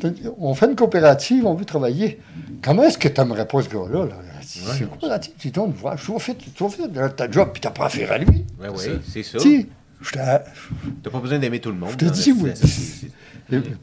t'as- 0.00 0.08
On 0.38 0.54
fait 0.54 0.66
une 0.66 0.76
coopérative, 0.76 1.46
on 1.46 1.54
veut 1.54 1.64
travailler. 1.64 2.20
Comment 2.62 2.82
est-ce 2.84 2.98
que 2.98 3.08
tu 3.08 3.20
n'aimerais 3.20 3.46
pas 3.46 3.62
ce 3.62 3.68
gars-là? 3.68 4.06
Là? 4.06 4.14
C'est 4.42 4.80
une 4.80 4.88
coopérative, 4.88 5.34
tu 5.38 5.52
tournes, 5.52 5.72
voir. 5.72 5.96
Tu 5.96 6.10
vas 6.12 6.18
faire, 6.18 6.34
tu 6.38 6.50
faire 6.70 7.14
ta 7.14 7.30
job, 7.30 7.50
puis 7.52 7.60
tu 7.60 7.68
n'as 7.68 7.72
pas 7.74 7.86
affaire 7.86 8.10
à 8.12 8.18
lui. 8.18 8.44
Ouais, 8.60 8.68
ouais, 8.68 9.00
c'est 9.06 9.22
ça. 9.22 9.38
Je 9.38 9.66
T'as 10.12 11.10
pas 11.10 11.20
besoin 11.20 11.38
d'aimer 11.38 11.60
tout 11.60 11.70
le 11.70 11.76
monde. 11.76 11.90
Je 11.92 11.96
te 11.96 12.04
dans 12.06 12.10
dis, 12.10 12.32
oui. 12.32 12.50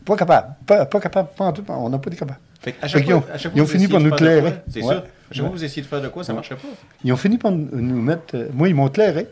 Pas 0.05 0.15
capable. 0.15 0.55
Pas, 0.65 0.85
pas 0.85 0.99
capable. 0.99 1.29
Pas 1.35 1.45
en 1.45 1.53
tout, 1.53 1.63
on 1.69 1.89
n'a 1.89 1.97
pas 1.97 2.09
été 2.09 2.17
capable. 2.17 2.39
Fait 2.61 2.75
à 2.81 2.87
chaque 2.87 3.05
fois, 3.05 3.15
ont- 3.15 3.23
à 3.33 3.37
chaque 3.37 3.51
ils 3.55 3.61
ont 3.61 3.65
fois, 3.65 3.73
fini 3.73 3.87
par 3.87 3.99
nous 3.99 4.11
clairer. 4.11 4.53
C'est 4.69 4.81
Ouais. 4.81 4.87
ça. 4.87 4.99
À 4.99 5.03
chaque 5.31 5.37
fois 5.37 5.45
Ouais. 5.45 5.57
vous 5.57 5.63
essayez 5.63 5.81
de 5.81 5.87
faire 5.87 6.01
de 6.01 6.07
quoi, 6.09 6.23
ça 6.23 6.33
marchait 6.33 6.55
pas. 6.55 6.67
Ils 7.03 7.11
ont 7.11 7.17
fini 7.17 7.37
par 7.37 7.51
nous 7.51 8.01
mettre. 8.01 8.35
euh, 8.35 8.47
moi, 8.53 8.67
ils 8.69 8.75
m'ont 8.75 8.89
clairé. 8.89 9.27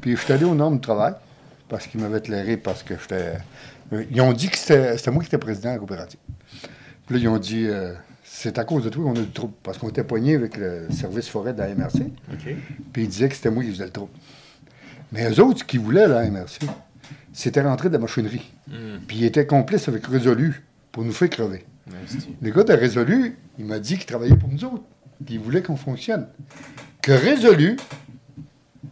Puis 0.00 0.16
je 0.16 0.20
suis 0.22 0.32
allé 0.32 0.44
aux 0.44 0.54
normes 0.54 0.76
de 0.76 0.80
travail. 0.82 1.14
Parce 1.68 1.86
qu'ils 1.86 2.00
m'avaient 2.00 2.20
clairé 2.20 2.56
parce 2.58 2.82
que 2.82 2.94
j'étais. 3.00 3.34
euh, 3.92 4.04
ils 4.10 4.20
ont 4.20 4.32
dit 4.32 4.48
que 4.48 4.56
c'était 4.58 5.10
moi 5.10 5.22
qui 5.22 5.28
étais 5.28 5.38
président 5.38 5.70
de 5.70 5.74
la 5.74 5.78
coopérative. 5.78 6.20
Puis 7.06 7.16
là, 7.16 7.18
ils 7.22 7.28
ont 7.28 7.38
dit 7.38 7.66
euh, 7.66 7.94
c'est 8.22 8.58
à 8.58 8.64
cause 8.64 8.84
de 8.84 8.90
toi 8.90 9.02
qu'on 9.04 9.12
a 9.12 9.20
du 9.20 9.30
trouble. 9.30 9.54
Parce 9.62 9.78
qu'on 9.78 9.88
était 9.88 10.04
poigné 10.04 10.34
avec 10.36 10.56
le 10.58 10.86
service 10.90 11.28
forêt 11.28 11.52
de 11.54 11.58
la 11.58 11.68
MRC. 11.74 12.00
Puis 12.92 13.02
ils 13.04 13.08
disaient 13.08 13.28
que 13.28 13.34
c'était 13.34 13.50
moi 13.50 13.62
qui 13.64 13.70
faisais 13.70 13.84
le 13.84 13.90
trouble. 13.90 14.12
Mais 15.12 15.30
eux 15.30 15.40
autres, 15.40 15.60
ce 15.60 15.64
qu'ils 15.64 15.80
voulaient, 15.80 16.08
la 16.08 16.28
MRC, 16.28 16.60
c'était 17.32 17.62
rentrer 17.62 17.88
de 17.88 17.94
la 17.94 18.00
machinerie. 18.00 18.50
Hmm. 18.68 18.98
Puis 19.06 19.18
ils 19.18 19.24
étaient 19.24 19.46
complices 19.46 19.88
avec 19.88 20.06
Résolu 20.06 20.64
pour 20.92 21.04
nous 21.04 21.12
faire 21.12 21.30
crever. 21.30 21.64
Le 22.40 22.50
gars 22.50 22.64
de 22.64 22.72
Résolu, 22.72 23.36
il 23.58 23.66
m'a 23.66 23.78
dit 23.78 23.96
qu'il 23.96 24.06
travaillait 24.06 24.36
pour 24.36 24.48
nous 24.48 24.64
autres, 24.64 24.84
qu'il 25.26 25.38
voulait 25.38 25.62
qu'on 25.62 25.76
fonctionne. 25.76 26.26
Que 27.02 27.12
Résolu, 27.12 27.76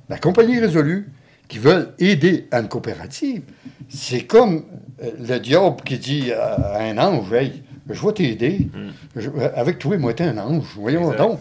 la 0.09 0.19
compagnie 0.19 0.59
Résolu, 0.59 1.09
qui 1.49 1.59
veulent 1.59 1.93
aider 1.99 2.49
à 2.51 2.61
une 2.61 2.69
coopérative, 2.69 3.43
c'est 3.89 4.25
comme 4.25 4.65
euh, 5.03 5.11
le 5.19 5.39
diable 5.39 5.77
qui 5.85 5.99
dit 5.99 6.33
à 6.33 6.81
un 6.81 6.99
ange, 6.99 7.33
hey, 7.33 7.63
je 7.89 8.07
vais 8.07 8.13
t'aider. 8.13 8.69
Euh, 9.17 9.51
Avec 9.55 9.79
toi, 9.79 9.97
moi, 9.99 10.15
t'es 10.15 10.25
un 10.25 10.39
ange. 10.39 10.67
Voyons 10.77 11.13
Exact. 11.13 11.19
donc. 11.19 11.39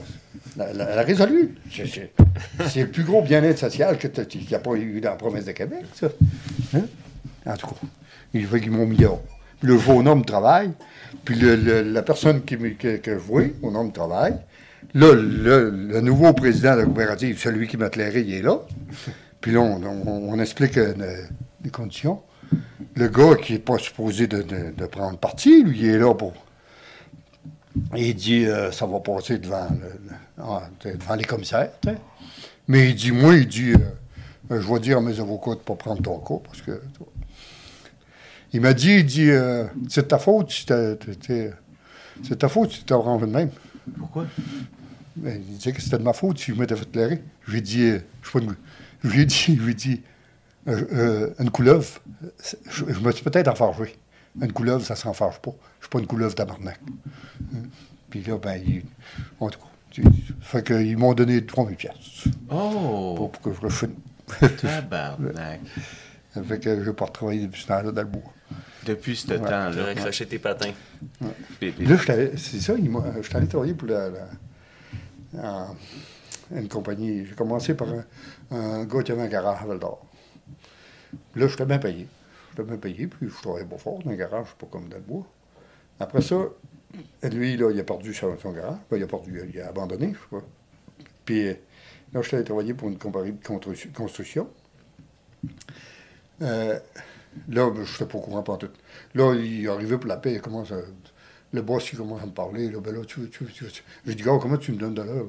La- 0.58 0.74
la 0.74 1.02
Résolu, 1.04 1.56
c'est- 1.72 2.12
le 2.76 2.88
plus 2.88 3.04
gros 3.04 3.22
bien-être 3.22 3.58
social 3.58 3.98
qu'il 3.98 4.12
n'y 4.48 4.54
a 4.56 4.60
pas 4.60 4.74
eu 4.76 5.00
dans 5.00 5.12
la 5.12 5.16
province 5.16 5.46
de 5.46 5.52
Québec, 5.54 5.86
ça. 5.96 6.08
Hein? 6.76 6.82
En 7.46 7.56
tout 7.56 7.68
cas, 7.68 7.76
il 8.34 8.46
fait 8.46 8.60
qu'ils 8.60 8.72
m'ont 8.72 8.86
mis 8.86 8.98
dehors. 8.98 9.22
Puis 9.60 9.70
le 9.70 9.78
jour 9.78 9.98
au 9.98 10.04
nom 10.04 10.16
de 10.18 10.26
travail, 10.26 10.72
puis 11.24 11.36
le- 11.36 11.82
la 11.84 12.02
personne 12.02 12.42
qui, 12.44 12.58
que, 12.76 12.98
que 12.98 13.12
je 13.14 13.18
vois 13.20 13.44
au 13.62 13.72
nom 13.72 13.86
de 13.86 13.94
travail, 13.94 14.34
là, 14.94 15.14
le, 15.14 16.02
nouveau 16.02 16.34
président 16.34 16.74
de 16.76 16.80
la 16.80 16.86
coopérative, 16.86 17.40
celui 17.40 17.68
qui 17.68 17.78
m'a 17.78 17.88
éclairé, 17.88 18.22
il 18.22 18.34
est 18.34 18.42
là. 18.42 18.60
Puis 19.40 19.54
là, 19.54 19.62
on, 19.62 20.40
explique 20.40 20.78
euh, 20.78 20.94
le- 20.98 21.28
les 21.64 21.70
conditions. 21.70 22.20
Le 22.96 23.08
gars 23.08 23.36
qui 23.42 23.54
n'est 23.54 23.60
pas 23.60 23.78
supposé 23.78 24.28
de, 24.28 24.86
prendre 24.88 25.18
parti, 25.18 25.64
lui, 25.64 25.80
il 25.80 25.86
est 25.92 25.98
là 26.00 26.14
pour. 26.14 26.34
Il 27.96 28.14
dit 28.16 28.46
euh, 28.46 28.70
ça 28.72 28.86
va 28.86 29.00
passer 29.00 29.38
devant, 29.38 29.68
le- 29.72 30.12
devant 30.84 31.16
les 31.16 31.24
commissaires. 31.24 31.72
Mais 32.68 32.90
il 32.90 32.96
dit 32.96 33.12
moi, 33.12 33.36
il 33.36 33.48
dit 33.48 33.72
euh, 33.72 33.78
euh, 34.52 34.62
je 34.62 34.74
vais 34.74 34.80
dire 34.80 34.98
à 34.98 35.02
mes 35.02 35.20
avocats 35.20 35.52
de 35.52 35.56
ne 35.56 35.62
pas 35.64 35.76
prendre 35.76 36.02
ton 36.02 36.20
cas 36.20 36.42
parce 36.44 36.62
que. 36.62 36.82
Il 38.54 38.60
m'a 38.60 38.74
dit, 38.74 38.96
il 38.98 39.06
dit 39.06 39.30
euh, 39.30 39.66
c'est 39.90 40.10
ta 40.10 40.18
faute 40.20 40.52
si 40.52 40.66
t'es- 40.66 40.98
c'est 42.24 42.38
ta 42.38 42.50
faute 42.50 42.72
si 42.72 42.80
tu 42.80 42.86
t'as 42.86 42.96
rangé 42.96 43.26
de 43.26 43.32
même. 43.32 43.50
Pourquoi? 43.98 44.26
Ben, 45.16 45.42
il 45.42 45.56
disait 45.58 45.72
que 45.72 45.82
c'était 45.82 45.98
de 45.98 46.04
ma 46.04 46.14
faute 46.14 46.38
si 46.38 46.52
je 46.54 46.60
m'étais 46.60 46.76
fait 46.76 46.90
clairer. 46.92 47.22
Je 47.46 47.52
lui 47.52 47.58
ai 47.60 47.62
dit, 47.62 47.84
euh, 47.84 48.00
je 48.22 48.40
une- 48.40 48.56
je 49.04 49.10
lui 49.10 49.22
ai 49.22 49.26
dit, 49.26 49.56
je 49.58 49.62
lui 49.62 49.72
ai 49.72 49.76
dit, 49.76 50.02
euh, 50.68 51.30
une 51.40 51.50
couleuvre, 51.50 51.86
je, 52.70 52.84
je 52.90 53.00
me 53.00 53.12
suis 53.12 53.24
peut-être 53.24 53.48
enfargé. 53.48 53.96
Une 54.42 54.52
couleuvre, 54.54 54.86
ça 54.86 54.94
ne 54.96 55.00
s'enfarge 55.00 55.40
pas. 55.40 55.52
Je 55.80 55.86
suis 55.86 55.90
pas 55.90 56.00
une 56.00 56.08
couleuvre 56.08 56.36
tabarnak. 56.36 56.80
Hein? 57.56 57.58
Puis 58.10 58.22
là, 58.24 58.38
ben, 58.38 58.62
il, 58.66 58.84
en 59.40 59.50
tout 59.50 59.60
cas, 59.60 59.66
fait 60.42 60.64
qu'ils 60.66 60.98
m'ont 60.98 61.14
donné 61.14 61.46
3000 61.46 61.76
pièces 61.76 62.26
Oh! 62.50 63.14
pour, 63.18 63.32
pour 63.32 63.42
que 63.42 63.54
je 63.54 63.62
refine. 63.62 63.96
Tabarnak. 64.62 65.60
fait 66.46 66.60
que 66.60 66.84
je 66.84 66.90
n'ai 66.90 66.96
pas 66.96 67.06
retravaillé 67.06 67.46
depuis 67.48 67.62
ce 67.62 67.68
temps-là 67.68 67.92
dans 67.92 68.02
le 68.02 68.08
bois. 68.08 68.22
Depuis 68.86 69.16
ce 69.16 69.28
Ouais. 69.28 69.36
Tu 69.38 69.44
temps-là. 69.44 69.70
aurais 69.82 69.92
accroché 69.92 70.26
tes 70.26 70.40
patins. 70.40 70.72
Là, 71.22 71.98
c'est 72.38 72.60
ça, 72.62 72.74
il 72.78 72.90
m'a- 72.90 73.22
j'étais 73.22 73.36
allé 73.36 73.48
travailler 73.48 73.74
pour 73.74 73.88
la, 73.90 74.10
une 76.54 76.68
compagnie. 76.68 77.26
J'ai 77.26 77.36
commencé 77.36 77.74
par 77.74 77.88
un, 77.90 78.04
un 78.56 78.86
gars 78.86 79.04
qui 79.04 79.12
avait 79.12 79.22
un 79.24 79.28
garage 79.28 79.62
à 79.62 79.66
Val 79.66 79.80
d'Or. 79.80 80.06
Là, 81.36 81.48
j'étais 81.48 81.66
bien 81.66 81.78
payé. 81.80 82.08
J'étais 82.52 82.64
bien 82.68 82.78
payé, 82.78 83.08
puis 83.08 83.28
je 83.30 83.42
travaillais 83.42 83.66
pas 83.66 83.78
fort 83.78 84.00
dans 84.04 84.12
un 84.12 84.16
garage, 84.16 84.48
pas 84.60 84.68
comme 84.70 84.88
dans 84.90 84.98
le 84.98 85.04
bois. 85.04 85.26
Après 86.00 86.22
ça, 86.22 86.36
lui, 87.24 87.58
là, 87.58 87.72
il 87.72 87.80
a 87.80 87.84
perdu 87.84 88.14
son, 88.14 88.38
son 88.38 88.52
garage. 88.52 88.78
Ben, 88.90 88.98
il 88.98 89.04
a 89.04 89.08
perdu, 89.08 89.42
il 89.54 89.62
a 89.62 89.68
abandonné, 89.68 90.14
je 90.14 90.38
pas. 90.38 90.44
Puis 91.26 91.48
euh, 91.48 91.54
là, 92.14 92.22
j'étais 92.22 92.38
allé 92.38 92.46
travailler 92.46 92.74
pour 92.74 92.90
une 92.90 92.98
compagnie 92.98 93.32
de 93.32 93.44
constru- 93.44 93.92
construction. 93.92 94.50
Euh, 96.42 96.80
là, 97.50 97.70
ben, 97.70 97.84
je 97.84 97.92
n'étais 97.92 98.06
pas 98.06 98.18
au 98.18 98.22
courant 98.22 98.44
pas 98.44 98.58
tout. 98.58 98.70
Là, 99.14 99.34
il 99.36 99.66
est 99.66 99.68
arrivé 99.68 99.98
pour 99.98 100.08
la 100.08 100.18
paix, 100.18 100.34
il 100.34 100.42
commence 100.42 100.72
à, 100.72 100.82
le 101.54 101.62
boss, 101.62 101.92
il 101.92 101.98
commence 101.98 102.22
à 102.22 102.26
me 102.26 102.32
parler. 102.32 102.70
Là, 102.70 102.80
ben 102.80 102.94
là, 102.94 103.06
tu, 103.06 103.30
tu, 103.30 103.46
J'ai 104.06 104.16
dit, 104.16 104.24
gars, 104.24 104.38
comment 104.42 104.58
tu 104.58 104.72
me 104.72 104.78
donnes 104.78 104.96
de 104.96 105.02
l'heure? 105.02 105.28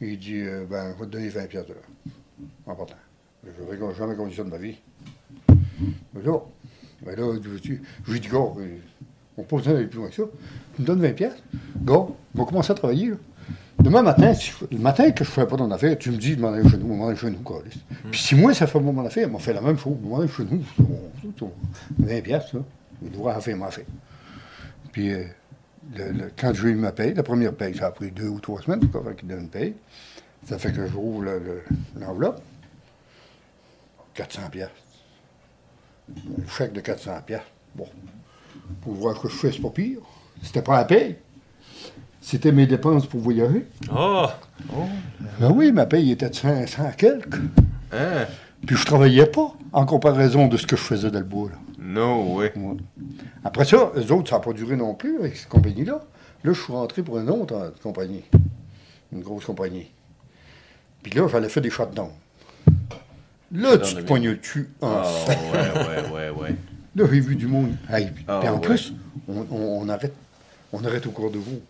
Il 0.00 0.18
dit, 0.18 0.40
euh, 0.40 0.64
ben, 0.68 0.94
je 0.94 1.00
vais 1.00 1.06
te 1.06 1.10
donner 1.10 1.28
20 1.28 1.46
pièces 1.46 1.66
de 1.66 1.74
l'heure. 1.74 1.82
En. 2.66 2.76
Je 3.44 3.94
jamais 3.96 4.16
connu 4.16 4.34
ça 4.34 4.44
de 4.44 4.50
ma 4.50 4.58
vie. 4.58 4.78
Mais 5.48 6.22
là, 6.22 6.38
ben 7.02 7.16
là, 7.16 7.38
je 7.42 7.48
lui 8.12 8.20
dis, 8.20 8.28
gars, 8.28 8.38
euh, 8.58 8.78
on 9.40 9.42
peut 9.44 9.60
pas 9.62 9.70
aller 9.70 9.86
plus 9.86 9.98
loin 9.98 10.08
que 10.08 10.14
ça. 10.14 10.22
Tu 10.76 10.82
me 10.82 10.86
donnes 10.86 11.00
20 11.00 11.12
pièces? 11.12 11.42
Gars, 11.82 11.94
on 11.94 12.14
va 12.34 12.44
commencer 12.44 12.72
à 12.72 12.74
travailler, 12.74 13.10
là. 13.10 13.16
Demain 13.78 14.02
matin, 14.02 14.34
si 14.34 14.52
le 14.70 14.78
matin 14.78 15.10
que 15.10 15.24
je 15.24 15.30
ne 15.30 15.34
fais 15.34 15.46
pas 15.46 15.56
ton 15.56 15.70
affaire, 15.70 15.96
tu 15.96 16.10
me 16.10 16.18
dis 16.18 16.36
de 16.36 16.40
m'en 16.42 16.52
aller 16.52 16.68
chez 16.68 16.76
nous, 16.76 16.94
m'en 16.94 17.08
aller 17.08 17.16
chez 17.16 17.30
nous, 17.30 17.38
quoi. 17.38 17.62
Puis 18.10 18.20
si 18.20 18.34
moi, 18.34 18.52
ça 18.52 18.66
fait 18.66 18.78
mon 18.78 19.04
affaire, 19.06 19.28
on 19.32 19.38
fait 19.38 19.54
la 19.54 19.62
même 19.62 19.78
chose, 19.78 19.96
m'en 20.02 20.18
aller 20.18 20.28
chez 20.28 20.44
nous, 20.44 20.62
on- 20.78 21.44
on- 21.46 21.52
20 21.98 22.20
pièces, 22.22 22.52
là. 22.52 22.60
Il 23.02 23.40
faire, 23.40 23.56
m'en 23.56 23.70
fait. 23.70 23.86
Puis 24.92 25.12
euh, 25.14 25.24
le- 25.96 26.10
le- 26.12 26.30
quand 26.38 26.52
j'ai 26.52 26.68
eu 26.68 26.74
ma 26.74 26.92
paye, 26.92 27.14
la 27.14 27.22
première 27.22 27.54
paye, 27.54 27.74
ça 27.74 27.86
a 27.86 27.90
pris 27.90 28.10
deux 28.10 28.28
ou 28.28 28.38
trois 28.38 28.60
semaines 28.60 28.86
pour 28.86 29.02
qu'il 29.16 29.26
donne 29.28 29.40
une 29.40 29.48
paye. 29.48 29.74
Ça 30.44 30.58
fait 30.58 30.72
que 30.72 30.86
j'ouvre 30.86 31.22
le- 31.22 31.38
le- 31.38 31.62
l'enveloppe. 31.98 32.42
400 34.12 34.50
pièces. 34.50 34.68
Un 36.10 36.48
chèque 36.50 36.72
de 36.74 36.80
400 36.80 37.12
pièces. 37.24 37.40
Bon. 37.74 37.86
Pour 38.82 38.94
voir 38.94 39.16
ce 39.16 39.22
que 39.22 39.28
je 39.28 39.34
fais, 39.36 39.52
c'est 39.52 39.60
pas 39.60 39.70
pire. 39.70 39.98
C'était 40.42 40.62
pas 40.62 40.78
la 40.78 40.84
paye. 40.84 41.16
C'était 42.20 42.52
mes 42.52 42.66
dépenses 42.66 43.06
pour 43.06 43.20
voyager. 43.20 43.66
Oh! 43.94 44.26
Ben 45.38 45.50
oui, 45.50 45.72
ma 45.72 45.86
paye 45.86 46.12
était 46.12 46.28
de 46.28 46.34
500 46.34 46.90
quelques. 46.96 47.40
Hein? 47.92 48.26
Puis 48.66 48.76
je 48.76 48.84
travaillais 48.84 49.26
pas 49.26 49.52
en 49.72 49.86
comparaison 49.86 50.46
de 50.46 50.56
ce 50.56 50.66
que 50.66 50.76
je 50.76 50.82
faisais 50.82 51.10
dans 51.10 51.18
le 51.18 51.24
bois. 51.24 51.48
Là. 51.50 51.56
No 51.78 52.36
way. 52.36 52.52
Ouais. 52.56 52.76
Après 53.42 53.64
ça, 53.64 53.90
eux 53.96 54.12
autres, 54.12 54.28
ça 54.28 54.36
n'a 54.36 54.42
pas 54.42 54.52
duré 54.52 54.76
non 54.76 54.94
plus 54.94 55.18
avec 55.18 55.36
cette 55.36 55.48
compagnie-là. 55.48 56.04
Là, 56.44 56.52
je 56.52 56.60
suis 56.60 56.72
rentré 56.72 57.02
pour 57.02 57.18
une 57.18 57.30
autre 57.30 57.54
euh, 57.54 57.70
compagnie. 57.82 58.24
Une 59.12 59.22
grosse 59.22 59.44
compagnie. 59.44 59.90
Puis 61.02 61.12
là, 61.12 61.26
j'allais 61.28 61.48
faire 61.48 61.62
des 61.62 61.70
shutdowns. 61.70 62.12
Là, 63.52 63.78
tu 63.78 63.94
te 63.96 64.00
pognes 64.02 64.28
le 64.28 64.34
cul 64.36 64.68
en 64.80 65.02
Oh, 65.02 65.28
ouais, 65.28 65.56
ouais, 65.82 66.10
ouais, 66.10 66.30
ouais. 66.30 66.54
Là, 66.96 67.04
j'ai 67.10 67.20
vu 67.20 67.36
du 67.36 67.46
monde. 67.46 67.76
Hey, 67.88 68.10
puis 68.10 68.24
Ah, 68.28 68.38
puis 68.40 68.48
en 68.48 68.54
ouais. 68.56 68.60
plus, 68.60 68.92
on, 69.28 69.40
on- 69.50 69.82
on 69.82 69.88
arrête. 69.88 70.14
On 70.72 70.84
arrête 70.84 71.06
au 71.06 71.10
cours 71.10 71.30
de 71.30 71.38
vous. 71.38 71.60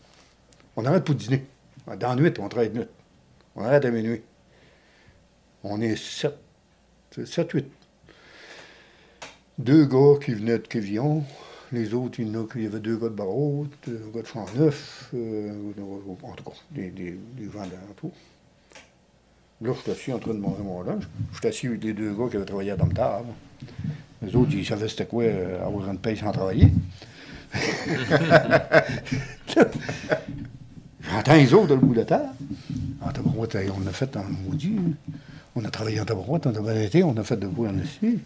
On 0.77 0.85
arrête 0.85 1.05
pour 1.05 1.14
dîner. 1.14 1.45
Dans 1.99 2.09
la 2.11 2.16
nuit, 2.16 2.33
on 2.39 2.49
travaille 2.49 2.71
de 2.71 2.79
nuit. 2.79 2.87
On 3.57 3.64
arrête 3.64 3.85
à 3.85 3.91
minuit. 3.91 4.23
On 5.64 5.81
est 5.81 5.97
7, 5.97 6.35
7, 7.25 7.51
8. 7.53 7.66
Deux 9.59 9.85
gars 9.87 10.18
qui 10.25 10.33
venaient 10.33 10.59
de 10.59 10.66
Quévillon. 10.66 11.25
Les 11.73 11.95
autres, 11.95 12.18
il 12.21 12.29
y, 12.29 12.37
en 12.37 12.43
a, 12.43 12.47
il 12.57 12.62
y 12.62 12.66
avait 12.66 12.81
deux 12.81 12.97
gars 12.97 13.09
de 13.09 13.14
Barreau, 13.14 13.66
deux 13.87 14.03
gars 14.12 14.23
de 14.23 14.27
Champ-Neuf, 14.27 15.11
euh, 15.14 15.53
en 16.23 16.33
tout 16.33 16.43
cas, 16.45 16.51
des, 16.73 16.91
des, 16.91 17.12
des 17.37 17.45
gens 17.45 17.61
d'alentour. 17.61 18.11
Là, 19.61 19.73
je 19.75 19.81
suis 19.81 19.91
assis 19.93 20.12
en 20.12 20.18
train 20.18 20.35
de 20.35 20.39
manger 20.41 20.62
mon 20.64 20.83
lunch. 20.83 21.05
Je 21.33 21.39
suis 21.39 21.47
assis 21.49 21.66
avec 21.68 21.85
les 21.85 21.93
deux 21.93 22.12
gars 22.12 22.29
qui 22.29 22.37
avaient 22.37 22.45
travaillé 22.47 22.73
à 22.73 22.77
Domtar. 22.77 23.23
Les 24.23 24.35
autres, 24.37 24.51
ils 24.53 24.66
savaient 24.66 24.89
c'était 24.89 25.07
quoi 25.07 25.25
euh, 25.25 25.64
avoir 25.64 25.91
une 25.91 25.99
paye 25.99 26.16
sans 26.16 26.31
travailler. 26.33 26.68
J'entends 31.11 31.35
les 31.35 31.53
autres 31.55 31.68
dans 31.68 31.75
le 31.75 31.81
bout 31.81 31.93
de 31.95 31.99
la 32.01 32.05
terre. 32.05 32.31
En 33.03 33.11
tabarouette, 33.11 33.55
hey, 33.55 33.71
on 33.71 33.87
a 33.89 33.93
fait 33.93 34.16
en 34.16 34.25
maudit. 34.47 34.77
hein. 34.79 34.93
On 35.57 35.64
a 35.64 35.71
travaillé 35.71 36.01
en 36.01 36.05
tabarouette, 36.05 36.47
on 36.47 36.66
a 36.66 36.75
été, 36.75 37.03
on 37.03 37.16
a 37.16 37.25
fait 37.25 37.37
de 37.37 37.47
bout 37.47 37.66
en 37.66 37.77
ici. 37.79 38.18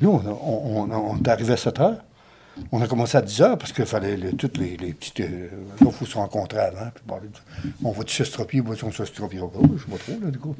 Là, 0.00 0.08
on, 0.08 0.18
a- 0.20 0.30
on, 0.30 0.82
on- 0.84 0.92
on 0.92 1.16
est 1.18 1.28
arrivé 1.28 1.52
à 1.54 1.56
7 1.56 1.80
heures. 1.80 2.04
On 2.70 2.80
a 2.80 2.86
commencé 2.86 3.16
à 3.18 3.22
10 3.22 3.40
heures 3.42 3.58
parce 3.58 3.72
qu'il 3.72 3.84
fallait 3.86 4.16
le- 4.16 4.32
toutes 4.34 4.58
les, 4.58 4.76
les 4.76 4.92
petites. 4.92 5.18
euh, 5.20 5.48
là, 5.80 5.86
il 5.86 5.92
faut 5.92 6.06
se 6.06 6.14
rencontrer 6.14 6.58
avant. 6.60 6.90
Puis 6.94 7.02
de- 7.06 7.28
on 7.82 7.90
va 7.90 8.04
s'estropier, 8.06 8.60
on 8.64 8.70
va 8.72 8.76
s'estropier. 8.92 9.40
Je 9.40 9.82
sais 9.82 9.90
pas 9.90 9.98
trop, 9.98 10.20
là, 10.24 10.30
du 10.30 10.38
coup. 10.38 10.54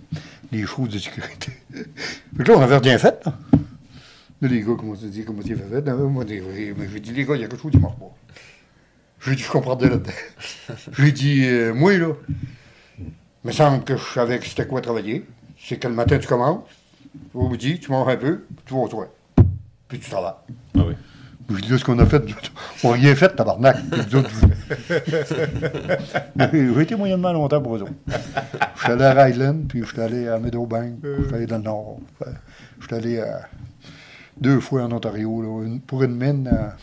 Les 0.51 0.65
choses 0.67 0.89
de 0.89 0.99
sécurité. 0.99 1.53
Que 2.37 2.43
là, 2.43 2.55
on 2.57 2.61
avait 2.63 2.79
rien 2.79 2.99
fait, 2.99 3.25
là. 3.25 3.33
Les 4.47 4.61
gars 4.61 4.75
commencent 4.79 5.05
à 5.05 5.09
dire 5.09 5.25
comment 5.27 5.43
il 5.45 5.57
fait. 5.57 5.81
Non, 5.83 6.09
moi, 6.09 6.25
je 6.29 6.99
dis, 6.99 7.13
les 7.13 7.25
gars, 7.25 7.35
il 7.37 7.43
y 7.43 7.45
a 7.45 7.49
quelque 7.49 7.61
chose 7.63 7.73
qui 7.73 7.79
marche 7.79 7.97
pas. 7.99 8.15
Je 9.21 9.31
lui 9.31 9.37
dit, 9.37 9.43
je 9.43 9.51
comprends 9.51 9.77
de 9.77 9.87
là-dedans. 9.87 10.11
je 10.93 11.03
lui 11.03 11.13
dit, 11.13 11.45
euh, 11.47 11.73
moi, 11.73 11.97
là, 11.97 12.13
il 12.99 13.05
me 13.45 13.53
semble 13.53 13.85
que 13.85 13.97
je 13.97 14.03
savais 14.03 14.39
que 14.39 14.47
c'était 14.47 14.67
quoi 14.67 14.81
travailler. 14.81 15.25
C'est 15.59 15.79
que 15.79 15.89
le 15.89 15.95
matin, 15.95 16.19
tu 16.19 16.27
commences, 16.27 16.65
au 17.33 17.49
midi, 17.49 17.79
tu 17.81 17.91
manges 17.91 18.09
un 18.13 18.17
peu, 18.17 18.45
puis 18.49 18.65
tu 18.67 18.75
vas 18.75 18.81
au 18.81 18.89
soir. 18.89 19.07
Puis 19.89 19.99
tu 19.99 20.11
travailles. 20.11 20.33
Ah 20.77 20.81
oui. 20.87 20.95
Je 21.51 21.57
dis, 21.61 21.69
là, 21.69 21.79
ce 21.79 21.85
qu'on 21.85 21.99
a 21.99 22.07
fait, 22.07 22.23
on 22.83 22.91
n'a 22.91 22.95
rien 22.97 23.15
fait, 23.15 23.29
tabarnak. 23.37 23.77
J'ai 26.53 26.83
été 26.83 26.97
moyennement 26.97 27.33
longtemps 27.33 27.61
pour 27.61 27.77
eux 27.77 27.83
autres. 27.83 27.93
Je 28.77 28.83
suis 28.83 28.93
allé 28.93 29.05
à 29.05 29.25
Ryland, 29.25 29.67
puis 29.69 29.81
je 29.83 29.87
suis 29.87 30.01
allé 30.01 30.29
à 30.29 30.39
Meadowbank, 30.39 30.95
je 31.03 31.25
suis 31.27 31.35
allé 31.35 31.47
dans 31.47 31.59
le 31.59 31.63
Nord. 31.63 31.99
Je 32.81 32.87
suis 32.87 32.95
allé 32.95 33.21
à- 33.21 33.49
deux 34.41 34.61
fois 34.61 34.83
en 34.85 34.93
Ontario, 34.93 35.43
là, 35.43 35.65
une- 35.67 35.81
pour 35.81 36.03
une 36.03 36.15
mine, 36.17 36.49
à- 36.49 36.77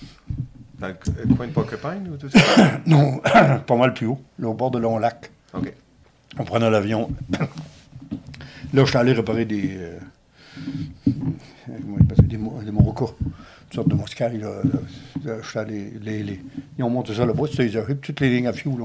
Dans 0.80 0.88
le 0.88 0.94
co- 0.94 1.12
le 1.28 1.36
coin 1.36 1.48
de 1.48 1.52
Porcupine 1.52 2.10
ou 2.12 2.18
tout 2.18 2.30
ça? 2.30 2.40
non, 2.86 3.18
pas 3.68 3.76
mal 3.78 3.94
plus 3.94 4.08
haut, 4.08 4.20
là, 4.40 4.48
au 4.50 4.54
bord 4.54 4.72
de 4.72 4.80
Long 4.80 4.98
Lac. 4.98 5.32
OK. 5.54 5.72
On 6.40 6.44
prenait 6.46 6.70
l'avion. 6.70 7.10
là, 8.74 8.84
je 8.84 8.86
suis 8.86 8.98
allé 8.98 9.14
réparer 9.14 9.46
des. 9.46 9.78
euh, 9.78 10.00
comment 11.06 11.98
ils 12.00 12.08
des, 12.28 12.38
des 12.38 12.72
morocos. 12.72 13.16
Une 13.22 13.74
sorte 13.76 13.90
de 13.90 13.96
moscaille. 13.96 14.38
Là, 14.40 14.50
Là, 15.24 15.38
je 15.42 15.48
suis 15.50 15.60
allé. 15.60 15.94
Les, 16.02 16.24
les- 16.24 16.42
ils 16.78 16.84
ont 16.84 16.90
monté 16.90 17.14
ça 17.14 17.26
là-bas, 17.26 17.44
c'était 17.50 17.64
les 17.64 17.70
puis 17.96 18.12
toutes 18.14 18.20
les 18.22 18.30
lignes 18.30 18.48
à 18.48 18.54
fioul 18.54 18.82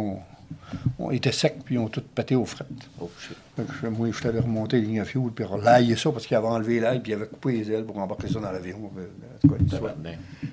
ont 0.98 1.10
été 1.10 1.30
secs, 1.32 1.56
puis 1.64 1.76
ils 1.76 1.78
ont 1.78 1.88
toutes 1.88 2.08
pété 2.08 2.34
aux 2.34 2.44
frettes. 2.44 2.68
Oh 3.00 3.10
je- 3.18 3.88
moi, 3.88 4.08
je 4.10 4.16
suis 4.18 4.28
allé 4.28 4.38
remonter 4.40 4.80
les 4.80 4.86
lignes 4.86 5.00
à 5.00 5.04
fioul, 5.04 5.32
puis 5.32 5.44
relayer 5.44 5.96
ça, 5.96 6.10
parce 6.12 6.26
qu'il 6.26 6.36
avait 6.36 6.46
enlevé 6.46 6.80
l'ail, 6.80 7.00
puis 7.00 7.12
il 7.12 7.14
avait 7.14 7.26
coupé 7.26 7.52
les 7.52 7.70
ailes 7.72 7.84
pour 7.84 7.98
embarquer 7.98 8.28
ça 8.28 8.40
dans 8.40 8.50
l'avion. 8.52 8.90
Euh, 8.98 9.06
tout. 9.40 9.48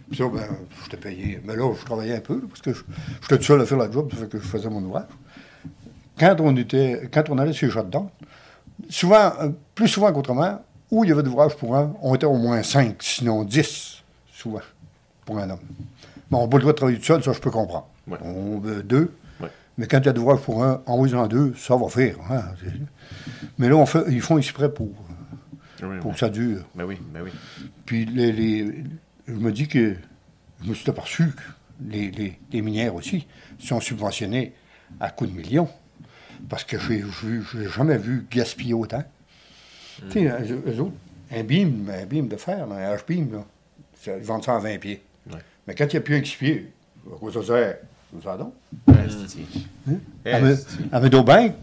Puis 0.10 0.18
ça, 0.18 0.28
ben, 0.30 0.41
j'étais 0.84 0.98
payé. 0.98 1.41
Mais 1.44 1.56
là, 1.56 1.72
je 1.80 1.84
travaillais 1.86 2.16
un 2.16 2.22
peu, 2.22 2.39
parce 2.41 2.62
que 2.62 2.72
j'étais 3.22 3.38
tout 3.38 3.44
seul 3.44 3.62
à 3.62 3.66
faire 3.66 3.78
la 3.78 3.91
job, 3.91 4.10
ça 4.12 4.18
fait 4.18 4.28
que 4.30 4.38
je 4.39 4.44
faisais 4.48 4.70
mon 4.70 4.82
ouvrage. 4.84 5.06
Quand 6.20 6.36
on 6.39 6.56
était, 6.56 7.10
quand 7.12 7.30
on 7.30 7.38
allait 7.39 7.54
sur 7.54 7.68
les 7.68 7.74
shutdowns, 7.74 8.10
souvent, 8.89 9.32
euh, 9.41 9.50
plus 9.76 9.88
souvent 9.88 10.12
qu'autrement, 10.14 10.62
où 10.91 11.04
il 11.04 11.10
y 11.10 11.12
avait 11.14 11.24
d'ouvrages 11.24 11.56
pour 11.56 11.76
un, 11.76 11.94
on 12.02 12.14
était 12.16 12.26
au 12.28 12.38
moins 12.38 12.62
5, 12.62 13.02
sinon 13.02 13.44
10, 13.44 14.04
souvent, 14.32 14.60
pour 15.26 15.39
un 15.39 15.50
homme. 15.50 15.60
Bon, 16.30 16.39
on 16.39 16.41
n'a 16.44 16.48
pas 16.48 16.58
le 16.58 16.62
droit 16.62 16.74
de 16.74 16.78
travailler 16.78 16.98
tout 17.00 17.06
seul, 17.06 17.24
ça, 17.24 17.34
je 17.34 17.39
peux 17.39 17.50
comprendre. 17.52 17.88
Ouais. 18.08 18.18
On 18.24 18.60
veut 18.60 18.84
deux. 18.84 19.12
Mais 19.78 19.88
quand 19.88 20.00
il 20.00 20.06
y 20.06 20.10
a 20.10 20.14
d'ouvrages 20.14 20.40
pour 20.42 20.64
un, 20.64 20.82
envoyez-en 20.86 21.28
deux, 21.28 21.54
ça 21.56 21.76
va 21.76 21.88
faire. 21.90 22.16
hein. 22.30 22.44
Mais 23.58 23.70
là, 23.70 23.76
on 23.76 23.86
fait, 23.86 24.04
ils 24.10 24.22
font 24.22 24.38
exprès 24.38 24.72
pour. 24.72 24.90
Oui, 25.82 25.98
pour 26.00 26.08
oui. 26.08 26.14
que 26.14 26.20
ça 26.20 26.30
dure. 26.30 26.64
Ben 26.76 26.86
oui, 26.86 26.98
ben 27.14 27.22
oui. 27.24 27.32
Puis 27.86 28.06
les, 28.06 28.32
les- 28.32 28.84
je 29.28 29.34
me 29.34 29.52
dis 29.52 29.68
que 29.68 29.96
je 30.64 30.70
me 30.70 30.74
suis 30.76 30.90
aperçu 30.90 31.28
que 31.32 31.42
les, 31.90 32.12
les- 32.12 32.40
les 32.52 32.62
minières 32.62 32.96
aussi 32.96 33.28
sont 33.60 33.80
subventionnées 33.82 34.54
à 35.00 35.10
coups 35.10 35.32
de 35.32 35.36
millions. 35.36 35.68
Parce 36.50 36.64
que 36.64 36.78
vu- 36.78 37.06
j'ai 37.54 37.68
jamais 37.70 37.98
vu 37.98 38.26
gaspiller 38.32 38.74
autant. 38.74 39.04
Tu 40.10 40.20
sais, 40.22 40.26
eux, 40.26 40.64
eux 40.68 40.80
autres, 40.82 40.94
un 41.32 41.44
beam, 41.44 41.90
un 41.90 42.06
beam 42.06 42.28
de 42.28 42.36
fer, 42.38 42.68
là, 42.68 42.76
un 42.76 42.96
H-beam, 42.96 43.44
ils 44.06 44.12
vendent 44.24 44.44
ça 44.44 44.56
à 44.56 44.60
20 44.60 44.78
pieds. 44.80 45.02
Ouais. 45.32 45.40
Mais 45.68 45.74
quand 45.76 45.86
il 45.86 45.92
n'y 45.92 45.98
a 45.98 46.02
plus 46.02 46.16
un 46.16 46.22
qui 46.22 46.36
pieds, 46.36 46.72
à 47.08 47.16
quoi 47.18 47.32
ça 47.32 47.44
sert? 47.44 47.78
Ça 48.24 48.38
donc. 48.38 48.53
Esti. 49.05 49.45
À, 50.26 50.39
Me- 50.39 50.51
Esti. 50.51 50.78
à 50.91 50.99
Meadowbank, 50.99 51.53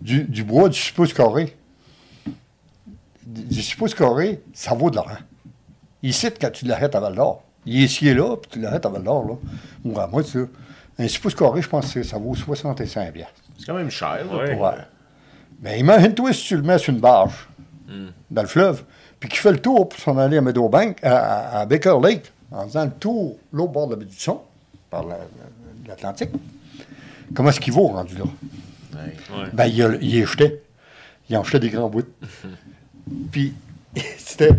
du, 0.00 0.24
du 0.24 0.44
bois 0.44 0.68
du 0.68 0.78
6 0.78 0.92
pouces 0.92 1.12
carré. 1.12 1.56
Du, 3.24 3.42
du 3.42 3.62
6 3.62 3.74
pouces 3.76 3.94
carré, 3.94 4.40
ça 4.52 4.74
vaut 4.74 4.90
de 4.90 4.96
l'argent. 4.96 5.18
Ici, 6.02 6.28
quand 6.40 6.50
tu 6.50 6.64
l'arrêtes 6.66 6.94
à 6.94 7.00
Val 7.00 7.14
d'Or, 7.14 7.42
il 7.64 7.80
est 7.80 7.84
ici 7.86 8.06
et 8.08 8.14
là, 8.14 8.36
puis 8.36 8.50
tu 8.52 8.60
l'arrêtes 8.60 8.86
à 8.86 8.88
Val 8.88 9.02
d'Or, 9.02 9.26
là. 9.26 9.34
Ou 9.84 9.98
à 9.98 10.06
moi, 10.06 10.22
ça. 10.22 10.38
Un 10.98 11.08
6 11.08 11.18
pouces 11.18 11.34
carré, 11.34 11.60
je 11.62 11.68
pense 11.68 11.92
que 11.92 12.02
ça 12.02 12.16
vaut 12.18 12.34
65 12.34 13.12
piastres. 13.12 13.32
C'est 13.58 13.66
quand 13.66 13.74
même 13.74 13.90
cher. 13.90 14.24
là, 14.30 14.36
Ouais. 14.38 14.54
pour, 14.54 14.66
euh, 14.66 14.72
Mais 15.62 15.78
imagine-toi 15.80 16.32
si 16.32 16.44
tu 16.48 16.56
le 16.56 16.62
mets 16.62 16.78
sur 16.78 16.92
une 16.92 17.00
barge 17.00 17.48
Hmm. 17.88 18.08
dans 18.32 18.42
le 18.42 18.48
fleuve, 18.48 18.82
puis 19.20 19.28
qu'il 19.28 19.38
fait 19.38 19.52
le 19.52 19.60
tour 19.60 19.88
pour 19.88 19.98
s'en 20.00 20.18
aller 20.18 20.36
à 20.38 20.40
Meadowbank, 20.40 20.98
à, 21.04 21.16
à- 21.18 21.60
à 21.60 21.66
Baker 21.66 21.98
Lake, 22.02 22.32
en 22.50 22.64
faisant 22.66 22.84
le 22.84 22.90
tour 22.90 23.36
l'autre 23.52 23.70
bord 23.72 23.86
de 23.86 23.92
la 23.92 23.98
baie 24.00 24.04
du 24.06 24.16
Son, 24.18 24.40
par 24.96 25.18
l'Atlantique. 25.86 26.30
Comment 27.34 27.50
est-ce 27.50 27.60
qu'il 27.60 27.72
vaut 27.72 27.88
rendu 27.88 28.16
là? 28.16 28.24
ouais. 28.94 29.50
Ben, 29.52 29.66
il, 29.66 29.98
il 30.00 30.16
est 30.16 30.26
jeté. 30.26 30.62
Il 31.28 31.36
en 31.36 31.44
jetait 31.44 31.60
des 31.60 31.70
grands 31.70 31.88
bouts. 31.90 32.02
Puis, 33.30 33.54
c'était. 34.18 34.54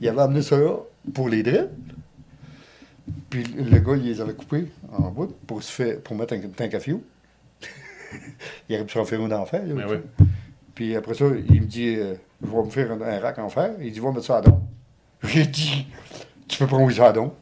Il 0.00 0.08
avait 0.08 0.22
amené 0.22 0.42
ça 0.42 0.56
là 0.58 0.76
pour 1.14 1.28
les 1.28 1.42
drills. 1.42 1.68
Puis 3.30 3.42
le 3.44 3.78
gars, 3.78 3.96
il 3.96 4.04
les 4.04 4.20
avait 4.20 4.34
coupés 4.34 4.66
en 4.92 5.10
bout 5.10 5.34
pour, 5.46 5.62
se 5.62 5.72
faire, 5.72 6.00
pour 6.00 6.14
mettre 6.16 6.34
un 6.34 6.40
tank 6.40 6.74
à 6.74 6.78
il 8.68 8.74
aurait 8.74 8.84
pu 8.84 8.92
s'en 8.92 9.04
faire 9.04 9.20
un 9.20 9.28
d'enfer. 9.28 9.62
Ben 9.64 9.86
oui. 9.88 10.26
Puis 10.74 10.94
après 10.96 11.14
ça, 11.14 11.24
il 11.50 11.60
me 11.60 11.66
dit 11.66 11.96
euh, 11.96 12.14
Je 12.42 12.48
vais 12.48 12.62
me 12.62 12.70
faire 12.70 12.92
un, 12.92 13.00
un 13.00 13.18
rack 13.18 13.38
en 13.38 13.48
fer. 13.48 13.72
Il 13.80 13.90
dit 13.92 13.98
Va 13.98 14.10
mettre 14.12 14.24
ça 14.24 14.38
à 14.38 14.40
don. 14.42 14.60
J'ai 15.24 15.46
dit 15.46 15.86
Tu 16.46 16.58
peux 16.58 16.66
prendre 16.66 16.90
ça 16.92 17.08
à 17.08 17.12
don. 17.12 17.34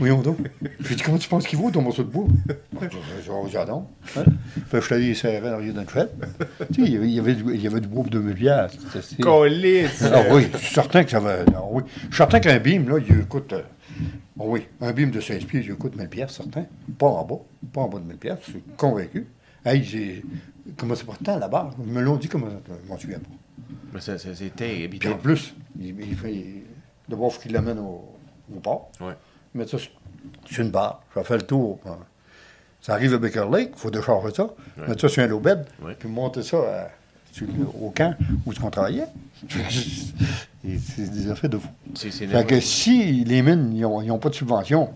Oui, 0.00 0.10
on 0.10 0.20
don. 0.22 0.36
J'ai 0.80 0.94
dit 0.94 1.02
Comment 1.02 1.18
tu 1.18 1.28
penses 1.28 1.46
qu'il 1.46 1.58
vaut 1.58 1.70
ton 1.70 1.82
morceau 1.82 2.02
de 2.02 2.08
bois? 2.10 2.26
Don. 3.66 3.86
Hein? 4.16 4.24
Fait 4.68 4.78
que 4.80 4.84
je 4.84 4.88
dans 5.72 5.84
tu 6.72 6.82
sais, 6.82 6.88
il 6.88 6.92
y 6.92 6.96
avait, 6.96 7.08
il 7.08 7.60
y 7.62 7.66
avait, 7.66 7.80
du- 7.80 7.88
bois 7.88 8.02
pour 8.02 8.10
2000 8.10 8.34
piastres. 8.34 8.78
Colisse! 9.20 10.04
ah 10.12 10.22
oui, 10.30 10.48
je 10.52 10.58
suis 10.58 10.74
certain 10.74 11.04
que 11.04 11.10
ça 11.10 11.20
va. 11.20 11.36
ah 11.54 11.62
oui. 11.70 11.82
Je 12.02 12.06
suis 12.06 12.16
certain 12.16 12.40
qu'un 12.40 12.58
beam, 12.58 12.88
là, 12.88 12.98
il 12.98 13.24
coûte. 13.26 13.52
euh, 13.52 13.62
ah 14.38 14.44
oui, 14.44 14.66
un 14.80 14.92
beam 14.92 15.10
de 15.10 15.20
16 15.20 15.44
pieds, 15.44 15.64
il 15.66 15.74
coûte 15.74 15.96
1000 15.96 16.08
pièces, 16.08 16.32
certain. 16.32 16.66
Pas 16.98 17.06
en 17.06 17.24
bas. 17.24 17.40
Pas 17.72 17.80
en 17.82 17.88
bas 17.88 17.98
de 17.98 18.04
1000 18.04 18.16
pièces, 18.16 18.38
je 18.46 18.50
suis 18.52 18.62
convaincu. 18.76 19.26
Hey, 19.64 19.82
j'ai. 19.82 20.24
Comment 20.76 20.94
c'est 20.94 21.04
pourtant 21.04 21.38
là-bas? 21.38 21.70
Ils 21.84 21.92
me 21.92 22.00
l'ont 22.00 22.16
dit 22.16 22.28
comment. 22.28 22.46
Je 22.84 22.88
m'en 22.88 22.98
souviens 22.98 23.18
pas. 23.18 24.00
C'est 24.00 24.54
terrible. 24.54 24.98
Puis 24.98 25.08
en 25.08 25.16
plus, 25.16 25.54
il, 25.80 25.88
il 26.00 26.16
fait. 26.16 26.44
D'abord, 27.08 27.30
il 27.30 27.34
faut 27.34 27.40
qu'il 27.40 27.52
l'amène 27.52 27.78
au, 27.78 28.04
au 28.54 28.60
port. 28.60 28.90
Ouais. 29.00 29.14
Mettre 29.54 29.70
ça 29.72 29.78
sur- 29.78 29.90
une 30.62 30.70
barre. 30.70 31.02
Ça 31.14 31.22
fait 31.24 31.36
le 31.36 31.42
tour. 31.42 31.78
Ça 32.80 32.94
arrive 32.94 33.14
à 33.14 33.18
Baker 33.18 33.46
Lake, 33.52 33.70
il 33.74 33.78
faut 33.78 33.90
décharger 33.90 34.34
ça. 34.34 34.48
Mettre 34.86 35.00
ça 35.02 35.08
sur 35.08 35.22
un 35.22 35.26
low 35.26 35.40
bed. 35.40 35.64
Ouais. 35.82 35.94
Puis 35.98 36.08
monter 36.08 36.42
ça 36.42 36.56
à- 36.58 36.88
sur 37.32 37.46
le- 37.46 37.66
au 37.80 37.90
camp 37.90 38.14
où 38.46 38.52
on 38.62 38.70
travaillait. 38.70 39.06
Et 40.64 40.78
c'est 40.78 41.08
des 41.10 41.30
affaires 41.30 41.50
de 41.50 41.58
fou. 41.58 41.68
Fait 41.94 42.46
que 42.46 42.60
si 42.60 43.24
les 43.24 43.42
mines 43.42 43.78
n'ont 43.80 44.18
pas 44.18 44.28
de 44.30 44.34
subvention, 44.34 44.90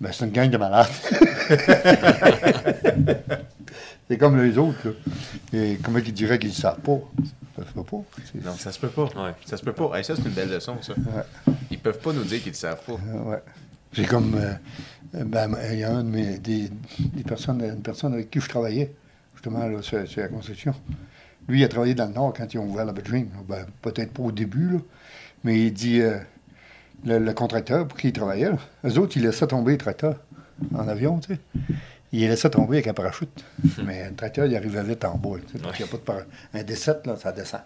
ben 0.00 0.10
c'est 0.12 0.24
une 0.26 0.30
gang 0.32 0.50
de 0.50 0.56
malades. 0.58 0.86
c'est 4.08 4.18
comme 4.18 4.40
les 4.42 4.56
autres. 4.58 4.78
Là. 4.84 4.90
Et 5.52 5.78
comment 5.82 5.98
ils 5.98 6.12
diraient 6.12 6.38
qu'ils 6.38 6.50
ne 6.50 6.54
savent 6.54 6.80
pas? 6.80 6.98
Ça 7.56 7.64
se 7.66 7.72
peut 7.72 7.82
pas. 7.82 7.96
Non, 8.44 8.54
ça 8.56 8.70
se 8.72 8.78
peut 8.78 8.88
pas. 8.88 9.04
Ouais. 9.04 9.34
Ça 9.46 9.56
se 9.56 9.62
peut 9.64 9.72
pas. 9.72 9.90
Hey, 9.96 10.04
ça, 10.04 10.14
c'est 10.14 10.22
une 10.22 10.30
belle 10.30 10.50
leçon, 10.50 10.76
ça. 10.80 10.92
Ouais. 10.92 11.52
Ils 11.70 11.78
peuvent 11.78 11.98
pas 11.98 12.12
nous 12.12 12.24
dire 12.24 12.40
qu'ils 12.42 12.52
ne 12.52 12.56
savent 12.56 12.82
pas. 12.84 12.92
C'est 13.92 14.06
comme. 14.06 14.34
euh, 14.36 14.52
euh, 15.14 15.24
ben, 15.24 15.50
il 15.72 15.78
y 15.78 15.84
a 15.84 15.90
un 15.90 16.04
de 16.04 16.08
mes, 16.10 16.38
des, 16.38 16.70
des 16.98 17.22
personnes, 17.24 17.62
une 17.62 17.82
personne 17.82 18.12
avec 18.12 18.30
qui 18.30 18.40
je 18.40 18.48
travaillais, 18.48 18.92
justement, 19.34 19.66
là, 19.66 19.80
sur, 19.82 20.06
sur 20.06 20.20
la 20.22 20.28
construction. 20.28 20.74
Lui, 21.48 21.60
il 21.60 21.64
a 21.64 21.68
travaillé 21.68 21.94
dans 21.94 22.06
le 22.06 22.12
Nord 22.12 22.34
quand 22.36 22.52
ils 22.52 22.58
ont 22.58 22.66
ouvert 22.68 22.84
la 22.84 22.92
Bedring. 22.92 23.28
Ben, 23.48 23.64
Peut-être 23.80 24.12
pas 24.12 24.22
au 24.22 24.32
début, 24.32 24.68
là, 24.70 24.78
mais 25.44 25.58
il 25.66 25.72
dit 25.72 26.00
euh, 26.02 26.18
le, 27.06 27.18
le 27.18 27.32
contracteur 27.32 27.88
pour 27.88 27.96
qui 27.98 28.08
il 28.08 28.12
travaillait, 28.12 28.50
là, 28.50 28.58
eux 28.84 28.98
autres, 28.98 29.16
ils 29.16 29.22
laissaient 29.22 29.46
tomber 29.46 29.72
les 29.72 29.78
tracteurs 29.78 30.20
en 30.74 30.86
avion, 30.88 31.18
tu 31.20 31.34
sais. 31.34 31.40
Laissaient 32.12 32.50
tomber 32.50 32.76
avec 32.78 32.88
un 32.88 32.94
parachute. 32.94 33.44
mais 33.84 34.08
le 34.10 34.14
tracteur, 34.14 34.44
il 34.46 34.56
arrivait 34.56 34.82
vite 34.82 35.04
en 35.04 35.16
bas. 35.16 35.38
parce 35.62 35.76
qu'il 35.76 35.86
y 35.86 35.88
a 35.88 35.90
pas 35.90 35.96
de 35.98 36.02
para- 36.02 36.24
Un 36.54 36.62
D7, 36.62 37.06
là, 37.06 37.16
ça 37.16 37.32
descend. 37.32 37.60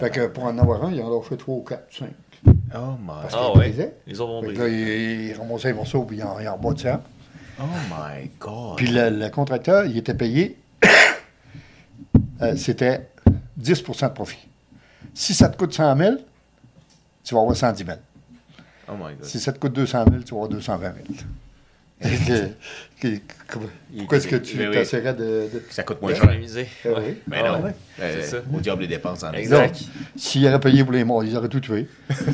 Fait 0.00 0.10
que 0.10 0.26
pour 0.26 0.44
en 0.44 0.58
avoir 0.58 0.84
un, 0.84 0.92
il 0.92 1.00
en 1.00 1.16
a 1.16 1.22
fait 1.22 1.36
trois 1.36 1.54
ou 1.56 1.62
quatre, 1.62 1.86
cinq. 1.92 2.10
Oh 2.46 2.96
my, 3.00 3.06
Parce 3.22 3.34
Ah 3.34 3.38
qu'il 3.52 3.58
ouais. 3.60 3.68
brisait. 3.68 3.94
Les 4.06 4.20
autres 4.20 4.32
vont 4.32 4.42
briser. 4.42 4.58
là, 4.62 4.68
il, 4.68 5.20
il 5.28 5.32
ramassait 5.34 5.68
les 5.68 5.74
morceaux, 5.74 6.02
puis 6.04 6.16
il 6.18 6.24
en, 6.24 6.38
il 6.40 6.48
en 6.48 6.58
bas 6.58 6.72
de 6.74 6.80
ça. 6.80 7.02
oh 7.60 7.62
my 7.90 8.30
God. 8.40 8.76
Puis 8.76 8.88
le, 8.88 9.10
le 9.10 9.28
contracteur, 9.30 9.84
il 9.86 9.96
était 9.96 10.14
payé, 10.14 10.58
euh, 12.42 12.56
c'était 12.56 13.08
10% 13.60 14.08
de 14.08 14.12
profit. 14.12 14.48
Si 15.14 15.34
ça 15.34 15.48
te 15.48 15.56
coûte 15.56 15.72
100 15.72 15.96
000, 15.96 16.14
tu 17.22 17.34
vas 17.34 17.40
avoir 17.40 17.56
110 17.56 17.84
000. 17.84 17.96
Oh 18.88 18.92
my 18.96 19.14
God. 19.14 19.24
Si 19.24 19.38
ça 19.40 19.52
te 19.52 19.58
coûte 19.58 19.72
200 19.72 20.04
000, 20.10 20.22
tu 20.24 20.30
vas 20.34 20.42
avoir 20.42 20.48
220 20.48 20.92
000. 20.94 20.94
Pourquoi 23.96 24.16
est-ce 24.18 24.26
que 24.28 24.36
tu 24.36 24.58
Oui, 24.58 24.70
t'essaierais 24.72 25.14
de... 25.14 25.22
de- 25.52 25.62
Ça 25.70 25.82
coûte 25.82 26.00
moins 26.02 26.10
Ouais. 26.10 26.16
cher. 26.16 26.24
Économiser. 26.24 26.66
Ah 26.84 26.88
Ouais. 26.88 26.94
oui. 27.08 27.14
Mais 27.28 27.36
Ah 27.44 27.48
non. 27.58 27.64
ouais. 27.64 27.74
Euh, 28.00 28.18
C'est 28.20 28.26
ça. 28.30 28.36
Au 28.52 28.60
diable 28.60 28.82
les 28.82 28.88
dépenses 28.88 29.22
en 29.22 29.32
Exact. 29.32 29.80
S'ils 30.16 30.46
auraient 30.46 30.60
payé 30.60 30.82
pour 30.84 30.92
les 30.92 31.04
morts, 31.04 31.24
ils 31.24 31.36
auraient 31.36 31.48
tout 31.48 31.60
tué. 31.60 31.86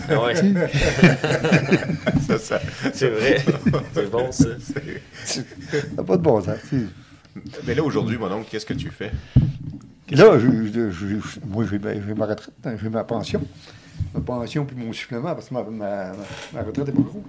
Ah 0.09 0.23
ouais. 0.25 0.35
Ça, 2.27 2.39
ça. 2.39 2.61
C'est 2.93 3.11
vrai. 3.11 3.43
C'est 3.95 4.11
bon, 4.11 4.31
ça. 4.33 4.45
Ça 5.25 5.39
n'a 5.97 6.03
pas 6.05 6.17
de 6.17 6.23
bon 6.23 6.41
sens. 6.43 6.59
Mais 7.67 7.75
là, 7.75 7.83
aujourd'hui, 7.85 8.17
mon 8.19 8.31
oncle, 8.33 8.49
qu'est-ce 8.51 8.67
que 8.67 8.75
tu 8.75 8.91
fais? 8.91 9.11
Là, 10.11 10.39
je, 10.39 10.47
je- 10.49 10.91
je- 10.91 11.07
je- 11.21 11.41
moi, 11.47 11.65
j'ai 11.71 11.79
ma, 11.79 11.95
j'ai 11.95 12.15
ma 12.15 12.27
retraite, 12.27 12.55
hein, 12.65 12.75
j'ai 12.83 12.89
ma 12.89 13.05
pension. 13.05 13.41
Ma 14.15 14.21
pension 14.21 14.65
puis 14.65 14.75
mon 14.77 14.93
supplément, 14.93 15.35
parce 15.35 15.49
que 15.49 15.55
ma, 15.55 15.63
ma, 15.63 16.13
ma 16.53 16.63
retraite 16.63 16.87
n'est 16.89 16.93
pas 16.93 17.03
grosse. 17.03 17.23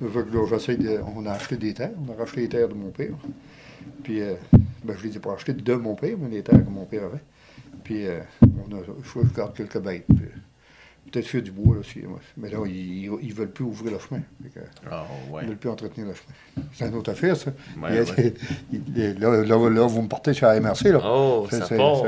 Là, 0.00 0.08
de, 0.08 1.00
on 1.16 1.26
a 1.26 1.32
acheté 1.32 1.56
des 1.56 1.74
terres. 1.74 1.90
On 2.06 2.12
a 2.12 2.16
racheté 2.16 2.42
les 2.42 2.48
terres 2.48 2.68
de 2.68 2.74
mon 2.74 2.90
père. 2.90 3.14
Puis, 4.02 4.20
euh, 4.20 4.34
ben, 4.84 4.96
je 4.96 5.06
les 5.06 5.16
ai 5.16 5.20
pas 5.20 5.32
achetées 5.32 5.52
de 5.54 5.74
mon 5.74 5.94
père, 5.94 6.16
mais 6.18 6.28
les 6.28 6.42
terres 6.42 6.64
que 6.64 6.70
mon 6.70 6.84
père 6.84 7.04
avait. 7.04 7.22
Puis, 7.82 8.06
euh, 8.06 8.20
on 8.42 8.76
a, 8.76 8.80
je 8.84 9.34
garde 9.34 9.54
quelques 9.54 9.78
bêtes. 9.78 10.06
Peut-être 11.10 11.26
faire 11.26 11.42
du 11.42 11.50
bois 11.50 11.74
là, 11.74 11.80
aussi. 11.80 12.00
ouais. 12.00 12.06
Mais 12.36 12.50
là, 12.50 12.58
ils 12.66 13.10
ne 13.10 13.32
veulent 13.34 13.50
plus 13.50 13.64
ouvrir 13.64 13.92
le 13.92 13.98
chemin. 13.98 14.20
Que, 14.54 14.60
Oh, 14.90 14.94
Ils 15.28 15.32
ouais. 15.34 15.42
ne 15.42 15.48
veulent 15.48 15.56
plus 15.56 15.70
entretenir 15.70 16.06
le 16.06 16.12
chemin. 16.14 16.66
C'est 16.72 16.88
une 16.88 16.94
autre 16.96 17.10
affaire, 17.12 17.36
ça. 17.36 17.50
Ouais, 17.82 18.00
ouais. 18.00 18.34
là, 19.18 19.42
là, 19.44 19.70
là, 19.70 19.86
vous 19.86 20.02
me 20.02 20.08
portez 20.08 20.32
sur 20.34 20.46
la 20.48 20.60
MRC. 20.60 20.92
Là. 20.92 21.00
Oh, 21.04 21.46
C'est- 21.50 21.60
ça 21.60 21.76
part. 21.76 22.02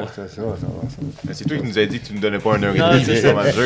toi 1.48 1.56
qui 1.58 1.62
nous 1.64 1.78
as 1.78 1.86
dit 1.86 2.00
que 2.00 2.06
tu 2.06 2.14
ne 2.14 2.20
donnais 2.20 2.38
pas 2.38 2.56
un 2.56 2.62
heure 2.62 2.74
et 2.74 2.78
demie. 2.78 3.04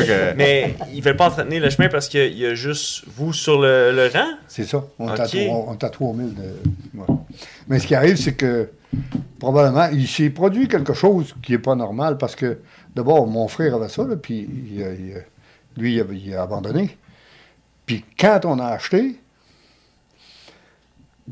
que. 0.05 0.35
Mais 0.35 0.75
ils 0.93 1.01
veulent 1.01 1.15
pas 1.17 1.27
entretenir 1.27 1.61
le 1.61 1.69
chemin 1.69 1.89
parce 1.89 2.07
qu'il 2.07 2.37
y 2.37 2.45
a 2.45 2.53
juste 2.53 3.03
vous 3.15 3.33
sur 3.33 3.59
le, 3.61 3.91
le 3.91 4.07
rang? 4.13 4.35
C'est 4.47 4.63
ça. 4.65 4.85
On 4.99 5.07
Ok. 5.07 5.17
est 5.17 5.21
à 5.21 5.27
trois- 5.27 5.65
on 5.67 5.73
est 5.73 5.83
à 5.83 5.89
3000 5.89 6.33
de. 6.33 7.01
Mais 7.67 7.79
ce 7.79 7.87
qui 7.87 7.95
arrive, 7.95 8.15
c'est 8.15 8.35
que 8.35 8.69
probablement, 9.39 9.87
il 9.91 10.07
s'est 10.07 10.29
produit 10.29 10.67
quelque 10.67 10.93
chose 10.93 11.35
qui 11.43 11.51
n'est 11.53 11.57
pas 11.57 11.75
normal 11.75 12.17
parce 12.17 12.35
que 12.35 12.59
d'abord, 12.95 13.27
mon 13.27 13.47
frère 13.47 13.75
avait 13.75 13.89
ça, 13.89 14.03
là, 14.03 14.15
puis 14.15 14.39
il 14.39 14.79
il 14.81 15.23
lui, 15.77 15.95
il 15.95 16.01
a, 16.01 16.05
il 16.11 16.35
a 16.35 16.41
abandonné. 16.43 16.97
Puis 17.85 18.03
quand 18.17 18.41
on 18.45 18.59
a 18.59 18.67
acheté, 18.67 19.19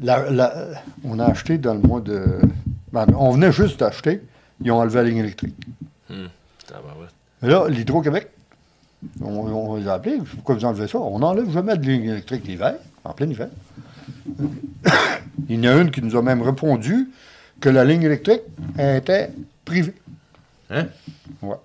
la- 0.02 0.30
la- 0.30 0.54
on 1.04 1.20
a 1.20 1.26
acheté 1.26 1.58
dans 1.58 1.74
le 1.74 1.80
mois 1.80 2.02
de. 2.02 2.40
ben, 2.92 3.06
on 3.18 3.32
venait 3.32 3.52
juste 3.52 3.80
d'acheter, 3.80 4.22
ils 4.62 4.72
ont 4.72 4.80
enlevé 4.80 4.96
la 4.96 5.04
ligne 5.04 5.18
électrique. 5.18 5.56
Hmm. 6.10 6.28
Mais 7.42 7.50
là, 7.50 7.68
l'Hydro-Québec, 7.68 8.30
on, 9.22 9.28
on 9.34 9.76
les 9.76 9.88
a 9.88 9.94
appelés. 9.94 10.18
Pourquoi 10.36 10.56
vous 10.56 10.66
enlevez 10.66 10.88
ça? 10.88 11.00
On 11.00 11.20
n'enlève 11.20 11.50
jamais 11.52 11.78
de 11.78 11.86
ligne 11.86 12.06
électrique 12.06 12.46
l'hiver, 12.48 12.76
en 13.04 13.14
plein 13.14 13.28
hiver. 13.28 13.50
Il 15.50 15.64
y 15.64 15.68
en 15.70 15.72
a 15.78 15.82
une 15.82 15.92
qui 15.92 16.02
nous 16.02 16.16
a 16.16 16.22
même 16.22 16.42
répondu 16.42 17.10
que 17.60 17.70
la 17.70 17.84
ligne 17.84 18.04
électrique 18.04 18.42
était 18.78 19.32
privée. 19.66 19.94
Hein? 20.74 20.88
Ouais. 21.42 21.56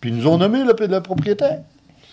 Puis 0.00 0.10
ils 0.10 0.16
nous 0.16 0.26
ont 0.26 0.38
nommé 0.38 0.64
le, 0.64 0.74
le 0.86 1.00
propriétaire. 1.00 1.60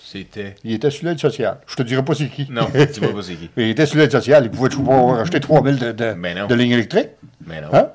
C'était. 0.04 0.56
Il 0.64 0.74
était 0.74 0.90
sur 0.90 1.06
l'aide 1.06 1.20
sociale. 1.20 1.60
Je 1.68 1.76
te 1.76 1.84
dirai 1.84 2.04
pas 2.04 2.16
c'est 2.16 2.30
qui. 2.30 2.48
Non, 2.50 2.66
vois 2.66 2.86
pas 2.86 3.22
c'est 3.22 3.36
qui. 3.36 3.50
Mais 3.58 3.68
il 3.68 3.70
était 3.72 3.86
sur 3.86 3.98
l'aide 4.00 4.12
sociale. 4.12 4.46
Il 4.46 4.52
pouvait 4.52 4.70
toujours 4.70 4.86
pas 4.88 4.98
avoir 4.98 5.20
acheté 5.20 5.40
3000 5.40 5.78
de, 5.78 5.92
de, 5.92 6.14
Mais 6.14 6.34
non. 6.34 6.48
de 6.48 6.56
ligne 6.56 6.72
électrique. 6.72 7.10
Mais 7.46 7.62
non. 7.62 7.68
Hein? 7.74 7.90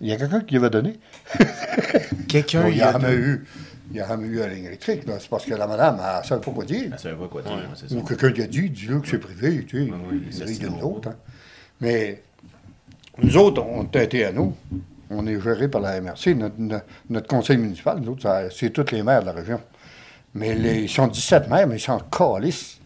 Il 0.00 0.08
y 0.08 0.12
a 0.12 0.16
quelqu'un 0.16 0.40
qui 0.40 0.56
avait 0.56 0.70
donné. 0.70 0.98
Quelqu'un, 2.28 2.68
il 2.68 2.76
y 2.76 2.84
en 2.84 3.02
a 3.02 3.12
eu. 3.12 3.44
il 3.90 3.96
y 3.96 4.00
a 4.00 4.06
jamais 4.08 4.28
eu 4.28 4.36
la 4.36 4.48
ligne 4.48 4.66
électrique. 4.66 5.06
là. 5.06 5.14
C'est 5.18 5.28
parce 5.28 5.44
que 5.44 5.54
la 5.54 5.66
madame, 5.66 5.98
elle 6.00 6.20
ne 6.20 6.26
savait 6.26 6.40
pas 6.40 6.50
quoi 6.52 6.64
dire. 6.64 6.90
Elle 6.92 6.98
savait 6.98 7.16
pas 7.16 7.26
quoi 7.28 7.42
dire, 7.42 7.52
Ouais. 7.52 7.62
c'est 7.74 7.88
ça. 7.90 7.94
Ou 7.96 8.02
quelqu'un 8.02 8.28
lui 8.28 8.42
a 8.42 8.46
dit, 8.46 8.70
dis-le 8.70 9.00
que 9.00 9.08
c'est 9.08 9.18
privé, 9.18 9.64
tu 9.64 9.84
sais. 9.86 9.90
Ouais, 9.90 9.98
il 10.30 10.66
hein. 10.66 11.16
Mais 11.80 12.22
nous 13.22 13.36
autres, 13.36 13.62
on 13.62 13.84
est 13.84 13.90
teintés 13.90 14.24
à 14.24 14.32
nous. 14.32 14.54
On 15.10 15.26
est 15.26 15.40
géré 15.40 15.68
par 15.68 15.80
la 15.80 16.00
MRC. 16.00 16.34
Notre, 17.08 17.26
conseil 17.26 17.56
municipal, 17.56 17.98
nous 18.00 18.12
autres, 18.12 18.48
c'est 18.54 18.70
tous 18.70 18.90
les 18.92 19.02
maires 19.02 19.20
de 19.20 19.26
la 19.26 19.32
région. 19.32 19.60
Mais 20.34 20.54
les, 20.54 20.82
ils 20.82 20.88
sont 20.88 21.06
17 21.06 21.48
maires, 21.48 21.66
mais 21.66 21.76
ils 21.76 21.80
sont 21.80 21.98
calissent. 21.98 22.78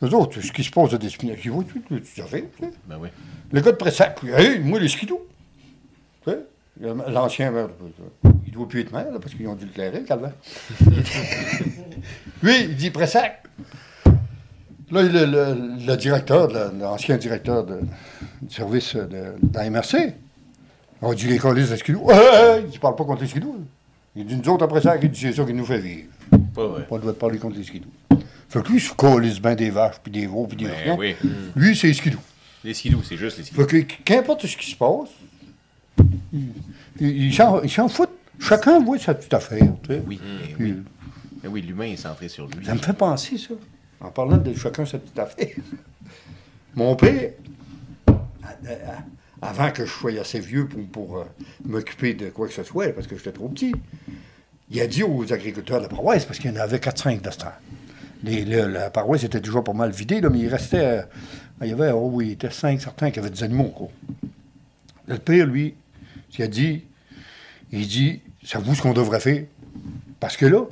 Nous 0.00 0.14
autres, 0.14 0.40
ce 0.40 0.50
qui 0.50 0.64
se 0.64 0.70
passe 0.70 0.92
à 0.94 0.98
Despinac, 0.98 1.38
ils 1.44 1.50
vont, 1.52 1.62
tu 1.62 1.80
tu- 1.80 2.00
tu 2.02 2.20
savais, 2.20 2.48
tu 2.58 2.64
sais? 2.64 2.70
Ben 2.88 2.96
oui. 3.00 3.08
Le 3.52 3.60
gars 3.60 3.70
de 3.70 3.76
Pressac, 3.76 4.18
hey, 4.24 4.58
moi, 4.58 4.80
les 4.80 4.88
skidoo. 4.88 5.26
Tu 6.24 6.30
sais, 6.32 6.38
L'ancien 6.80 7.50
maire, 7.52 7.68
il 8.46 8.52
doit 8.52 8.66
plus 8.66 8.80
être 8.80 8.92
maire, 8.92 9.12
là, 9.12 9.18
parce 9.20 9.34
qu'ils 9.34 9.46
ont 9.46 9.54
dû 9.54 9.66
le 9.66 9.70
clairer, 9.70 10.02
Calvin. 10.02 10.32
Lui, 12.42 12.60
il 12.62 12.76
dit 12.76 12.90
Pressac. 12.90 13.42
Là, 14.90 15.02
le, 15.02 15.24
le- 15.24 15.86
le 15.86 15.96
directeur, 15.96 16.48
l'ancien 16.74 17.16
directeur 17.16 17.64
de- 17.64 17.80
du 18.42 18.52
service 18.54 18.94
de, 18.96 19.06
de 19.06 19.54
la 19.54 19.70
MRC, 19.70 20.14
on 21.02 21.12
dit 21.14 21.26
les 21.26 21.38
colis 21.38 21.68
de 21.68 21.76
skidoo? 21.76 22.00
Ouais, 22.00 22.14
ouais, 22.14 22.20
ouais, 22.20 22.64
il 22.72 22.78
parle 22.80 22.96
pas 22.96 23.04
contre 23.04 23.22
les 23.22 23.28
skidoo. 23.28 23.52
là. 23.52 23.64
Il 24.16 24.26
dit 24.26 24.36
nous 24.36 24.48
autres, 24.52 24.64
après 24.64 24.80
ça, 24.80 24.94
c'est 25.14 25.32
ça 25.32 25.44
qui 25.44 25.52
nous 25.54 25.64
fait 25.64 25.78
vivre. 25.80 26.08
Pas 26.54 26.66
vrai. 26.66 26.86
On 26.90 26.98
doit 26.98 27.12
parler 27.18 27.38
contre 27.38 27.56
les 27.56 27.64
skidoo. 27.64 27.88
Fait 28.48 28.62
que 28.62 28.68
lui, 28.68 28.76
il 28.76 28.80
se 28.80 28.92
calisse 28.94 29.40
bien 29.40 29.54
des 29.54 29.70
vaches, 29.70 29.96
puis 30.02 30.12
des 30.12 30.26
veaux, 30.26 30.46
puis 30.46 30.56
des 30.58 30.66
Ben 30.66 30.74
chiens. 30.84 30.96
oui. 30.98 31.16
Lui, 31.56 31.74
c'est 31.76 31.86
les 31.88 31.94
skidoo. 31.94 32.18
Les 32.64 32.74
skidoo, 32.74 33.02
c'est 33.02 33.16
juste 33.16 33.38
les 33.38 33.44
skidoo. 33.44 33.66
Fait 33.66 33.84
que 33.84 33.94
qu'importe 34.04 34.46
ce 34.46 34.56
qui 34.56 34.70
se 34.70 34.76
passe, 34.76 35.08
il, 36.32 36.48
il- 37.00 37.34
s'en 37.34 37.62
il 37.62 37.70
s'en 37.70 37.88
fout. 37.88 38.08
Chacun 38.38 38.80
voit 38.80 38.98
sa 38.98 39.14
petite 39.14 39.32
affaire. 39.34 39.62
tu 39.82 39.88
sais. 39.94 40.02
Oui, 40.06 40.20
ben 40.22 40.56
oui. 40.60 40.74
Ben 41.42 41.48
oui, 41.50 41.62
l'humain 41.62 41.86
est 41.86 41.96
centré 41.96 42.28
sur 42.28 42.46
lui. 42.46 42.64
Ça 42.66 42.74
me 42.74 42.78
fait 42.80 42.92
penser, 42.92 43.38
ça. 43.38 43.54
En 44.00 44.10
parlant 44.10 44.36
de 44.36 44.52
chacun 44.54 44.84
sa 44.84 44.98
petite 44.98 45.18
affaire. 45.18 45.48
Mon 46.74 46.94
père, 46.96 47.30
avant 49.42 49.70
que 49.72 49.84
je 49.84 49.90
sois 49.90 50.12
assez 50.20 50.38
vieux 50.40 50.66
pour, 50.66 51.18
euh, 51.18 51.24
m'occuper 51.64 52.14
de 52.14 52.30
quoi 52.30 52.46
que 52.48 52.54
ce 52.54 52.62
soit, 52.62 52.94
parce 52.94 53.06
que 53.06 53.16
j'étais 53.16 53.32
trop 53.32 53.48
petit, 53.48 53.72
il 54.70 54.80
a 54.80 54.86
dit 54.86 55.02
aux 55.02 55.30
agriculteurs 55.32 55.78
de 55.78 55.82
la 55.82 55.88
paroisse, 55.88 56.24
parce 56.24 56.38
qu'il 56.38 56.50
y 56.50 56.54
en 56.56 56.60
avait 56.60 56.78
4-5 56.78 57.20
de 57.20 57.30
ce 57.30 57.38
temps. 57.38 57.52
Les- 58.22 58.44
le- 58.44 58.68
la 58.68 58.88
paroisse 58.90 59.24
était 59.24 59.40
déjà 59.40 59.60
pas 59.62 59.72
mal 59.72 59.90
vidée, 59.90 60.20
mais 60.22 60.38
il 60.38 60.48
restait. 60.48 60.78
euh, 60.78 61.02
il 61.60 61.68
y 61.68 61.72
avait, 61.72 61.90
oh 61.92 62.20
il 62.20 62.30
était 62.32 62.50
5 62.50 62.80
certains 62.80 63.10
qui 63.10 63.18
avaient 63.18 63.30
des 63.30 63.42
animaux, 63.42 63.68
quoi. 63.68 63.88
Le 65.06 65.18
père, 65.18 65.46
lui, 65.46 65.74
il 66.38 66.42
a 66.42 66.46
dit, 66.48 66.84
il 67.72 67.86
dit, 67.86 68.20
savez-vous 68.44 68.74
ce 68.76 68.82
qu'on 68.82 68.92
devrait 68.92 69.20
faire? 69.20 69.44
Parce 70.20 70.36
que 70.36 70.46
là, 70.46 70.62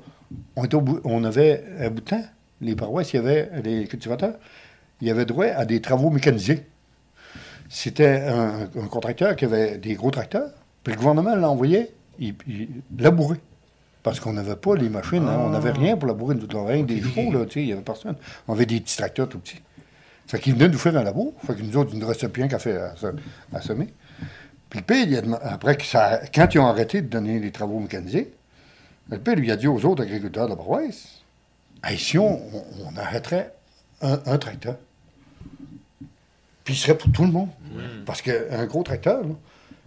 on, 0.56 0.64
était 0.64 0.76
on 1.04 1.24
avait, 1.24 1.64
un 1.80 1.90
bout 1.90 2.00
de 2.00 2.08
temps, 2.08 2.24
les 2.60 2.76
paroisses, 2.76 3.12
il 3.12 3.16
y 3.16 3.18
avait, 3.18 3.50
les 3.64 3.86
cultivateurs, 3.88 4.34
il 5.00 5.08
y 5.08 5.10
avait 5.10 5.24
droit 5.26 5.46
à 5.46 5.64
des 5.64 5.80
travaux 5.80 6.10
mécanisés. 6.10 6.62
C'était 7.72 8.22
un, 8.26 8.62
un 8.76 8.86
contracteur 8.88 9.36
qui 9.36 9.44
avait 9.44 9.78
des 9.78 9.94
gros 9.94 10.10
tracteurs, 10.10 10.50
puis 10.82 10.92
le 10.92 10.98
gouvernement 10.98 11.36
l'envoyait, 11.36 11.92
il, 12.18 12.34
il 12.48 12.68
labourait. 12.98 13.40
Parce 14.02 14.18
qu'on 14.18 14.32
n'avait 14.32 14.56
pas 14.56 14.74
les 14.76 14.88
machines, 14.88 15.22
hein, 15.28 15.38
on 15.40 15.50
n'avait 15.50 15.70
rien 15.70 15.96
pour 15.96 16.08
labourer, 16.08 16.34
rien 16.66 16.82
que 16.82 16.88
des 16.88 17.00
chevaux, 17.00 17.30
là, 17.32 17.44
il 17.54 17.64
n'y 17.66 17.72
avait 17.72 17.82
personne. 17.82 18.16
On 18.48 18.54
avait 18.54 18.66
des 18.66 18.80
petits 18.80 18.96
tracteurs 18.96 19.28
tout 19.28 19.38
petits. 19.38 19.60
Fait 20.26 20.40
qu'il 20.40 20.54
venait 20.54 20.68
nous 20.68 20.78
faire 20.78 20.96
un 20.96 21.02
labour, 21.04 21.34
fait 21.46 21.54
que 21.54 21.62
nous 21.62 21.76
autres, 21.76 21.90
il 21.92 21.98
ne 22.00 22.04
restait 22.04 22.28
plus 22.28 22.42
rien 22.42 22.48
qu'à 22.48 22.58
faire 22.58 22.92
à, 22.92 22.96
se- 22.96 23.06
à 23.54 23.60
semer. 23.60 23.92
Puis 24.68 24.80
le 24.80 24.84
père, 24.84 25.06
il 25.06 25.16
a 25.16 25.36
après, 25.52 25.76
que 25.76 25.84
ça, 25.84 26.20
quand 26.34 26.48
ils 26.54 26.58
ont 26.58 26.66
arrêté 26.66 27.02
de 27.02 27.08
donner 27.08 27.38
les 27.38 27.50
travaux 27.52 27.78
mécanisés, 27.78 28.32
le 29.10 29.18
père 29.18 29.36
lui 29.36 29.50
a 29.50 29.56
dit 29.56 29.66
aux 29.68 29.84
autres 29.84 30.02
agriculteurs 30.02 30.46
de 30.46 30.50
la 30.50 30.56
paroisse, 30.56 31.20
Hey, 31.84 31.98
si 31.98 32.18
on, 32.18 32.34
on- 32.34 32.64
on 32.86 32.96
arrêterait 32.96 33.52
un, 34.02 34.18
un 34.26 34.38
tracteur, 34.38 34.76
puis 36.64 36.74
il 36.74 36.76
serait 36.76 36.96
pour 36.96 37.10
tout 37.12 37.24
le 37.24 37.32
monde. 37.32 37.48
Parce 38.06 38.22
qu'un 38.22 38.66
gros 38.66 38.82
tracteur, 38.82 39.22
là, 39.22 39.34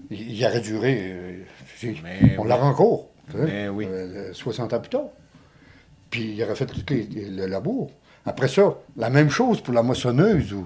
il, 0.09 0.32
il 0.32 0.45
aurait 0.45 0.61
duré, 0.61 0.97
euh, 1.01 1.43
on 2.38 2.43
oui. 2.43 2.47
l'a 2.49 2.63
encore, 2.63 3.07
tu 3.32 3.38
sais, 3.38 3.43
Mais 3.45 3.67
oui. 3.69 3.86
euh, 3.89 4.32
60 4.34 4.74
ans 4.74 4.80
plus 4.80 4.89
tard. 4.89 5.07
Puis 6.09 6.34
il 6.36 6.43
aurait 6.43 6.55
fait 6.55 6.65
tout 6.65 6.82
les- 6.89 7.30
le 7.30 7.45
labour. 7.47 7.91
Après 8.26 8.47
ça, 8.47 8.76
la 8.95 9.09
même 9.09 9.30
chose 9.30 9.61
pour 9.61 9.74
la 9.74 9.84
moissonneuse. 9.84 10.53
Ou. 10.53 10.65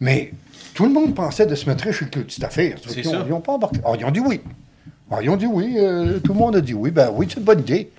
Mais 0.00 0.32
tout 0.74 0.84
le 0.86 0.92
monde 0.92 1.14
pensait 1.14 1.46
de 1.46 1.54
se 1.54 1.68
mettre 1.68 1.90
chez 1.92 2.04
le 2.06 2.10
petite 2.10 2.42
affaire. 2.44 2.76
Ils 2.96 3.28
n'ont 3.28 3.40
pas 3.40 3.52
embarqué. 3.52 3.80
Ah, 3.84 3.92
ils 3.98 4.04
ont 4.04 4.10
dit 4.10 4.20
oui. 4.20 4.40
Ah, 5.10 5.18
ils 5.22 5.28
ont 5.28 5.36
dit 5.36 5.46
oui. 5.46 5.74
euh, 5.78 6.18
tout 6.20 6.32
le 6.32 6.38
monde 6.38 6.56
a 6.56 6.60
dit 6.60 6.72
oui. 6.74 6.90
Ben 6.90 7.10
oui, 7.12 7.26
c'est 7.28 7.38
une 7.38 7.44
bonne 7.44 7.60
idée. 7.60 7.90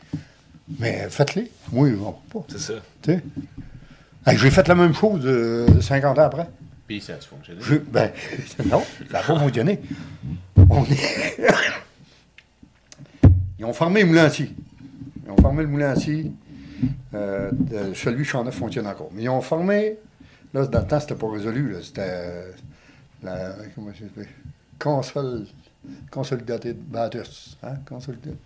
Mais 0.80 1.08
faites-les. 1.10 1.52
Moi, 1.72 1.90
je 1.90 1.96
n'en 1.96 2.14
pas. 2.14 2.44
C'est 2.50 2.60
ça. 2.60 2.74
J'ai 4.28 4.52
fait 4.52 4.68
la 4.68 4.76
même 4.76 4.94
chose 4.94 5.22
euh, 5.26 5.82
50 5.82 6.18
ans 6.20 6.22
après. 6.24 6.48
Puis 6.88 7.02
ça 7.02 7.14
a 7.14 7.18
fonctionné. 7.18 7.60
Je- 7.62 7.76
ben, 7.76 8.12
non, 8.70 8.84
ça 9.12 9.20
n'a 9.20 9.24
pas 9.24 9.40
fonctionné. 9.40 9.80
On 10.70 10.84
est- 10.86 11.38
Ils 13.60 13.66
ont 13.66 13.74
formé 13.74 14.02
le 14.02 14.08
moulin. 14.08 14.28
Ils 14.30 15.32
ont 15.32 15.38
formé 15.42 15.64
le 15.64 15.70
moulin. 15.70 15.94
Euh, 17.14 17.52
celui 17.94 18.26
Neuf 18.44 18.56
fonctionne 18.56 18.88
encore. 18.88 19.10
Mais 19.14 19.24
ils 19.24 19.30
ont 19.30 19.42
formé. 19.42 19.98
Là, 20.54 20.66
dans 20.66 20.80
le 20.80 20.88
temps, 20.88 21.00
c'était 21.00 21.16
pas 21.16 21.30
résolu. 21.32 21.76
C'était. 21.84 22.02
euh, 22.10 22.52
la. 23.24 23.56
Comment 23.76 23.92
ça 23.94 24.00
s'appelle? 24.00 24.28
Console. 24.80 25.46
Consolidated. 26.12 26.78
Hein? 27.64 27.76
Consolidated. 27.88 28.38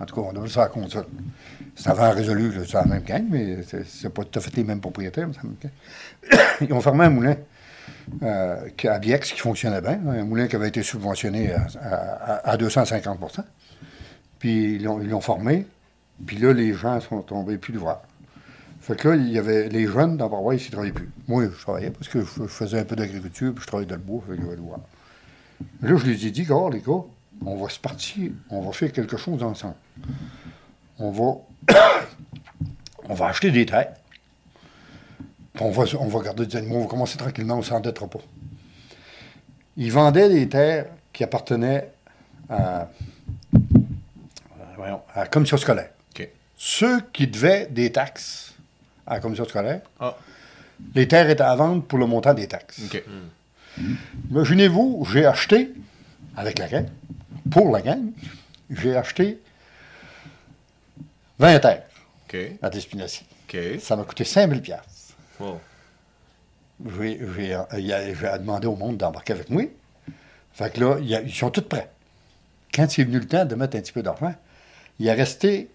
En 0.00 0.04
tout 0.04 0.14
cas, 0.14 0.20
on 0.20 0.36
a 0.36 0.40
vu 0.44 0.48
ça 0.50 0.60
la 0.62 0.68
console. 0.68 1.06
C'est 1.74 1.88
avant 1.88 2.10
résolu, 2.10 2.50
là, 2.52 2.62
c'est 2.66 2.74
la 2.74 2.84
même 2.84 3.02
gang, 3.04 3.24
mais 3.30 3.58
c'est 3.62 4.12
pas 4.12 4.24
tout 4.24 4.38
à 4.38 4.42
fait 4.42 4.54
les 4.56 4.64
mêmes 4.64 4.80
propriétaires, 4.80 5.28
mais. 5.28 5.70
Ils 6.60 6.72
ont 6.72 6.80
formé 6.80 7.04
un 7.06 7.10
moulin 7.10 7.36
euh, 8.22 8.68
à 8.84 8.98
Biex 8.98 9.32
qui 9.32 9.40
fonctionnait 9.40 9.80
bien, 9.80 10.00
hein, 10.06 10.10
un 10.20 10.24
moulin 10.24 10.46
qui 10.46 10.56
avait 10.56 10.68
été 10.68 10.82
subventionné 10.82 11.52
à, 11.52 11.66
à- 11.82 12.50
à 12.50 12.56
250% 12.56 13.40
Puis 14.38 14.74
ils 14.76 14.82
l'ont 14.84 15.20
formé, 15.20 15.66
puis 16.26 16.36
là, 16.36 16.52
les 16.52 16.74
gens 16.74 17.00
sont 17.00 17.22
tombés 17.22 17.56
plus 17.58 17.72
de 17.72 17.78
voir. 17.78 18.02
Fait 18.80 18.96
que 18.96 19.08
là, 19.08 19.16
il 19.16 19.28
y 19.30 19.38
avait 19.38 19.68
les 19.68 19.86
jeunes 19.86 20.16
dans 20.16 20.28
Parois, 20.28 20.56
ils 20.56 20.64
ne 20.64 20.70
travaillaient 20.70 20.92
plus. 20.92 21.08
Moi, 21.28 21.44
je 21.56 21.62
travaillais 21.62 21.90
parce 21.90 22.08
que 22.08 22.20
je, 22.20 22.26
je 22.42 22.46
faisais 22.46 22.80
un 22.80 22.84
peu 22.84 22.96
d'agriculture, 22.96 23.52
puis 23.54 23.62
je 23.62 23.66
travaillais 23.68 23.88
dans 23.88 23.94
le 23.96 24.02
bois, 24.02 24.22
fait 24.28 24.36
que 24.36 24.42
j'allais 24.42 24.56
le 24.56 24.62
voir. 24.62 24.80
Là, 25.82 25.96
je 25.96 26.06
les 26.06 26.26
ai 26.26 26.30
dit, 26.30 26.44
gars, 26.44 26.68
les 26.72 26.80
gars, 26.80 27.02
on 27.44 27.56
va 27.56 27.68
se 27.68 27.78
partir, 27.78 28.30
on 28.50 28.60
va 28.62 28.72
faire 28.72 28.92
quelque 28.92 29.16
chose 29.16 29.42
ensemble. 29.42 29.74
On 30.98 31.10
va, 31.10 31.74
on 33.08 33.14
va 33.14 33.26
acheter 33.26 33.50
des 33.50 33.66
terres. 33.66 33.94
Puis 35.54 35.64
on 35.64 35.70
va, 35.70 35.84
on 36.00 36.06
va 36.08 36.20
garder 36.20 36.46
des 36.46 36.56
animaux, 36.56 36.76
on 36.76 36.82
va 36.82 36.86
commencer 36.88 37.18
tranquillement, 37.18 37.54
on 37.54 37.58
ne 37.58 37.62
s'endettera 37.62 38.08
pas. 38.08 38.20
Ils 39.76 39.92
vendaient 39.92 40.28
des 40.28 40.48
terres 40.48 40.86
qui 41.12 41.24
appartenaient 41.24 41.90
à, 42.48 42.82
à- 42.82 42.88
voyons, 44.76 45.00
à 45.14 45.20
la 45.20 45.26
commission 45.26 45.56
scolaire. 45.56 45.90
OK. 46.14 46.28
Ceux 46.56 47.00
qui 47.12 47.26
devaient 47.26 47.66
des 47.70 47.90
taxes 47.92 48.54
à 49.06 49.14
la 49.14 49.20
commission 49.20 49.44
scolaire, 49.44 49.82
Ah, 50.00 50.16
les 50.94 51.06
terres 51.08 51.28
étaient 51.28 51.42
à 51.42 51.54
vendre 51.56 51.82
pour 51.82 51.98
le 51.98 52.06
montant 52.06 52.34
des 52.34 52.46
taxes. 52.48 52.80
OK. 52.86 53.02
Imaginez-vous, 54.30 55.06
j'ai 55.10 55.26
acheté, 55.26 55.72
avec 56.36 56.58
la 56.58 56.68
gang, 56.68 56.86
pour 57.50 57.70
la 57.72 57.80
gang, 57.80 58.10
j'ai 58.70 58.96
acheté 58.96 59.40
20 61.38 61.58
terres 61.60 61.84
OK. 62.28 62.36
à 62.62 62.70
Despinacy. 62.70 63.24
OK. 63.48 63.58
Ça 63.80 63.96
m'a 63.96 64.04
coûté 64.04 64.24
5000 64.24 64.60
pièces. 64.62 65.14
Wow. 65.40 65.60
J'ai 66.98 67.20
il 67.78 68.38
demandé 68.40 68.66
au 68.66 68.76
monde 68.76 68.96
d'embarquer 68.96 69.32
avec 69.34 69.50
moi. 69.50 69.62
Fait 70.52 70.72
que 70.72 70.80
là, 70.80 70.96
il 71.00 71.06
y 71.08 71.14
a- 71.14 71.22
ils 71.22 71.32
sont 71.34 71.50
tous 71.50 71.62
prêts. 71.62 71.90
Quand 72.74 72.90
c'est 72.90 73.04
venu 73.04 73.18
le 73.18 73.26
temps 73.26 73.44
de 73.44 73.54
mettre 73.54 73.76
un 73.76 73.80
petit 73.80 73.92
peu 73.92 74.02
d'argent, 74.02 74.34
il 74.98 75.06
est 75.06 75.12
resté 75.12 75.70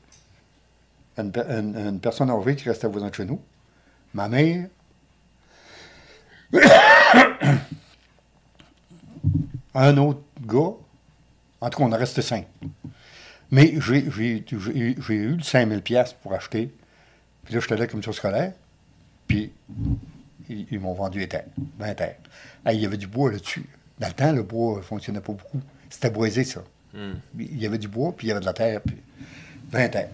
une, 1.18 1.32
une- 1.50 1.76
une 1.78 2.00
personne 2.00 2.30
âgée 2.30 2.56
qui 2.56 2.68
restait 2.70 2.88
voisin 2.88 3.10
de 3.10 3.16
chez 3.16 3.26
nous. 3.26 3.42
Ma 4.14 4.28
mère. 4.28 4.68
Un 9.86 9.98
autre 9.98 10.22
gars. 10.46 10.74
En 11.62 11.70
tout 11.70 11.80
cas, 11.80 11.84
on 11.84 11.92
a 11.92 11.98
resté 11.98 12.22
cinq. 12.22 12.48
Mais 13.50 13.74
j'ai 13.80 14.44
eu 14.50 15.36
le 15.36 15.42
5000 15.42 15.82
pièces 15.82 16.14
pour 16.14 16.34
acheter. 16.34 16.74
Puis 17.44 17.54
là, 17.54 17.62
j'étais 17.62 17.78
là 17.78 17.88
comme 17.88 18.04
sur 18.04 18.14
scolaire. 18.14 18.54
Puis 19.28 19.52
ils, 20.50 20.68
ils 20.72 20.80
m'ont 20.80 20.94
vendu 20.94 21.20
les 21.20 21.28
terres, 21.28 21.46
20 21.80 21.94
terres. 21.96 22.18
Il 22.72 22.80
y 22.80 22.86
avait 22.86 22.98
du 22.98 23.08
bois 23.08 23.32
là-dessus. 23.32 23.66
Dans 24.00 24.08
le 24.08 24.14
temps, 24.14 24.32
le 24.32 24.44
bois 24.44 24.78
ne 24.78 24.82
fonctionnait 24.82 25.22
pas 25.22 25.34
beaucoup. 25.34 25.62
C'était 25.90 26.10
boisé, 26.10 26.44
ça. 26.44 26.62
Hmm. 26.94 27.14
Il 27.38 27.60
y 27.62 27.66
avait 27.66 27.78
du 27.78 27.88
bois, 27.88 28.14
puis 28.16 28.28
il 28.28 28.30
y 28.30 28.32
avait 28.32 28.42
de 28.42 28.46
la 28.46 28.54
terre, 28.54 28.82
puis 28.82 28.98
20 29.72 29.90
terres. 29.90 30.10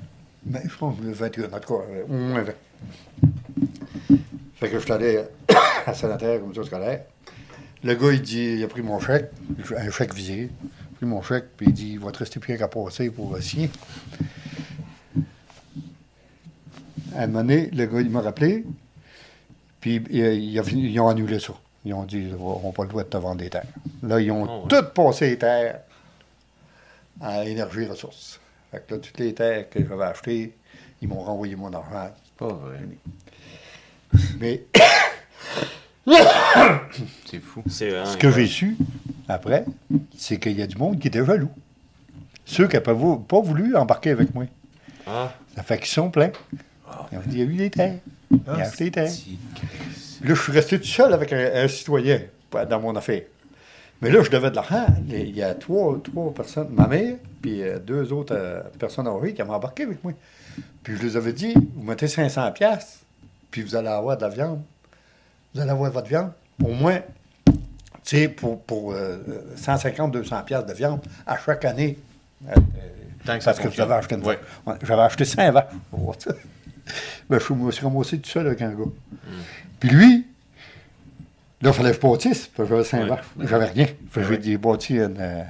Mais 0.46 0.62
je 0.64 0.76
pense 0.76 0.98
que 0.98 1.04
21, 1.04 1.46
en 1.46 1.60
tout 1.60 1.78
cas, 1.78 1.84
euh, 1.90 2.04
au 2.08 2.14
moins 2.14 2.44
20. 2.44 2.54
Fait 4.56 4.70
que 4.70 4.80
je 4.80 4.84
suis 4.84 4.92
allé 4.92 5.24
à 5.86 5.94
Sanitaire, 5.94 6.40
comme 6.40 6.54
ça, 6.54 6.64
scolaire. 6.64 7.06
Le 7.84 7.96
gars, 7.96 8.12
il 8.14 8.22
dit, 8.22 8.56
il 8.58 8.64
a 8.64 8.68
pris 8.68 8.82
mon 8.82 9.00
chèque, 9.00 9.30
un 9.78 9.92
chèque 9.92 10.14
visé. 10.14 10.50
pris 10.96 11.06
mon 11.06 11.22
chèque, 11.22 11.46
puis 11.58 11.66
il 11.68 11.74
dit 11.74 11.90
il 11.94 12.00
va 12.00 12.12
te 12.12 12.20
rester 12.20 12.40
plus 12.40 12.58
qu'à 12.58 12.68
passer 12.68 13.10
pour 13.10 13.38
signer. 13.42 13.70
À 17.16 17.24
un 17.24 17.28
moment 17.28 17.40
donné, 17.42 17.70
le 17.72 17.86
gars, 17.86 18.02
il 18.02 18.10
m'a 18.10 18.22
rappelé, 18.22 18.64
puis 19.82 20.02
il- 20.10 20.22
il 20.22 20.60
a 20.60 20.64
fini- 20.64 20.90
ils 20.92 21.00
ont 21.00 21.10
annulé 21.10 21.40
ça. 21.40 21.54
Ils 21.86 21.94
ont 21.94 22.04
dit 22.06 22.30
on 22.40 22.62
n'a 22.68 22.72
pas 22.72 22.84
le 22.84 22.90
droit 22.90 23.04
de 23.04 23.10
te 23.10 23.18
vendre 23.18 23.38
des 23.42 23.50
terres. 23.50 23.66
Là, 24.02 24.20
ils 24.22 24.32
ont 24.32 24.44
Oh, 24.50 24.62
ouais. 24.64 24.68
toutes 24.70 24.94
passé 24.94 25.32
les 25.32 25.38
terres 25.38 25.82
à 27.20 27.44
Énergie 27.46 27.86
Ressources. 27.86 28.40
Fait 28.72 28.84
que 28.88 28.94
là, 28.96 29.00
toutes 29.02 29.20
les 29.20 29.34
terres 29.34 29.70
que 29.70 29.86
j'avais 29.86 30.06
achetées, 30.06 30.56
ils 31.02 31.08
m'ont 31.10 31.22
renvoyé 31.22 31.56
mon 31.58 31.72
argent. 31.74 32.12
Pas 32.38 32.48
vrai. 32.48 32.80
Mais 34.40 34.64
C'est 37.26 37.40
fou. 37.40 37.64
C'est 37.70 37.90
vraiment 37.90 38.06
ce 38.06 38.18
que 38.18 38.30
j'ai 38.32 38.46
su 38.48 38.78
après, 39.28 39.66
c'est 40.18 40.38
qu'il 40.40 40.58
y 40.58 40.62
a 40.62 40.68
du 40.68 40.76
monde 40.78 41.00
qui 41.00 41.08
était 41.08 41.26
jaloux. 41.26 41.50
Ceux 42.46 42.68
qui 42.68 42.76
n'ont 42.76 42.82
pas, 42.82 42.94
vou- 42.94 43.18
pas 43.18 43.40
voulu 43.40 43.76
embarquer 43.76 44.12
avec 44.12 44.34
moi. 44.36 44.46
Ah, 45.08 45.34
Ça 45.56 45.64
fait 45.64 45.78
qu'ils 45.78 45.88
sont 45.88 46.10
pleins. 46.12 46.32
Ils 47.12 47.18
ont 47.18 47.22
dit, 47.26 47.38
il 47.38 47.40
y 47.40 47.42
a 47.42 47.46
eu 47.46 47.56
des 47.56 47.70
terres. 47.70 47.96
Il 48.32 48.40
Ah, 48.48 48.56
a 48.56 48.62
acheté 48.62 48.86
des 48.86 48.92
terres. 48.92 49.06
Là, 50.24 50.34
je 50.36 50.42
suis 50.42 50.52
resté 50.52 50.80
tout 50.80 50.86
seul 50.88 51.14
avec 51.14 51.32
un, 51.34 51.52
un 51.64 51.68
citoyen 51.68 52.22
dans 52.70 52.80
mon 52.82 52.96
affaire. 52.96 53.22
Mais 54.02 54.12
là, 54.12 54.22
je 54.22 54.30
devais 54.30 54.50
de 54.52 54.56
l'argent. 54.56 54.86
Il 55.08 55.36
y 55.36 55.42
a 55.42 55.54
trois, 55.56 55.98
trois 56.04 56.34
personnes, 56.34 56.68
ma 56.72 56.88
mère, 56.88 57.16
puis 57.42 57.64
euh, 57.64 57.80
deux 57.80 58.12
autres 58.12 58.36
euh, 58.36 58.62
personnes 58.78 59.08
âgées 59.08 59.34
qui 59.34 59.42
ont 59.42 59.50
embarqué 59.50 59.84
avec 59.84 60.04
moi. 60.04 60.12
Puis 60.84 60.98
je 60.98 61.02
les 61.02 61.16
avais 61.18 61.32
dit, 61.34 61.54
vous 61.76 61.84
mettez 61.84 62.08
500 62.08 62.52
pièces, 62.52 63.00
puis 63.50 63.62
vous 63.62 63.76
allez 63.76 63.88
avoir 63.88 64.18
de 64.18 64.22
la 64.24 64.30
viande. 64.30 64.62
Vous 65.54 65.62
allez 65.62 65.72
avoir 65.72 65.92
votre 65.92 66.08
viande. 66.08 66.32
Au 66.64 66.72
moins, 66.74 67.00
tu 67.46 67.54
sais, 68.04 68.28
pour, 68.28 68.62
pour 68.64 68.94
euh, 68.94 69.18
150, 69.56 70.12
200 70.12 70.42
pièces 70.44 70.66
de 70.66 70.74
viande 70.74 71.00
à 71.26 71.38
chaque 71.38 71.66
année. 71.66 71.98
Euh, 72.48 72.54
Tant 73.26 73.38
que 73.38 73.44
ça 73.44 73.54
parce 73.54 73.64
que 73.64 73.72
j'avais 73.72 73.94
acheté 73.94 74.16
une. 74.16 74.24
Ouais, 74.26 74.38
J'avais 74.84 75.02
acheté 75.04 75.24
5 75.26 75.52
vaches. 75.54 75.72
Ben, 77.30 77.40
je 77.40 77.54
me 77.54 77.72
suis 77.72 77.86
ramassé 77.86 78.20
tout 78.20 78.30
seul 78.30 78.48
avec 78.48 78.62
un 78.62 78.72
gars. 78.72 78.84
Puis 79.80 79.90
lui, 79.90 80.28
là, 81.62 81.70
il 81.70 81.74
fallait 81.74 81.92
que 81.92 81.96
je 81.96 82.02
bâtisse, 82.02 82.50
j'avais 82.58 82.84
5 82.84 83.04
Ouais. 83.04 83.10
vaches. 83.10 83.26
J'avais 83.40 83.66
rien. 83.66 83.88
Ouais. 84.18 84.40
j'ai 84.42 84.58
bâti 84.58 84.96
une, 84.98 85.16
euh, 85.20 85.44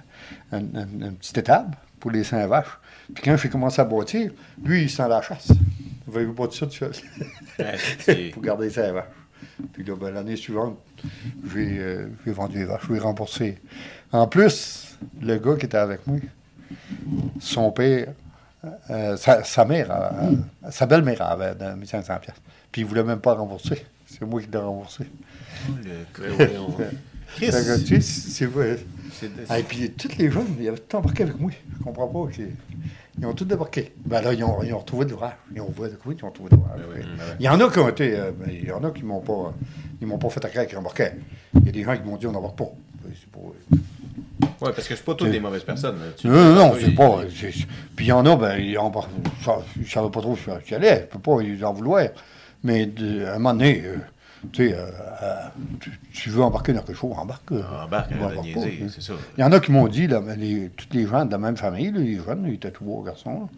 une, 0.52 0.70
une- 0.76 1.04
une 1.06 1.16
petite 1.16 1.40
étable 1.40 1.76
pour 2.00 2.12
les 2.12 2.24
5 2.24 2.46
vaches. 2.48 2.78
Puis 3.16 3.24
quand 3.24 3.36
j'ai 3.38 3.50
commencé 3.50 3.82
à 3.82 3.86
bâtir, 3.86 4.32
lui, 4.64 4.84
il 4.84 4.90
s'en 4.90 5.08
la 5.08 5.22
chasse. 5.24 5.48
Il 6.08 6.16
avait 6.16 6.26
bâti 6.28 6.60
ça 6.60 6.68
tout 6.68 6.74
seul. 6.74 6.92
Pour 8.34 8.44
garder 8.44 8.70
ses 8.70 8.92
vaches. 8.92 9.06
Puis 9.74 9.84
là, 9.84 9.96
ben, 9.96 10.12
l'année 10.12 10.36
suivante, 10.36 10.78
j'ai 11.54 11.78
euh, 11.80 12.08
j'ai 12.26 12.32
vendu 12.32 12.58
les 12.58 12.66
vaches, 12.66 12.82
je 12.84 12.88
lui 12.90 12.98
ai 12.98 13.00
remboursé. 13.00 13.58
En 14.12 14.28
plus, 14.28 14.98
le 15.22 15.38
gars 15.38 15.56
qui 15.56 15.66
était 15.66 15.78
avec 15.78 16.06
moi, 16.08 16.18
son 17.40 17.72
père, 17.72 18.08
euh, 18.90 19.18
sa, 19.18 19.44
sa 19.44 19.66
mère, 19.66 19.92
euh, 19.92 20.36
sa 20.72 20.86
belle-mère 20.86 21.22
avait 21.22 21.56
dans 21.56 21.76
1500 21.78 22.18
pièces. 22.22 22.36
Puis 22.72 22.82
il 22.82 22.88
voulait 22.88 23.04
même 23.04 23.20
pas 23.20 23.34
rembourser. 23.34 23.86
C'est 24.08 24.26
moi 24.26 24.42
qui 24.42 24.48
l'ai 24.52 24.58
remboursé. 24.58 25.06
le- 26.38 26.46
tu 27.84 28.02
sais, 28.02 28.02
c'est 28.02 28.46
vrai. 28.46 28.80
Et 29.60 29.64
puis 29.64 29.92
tous 29.92 30.18
les 30.18 30.30
jeunes, 30.32 30.56
ils 30.60 30.68
avaient 30.68 30.78
tout 30.78 30.98
embarqué 30.98 31.24
avec 31.24 31.40
moi. 31.40 31.52
Je 31.80 31.84
comprends 31.84 32.08
pas. 32.08 32.32
Ils 33.20 33.26
ont 33.28 33.34
tous 33.34 33.46
débarqué. 33.46 33.94
Ben 34.06 34.22
là, 34.22 34.34
ils 34.34 34.44
ont, 34.44 34.64
ils 34.64 34.74
ont 34.74 34.80
retrouvé 34.80 35.06
de 35.06 35.12
l'ouvrage. 35.12 35.34
Ils 35.54 35.62
ont 35.62 35.66
quoi, 35.68 35.88
ils 36.18 36.26
ont 36.26 36.32
trouvé 36.32 36.50
de 36.50 36.56
l'ouvrage. 36.56 36.80
Ben 36.80 36.86
oui, 36.96 37.02
ben 37.02 37.24
oui. 37.30 37.36
Il 37.40 37.46
y 37.46 37.50
en 37.50 37.60
a 37.60 37.70
qui 37.70 37.80
ont 37.80 37.88
été. 37.90 38.16
euh, 38.18 38.32
ben, 38.38 38.50
il 38.52 38.66
y 38.68 38.72
en 38.72 38.84
a 38.84 38.92
qui 38.92 39.04
m'ont 39.04 39.22
pas. 39.22 39.54
Ils 40.02 40.08
m'ont 40.08 40.18
pas 40.18 40.30
fait 40.30 40.44
à 40.44 40.50
craquer 40.50 40.70
qui 40.72 40.76
embarquaient. 40.76 41.14
Il 41.56 41.66
y 41.66 41.70
a 41.70 41.72
des 41.72 41.84
gens 41.84 41.96
qui 41.96 42.04
m'ont 42.04 42.18
dit 42.18 42.26
on 42.28 42.32
n'embarque 42.32 42.58
pas. 42.58 42.72
Ben, 43.04 43.12
pas- 43.32 43.40
Ouais, 44.66 44.72
parce 44.74 44.88
que 44.88 44.96
c'est 44.96 45.04
pas 45.06 45.14
toutes 45.14 45.30
des 45.32 45.40
mauvaises 45.40 45.64
personnes. 45.64 45.98
Tu- 46.18 46.28
Non, 46.28 46.34
non, 46.34 46.56
non, 46.56 46.74
il- 46.78 46.86
c'est 46.86 46.92
pas. 46.92 47.22
Puis 47.96 48.06
il 48.06 48.08
y 48.08 48.12
en 48.12 48.26
a, 48.26 48.36
ben, 48.36 48.58
ils. 48.58 48.78
Je 49.42 49.80
ne 49.82 49.86
savais 49.86 50.10
pas 50.10 50.22
trop 50.22 50.36
ce 50.36 50.60
qu'il 50.66 50.76
allait. 50.76 50.96
Je 50.96 51.02
ne 51.02 51.06
peux 51.08 51.20
pas 51.20 51.42
ils 51.42 51.64
en 51.66 51.74
vouloir. 51.74 52.08
Mais 52.64 52.86
de- 52.86 53.26
à 53.26 53.32
un 53.36 53.40
moment 53.40 53.54
donné, 53.54 53.84
euh, 53.86 53.98
tu 54.52 54.68
sais, 54.70 54.74
euh, 54.76 54.86
euh, 55.22 55.36
tu, 55.80 55.92
tu 56.12 56.30
veux 56.30 56.42
embarquer 56.44 56.74
dans 56.74 56.82
quelque 56.82 56.98
chose, 56.98 57.14
embarque. 57.18 57.52
euh, 57.52 57.64
Embarque, 57.86 58.12
on 58.20 58.24
euh, 58.24 58.28
embarque 58.28 58.48
c'est 58.90 59.02
ça. 59.02 59.14
Il 59.38 59.42
y 59.42 59.44
en 59.44 59.52
a 59.52 59.60
qui 59.60 59.72
m'ont 59.72 59.88
dit, 59.88 60.08
là, 60.08 60.22
les, 60.38 60.70
tous 60.76 60.88
les 60.92 61.08
gens 61.08 61.26
de 61.26 61.32
la 61.32 61.38
même 61.38 61.58
famille, 61.58 61.92
là, 61.92 62.00
les 62.00 62.16
jeunes, 62.18 62.46
ils 62.48 62.56
étaient 62.56 62.72
trois 62.72 63.04
garçons. 63.06 63.50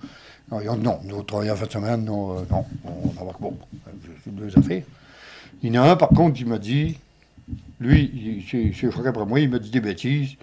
Alors, 0.52 0.62
ils 0.64 0.70
ont 0.70 0.76
dit 0.76 0.84
non, 0.84 1.00
nous 1.04 1.24
travaillons 1.24 1.54
en 1.54 1.56
fin 1.56 1.66
de 1.66 1.72
semaine, 1.72 2.06
non, 2.06 2.36
non 2.52 2.66
on 2.86 3.14
n'embarque 3.20 3.40
pas. 3.40 3.50
C'est 4.24 4.36
deux 4.36 4.58
affaires. 4.58 4.84
Il 5.64 5.74
y 5.74 5.80
en 5.80 5.84
a 5.84 5.92
un, 5.92 5.96
par 5.96 6.10
contre, 6.10 6.36
qui 6.38 6.46
m'a 6.46 6.60
dit, 6.60 7.00
lui, 7.80 8.46
c'est 8.50 8.72
choqué 8.92 9.08
après 9.08 9.26
moi, 9.26 9.40
il 9.40 9.50
m'a 9.50 9.60
dit 9.60 9.72
des 9.72 9.80
bêtises. 9.82 10.36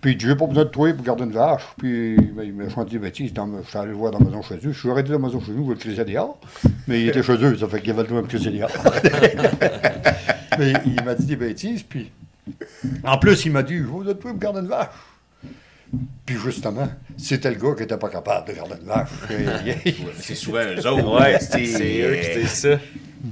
Puis 0.00 0.12
il 0.12 0.16
dit, 0.16 0.26
j'ai 0.26 0.36
pas 0.36 0.46
besoin 0.46 0.62
de 0.64 0.68
toi 0.68 0.92
pour 0.92 1.04
garder 1.04 1.24
une 1.24 1.32
vache. 1.32 1.64
Puis 1.76 2.14
ben, 2.16 2.44
il 2.44 2.54
m'a 2.54 2.68
chanté 2.68 2.92
des 2.92 2.98
bêtises. 3.00 3.32
Dans, 3.32 3.48
je 3.64 3.68
suis 3.68 3.76
allé 3.78 3.88
le 3.88 3.94
voir 3.94 4.12
dans 4.12 4.20
la 4.20 4.26
maison 4.26 4.42
chez 4.42 4.54
eux. 4.54 4.70
Je 4.70 4.78
suis 4.78 4.88
arrêté 4.88 5.08
dans 5.08 5.18
la 5.18 5.26
maison 5.26 5.40
chez 5.40 5.50
nous, 5.50 5.64
je 5.64 5.70
le 5.70 5.74
criser 5.76 6.04
dehors. 6.04 6.38
Mais 6.86 7.00
il 7.02 7.08
était 7.08 7.24
chez 7.24 7.32
eux, 7.32 7.56
ça 7.58 7.66
fait 7.66 7.80
qu'il 7.80 7.90
avait 7.90 8.02
le 8.02 8.06
droit 8.08 8.20
de 8.20 8.26
me 8.26 8.28
criser 8.28 8.50
dehors. 8.52 8.70
Il 10.96 11.04
m'a 11.04 11.14
dit 11.14 11.26
des 11.26 11.36
bêtises, 11.36 11.82
puis 11.82 12.10
en 13.04 13.18
plus, 13.18 13.44
il 13.44 13.52
m'a 13.52 13.62
dit, 13.62 13.76
je 13.78 13.82
vous 13.84 14.08
êtes 14.08 14.20
pas 14.20 14.30
pour 14.30 14.38
garder 14.38 14.60
une 14.60 14.68
vache. 14.68 14.88
Puis 16.26 16.36
justement, 16.36 16.88
c'était 17.16 17.50
le 17.50 17.56
gars 17.56 17.74
qui 17.74 17.80
n'était 17.82 17.96
pas 17.96 18.10
capable 18.10 18.48
de 18.48 18.52
garder 18.54 18.74
une 18.80 18.86
vache. 18.86 19.08
C'est 20.18 20.34
souvent 20.34 20.58
eux 20.60 20.86
autres. 20.86 21.18
Ouais, 21.20 21.38
c'est 21.40 21.62
eux 22.02 22.16
qui 22.16 22.40
disent 22.40 22.48
ça. 22.50 22.78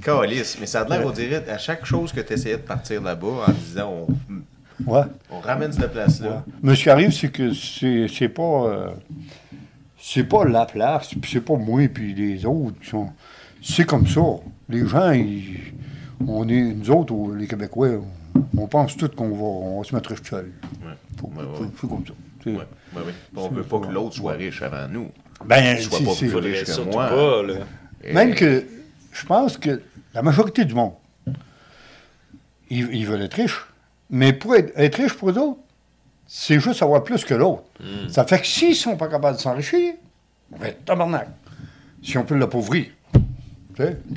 Calice. 0.02 0.56
Mais 0.58 0.66
ça 0.66 0.80
a 0.80 0.88
l'air, 0.88 1.06
on 1.06 1.10
dirait, 1.10 1.46
à 1.48 1.58
chaque 1.58 1.84
chose 1.84 2.12
que 2.12 2.20
tu 2.20 2.32
essayais 2.32 2.56
de 2.56 2.62
partir 2.62 3.02
là-bas 3.02 3.44
en 3.48 3.52
disant 3.52 4.06
on, 4.08 4.90
ouais. 4.90 5.02
on 5.30 5.40
ramène 5.40 5.70
cette 5.72 5.92
place-là. 5.92 6.28
Ouais. 6.46 6.52
Mais 6.62 6.74
ce 6.74 6.82
qui 6.82 6.90
arrive, 6.90 7.10
c'est 7.12 7.28
que 7.28 7.52
c'est 7.52 8.06
c'est 8.08 8.28
pas. 8.30 8.42
euh, 8.42 8.90
c'est 10.00 10.24
pas 10.24 10.44
la 10.44 10.64
place, 10.66 11.08
puis 11.20 11.30
c'est 11.32 11.40
pas 11.40 11.56
moi 11.56 11.86
puis 11.92 12.14
les 12.14 12.44
autres 12.46 12.78
qui 12.80 12.88
sont. 12.88 13.10
C'est 13.62 13.84
comme 13.84 14.06
ça. 14.06 14.22
Les 14.68 14.86
gens, 14.86 15.10
ils- 15.10 15.72
on 16.26 16.48
est. 16.48 16.62
Nous 16.74 16.90
autres, 16.90 17.12
au- 17.14 17.34
les 17.34 17.46
Québécois, 17.46 17.88
on, 18.34 18.62
on 18.62 18.66
pense 18.66 18.96
tous 18.96 19.08
qu'on 19.08 19.28
va, 19.30 19.42
on 19.42 19.78
va 19.80 19.84
se 19.84 19.94
mettre 19.94 20.10
riche 20.10 20.22
seul. 20.28 20.52
Ouais. 20.84 20.92
Faut, 21.18 21.26
Ouais, 21.28 21.44
faut- 21.56 21.62
ouais. 21.64 21.68
faut 21.74 21.88
comme 21.88 22.06
ça. 22.06 22.12
tu 22.40 22.50
sais. 22.52 22.56
Ouais, 22.56 22.62
ouais, 22.96 23.02
ouais. 23.02 23.12
On 23.36 23.48
veut 23.48 23.62
pas 23.62 23.80
que 23.80 23.86
l'autre 23.92 24.14
soit 24.16 24.32
riche 24.32 24.62
avant 24.62 24.88
nous. 24.88 25.10
Ben, 25.44 25.76
Soit 25.78 25.98
c'est- 25.98 26.04
pas 26.04 26.14
plus 26.14 26.34
riche 26.36 26.64
que 26.64 26.80
moi. 26.82 27.08
pas, 27.08 27.42
là. 27.42 27.54
Et- 28.04 28.12
Même 28.12 28.34
que 28.34 28.64
je 29.12 29.26
pense 29.26 29.56
que 29.58 29.82
la 30.14 30.22
majorité 30.22 30.64
du 30.64 30.74
monde, 30.74 30.92
ils, 32.70 32.88
ils 32.94 33.06
veulent 33.06 33.22
être 33.22 33.34
riches. 33.34 33.64
Mais 34.10 34.32
pour 34.32 34.54
être, 34.54 34.72
être 34.78 34.96
riche 34.96 35.14
pour 35.14 35.30
eux 35.30 35.38
autres, 35.38 35.58
c'est 36.26 36.60
juste 36.60 36.82
avoir 36.82 37.02
plus 37.04 37.24
que 37.24 37.34
l'autre. 37.34 37.64
Hmm. 37.80 38.08
Ça 38.08 38.24
fait 38.24 38.40
que 38.40 38.46
s'ils 38.46 38.74
sont 38.76 38.96
pas 38.96 39.08
capables 39.08 39.36
de 39.36 39.42
s'enrichir, 39.42 39.94
on 40.52 40.56
va 40.56 40.68
être 40.68 40.84
tabarnak. 40.84 41.28
Si 42.02 42.16
on 42.18 42.24
peut 42.24 42.36
l'appauvrir. 42.36 42.86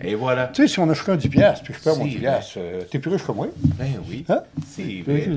Et 0.03 0.15
voilà. 0.15 0.47
Tu 0.47 0.61
sais, 0.63 0.67
si 0.67 0.79
on 0.79 0.89
a 0.89 0.93
chacun 0.93 1.15
10 1.15 1.29
piastres, 1.29 1.63
puis 1.63 1.73
je 1.73 1.79
perds 1.83 1.97
mon 1.97 2.03
C'est 2.05 2.09
10 2.11 2.17
piastres, 2.17 2.53
euh, 2.57 2.81
t'es 2.89 2.99
plus 2.99 3.11
riche 3.11 3.23
que 3.25 3.31
moi. 3.31 3.47
Ben 3.77 3.87
oui. 4.07 4.25
Hein? 4.29 4.41
C'est 4.67 5.01
vrai. 5.05 5.29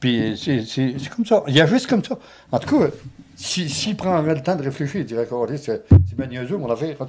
Puis 0.00 0.38
c'est- 0.40 0.64
c'est 0.66 0.94
c'est 0.98 1.08
comme 1.08 1.24
ça. 1.24 1.42
Il 1.48 1.54
y 1.54 1.60
a 1.60 1.66
juste 1.66 1.86
comme 1.86 2.04
ça. 2.04 2.18
En 2.52 2.58
tout 2.58 2.78
cas, 2.78 2.86
s'il 3.34 3.68
si, 3.70 3.94
prendrait 3.94 4.34
le 4.34 4.42
temps 4.42 4.54
de 4.56 4.62
réfléchir, 4.62 5.00
il 5.00 5.06
dirait 5.06 5.26
que 5.26 5.56
c'est 5.56 5.82
c'est 5.88 6.16
bien 6.16 6.26
niaiseux, 6.26 6.56
mon 6.58 6.70
affaire. 6.70 6.96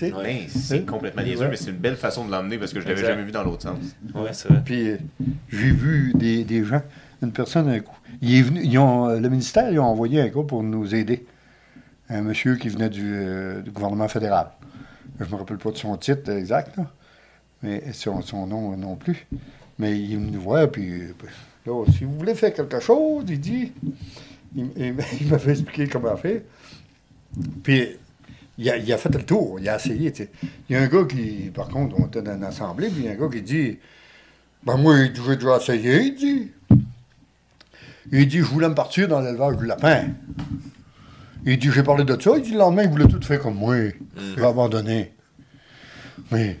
Ben, 0.00 0.38
c'est 0.48 0.84
complètement 0.86 1.22
niaiseux, 1.22 1.48
mais 1.48 1.56
c'est 1.56 1.70
une 1.70 1.76
belle 1.76 1.96
façon 1.96 2.24
de 2.24 2.30
l'emmener 2.30 2.58
parce 2.58 2.72
que 2.72 2.80
je 2.80 2.86
l'avais 2.86 3.00
Exact. 3.00 3.12
jamais 3.14 3.24
vu 3.24 3.32
dans 3.32 3.42
l'autre 3.44 3.62
sens. 3.62 3.78
Ouais, 4.14 4.30
c'est 4.32 4.48
vrai. 4.48 4.62
Puis 4.64 4.90
euh, 4.90 4.96
j'ai 5.50 5.70
vu 5.70 6.12
des, 6.14 6.44
des 6.44 6.64
gens, 6.64 6.82
une 7.22 7.32
personne, 7.32 7.68
un 7.68 7.80
coup, 7.80 7.96
il 8.20 8.34
est 8.36 8.42
venu, 8.42 8.60
ils 8.64 8.78
ont, 8.78 9.08
le 9.08 9.28
ministère, 9.28 9.70
ils 9.70 9.78
ont 9.78 9.84
envoyé 9.84 10.20
un 10.20 10.28
gars 10.28 10.42
pour 10.46 10.62
nous 10.62 10.94
aider. 10.94 11.24
Un 12.08 12.22
monsieur 12.22 12.56
qui 12.56 12.68
venait 12.68 12.88
du, 12.90 13.12
euh, 13.14 13.60
du 13.62 13.70
gouvernement 13.70 14.08
fédéral. 14.08 14.48
Je 15.22 15.30
me 15.30 15.36
rappelle 15.36 15.58
pas 15.58 15.70
de 15.70 15.76
son 15.76 15.96
titre 15.96 16.30
exact, 16.30 16.76
là, 16.76 16.90
mais 17.62 17.92
son, 17.92 18.20
son 18.22 18.46
nom 18.46 18.76
non 18.76 18.96
plus. 18.96 19.26
Mais 19.78 19.98
il 19.98 20.18
nous 20.20 20.40
voir, 20.40 20.70
puis 20.70 20.90
euh, 20.90 21.14
là, 21.66 21.84
si 21.90 22.04
vous 22.04 22.16
voulez 22.18 22.34
faire 22.34 22.52
quelque 22.52 22.80
chose, 22.80 23.24
il 23.28 23.40
dit, 23.40 23.72
il, 24.54 24.70
il- 24.76 24.94
il 25.20 25.28
m'avait 25.28 25.52
expliqué 25.52 25.86
comment 25.88 26.16
faire. 26.16 26.40
Puis 27.62 27.88
il 28.58 28.92
a, 28.92 28.98
fait 28.98 29.14
le 29.14 29.22
tour, 29.24 29.58
il 29.58 29.68
a 29.68 29.76
essayé. 29.76 30.12
Il 30.68 30.74
y 30.74 30.76
a 30.78 30.82
un 30.82 30.86
gars 30.86 31.04
qui, 31.04 31.50
par 31.54 31.68
contre, 31.68 31.96
on 31.98 32.06
était 32.06 32.22
dans 32.22 32.36
une 32.36 32.44
assemblée, 32.44 32.88
puis 32.88 33.00
il 33.00 33.04
y 33.06 33.08
a 33.08 33.12
un 33.12 33.16
gars 33.16 33.28
qui 33.32 33.42
dit 33.42 33.78
Ben 34.64 34.76
moi, 34.76 34.96
j'ai 35.04 35.36
déjà 35.36 35.56
essayé, 35.56 36.02
il 36.02 36.14
dit. 36.14 36.50
Il 38.12 38.28
dit 38.28 38.38
Je 38.38 38.44
voulais 38.44 38.68
me 38.68 38.74
partir 38.74 39.08
dans 39.08 39.20
l'élevage 39.20 39.56
du 39.56 39.66
lapin. 39.66 40.08
Il 41.44 41.58
dit 41.58 41.70
J'ai 41.72 41.82
parlé 41.82 42.04
de 42.04 42.20
ça. 42.20 42.32
Il 42.36 42.42
dit 42.42 42.52
Le 42.52 42.58
lendemain, 42.58 42.84
il 42.84 42.90
voulait 42.90 43.08
tout 43.08 43.20
faire 43.22 43.40
comme 43.40 43.56
moi. 43.56 43.76
J'ai 44.36 44.44
abandonné. 44.44 45.12
Mais 46.30 46.58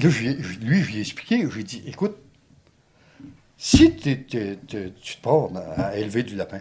là, 0.00 0.08
lui 0.08 0.10
je- 0.42 0.58
lui, 0.60 0.96
ai 0.96 1.00
expliqué. 1.00 1.40
Je 1.42 1.54
lui 1.54 1.60
ai 1.60 1.64
dit 1.64 1.82
Écoute, 1.86 2.16
si 3.58 3.94
tu 3.96 4.26
te 4.26 5.20
pars 5.22 5.48
à 5.76 5.96
élever 5.96 6.22
du 6.22 6.34
lapin, 6.36 6.60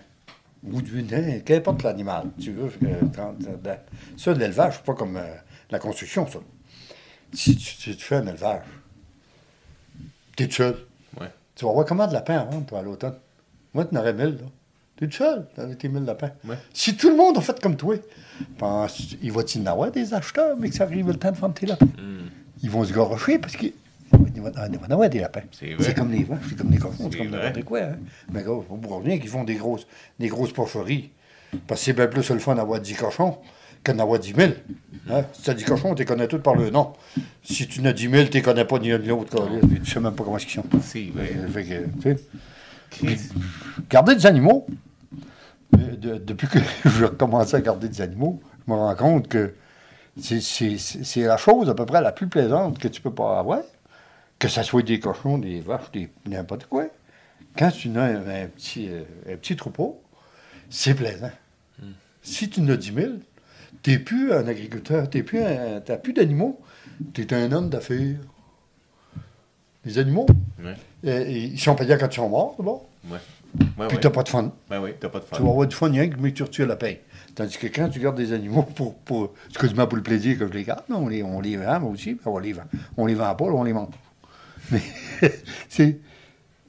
ou 0.64 0.82
du 0.82 1.04
nain, 1.04 1.40
qu'importe 1.40 1.84
l'animal, 1.84 2.30
tu 2.42 2.52
veux. 2.52 2.72
euh, 2.84 3.02
dans- 3.16 3.34
dans- 3.34 3.78
ça, 4.18 4.34
l'élevage, 4.34 4.76
c'est 4.78 4.84
pas 4.86 4.94
comme 4.96 5.18
euh, 5.18 5.36
la 5.70 5.80
construction, 5.80 6.28
ça. 6.28 6.40
Si 7.34 7.56
tu, 7.58 7.76
tu- 7.78 7.96
tu 7.96 8.04
fais 8.04 8.16
un 8.16 8.28
élevage, 8.28 8.64
t'es 10.36 10.50
seul. 10.50 10.76
Ouais. 11.20 11.28
Tu 11.56 11.66
vas 11.66 11.72
voir 11.72 11.86
comment 11.86 12.08
de 12.08 12.14
lapins 12.14 12.38
à 12.40 12.44
vendre, 12.46 12.66
toi, 12.66 12.80
à 12.80 12.82
l'automne? 12.82 13.16
Moi, 13.74 13.86
tu 13.86 13.96
en 13.96 14.00
aurais 14.00 14.14
mille, 14.14 14.38
là. 14.42 14.48
T'es 14.98 15.08
tout 15.08 15.18
seul 15.18 15.46
avec 15.58 15.78
tes 15.78 15.90
1000 15.90 16.04
lapins. 16.06 16.32
Ouais. 16.48 16.56
Si 16.74 16.96
tout 16.96 17.10
le 17.10 17.18
monde 17.18 17.38
a 17.38 17.42
fait 17.42 17.60
comme 17.60 17.76
toi, 17.76 17.96
pense, 18.58 19.16
il 19.22 19.32
va-t-il 19.32 19.62
y 19.62 19.68
en 19.68 19.72
avoir 19.72 19.92
des 19.92 20.14
acheteurs, 20.14 20.56
mais 20.58 20.70
que 20.70 20.76
ça 20.76 20.86
arrive 20.86 21.08
le 21.08 21.16
temps 21.16 21.32
de 21.32 21.38
vendre 21.38 21.54
tes 21.54 21.66
lapins? 21.66 21.86
Hmm. 21.86 22.30
Ils 22.64 22.70
vont 22.70 22.84
se 22.84 22.94
garocher 22.94 23.38
parce 23.38 23.58
qu'il 23.58 23.74
il 24.36 24.42
va 24.42 24.52
en 24.52 24.92
avoir 24.92 25.10
des 25.10 25.20
lapins. 25.20 25.42
C'est 25.52 25.96
comme 25.96 26.12
les 26.12 26.24
vaches, 26.24 26.40
c'est 26.50 26.58
comme 26.58 26.72
les 26.72 26.78
cochons, 26.78 27.10
C'est 27.12 27.18
comme 27.18 27.30
n'importe 27.30 27.64
quoi. 27.66 27.80
Hein. 27.80 27.96
Mais 28.32 28.44
gars, 28.44 28.52
on 28.52 28.78
ne 28.78 29.06
rien 29.06 29.18
qu'ils 29.18 29.30
font 29.30 29.44
des 29.44 29.56
grosses, 29.56 29.88
des 30.20 30.28
grosses 30.28 30.54
porcheries. 30.54 31.12
Parce 31.68 31.82
que 31.82 31.86
c'est 31.86 31.94
bien 31.94 32.08
plus 32.08 32.30
le 32.30 32.40
fun 32.40 32.56
d'avoir 32.56 32.80
10 32.80 32.96
cochons 32.96 33.38
que 33.84 33.92
d'en 33.92 34.04
avoir 34.04 34.20
10 34.20 34.34
000. 34.34 34.52
Hein? 35.10 35.26
Si 35.34 35.42
tu 35.44 35.50
as 35.50 35.54
10 35.54 35.64
cochons, 35.66 35.94
tu 35.96 36.00
les 36.02 36.06
connais 36.06 36.28
tous 36.28 36.40
par 36.40 36.56
le 36.56 36.70
nom. 36.70 36.94
Si 37.44 37.68
tu 37.68 37.82
en 37.82 37.86
as 37.86 37.94
10 37.94 38.10
000, 38.10 38.28
tu 38.28 38.38
ne 38.38 38.44
connais 38.44 38.66
pas 38.66 38.80
ni 38.80 38.90
l'un 38.90 39.00
ni 39.00 39.08
l'autre. 39.08 39.48
Tu 39.62 39.80
ne 39.80 39.86
sais 39.86 40.00
même 40.00 40.16
pas 40.16 40.24
comment 40.24 40.38
ils 40.38 40.50
sont. 40.50 40.64
C'est 40.82 41.12
vrai. 41.14 41.86
Garder 43.90 44.16
des 44.16 44.26
animaux, 44.26 44.66
euh, 45.78 45.96
de- 45.96 46.18
depuis 46.18 46.48
que 46.48 46.60
j'ai 46.86 47.06
recommencé 47.06 47.56
à 47.56 47.62
garder 47.62 47.90
des 47.90 48.02
animaux, 48.02 48.42
je 48.68 48.72
me 48.74 48.78
rends 48.78 48.96
compte 48.96 49.28
que 49.28 49.54
c'est- 50.18 51.18
la 51.18 51.38
chose 51.38 51.70
à 51.70 51.76
peu 51.76 51.86
près 51.86 52.02
la 52.02 52.12
plus 52.12 52.28
plaisante 52.28 52.80
que 52.80 52.88
tu 52.88 53.02
peux 53.02 53.14
pas 53.14 53.40
avoir. 53.40 53.62
Que 54.40 54.48
ce 54.50 54.64
soit 54.64 54.82
des 54.82 55.00
cochons, 55.00 55.38
des 55.38 55.62
vaches, 55.62 55.92
des 55.94 56.10
n'importe 56.28 56.66
quoi. 56.66 56.86
Quand 57.58 57.72
tu 57.72 57.90
as 57.98 58.04
un, 58.04 58.16
un 58.28 58.48
petit, 58.48 58.90
euh, 58.90 59.04
un 59.32 59.38
petit 59.38 59.56
troupeau, 59.56 60.02
c'est 60.70 60.94
plaisant. 60.94 61.32
Si 62.22 62.50
tu 62.50 62.60
en 62.60 62.68
as 62.70 62.76
10 62.78 62.94
000, 62.94 63.12
tu 63.84 63.92
n'es 63.92 64.00
plus 64.00 64.34
un 64.34 64.48
agriculteur, 64.48 65.10
tu 65.10 65.24
n'as 65.24 65.98
plus 65.98 66.14
d'animaux, 66.14 66.60
tu 67.14 67.22
es 67.22 67.34
un 67.34 67.52
homme 67.52 67.70
d'affaires. 67.70 68.18
Les 69.86 69.98
animaux, 70.00 70.26
Ouais. 70.64 70.74
euh, 71.06 71.24
ils 71.28 71.60
sont 71.60 71.76
payés 71.76 71.96
quand 72.00 72.08
ils 72.12 72.16
sont 72.16 72.30
morts, 72.30 72.56
d'abord. 72.58 72.86
Ouais. 73.10 73.18
Ouais, 73.78 73.88
Puis 73.88 74.00
t'as 74.02 74.10
pas 74.10 74.24
de 74.24 74.30
fun. 74.30 74.52
Ben 74.70 74.82
oui, 74.82 74.92
t'as 75.00 75.08
pas 75.08 75.20
de 75.20 75.24
fun. 75.26 75.38
Tu 75.38 75.42
vas 75.44 75.50
avoir 75.50 75.66
du 75.68 75.76
fun 75.76 75.90
rien 75.90 76.10
que 76.10 76.18
mais 76.20 76.34
tu 76.34 76.44
retires 76.44 76.68
la 76.68 76.76
paye. 76.76 77.00
Tandis 77.36 77.58
que 77.58 77.68
quand 77.68 77.88
tu 77.88 78.00
gardes 78.00 78.18
des 78.18 78.34
animaux 78.34 78.64
pour, 78.64 78.96
pour 78.96 79.34
excuse-moi 79.50 79.88
pour 79.88 79.96
le 79.96 80.04
plaisir 80.04 80.38
que 80.38 80.48
je 80.48 80.52
les 80.54 80.64
garde, 80.64 80.84
non, 80.90 80.98
on 81.06 81.08
les, 81.08 81.24
on 81.24 81.40
les 81.40 81.56
vend 81.56 81.80
moi 81.80 81.92
aussi, 81.92 82.16
puis 82.16 82.28
on 82.28 82.38
les 82.38 82.52
vend. 82.54 82.64
On 82.98 83.06
les 83.06 83.14
vend 83.16 83.34
pas, 83.36 83.46
là, 83.46 83.54
on 83.54 83.64
les 83.64 83.72
mange. 83.74 83.94
Mais 84.72 84.82
c'est, 85.70 86.00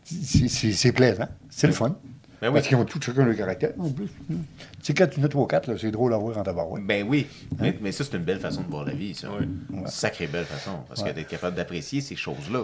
c'est, 0.04 0.48
c'est, 0.48 0.72
c'est 0.72 0.92
plaisant, 0.92 1.26
c'est 1.50 1.66
le 1.66 1.72
fun. 1.72 1.96
Ben 2.46 2.52
oui. 2.52 2.54
Parce 2.54 2.68
qu'ils 2.68 2.76
ont 2.76 2.84
tout 2.84 3.00
chacun 3.00 3.24
le 3.24 3.34
caractère, 3.34 3.72
en 3.78 3.90
plus. 3.90 4.06
Tu 4.28 4.36
sais, 4.82 4.94
quand 4.94 5.06
tu 5.08 5.20
en 5.20 5.24
as 5.24 5.28
trois 5.28 5.44
ou 5.44 5.46
quatre, 5.46 5.76
c'est 5.76 5.90
drôle 5.90 6.14
à 6.14 6.16
voir 6.18 6.38
en 6.38 6.42
tabarouette. 6.42 6.84
Ben 6.86 7.04
oui. 7.08 7.26
Mais, 7.60 7.76
mais 7.80 7.92
ça, 7.92 8.04
c'est 8.04 8.16
une 8.16 8.22
belle 8.24 8.38
façon 8.40 8.62
de 8.62 8.68
voir 8.70 8.84
la 8.84 8.92
vie, 8.92 9.14
ça. 9.14 9.28
Oui. 9.38 9.46
Une 9.72 9.86
Sacrée 9.88 10.26
belle 10.28 10.44
façon. 10.44 10.78
Parce 10.88 11.02
que 11.02 11.10
d'être 11.10 11.28
capable 11.28 11.56
d'apprécier 11.56 12.00
ces 12.00 12.16
choses-là. 12.16 12.60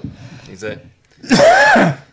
Exact. 0.51 0.81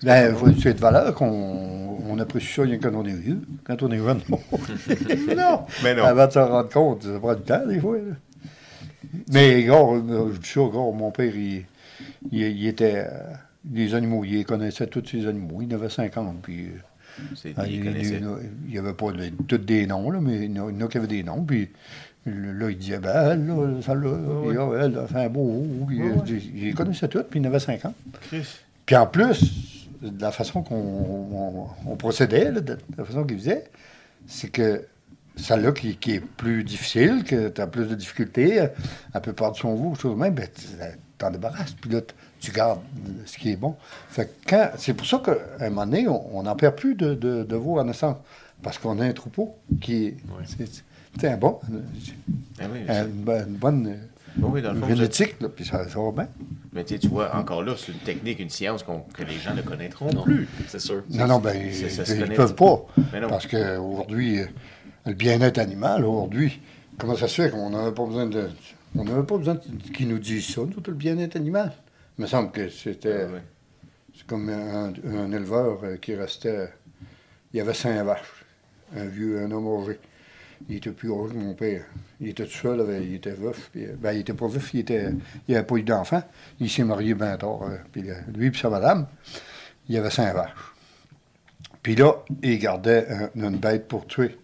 Ben, 0.04 0.36
faut- 0.36 0.52
c'est 0.62 0.74
de 0.76 0.80
valeur 0.80 1.14
qu'on 1.14 1.98
on 2.08 2.20
apprécie 2.20 2.48
ça 2.54 2.62
rien 2.64 2.78
quand 2.78 2.94
on 2.94 3.06
est 3.06 3.14
vieux. 3.14 3.42
Quand 3.64 3.82
on 3.84 3.92
est 3.92 3.98
jeune, 3.98 4.22
non. 4.30 4.40
non. 5.36 5.66
Mais 5.84 5.96
non. 5.96 6.04
Avant 6.06 6.28
de 6.28 6.32
s'en 6.32 6.48
rendre 6.48 6.70
compte, 6.70 7.04
ça 7.04 7.20
prend 7.20 7.36
du 7.36 7.42
temps, 7.42 7.66
des 7.68 7.80
fois. 7.80 7.98
là. 7.98 8.14
Mais, 9.32 9.64
gars, 9.64 9.74
euh, 9.76 10.32
je 10.34 10.38
dis 10.40 10.48
ça, 10.50 10.62
gars, 10.62 10.92
mon 10.94 11.12
père, 11.12 11.36
il, 11.36 11.66
il, 12.32 12.42
il 12.42 12.68
était. 12.68 13.06
euh, 13.08 13.34
les 13.72 13.94
animaux, 13.94 14.24
il 14.26 14.46
connaissait 14.46 14.88
tous 14.88 15.04
ces 15.10 15.28
animaux. 15.28 15.60
Il 15.62 15.74
en 15.74 15.78
avait 15.78 15.90
50, 15.90 16.42
puis. 16.42 16.70
Ah, 17.58 17.64
il 17.68 17.84
il 18.66 18.72
n'y 18.72 18.78
avait 18.78 18.94
pas 18.94 19.12
de- 19.12 19.30
tous 19.48 19.58
des 19.58 19.86
noms, 19.88 20.10
là, 20.12 20.20
mais 20.22 20.46
il 20.46 20.56
y 20.56 20.60
en 20.60 20.68
a- 20.68 20.72
il 20.72 20.88
qui 20.88 20.98
avaient 20.98 21.08
des 21.08 21.24
noms. 21.24 21.44
Puis 21.44 21.70
là, 22.26 22.70
il 22.70 22.78
disait, 22.78 23.00
ben, 23.00 23.32
elle, 23.32 23.48
là, 23.48 23.82
celle-là, 23.82 24.10
ah, 24.60 24.86
elle 24.86 24.98
a 24.98 25.08
fait 25.08 25.26
un 25.26 25.30
beau 25.30 25.42
haut. 25.42 25.86
Puis, 25.88 26.52
il 26.56 26.64
les 26.66 26.74
connaissait 26.74 27.08
toutes, 27.08 27.28
puis 27.30 27.40
il 27.40 27.46
en 27.46 27.50
avait 27.50 27.60
50. 27.60 27.94
Puis 28.86 28.96
en 28.96 29.08
plus, 29.08 29.88
de 30.02 30.22
la 30.22 30.32
façon 30.32 30.62
qu'on 30.62 30.76
on- 30.76 31.68
on 31.92 31.96
procédait, 31.96 32.52
là, 32.52 32.62
de 32.62 32.78
la 32.98 33.04
façon 33.04 33.24
qu'il 33.24 33.38
faisait, 33.38 33.66
c'est 34.28 34.50
que 34.50 34.84
celle-là 35.36 35.72
qui, 35.72 35.96
qui 35.96 36.16
est 36.16 36.20
plus 36.26 36.64
difficile, 36.64 37.24
que 37.24 37.48
tu 37.50 37.62
as 37.62 37.68
plus 37.68 37.86
de 37.88 37.96
difficultés, 37.96 38.56
elle 39.14 39.22
peut 39.22 39.34
perdre 39.34 39.56
son 39.58 39.74
goût, 39.76 39.96
chose 39.96 40.16
de 40.16 40.20
même, 40.20 40.34
ben, 40.34 40.48
tu 40.54 40.64
t'en 41.18 41.32
débarrasses. 41.32 41.74
Puis 41.74 41.90
là, 41.92 42.02
tu 42.40 42.52
gardes 42.52 42.80
ce 43.26 43.38
qui 43.38 43.52
est 43.52 43.56
bon. 43.56 43.76
Fait 44.10 44.26
que 44.26 44.50
quand, 44.50 44.70
c'est 44.78 44.94
pour 44.94 45.06
ça 45.08 45.22
qu'à 45.24 45.36
un 45.66 45.70
moment 45.70 45.86
donné, 45.86 46.08
on 46.08 46.44
n'en 46.44 46.56
perd 46.56 46.76
plus 46.76 46.96
de, 46.96 47.14
de, 47.14 47.44
de 47.44 47.56
veaux 47.56 47.80
à 47.80 47.84
naissance. 47.84 48.18
Parce 48.62 48.78
qu'on 48.78 49.00
a 49.00 49.06
un 49.06 49.14
troupeau 49.14 49.56
qui 49.82 50.06
est. 50.08 50.18
c'est- 50.46 51.28
un 51.28 51.38
bon. 51.38 51.60
Ben 52.58 52.70
oui, 52.74 52.80
ça- 52.88 53.04
Une, 53.06 53.12
bonne- 53.24 53.48
une 53.48 53.56
bonne 53.56 53.88
euh, 53.88 54.42
oui, 54.42 54.62
dans 54.62 54.74
le 54.74 54.80
fond, 54.80 54.86
vous 54.86 54.92
êtes- 54.92 54.98
génétique, 54.98 55.42
là, 55.42 55.50
puis 55.50 55.66
ça, 55.66 55.88
ça 55.90 56.00
va 56.00 56.12
bien. 56.12 56.28
Mais 56.74 56.84
tu 56.84 57.08
vois, 57.08 57.36
encore 57.36 57.64
là, 57.64 57.74
c'est 57.78 57.92
une 57.92 57.98
technique, 58.00 58.40
une 58.40 58.50
science 58.50 58.84
que 58.84 59.24
les 59.24 59.38
gens 59.38 59.56
ne 59.56 59.62
connaîtront 59.62 60.12
Non, 60.14 60.24
plus. 60.24 60.48
c'est 60.68 60.80
sûr. 60.80 61.04
Non, 61.10 61.26
non, 61.28 61.40
ben, 61.40 61.54
ça 61.74 62.04
ils 62.14 62.20
ne 62.20 62.36
peuvent 62.36 62.54
pas. 62.56 62.86
Mais 63.12 63.20
non. 63.22 63.28
Parce 63.30 63.48
qu'aujourd'hui, 63.48 64.40
le 65.06 65.14
bien-être 65.14 65.58
animal, 65.58 66.06
aujourd'hui, 66.06 66.60
comment 66.98 67.16
ça 67.16 67.28
se 67.28 67.42
fait 67.42 67.50
qu'on 67.50 67.70
n'avait 67.72 67.92
pas 67.94 68.06
besoin 68.06 68.28
de. 68.28 68.50
On 68.96 69.04
n'avait 69.04 69.24
pas 69.24 69.38
besoin 69.38 69.56
de- 69.56 69.92
qu'ils 69.94 70.08
nous 70.10 70.20
disent 70.20 70.48
ça, 70.54 70.62
nous, 70.62 70.80
tout 70.82 70.92
le 70.92 70.98
bien-être 70.98 71.36
animal? 71.36 71.72
Il 72.20 72.24
me 72.24 72.28
semble 72.28 72.52
que 72.52 72.68
c'était. 72.68 73.24
Ah 73.30 73.32
ouais. 73.34 73.42
C'est 74.14 74.28
comme 74.28 74.50
un, 74.50 74.92
un 75.06 75.32
éleveur 75.32 75.80
euh, 75.84 75.96
qui 75.96 76.14
restait. 76.16 76.68
Il 77.54 77.58
y 77.58 77.62
avait 77.62 77.74
cinq 77.74 78.04
vaches. 78.04 78.44
Un 78.94 79.06
vieux, 79.06 79.40
un 79.42 79.50
homme 79.52 79.82
âgé. 79.82 79.98
Il 80.68 80.76
était 80.76 80.92
plus 80.92 81.10
âgé 81.14 81.34
que 81.34 81.40
mon 81.40 81.54
père. 81.54 81.86
Il 82.20 82.28
était 82.28 82.44
tout 82.44 82.52
seul, 82.52 82.82
avec- 82.82 83.04
il 83.06 83.16
était 83.16 83.32
veuf. 83.32 83.70
puis, 83.72 83.86
euh, 83.86 83.96
ben, 83.98 84.12
il 84.12 84.20
était 84.20 84.34
pas 84.34 84.48
veuf, 84.48 84.74
il 84.74 84.82
était. 84.82 85.12
Il 85.48 85.54
n'avait 85.54 85.66
pas 85.66 85.76
eu 85.78 85.84
d'enfant. 85.84 86.22
Il 86.60 86.70
s'est 86.70 86.84
marié 86.84 87.14
bien 87.14 87.38
tard. 87.38 87.64
euh, 87.64 87.78
puis 87.94 88.04
lui 88.36 88.48
et 88.48 88.54
sa 88.54 88.70
madame, 88.70 89.08
il 89.88 89.96
y 89.96 89.98
avait 89.98 90.10
cinq 90.12 90.34
vaches. 90.34 90.52
Puis 91.82 91.96
là, 91.96 92.16
il 92.44 92.60
gardait 92.60 93.08
un- 93.10 93.30
une 93.36 93.56
bête 93.58 93.88
pour 93.88 94.06
tuer. 94.06 94.38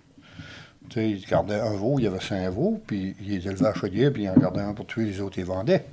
Il 0.96 1.26
gardait 1.26 1.60
un 1.60 1.74
veau, 1.74 2.00
il 2.00 2.04
y 2.04 2.08
avait 2.08 2.22
cinq 2.22 2.48
veaux, 2.52 2.82
puis 2.88 3.18
il 3.20 3.28
les 3.28 3.48
élevait 3.50 3.66
à 3.66 3.74
chaudière, 3.74 4.14
puis 4.14 4.24
il 4.24 4.30
en 4.30 4.36
gardait 4.36 4.62
un 4.62 4.74
pour 4.74 4.88
tuer, 4.88 5.04
les 5.04 5.20
autres, 5.20 5.38
ils 5.40 5.44
vendaient. 5.46 5.84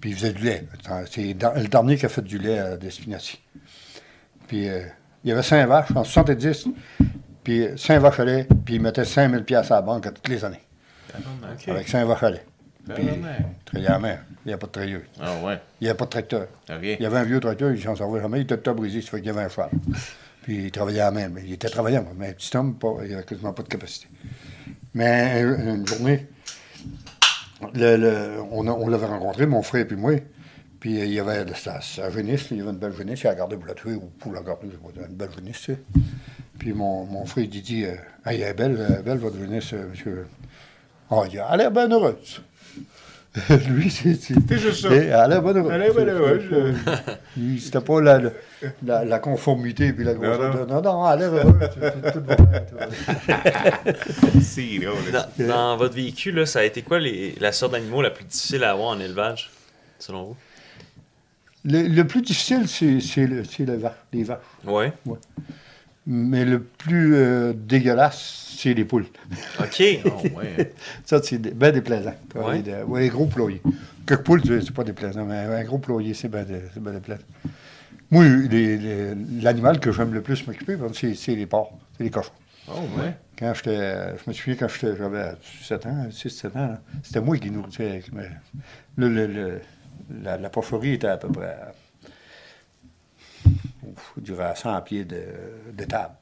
Puis 0.00 0.10
il 0.10 0.16
faisait 0.16 0.32
du 0.32 0.44
lait. 0.44 0.64
C'est 1.10 1.34
le 1.34 1.68
dernier 1.68 1.96
qui 1.96 2.06
a 2.06 2.08
fait 2.08 2.22
du 2.22 2.38
lait 2.38 2.58
à 2.58 2.76
Despinacy. 2.76 3.40
Puis 4.48 4.68
euh, 4.68 4.82
il 5.24 5.30
y 5.30 5.32
avait 5.32 5.42
cinq 5.42 5.66
vaches 5.66 5.90
en 5.94 6.04
70, 6.04 6.68
puis 7.44 7.62
euh, 7.62 7.76
cinq 7.76 7.98
vaches 8.00 8.20
à 8.20 8.24
lait, 8.24 8.46
puis 8.64 8.74
il 8.76 8.80
mettait 8.80 9.04
5000 9.04 9.44
pièces 9.44 9.70
à 9.70 9.76
la 9.76 9.82
banque 9.82 10.12
toutes 10.14 10.28
les 10.28 10.44
années, 10.44 10.62
avec 11.72 11.88
cinq 11.88 12.04
vaches 12.06 12.22
à 12.22 12.30
lait. 12.30 12.44
Puis 12.94 13.04
il 13.04 13.64
trayait 13.66 13.86
à 13.88 13.92
la 13.92 13.98
main. 13.98 14.16
Il 14.44 14.48
n'y 14.48 14.52
avait 14.52 14.58
pas 14.60 14.66
de 14.66 14.72
trailleuse. 14.72 15.02
Ah 15.20 15.34
ouais. 15.44 15.60
Il 15.80 15.84
n'y 15.84 15.90
avait 15.90 15.96
pas 15.96 16.06
de 16.06 16.10
tracteur. 16.10 16.46
Il 16.98 17.02
y 17.02 17.06
avait 17.06 17.18
un 17.18 17.24
vieux 17.24 17.38
tracteur, 17.40 17.70
il 17.72 17.80
s'en 17.82 17.94
servait 17.94 18.20
jamais, 18.20 18.38
il 18.38 18.42
était 18.44 18.56
tout 18.58 18.74
brisé, 18.74 19.02
ça 19.02 19.10
fait 19.10 19.18
qu'il 19.18 19.26
y 19.26 19.30
avait 19.30 19.42
un 19.42 19.48
cheval. 19.48 19.68
Puis 20.42 20.64
il 20.64 20.70
travaillait 20.70 21.00
à 21.02 21.04
la 21.04 21.10
main, 21.10 21.28
mais 21.28 21.42
il 21.44 21.52
était 21.52 21.68
travaillant, 21.68 22.06
mais 22.16 22.28
un 22.30 22.32
petit 22.32 22.56
homme, 22.56 22.74
pas, 22.76 22.94
il 23.04 23.10
n'avait 23.10 23.24
quasiment 23.24 23.52
pas 23.52 23.62
de 23.62 23.68
capacité. 23.68 24.08
Mais 24.94 25.42
un- 25.42 25.74
une 25.76 25.86
journée, 25.86 26.26
on, 27.62 28.88
l'avait 28.88 29.06
rencontré, 29.06 29.46
mon 29.46 29.62
frère 29.62 29.82
et 29.82 29.84
puis 29.86 29.96
moi, 29.96 30.12
puis 30.78 31.00
euh, 31.00 31.04
il 31.04 31.12
y 31.12 31.20
avait 31.20 31.46
sa, 31.54 31.80
sa 31.80 32.10
jeunisse, 32.10 32.48
il 32.50 32.58
y 32.58 32.60
avait 32.60 32.70
une 32.70 32.78
belle 32.78 32.92
jeunisse, 32.92 33.22
il 33.22 33.28
a 33.28 33.34
gardé 33.34 33.56
pour 33.56 33.66
la 33.66 33.74
tuer 33.74 33.94
ou 33.94 34.10
pour 34.18 34.32
la 34.32 34.40
garder, 34.40 34.68
une 34.96 35.14
belle 35.14 35.30
jeunisse, 35.32 35.60
tu 35.60 35.72
sais. 35.72 35.78
Puis 36.58 36.72
mon, 36.72 37.04
mon 37.04 37.24
frère, 37.24 37.44
il 37.44 37.62
dit, 37.62 37.86
ah, 38.24 38.34
elle 38.34 38.42
est 38.42 38.54
belle, 38.54 38.86
elle 38.88 39.00
est 39.00 39.02
belle 39.02 39.18
votre 39.18 39.36
jeunesse, 39.36 39.72
euh, 39.72 39.88
monsieur. 39.90 40.26
Ah, 41.10 41.22
il 41.24 41.30
dit, 41.30 41.38
elle 41.38 41.58
l'air 41.58 41.70
bien 41.70 41.90
heureuse. 41.90 42.42
Lui, 43.68 43.90
c'est. 43.90 44.14
C'est 44.20 44.58
juste 44.58 44.82
ça. 44.82 44.92
Et 44.92 45.04
Elle 45.06 45.12
a 45.12 45.28
l'air 45.28 45.42
bien 45.42 45.54
heureuse. 45.54 45.72
Elle 45.72 45.82
a 45.82 45.84
l'air 45.86 45.94
bien 45.94 46.06
heureuse. 46.06 46.42
Il- 47.36 47.60
C'était 47.60 47.80
pas 47.80 48.00
la, 48.00 48.18
la, 48.18 48.30
la- 48.84 49.04
la 49.04 49.18
conformité 49.20 49.92
puis 49.92 50.04
la 50.04 50.14
Non, 50.14 50.20
grosseur. 50.20 50.66
Non, 50.66 50.82
non, 50.82 51.06
elle 51.12 51.12
a 51.12 51.16
l'air 51.30 51.32
heureuse. 51.34 51.70
tout- 51.72 52.10
tout 52.12 52.24
va 52.26 52.34
bien, 52.36 52.60
tout 52.60 52.76
va 52.76 52.86
bien. 52.86 53.94
C'est 54.42 54.78
drôle. 54.78 55.12
là. 55.12 55.28
Dans, 55.38 55.46
dans 55.46 55.76
votre 55.76 55.94
véhicule, 55.94 56.34
là, 56.36 56.46
ça 56.46 56.58
a 56.58 56.64
été 56.64 56.82
quoi 56.82 56.98
les, 56.98 57.36
la 57.40 57.52
sorte 57.52 57.72
d'animaux 57.72 58.02
la 58.02 58.10
plus 58.10 58.24
difficile 58.24 58.64
à 58.64 58.72
avoir 58.72 58.88
en 58.88 58.98
élevage, 59.00 59.50
selon 60.00 60.24
vous? 60.24 60.36
Le, 61.64 61.82
le 61.82 62.06
plus 62.06 62.22
difficile, 62.22 62.66
c'est 62.66 63.00
c'est 63.00 63.26
le- 63.26 63.44
c'est 63.44 63.64
le 63.64 63.78
les 64.12 64.24
vaches. 64.24 64.38
Ouais. 64.64 64.92
Mais 66.12 66.44
le 66.44 66.60
plus 66.60 67.14
euh, 67.14 67.52
dégueulasse, 67.54 68.56
c'est 68.58 68.74
les 68.74 68.84
poules. 68.84 69.06
OK. 69.60 69.82
Oh, 70.06 70.10
ouais. 70.38 70.72
Ça, 71.04 71.22
c'est 71.22 71.38
bien 71.40 71.70
déplaisant. 71.70 72.14
Ouais. 72.34 72.62
Les, 72.62 72.82
ouais, 72.82 73.02
les 73.02 73.08
gros 73.08 73.26
poulaillers. 73.26 73.62
Quelques 74.04 74.22
poules, 74.24 74.42
c'est 74.44 74.72
pas 74.74 74.82
déplaisant, 74.82 75.24
mais 75.24 75.36
un 75.36 75.62
gros 75.62 75.78
poulailler, 75.78 76.12
c'est 76.14 76.26
bien 76.28 76.42
bien 76.42 76.92
déplaisant. 76.92 77.22
Moi, 78.10 78.24
l'animal 79.40 79.78
que 79.78 79.92
j'aime 79.92 80.12
le 80.12 80.20
plus 80.20 80.44
m'occuper, 80.48 80.74
ben, 80.74 80.88
c'est 80.92 81.34
les 81.36 81.46
porcs, 81.46 81.78
c'est 81.96 82.02
les 82.02 82.10
cochons. 82.10 82.32
Oh, 82.68 82.72
ouais? 83.00 83.14
Quand 83.38 83.54
j'étais. 83.54 84.16
Je 84.18 84.28
me 84.28 84.32
souviens 84.32 84.56
quand 84.56 84.68
j'étais- 84.68 84.96
j'avais 84.96 85.30
7 85.62 85.86
ans, 85.86 86.06
6-7 86.10 86.56
ans, 86.56 86.76
c'était 87.04 87.20
moi 87.20 87.36
qui 87.38 87.50
nourrissais. 87.52 88.02
le- 88.96 89.08
le- 89.08 89.26
le- 89.28 89.60
la, 90.24 90.36
la 90.38 90.50
porcherie 90.50 90.94
était 90.94 91.06
à 91.06 91.16
peu 91.18 91.28
près. 91.28 91.56
Je 94.16 94.20
dirais 94.20 94.44
à 94.44 94.54
100 94.54 94.80
pieds 94.82 95.04
de, 95.04 95.22
de 95.72 95.84
table. 95.84 96.14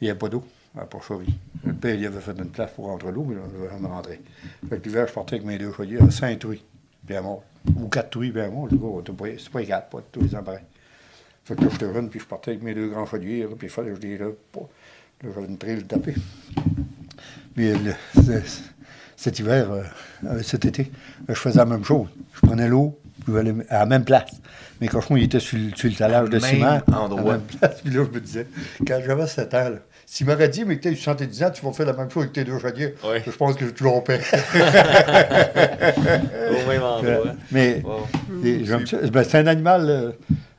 Il 0.00 0.04
n'y 0.04 0.10
avait 0.10 0.18
pas 0.18 0.28
d'eau 0.28 0.44
à 0.78 0.84
porcherie. 0.84 1.34
Le 1.64 1.72
père, 1.72 1.94
avait 1.94 2.20
fait 2.20 2.36
une 2.38 2.50
place 2.50 2.70
pour 2.72 2.86
rentrer 2.86 3.10
l'eau, 3.12 3.24
mais 3.24 3.34
devait 3.34 3.70
jamais 3.70 3.88
rentrer. 3.88 4.20
Fait 4.68 4.78
que 4.78 4.84
l'hiver, 4.84 5.06
je 5.08 5.12
partais 5.14 5.36
avec 5.36 5.46
mes 5.46 5.56
deux 5.58 5.72
chaudières, 5.72 6.02
à 6.04 6.10
5 6.10 6.38
truies, 6.38 6.62
bien 7.02 7.22
mort. 7.22 7.42
Ou 7.76 7.88
4 7.88 8.10
truies, 8.10 8.30
bien 8.30 8.50
mort. 8.50 8.68
C'est 9.38 9.50
pas 9.50 9.62
égal, 9.62 9.86
pas 9.90 9.98
tous 10.12 10.20
les 10.20 10.34
ans 10.36 10.42
pareil. 10.42 10.62
Fait 11.44 11.54
que 11.56 11.62
là, 11.62 11.68
j'étais 11.72 11.92
jeune, 11.92 12.10
puis 12.10 12.20
je 12.20 12.26
partais 12.26 12.50
avec 12.52 12.62
mes 12.62 12.74
deux 12.74 12.88
grands 12.88 13.06
chaudières, 13.06 13.48
là, 13.48 13.54
puis 13.56 13.68
il 13.68 13.70
fallait 13.70 13.90
que 13.90 13.96
je 13.96 14.00
les. 14.02 14.18
Pas- 14.18 14.68
Là, 15.22 15.30
j'avais 15.34 15.46
une 15.46 15.56
trail 15.56 15.82
tapée. 15.84 16.14
Mais 17.56 17.72
le- 17.72 17.94
le- 18.16 18.42
cet 19.16 19.38
hiver, 19.38 19.70
euh, 19.72 20.42
cet 20.42 20.66
été, 20.66 20.92
je 21.26 21.32
faisais 21.34 21.56
la 21.58 21.64
même 21.64 21.84
chose. 21.84 22.08
Je 22.34 22.46
prenais 22.46 22.68
l'eau, 22.68 22.98
allais 23.34 23.54
à 23.68 23.78
la 23.80 23.86
même 23.86 24.04
place. 24.04 24.30
Mes 24.80 24.88
cochons, 24.88 25.16
ils 25.16 25.24
étaient 25.24 25.40
sur, 25.40 25.58
le- 25.58 25.74
sur 25.74 25.88
le 25.88 25.94
talage 25.96 26.28
de 26.30 26.38
Même 26.38 26.50
ciment. 26.50 26.80
endroit. 26.92 27.20
À 27.20 27.24
la 27.24 27.32
même 27.38 27.40
place. 27.46 27.80
Puis 27.82 27.92
là, 27.94 28.04
je 28.04 28.10
me 28.14 28.20
disais, 28.20 28.46
quand 28.86 29.00
j'avais 29.04 29.26
7 29.26 29.54
ans, 29.54 29.68
là, 29.70 29.76
s'il 30.04 30.26
m'aurait 30.26 30.48
dit, 30.48 30.64
mais 30.64 30.76
que 30.76 30.82
tu 30.82 30.88
as 30.88 30.96
70 30.96 31.42
ans, 31.42 31.50
tu 31.50 31.64
vas 31.64 31.72
faire 31.72 31.86
la 31.86 31.92
même 31.94 32.10
chose 32.10 32.24
avec 32.24 32.32
tes 32.34 32.44
deux 32.44 32.58
chaudières, 32.58 32.92
Ouais. 33.04 33.22
je 33.26 33.30
pense 33.32 33.56
que 33.56 33.64
je 33.66 33.70
trompais. 33.72 34.20
Au 36.50 36.68
même 36.68 36.82
endroit. 36.82 37.34
mais 37.50 37.82
Wow. 37.84 38.06
ça. 38.86 38.98
Ben, 39.10 39.24
c'est 39.24 39.38
un 39.38 39.46
animal, 39.46 39.86
euh, 39.88 40.12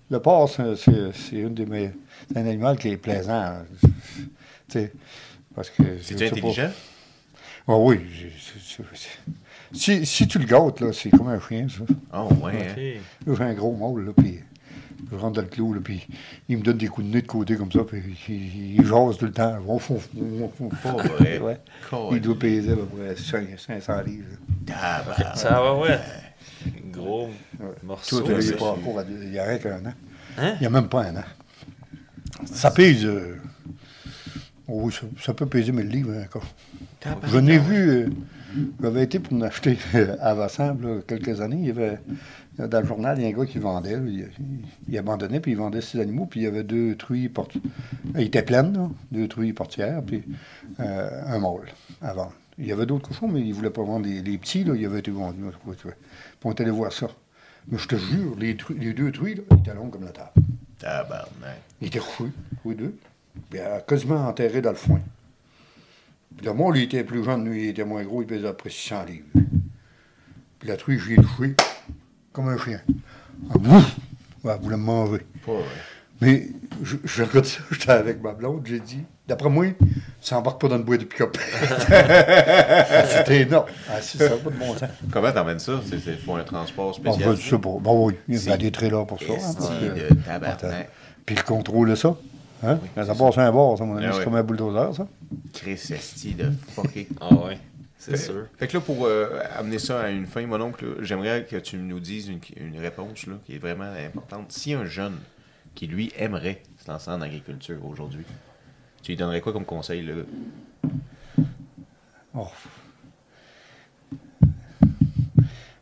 le 0.09 0.19
porc, 0.19 0.49
c'est, 0.49 0.75
c'est- 0.75 1.11
c'est 1.13 1.35
une 1.37 1.53
des 1.53 1.65
mes- 1.65 1.91
c'est 2.31 2.37
un 2.39 2.45
animal 2.47 2.77
qui 2.77 2.89
est 2.89 2.97
plaisant. 2.97 3.33
hein. 3.33 3.65
Tu 4.69 4.79
sais, 4.79 4.91
parce 5.55 5.69
que 5.69 5.83
C'est-tu 6.01 6.25
sais 6.25 6.29
pas- 6.31 6.37
intelligent? 6.37 6.71
Ah 7.69 7.77
oui. 7.77 7.99
j'ai- 8.13 8.33
c'est- 8.39 8.59
c'est- 8.77 8.83
c'est- 8.93 9.31
Si, 9.73 10.05
si 10.05 10.27
tu 10.27 10.39
le 10.39 10.45
gâtes, 10.45 10.79
là, 10.81 10.91
c'est 10.93 11.09
comme 11.09 11.27
un 11.27 11.39
chien, 11.39 11.67
ça. 11.69 11.83
Oh, 12.13 12.29
ouais. 12.43 12.53
hein. 12.55 12.73
Ok. 12.75 13.27
Là, 13.27 13.33
j'ai 13.37 13.43
un 13.43 13.53
gros 13.53 13.75
mâle, 13.75 14.05
là, 14.05 14.11
puis 14.15 14.39
je 15.11 15.15
rentre 15.17 15.33
dans 15.35 15.41
le 15.41 15.47
clou, 15.47 15.73
là, 15.73 15.79
puis 15.83 16.07
il 16.49 16.57
me 16.57 16.63
donne 16.63 16.77
des 16.77 16.87
coups 16.87 17.05
de 17.07 17.13
nez 17.13 17.21
de 17.21 17.27
côté 17.27 17.55
comme 17.55 17.71
ça, 17.71 17.79
puis 17.83 18.01
il, 18.29 18.75
il 18.79 18.85
jase 18.85 19.17
tout 19.17 19.25
le 19.25 19.31
temps. 19.31 19.57
Ouais. 21.41 21.59
Il 22.11 22.21
doit 22.21 22.39
peser 22.39 22.71
à 22.71 22.75
peu 22.75 22.85
près 22.85 23.13
5- 23.13 23.57
500 23.57 24.01
livres. 24.01 24.25
là. 24.67 24.73
Tabarnak. 25.05 25.37
Ça 25.37 25.49
va, 25.61 25.75
ouais. 25.77 25.99
Gros 26.91 27.27
Ouais. 27.59 27.65
morceau. 27.83 28.21
Toi, 28.21 28.39
tu 28.41 28.53
pas 28.53 28.71
encore 28.71 29.03
il 29.09 29.33
y 29.33 29.39
a 29.39 29.43
rien 29.45 29.57
qu'un 29.59 29.85
an. 29.85 29.93
Hein? 30.37 30.53
Il 30.55 30.61
n'y 30.61 30.67
a 30.67 30.69
même 30.69 30.87
pas 30.89 31.03
un 31.05 31.15
an. 31.17 31.23
Ça 32.45 32.71
pèse. 32.71 33.05
euh, 33.05 33.37
oh 34.67 34.81
oui, 34.85 34.93
ça, 34.93 35.01
ça 35.23 35.33
peut 35.33 35.45
peser 35.45 35.71
1000 35.71 35.87
livres 35.87 36.13
encore. 36.23 36.45
Tabarnak. 36.99 37.29
Je 37.31 37.37
n'ai 37.37 37.57
vu. 37.59 37.89
euh, 37.89 38.09
J'avais 38.81 39.03
été 39.03 39.19
pour 39.19 39.37
en 39.37 39.41
acheter 39.41 39.77
à 40.21 40.33
là, 40.33 40.75
quelques 41.07 41.41
années. 41.41 41.57
Il 41.59 41.67
y 41.67 41.71
avait, 41.71 41.99
dans 42.57 42.81
le 42.81 42.85
journal, 42.85 43.17
il 43.17 43.23
y 43.23 43.25
a 43.25 43.29
un 43.29 43.37
gars 43.37 43.45
qui 43.45 43.59
vendait. 43.59 43.95
là, 43.95 44.01
il, 44.87 44.97
abandonnait, 44.97 45.39
puis 45.39 45.51
il 45.51 45.57
vendait 45.57 45.81
ses 45.81 45.99
animaux. 45.99 46.25
Puis 46.25 46.41
il 46.41 46.43
y 46.43 46.47
avait 46.47 46.63
deux 46.63 46.95
truies 46.95 47.29
portières. 47.29 47.63
Il 48.15 48.21
était 48.21 48.43
plein, 48.43 48.63
là, 48.63 48.89
deux 49.11 49.27
truies 49.27 49.53
portières, 49.53 50.01
puis 50.05 50.23
euh, 50.79 51.21
un 51.25 51.39
mâle 51.39 51.71
à 52.01 52.13
vendre. 52.13 52.33
Il 52.59 52.65
y 52.65 52.71
avait 52.71 52.85
d'autres 52.85 53.09
cochons, 53.09 53.27
mais 53.27 53.41
il 53.41 53.49
ne 53.49 53.53
voulait 53.53 53.69
pas 53.69 53.83
vendre 53.83 54.07
les, 54.07 54.21
les 54.21 54.37
petits. 54.37 54.63
Là, 54.63 54.73
il 54.75 54.85
avait 54.85 54.99
été 54.99 55.11
vendu. 55.11 55.43
Puis 55.65 55.91
on 56.43 56.51
est 56.51 56.61
allé 56.61 56.71
voir 56.71 56.91
ça. 56.91 57.07
Mais 57.69 57.77
je 57.77 57.87
te 57.87 57.95
jure, 57.95 58.35
les, 58.37 58.53
deux 58.93 59.11
truies, 59.11 59.35
là, 59.35 59.41
ils 59.51 59.57
étaient 59.57 59.73
longs 59.73 59.89
comme 59.89 60.05
la 60.05 60.11
table. 60.11 60.31
Tabarnak. 60.79 61.61
Ils 61.81 61.87
étaient 61.87 61.99
tous 61.99 62.31
les 62.65 62.75
deux. 62.75 62.95
Puis 63.49 63.59
euh, 63.59 63.79
quasiment 63.81 64.27
enterrés 64.27 64.61
dans 64.61 64.71
le 64.71 64.77
foin. 64.77 65.01
Puis 66.37 66.45
le 66.45 66.53
mâle, 66.53 66.77
il 66.77 66.83
était 66.83 67.03
plus 67.03 67.23
jeune, 67.23 67.45
lui, 67.49 67.63
il 67.65 67.69
était 67.69 67.83
moins 67.85 68.03
gros, 68.03 68.21
il 68.21 68.27
pesait 68.27 68.47
à 68.47 68.51
peu 68.51 68.57
près 68.57 68.69
600 68.69 69.05
livres. 69.05 69.25
Puis 70.59 70.69
la 70.69 70.77
truie, 70.77 70.97
je 70.99 71.09
l'ai 71.09 71.15
touché 71.17 71.55
comme 72.31 72.47
un 72.49 72.57
chien. 72.57 72.79
Ah, 73.53 73.57
elle 74.45 74.61
voulait 74.61 74.77
me 74.77 74.83
manger. 74.83 75.21
Pas 75.45 75.53
vrai. 75.53 75.63
Mais 76.21 76.47
je, 76.83 76.97
je 77.03 77.23
regarde 77.23 77.45
ça, 77.45 77.59
j'étais 77.71 77.91
avec 77.91 78.21
ma 78.23 78.33
blonde, 78.33 78.61
j'ai 78.65 78.79
dit, 78.79 79.03
d'après 79.27 79.49
moi, 79.49 79.65
ça 80.19 80.37
embarque 80.39 80.59
pas 80.61 80.67
dans 80.67 80.77
le 80.77 80.83
bois 80.83 80.97
de 80.97 81.03
pick-up. 81.05 81.37
C'était 83.07 83.41
énorme. 83.41 83.67
Ah, 83.89 84.01
c'est 84.01 84.17
ça, 84.17 84.29
pas 84.37 84.49
de 84.49 84.55
bon 84.57 84.73
sens. 84.75 84.89
Comment 85.11 85.31
t'emmènes 85.31 85.59
ça? 85.59 85.79
C'est, 85.87 85.99
c'est, 85.99 86.17
faut 86.17 86.35
un 86.35 86.43
transport 86.43 86.95
spécial. 86.95 87.35
je 87.35 87.49
sais 87.49 87.57
pas. 87.59 87.77
Bon, 87.79 88.07
oui, 88.07 88.15
il 88.27 88.43
y 88.43 88.49
a 88.51 88.57
des 88.57 88.71
trailers 88.71 89.05
pour 89.05 89.19
ça. 89.19 89.25
hein, 89.33 89.93
de 89.95 90.15
tabarnak. 90.25 90.89
Puis 91.25 91.35
le 91.35 91.43
contrôle 91.43 91.89
de 91.89 91.95
ça. 91.95 92.15
Hein? 92.63 92.79
Oui, 92.81 93.05
ça 93.05 93.13
passe 93.13 93.37
un 93.37 93.51
bord, 93.51 93.77
ça, 93.77 93.83
mon 93.85 93.95
ami, 93.97 94.05
Ah 94.07 94.11
c'est 94.13 94.17
oui. 94.19 94.23
comme 94.23 94.35
un 94.35 94.43
bulldozer, 94.43 94.95
ça. 94.95 95.07
Chris 95.53 95.73
Esti 95.91 96.33
de 96.33 96.51
fucké. 96.69 97.07
Ah 97.21 97.33
ouais, 97.35 97.59
c'est 97.99 98.17
sûr. 98.17 98.47
Fait 98.57 98.67
que 98.67 98.73
là, 98.77 98.81
pour 98.81 99.05
euh, 99.05 99.39
amener 99.57 99.77
ça 99.79 100.01
à 100.01 100.09
une 100.09 100.25
fin, 100.25 100.45
mon 100.47 100.59
oncle, 100.61 100.85
là, 100.85 100.91
j'aimerais 101.03 101.45
que 101.45 101.57
tu 101.57 101.77
nous 101.77 101.99
dises 101.99 102.29
une, 102.29 102.39
une 102.57 102.79
réponse 102.79 103.27
là, 103.27 103.35
qui 103.45 103.55
est 103.55 103.59
vraiment 103.59 103.91
importante. 103.93 104.51
Si 104.51 104.73
un 104.73 104.85
jeune 104.85 105.17
qui, 105.75 105.85
lui, 105.87 106.11
aimerait 106.17 106.63
se 106.83 106.89
lancer 106.89 107.11
en 107.11 107.21
agriculture 107.21 107.77
aujourd'hui, 107.85 108.25
tu 109.03 109.11
lui 109.11 109.17
donnerais 109.17 109.41
quoi 109.41 109.53
comme 109.53 109.65
conseil? 109.65 110.01
Là? 110.03 110.13
Oh. 112.33 112.47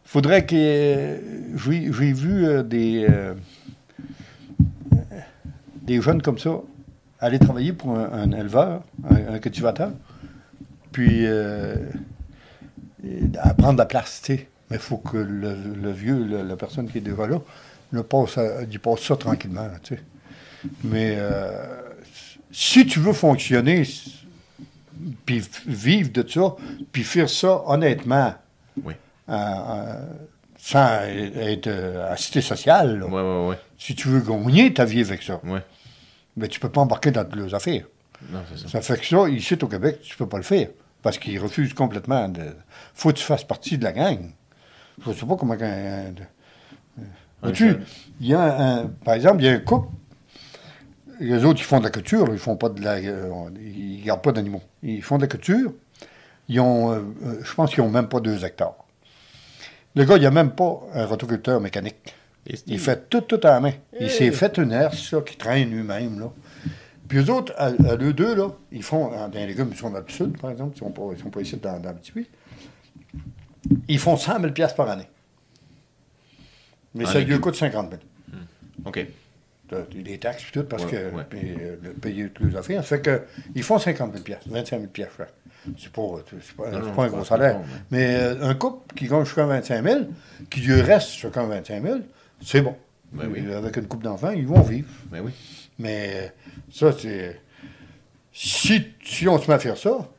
Faudrait 0.03 0.45
que. 0.45 0.55
euh, 0.55 1.57
J'ai 1.57 1.91
j'ai 1.91 2.13
vu 2.13 2.45
euh, 2.45 2.63
des. 2.63 3.05
euh, 3.09 3.33
des 5.85 6.01
jeunes 6.01 6.21
comme 6.21 6.37
ça 6.39 6.59
aller 7.19 7.39
travailler 7.39 7.73
pour 7.73 7.97
un, 7.97 8.11
un 8.11 8.31
éleveur, 8.31 8.81
un, 9.09 9.35
un 9.35 9.39
cultivateur, 9.39 9.91
puis 10.91 11.25
euh, 11.25 11.75
prendre 13.57 13.77
la 13.77 13.85
place, 13.85 14.21
tu 14.23 14.35
sais. 14.35 14.47
Mais 14.69 14.77
il 14.77 14.81
faut 14.81 14.97
que 14.97 15.17
le, 15.17 15.55
le 15.81 15.91
vieux, 15.91 16.23
le- 16.23 16.43
la 16.43 16.55
personne 16.55 16.89
qui 16.89 16.97
est 16.97 17.01
déjà 17.01 17.27
là, 17.27 17.39
le 17.91 18.03
passe, 18.03 18.39
il 18.69 18.79
passe 18.79 19.01
ça 19.01 19.15
tranquillement, 19.15 19.69
tu 19.83 19.95
sais. 19.95 20.01
Mais 20.83 21.15
euh, 21.17 21.81
si 22.51 22.85
tu 22.85 22.99
veux 22.99 23.13
fonctionner, 23.13 23.83
puis 25.25 25.43
vivre 25.67 26.11
de 26.11 26.27
ça, 26.27 26.55
puis 26.91 27.03
faire 27.03 27.29
ça 27.29 27.61
honnêtement, 27.67 28.33
Oui. 28.83 28.93
euh, 29.29 29.33
euh, 29.33 30.05
sans 30.57 31.01
être 31.03 31.67
euh, 31.67 32.11
à 32.11 32.17
cité 32.17 32.41
sociale, 32.41 32.99
là. 32.99 33.05
Ouais, 33.05 33.49
ouais. 33.49 33.59
si 33.77 33.93
tu 33.93 34.07
veux 34.07 34.21
gagner 34.21 34.73
ta 34.73 34.83
vie 34.85 35.01
avec 35.01 35.21
ça. 35.21 35.39
Mais 36.37 36.47
tu 36.47 36.59
peux 36.59 36.69
pas 36.69 36.81
embarquer 36.81 37.11
dans 37.11 37.27
les 37.35 37.53
affaires. 37.53 37.85
Non, 38.29 38.39
ça. 38.55 38.67
Ça 38.67 38.81
fait 38.81 38.99
que 38.99 39.05
ça, 39.05 39.27
ici 39.29 39.57
au 39.61 39.67
Québec, 39.67 39.99
tu 40.01 40.15
peux 40.17 40.27
pas 40.27 40.37
le 40.37 40.43
faire. 40.43 40.69
Parce 41.01 41.17
qu'ils 41.19 41.39
refusent 41.39 41.73
complètement 41.73 42.27
de. 42.29 42.41
faut 42.93 43.09
que 43.09 43.15
tu 43.17 43.23
fasses 43.23 43.43
partie 43.43 43.77
de 43.77 43.83
la 43.83 43.91
gang. 43.91 44.31
Je 45.05 45.11
sais 45.11 45.25
pas 45.25 45.35
comment. 45.35 45.53
un- 45.53 46.13
un- 47.43 47.51
tu 47.51 47.75
y 48.21 48.33
a 48.33 48.41
un, 48.79 48.87
par 48.87 49.13
exemple, 49.13 49.41
il 49.43 49.45
y 49.45 49.49
a 49.49 49.53
un 49.53 49.59
couple. 49.59 49.89
Les 51.19 51.45
autres, 51.45 51.59
ils 51.61 51.63
font 51.65 51.79
de 51.79 51.83
la 51.85 51.91
couture, 51.91 52.25
là, 52.27 52.33
ils 52.33 52.39
font 52.39 52.55
pas 52.57 52.69
de 52.69 52.81
la. 52.81 52.99
ils 52.99 54.01
gardent 54.03 54.21
pas 54.23 54.31
d'animaux. 54.31 54.61
Ils 54.83 55.01
font 55.03 55.17
de 55.17 55.21
la 55.23 55.27
couture. 55.27 55.71
Ils 56.49 56.59
ont. 56.59 56.91
euh, 56.91 56.99
euh, 57.25 57.39
je 57.43 57.53
pense 57.53 57.71
qu'ils 57.73 57.81
ont 57.83 57.89
même 57.89 58.07
pas 58.07 58.19
deux 58.19 58.43
hectares. 58.43 58.75
Le 59.95 60.03
gars, 60.05 60.17
il 60.17 60.25
a 60.25 60.31
même 60.31 60.51
pas 60.51 60.81
un 60.93 61.05
rotoculteur 61.05 61.61
mécanique. 61.61 61.95
Il 62.67 62.79
fait 62.79 63.09
tout, 63.09 63.21
tout 63.21 63.39
à 63.43 63.51
la 63.51 63.59
main. 63.59 63.73
Il 63.99 64.09
s'est 64.09 64.31
fait 64.31 64.57
une 64.57 64.71
herse, 64.71 65.01
ça, 65.09 65.21
qui 65.21 65.35
traîne 65.37 65.71
lui-même, 65.71 66.19
là. 66.19 66.31
Puis 67.07 67.19
eux 67.19 67.29
autres, 67.31 67.53
à, 67.57 67.65
à 67.67 67.95
eux 68.01 68.13
deux, 68.13 68.35
là, 68.35 68.49
ils 68.71 68.81
font, 68.83 69.09
dans 69.11 69.29
les 69.33 69.45
légumes, 69.47 69.69
ils 69.71 69.77
sont 69.77 69.91
dans 69.91 69.99
le 69.99 70.05
sud, 70.07 70.39
par 70.39 70.49
exemple, 70.51 70.73
ils 70.75 70.79
sont 70.79 70.89
pas, 70.91 71.03
ils 71.15 71.21
sont 71.21 71.29
pas 71.29 71.41
ici 71.41 71.55
dans, 71.57 71.79
dans 71.79 71.89
le 71.89 71.95
petit 71.97 72.11
pays. 72.11 72.27
Ils 73.87 73.99
font 73.99 74.17
100 74.17 74.39
000 74.41 74.51
piastres 74.53 74.75
par 74.75 74.89
année. 74.89 75.07
Mais 76.93 77.05
En 77.05 77.09
ça 77.09 77.19
lui 77.19 77.39
coûte 77.39 77.55
50 77.55 77.89
000. 77.91 78.01
OK. 78.85 79.07
T'as 79.67 79.81
t'as 79.81 80.01
des 80.01 80.17
taxes 80.19 80.43
et 80.47 80.51
tout, 80.51 80.63
parce 80.63 80.85
Ouais, 80.85 80.91
que 80.91 81.15
ouais. 81.15 81.23
puis, 81.27 81.55
euh, 81.59 81.75
le 81.81 81.93
payer 81.93 82.29
toutes 82.29 82.51
les 82.51 82.55
affaires. 82.55 82.83
Ça 82.83 82.97
fait 82.97 83.01
que, 83.01 83.21
ils 83.55 83.63
font 83.63 83.79
50 83.79 84.11
000 84.11 84.23
piastres, 84.23 84.47
25 84.49 84.77
000 84.77 84.91
piastres 84.91 85.15
chaque. 85.17 85.33
C'est 85.79 85.91
pas, 85.91 86.01
c'est 86.29 86.55
pas, 86.55 86.69
Non, 86.69 86.91
pas 86.93 87.05
un 87.05 87.07
gros 87.07 87.23
salaire. 87.23 87.59
Mais 87.89 88.15
euh, 88.15 88.43
un 88.49 88.53
couple 88.53 88.93
qui 88.95 89.07
gagne 89.07 89.25
jusqu'à 89.25 89.45
25 89.47 89.83
000, 89.83 89.99
qui 90.51 90.61
lui 90.61 90.79
reste 90.81 91.09
jusqu'à 91.13 91.43
25 91.43 91.81
000, 91.83 91.99
c'est 92.41 92.61
bon. 92.61 92.75
Ben 93.11 93.29
oui. 93.31 93.51
Avec 93.53 93.77
une 93.77 93.87
couple 93.87 94.03
d'enfants, 94.05 94.31
ils 94.31 94.47
vont 94.47 94.61
vivre. 94.61 94.89
Ben 95.11 95.21
oui. 95.23 95.31
Mais 95.79 96.11
euh, 96.15 96.27
ça, 96.71 96.91
c'est. 96.97 97.39
Si, 98.33 98.83
si 99.03 99.27
on 99.27 99.39
se 99.39 99.47
met 99.47 99.53
à 99.53 99.59
faire 99.59 99.77
ça, 99.77 100.09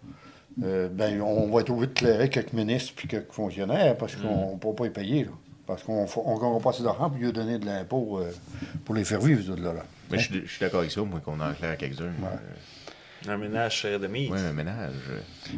euh, 0.62 0.88
ben, 0.88 1.20
on 1.20 1.51
va 1.51 1.60
être 1.60 1.70
obligé 1.70 1.88
de 1.88 1.93
clairer 1.93 2.30
quelques 2.30 2.55
ministres 2.55 2.94
puis 2.97 3.06
quelques 3.09 3.32
fonctionnaires 3.32 3.97
parce 3.98 4.16
qu'on 4.16 4.52
ne 4.55 4.59
pourra 4.59 4.74
pas 4.76 4.84
les 4.84 4.90
payer. 4.90 5.24
Là. 5.24 5.30
Parce 5.66 5.82
qu'on 5.82 6.05
ne 6.05 6.40
gagnera 6.40 6.60
pas 6.60 6.70
assez 6.70 6.82
d'argent 6.82 7.10
pour 7.10 7.18
lui 7.18 7.32
donner 7.32 7.59
de 7.59 7.66
l'impôt 7.66 8.20
euh, 8.20 8.30
pour 8.84 8.94
les 8.94 9.05
faire 9.05 9.20
vivre, 9.20 9.55
là. 9.60 9.72
là. 9.74 9.84
Mais 10.10 10.18
je, 10.18 10.24
suis- 10.32 10.43
je 10.47 10.51
suis 10.51 10.60
d'accord 10.60 10.80
avec 10.80 10.93
ça, 10.93 11.02
moi, 11.02 11.20
qu'on 11.22 11.38
en 11.40 11.52
clair 11.52 11.76
quelques-uns. 11.76 12.05
Ouais. 12.06 13.28
Un 13.28 13.36
ménage 13.36 13.74
cher 13.74 13.98
de 13.98 14.06
mise. 14.06 14.30
Oui, 14.30 14.38
un 14.38 14.52
ménage. 14.52 14.93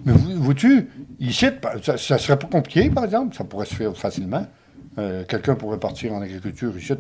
Mais 0.04 0.12
vous- 0.12 0.42
vois-tu, 0.42 0.88
ici, 1.20 1.46
ça, 1.82 1.98
ça 1.98 2.18
serait 2.18 2.38
pas 2.38 2.46
compliqué, 2.48 2.88
par 2.88 3.04
exemple, 3.04 3.36
ça 3.36 3.44
pourrait 3.44 3.66
se 3.66 3.74
faire 3.74 3.94
facilement. 3.96 4.46
Euh, 4.98 5.24
Quelqu'un 5.28 5.54
pourrait 5.54 5.78
partir 5.78 6.12
en 6.12 6.22
agriculture 6.22 6.76
ici, 6.76 6.92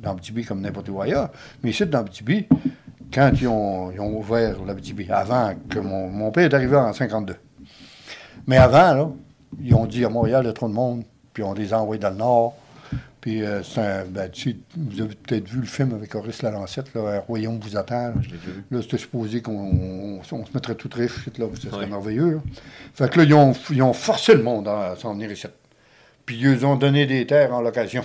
dans 0.00 0.10
Abitibi, 0.12 0.44
comme 0.44 0.60
n'importe 0.60 0.88
où 0.88 1.00
ailleurs. 1.00 1.30
Mais 1.62 1.70
ici, 1.70 1.84
dans 1.86 1.98
Abitibi, 2.00 2.46
quand 3.12 3.30
ils 3.40 3.48
ont, 3.48 3.90
ils 3.90 4.00
ont 4.00 4.16
ouvert 4.18 4.62
l'Abitibi, 4.64 5.06
avant 5.10 5.52
que 5.68 5.78
mon, 5.78 6.08
mon 6.08 6.30
père 6.30 6.44
est 6.44 6.54
arrivé 6.54 6.76
en 6.76 6.92
52. 6.92 7.34
Mais 8.46 8.56
avant, 8.56 8.94
là, 8.94 9.10
ils 9.60 9.74
ont 9.74 9.86
dit 9.86 10.04
à 10.04 10.08
Montréal, 10.08 10.42
il 10.44 10.46
y 10.46 10.50
a 10.50 10.52
trop 10.52 10.68
de 10.68 10.74
monde, 10.74 11.04
puis 11.32 11.42
on 11.42 11.52
les 11.52 11.72
a 11.72 11.80
envoyés 11.80 12.00
dans 12.00 12.10
le 12.10 12.16
Nord. 12.16 12.54
Puis 13.20 13.42
euh, 13.44 13.60
un, 13.76 14.04
ben, 14.06 14.28
tu 14.30 14.50
sais, 14.50 14.56
vous 14.76 15.00
avez 15.00 15.14
peut-être 15.14 15.48
vu 15.48 15.60
le 15.60 15.66
film 15.66 15.94
avec 15.94 16.12
Horace 16.16 16.42
Lalancette, 16.42 16.92
là, 16.92 17.02
Un 17.02 17.18
royaume 17.20 17.60
vous 17.60 17.76
attend. 17.76 18.12
là. 18.70 18.80
C'était 18.82 18.98
supposé 18.98 19.40
qu'on 19.42 19.52
on, 19.52 20.20
on 20.32 20.44
se 20.44 20.52
mettrait 20.52 20.74
tout 20.74 20.90
riche, 20.92 21.28
là, 21.38 21.46
ce 21.54 21.70
serait 21.70 21.86
merveilleux. 21.86 22.32
là. 22.34 22.40
Fait 22.94 23.08
que 23.08 23.18
là, 23.20 23.24
ils 23.24 23.34
ont, 23.34 23.52
ils 23.70 23.82
ont 23.82 23.92
forcé 23.92 24.34
le 24.34 24.42
monde 24.42 24.66
à 24.66 24.96
s'en 24.96 25.14
venir 25.14 25.30
ici. 25.30 25.46
Puis 26.32 26.40
ils 26.40 26.64
ont 26.64 26.76
donné 26.76 27.04
des 27.04 27.26
terres 27.26 27.52
en 27.52 27.60
location. 27.60 28.02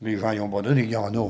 Les 0.00 0.16
gens 0.16 0.32
y 0.32 0.40
ont 0.40 0.46
abandonné. 0.46 0.82
Il 0.84 0.90
y 0.90 0.96
en 0.96 1.14
a 1.14 1.28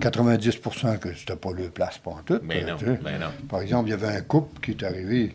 90% 0.00 0.98
que 0.98 1.14
c'était 1.14 1.34
pas 1.34 1.50
leur 1.52 1.70
place 1.70 1.96
pour 1.96 2.16
en 2.16 2.22
tout. 2.22 2.38
Ben 2.42 2.66
non, 2.66 2.76
tu 2.76 2.84
sais. 2.84 3.00
ben 3.02 3.18
non. 3.18 3.28
Par 3.48 3.62
exemple, 3.62 3.88
il 3.88 3.92
y 3.92 3.94
avait 3.94 4.08
un 4.18 4.20
couple 4.20 4.60
qui 4.60 4.72
est 4.72 4.82
arrivé. 4.86 5.34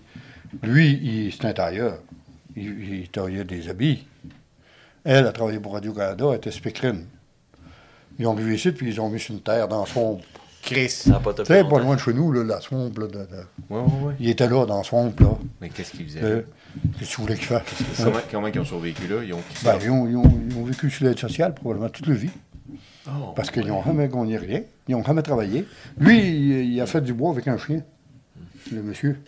Lui, 0.61 0.91
il- 1.01 1.31
c'était 1.33 1.47
un 1.47 1.53
tailleur. 1.53 1.97
Il, 2.55 2.99
il 3.01 3.09
taillait 3.09 3.43
des 3.45 3.67
habits. 3.67 4.05
Elle 5.03 5.25
a 5.25 5.31
travaillé 5.31 5.59
pour 5.59 5.73
Radio-Canada, 5.73 6.25
elle 6.29 6.37
était 6.37 6.51
spécrine. 6.51 7.05
Ils 8.19 8.27
ont 8.27 8.35
vu 8.35 8.53
ici, 8.55 8.71
puis 8.71 8.87
ils 8.89 9.01
ont 9.01 9.09
mis 9.09 9.19
sur 9.19 9.33
une 9.33 9.41
terre 9.41 9.67
dans 9.67 9.85
son. 9.87 10.19
Chris. 10.61 10.89
Ça 10.89 11.19
pas 11.19 11.33
pas 11.33 11.79
loin 11.79 11.95
de 11.95 11.99
chez 11.99 12.13
nous, 12.13 12.31
là, 12.31 12.43
la 12.43 12.61
swamp. 12.61 12.91
Là, 12.97 13.07
de- 13.07 13.11
de- 13.11 13.25
Ouais, 13.69 13.79
ouais, 13.79 14.01
ouais. 14.03 14.13
Il 14.19 14.29
était 14.29 14.47
là, 14.47 14.65
dans 14.67 14.77
la 14.77 14.83
swamp, 14.83 15.13
là. 15.19 15.37
Mais 15.61 15.69
qu'est-ce 15.69 15.91
qu'ils 15.91 16.05
faisaient? 16.07 16.23
Euh, 16.23 16.41
que 16.99 17.05
tu 17.05 17.21
voulais 17.21 17.35
qu'il 17.35 17.45
fasse? 17.45 17.63
Comment, 17.97 18.17
comment 18.31 18.47
ils 18.47 18.59
ont 18.59 18.65
survécu 18.65 19.07
là? 19.07 19.23
Ils 19.23 19.33
ont. 19.33 19.41
Ben, 19.63 19.77
ils, 19.81 19.89
ont, 19.89 20.07
ils 20.07 20.15
ont- 20.15 20.41
ils 20.49 20.57
ont 20.57 20.63
vécu 20.63 20.89
sur 20.89 21.05
l'aide 21.05 21.19
sociale 21.19 21.53
probablement 21.53 21.89
toute 21.89 22.07
leur 22.07 22.17
vie. 22.17 22.29
Oh, 23.07 23.31
Parce 23.35 23.49
qu'ils 23.51 23.65
n'ont 23.67 23.83
jamais 23.83 24.07
gagné 24.09 24.37
rien. 24.37 24.61
Ils 24.87 24.91
n'ont 24.95 25.03
jamais 25.03 25.21
travaillé. 25.21 25.65
Lui, 25.97 26.19
il, 26.19 26.73
il 26.73 26.81
a 26.81 26.85
fait 26.85 27.01
du 27.01 27.13
bois 27.13 27.31
avec 27.31 27.47
un 27.47 27.57
chien, 27.57 27.81
le 28.71 28.83
monsieur. 28.83 29.19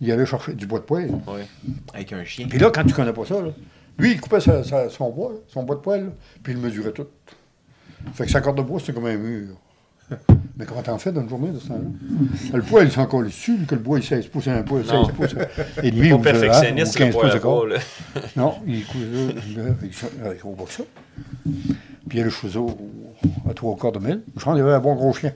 Il 0.00 0.10
allait 0.10 0.24
chercher 0.26 0.54
du 0.54 0.66
bois 0.66 0.78
de 0.80 0.84
poêle. 0.84 1.10
Ouais. 1.26 1.46
Avec 1.92 2.12
un 2.14 2.24
chien. 2.24 2.46
Puis 2.48 2.58
là, 2.58 2.70
quand 2.70 2.84
tu 2.84 2.94
connais 2.94 3.12
pas 3.12 3.26
ça, 3.26 3.40
là, 3.42 3.50
lui, 3.98 4.12
il 4.12 4.20
coupait 4.20 4.40
sa- 4.40 4.64
sa- 4.64 4.88
son 4.88 5.10
bois, 5.10 5.32
là, 5.32 5.38
son 5.48 5.62
bois 5.64 5.76
de 5.76 5.80
poêle, 5.82 6.04
là, 6.04 6.10
puis 6.42 6.54
il 6.54 6.58
mesurait 6.58 6.92
tout. 6.92 7.06
Fait 8.14 8.24
que 8.24 8.30
sa 8.30 8.40
corde 8.40 8.56
de 8.56 8.62
bois, 8.62 8.80
c'était 8.80 8.94
comme 8.94 9.06
un 9.06 9.16
mur. 9.18 9.56
Mais 10.56 10.64
comment 10.66 10.82
t'en 10.82 10.98
fais 10.98 11.12
dans 11.12 11.22
une 11.22 11.28
journée 11.28 11.50
de 11.50 11.58
ce 11.58 11.68
temps-là? 11.68 12.56
Le 12.56 12.62
poêle, 12.62 12.88
il 12.88 12.92
s'en 12.92 13.06
colle 13.06 13.26
dessus, 13.26 13.56
que 13.66 13.74
le 13.74 13.80
bois, 13.80 13.98
il 13.98 14.04
16 14.04 14.26
pouces, 14.32 14.48
un 14.48 14.62
poêle, 14.62 14.84
16 14.84 14.92
Non. 14.92 15.06
pouces. 15.08 15.34
Et 15.82 15.90
demi, 15.90 16.08
Pas 16.10 16.14
ou, 16.14 16.18
hein, 16.18 16.22
perfectionniste, 16.22 16.94
ou 16.96 16.98
le 16.98 17.04
15 17.12 17.14
pouces 17.14 17.70
là. 17.72 17.78
Non, 18.36 18.54
il 18.66 18.84
ça, 19.92 20.06
au 20.44 20.52
bas 20.54 20.64
que 20.64 20.72
ça. 20.72 20.82
Puis 21.44 22.18
il 22.18 22.18
y 22.18 22.20
a 22.22 22.24
le 22.24 22.30
chouseau 22.30 22.76
à 23.48 23.54
trois 23.54 23.76
quarts 23.76 23.92
de 23.92 24.00
mille. 24.00 24.22
Je 24.36 24.42
pense 24.42 24.54
qu'il 24.54 24.58
y 24.64 24.66
avait 24.66 24.74
un 24.74 24.80
bon 24.80 24.94
gros 24.96 25.12
chien. 25.12 25.32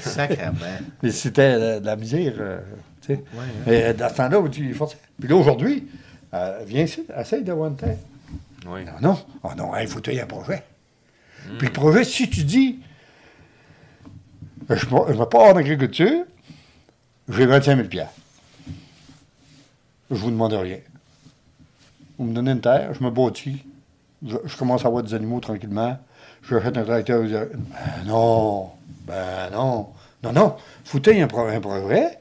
Sacrement. 0.00 0.52
Mais 1.02 1.10
c'était 1.10 1.80
de 1.80 1.86
la 1.86 1.96
misère, 1.96 2.34
euh, 2.38 2.58
tu 3.00 3.14
sais. 3.14 3.24
Hein. 3.34 3.42
Mais 3.66 3.84
euh, 3.84 3.92
dans 3.94 4.08
ce 4.10 4.14
temps-là, 4.16 4.40
où 4.40 4.48
tu 4.48 4.72
forçais. 4.74 4.98
Puis 5.18 5.28
là, 5.28 5.36
aujourd'hui, 5.36 5.86
euh, 6.34 6.60
viens 6.66 6.82
ici, 6.82 7.04
essaye 7.18 7.42
d'avoir 7.42 7.70
une 7.70 7.76
terre. 7.76 7.96
Oui. 8.68 8.80
Non, 8.84 9.10
non. 9.10 9.18
Oh 9.42 9.48
non, 9.56 9.70
il 9.80 9.86
faut 9.88 10.00
que 10.00 10.10
tu 10.10 10.16
aies 10.16 10.20
un 10.20 10.26
projet. 10.26 10.62
Puis 11.58 11.68
le 11.68 11.72
projet, 11.72 12.02
si 12.04 12.28
tu 12.28 12.42
dis, 12.42 12.80
je 14.70 14.86
ne 14.86 15.12
vais 15.18 15.26
pas 15.26 15.52
en 15.52 15.56
agriculture, 15.56 16.24
j'ai 17.28 17.46
25 17.46 17.76
000 17.76 17.88
piastres. 17.88 18.14
Je 20.10 20.16
vous 20.16 20.30
demande 20.30 20.52
rien. 20.52 20.78
Vous 22.18 22.24
me 22.24 22.34
donnez 22.34 22.52
une 22.52 22.60
terre, 22.60 22.94
je 22.94 23.02
me 23.04 23.10
bâtis, 23.10 23.64
je, 24.26 24.36
je 24.44 24.56
commence 24.56 24.84
à 24.84 24.88
avoir 24.88 25.02
des 25.02 25.14
animaux 25.14 25.40
tranquillement, 25.40 25.98
j'achète 26.48 26.76
un 26.76 26.84
tracteur. 26.84 27.26
je 27.26 27.34
Ben 27.34 28.04
non, 28.06 28.70
ben 29.06 29.50
non. 29.52 29.88
Non, 30.22 30.32
non, 30.32 30.56
faut 30.84 30.98
que 30.98 31.04
tu 31.04 31.16
aies 31.16 31.20
un, 31.22 31.26
pro- 31.28 31.46
un 31.46 31.60
projet. 31.60 32.18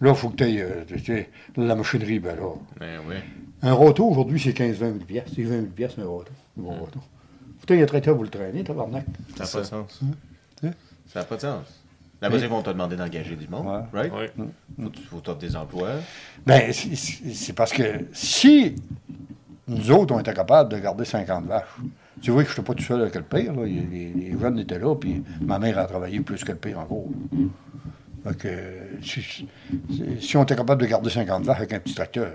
Là, 0.00 0.10
il 0.10 0.14
faut 0.14 0.28
que 0.30 0.36
tu 0.44 1.12
aies 1.12 1.28
la 1.56 1.74
machinerie, 1.74 2.18
ben 2.18 2.36
là. 2.36 2.52
Ben 2.78 3.00
oui. 3.08 3.14
Un 3.62 3.72
roto, 3.72 4.06
aujourd'hui, 4.08 4.38
c'est 4.40 4.50
15-20 4.52 4.76
000 4.78 4.92
piastres. 5.06 5.32
C'est 5.34 5.42
20 5.42 5.50
000 5.50 5.62
piastres, 5.66 6.00
un 6.00 6.06
roto. 6.06 6.30
Un 6.58 6.62
bon 6.62 6.88
il 7.70 7.76
y 7.76 7.80
a 7.80 7.82
un 7.82 7.86
traiteur, 7.86 8.16
vous 8.16 8.22
le 8.22 8.28
traînez, 8.30 8.64
tabarnak. 8.64 9.04
Ça 9.36 9.44
n'a 9.44 9.50
pas 9.50 9.60
de 9.60 9.64
sens. 9.66 10.00
Hein? 10.64 10.70
Ça 11.12 11.20
n'a 11.20 11.24
pas 11.26 11.36
de 11.36 11.40
sens. 11.40 11.77
Là-bas, 12.20 12.36
Mais- 12.36 12.42
ils 12.42 12.48
vont 12.48 12.62
te 12.62 12.70
demander 12.70 12.96
d'engager 12.96 13.36
du 13.36 13.46
monde, 13.48 13.66
Ouais. 13.66 14.00
right? 14.00 14.12
Ouais. 14.12 14.30
Faut, 14.82 14.90
faut 15.10 15.20
t'offrir 15.20 15.36
des 15.50 15.56
emplois. 15.56 15.90
Ben, 16.44 16.72
c'est- 16.72 17.52
parce 17.52 17.72
que 17.72 18.06
si 18.12 18.74
nous 19.68 19.90
autres, 19.92 20.14
on 20.14 20.18
était 20.20 20.34
capables 20.34 20.70
de 20.72 20.78
garder 20.78 21.04
50 21.04 21.44
vaches, 21.46 21.64
tu 22.20 22.32
vois 22.32 22.42
que 22.42 22.48
je 22.50 22.54
n'étais 22.54 22.66
pas 22.66 22.74
tout 22.74 22.82
seul 22.82 23.02
avec 23.02 23.14
le 23.14 23.22
pire, 23.22 23.52
là. 23.54 23.64
Les, 23.64 24.12
les 24.14 24.36
jeunes 24.40 24.58
étaient 24.58 24.78
là, 24.80 24.94
puis 24.96 25.22
ma 25.40 25.58
mère 25.60 25.78
a 25.78 25.84
travaillé 25.84 26.18
plus 26.20 26.42
que 26.42 26.50
le 26.52 26.58
pire 26.58 26.80
encore. 26.80 27.04
Fait 28.24 28.36
que, 28.36 28.48
si, 29.02 29.22
si- 29.22 29.48
si 30.20 30.36
on 30.36 30.42
était 30.42 30.56
capable 30.56 30.82
de 30.82 30.86
garder 30.88 31.10
50 31.10 31.44
vaches 31.44 31.58
avec 31.58 31.72
un 31.72 31.78
petit 31.78 31.94
tracteur, 31.94 32.32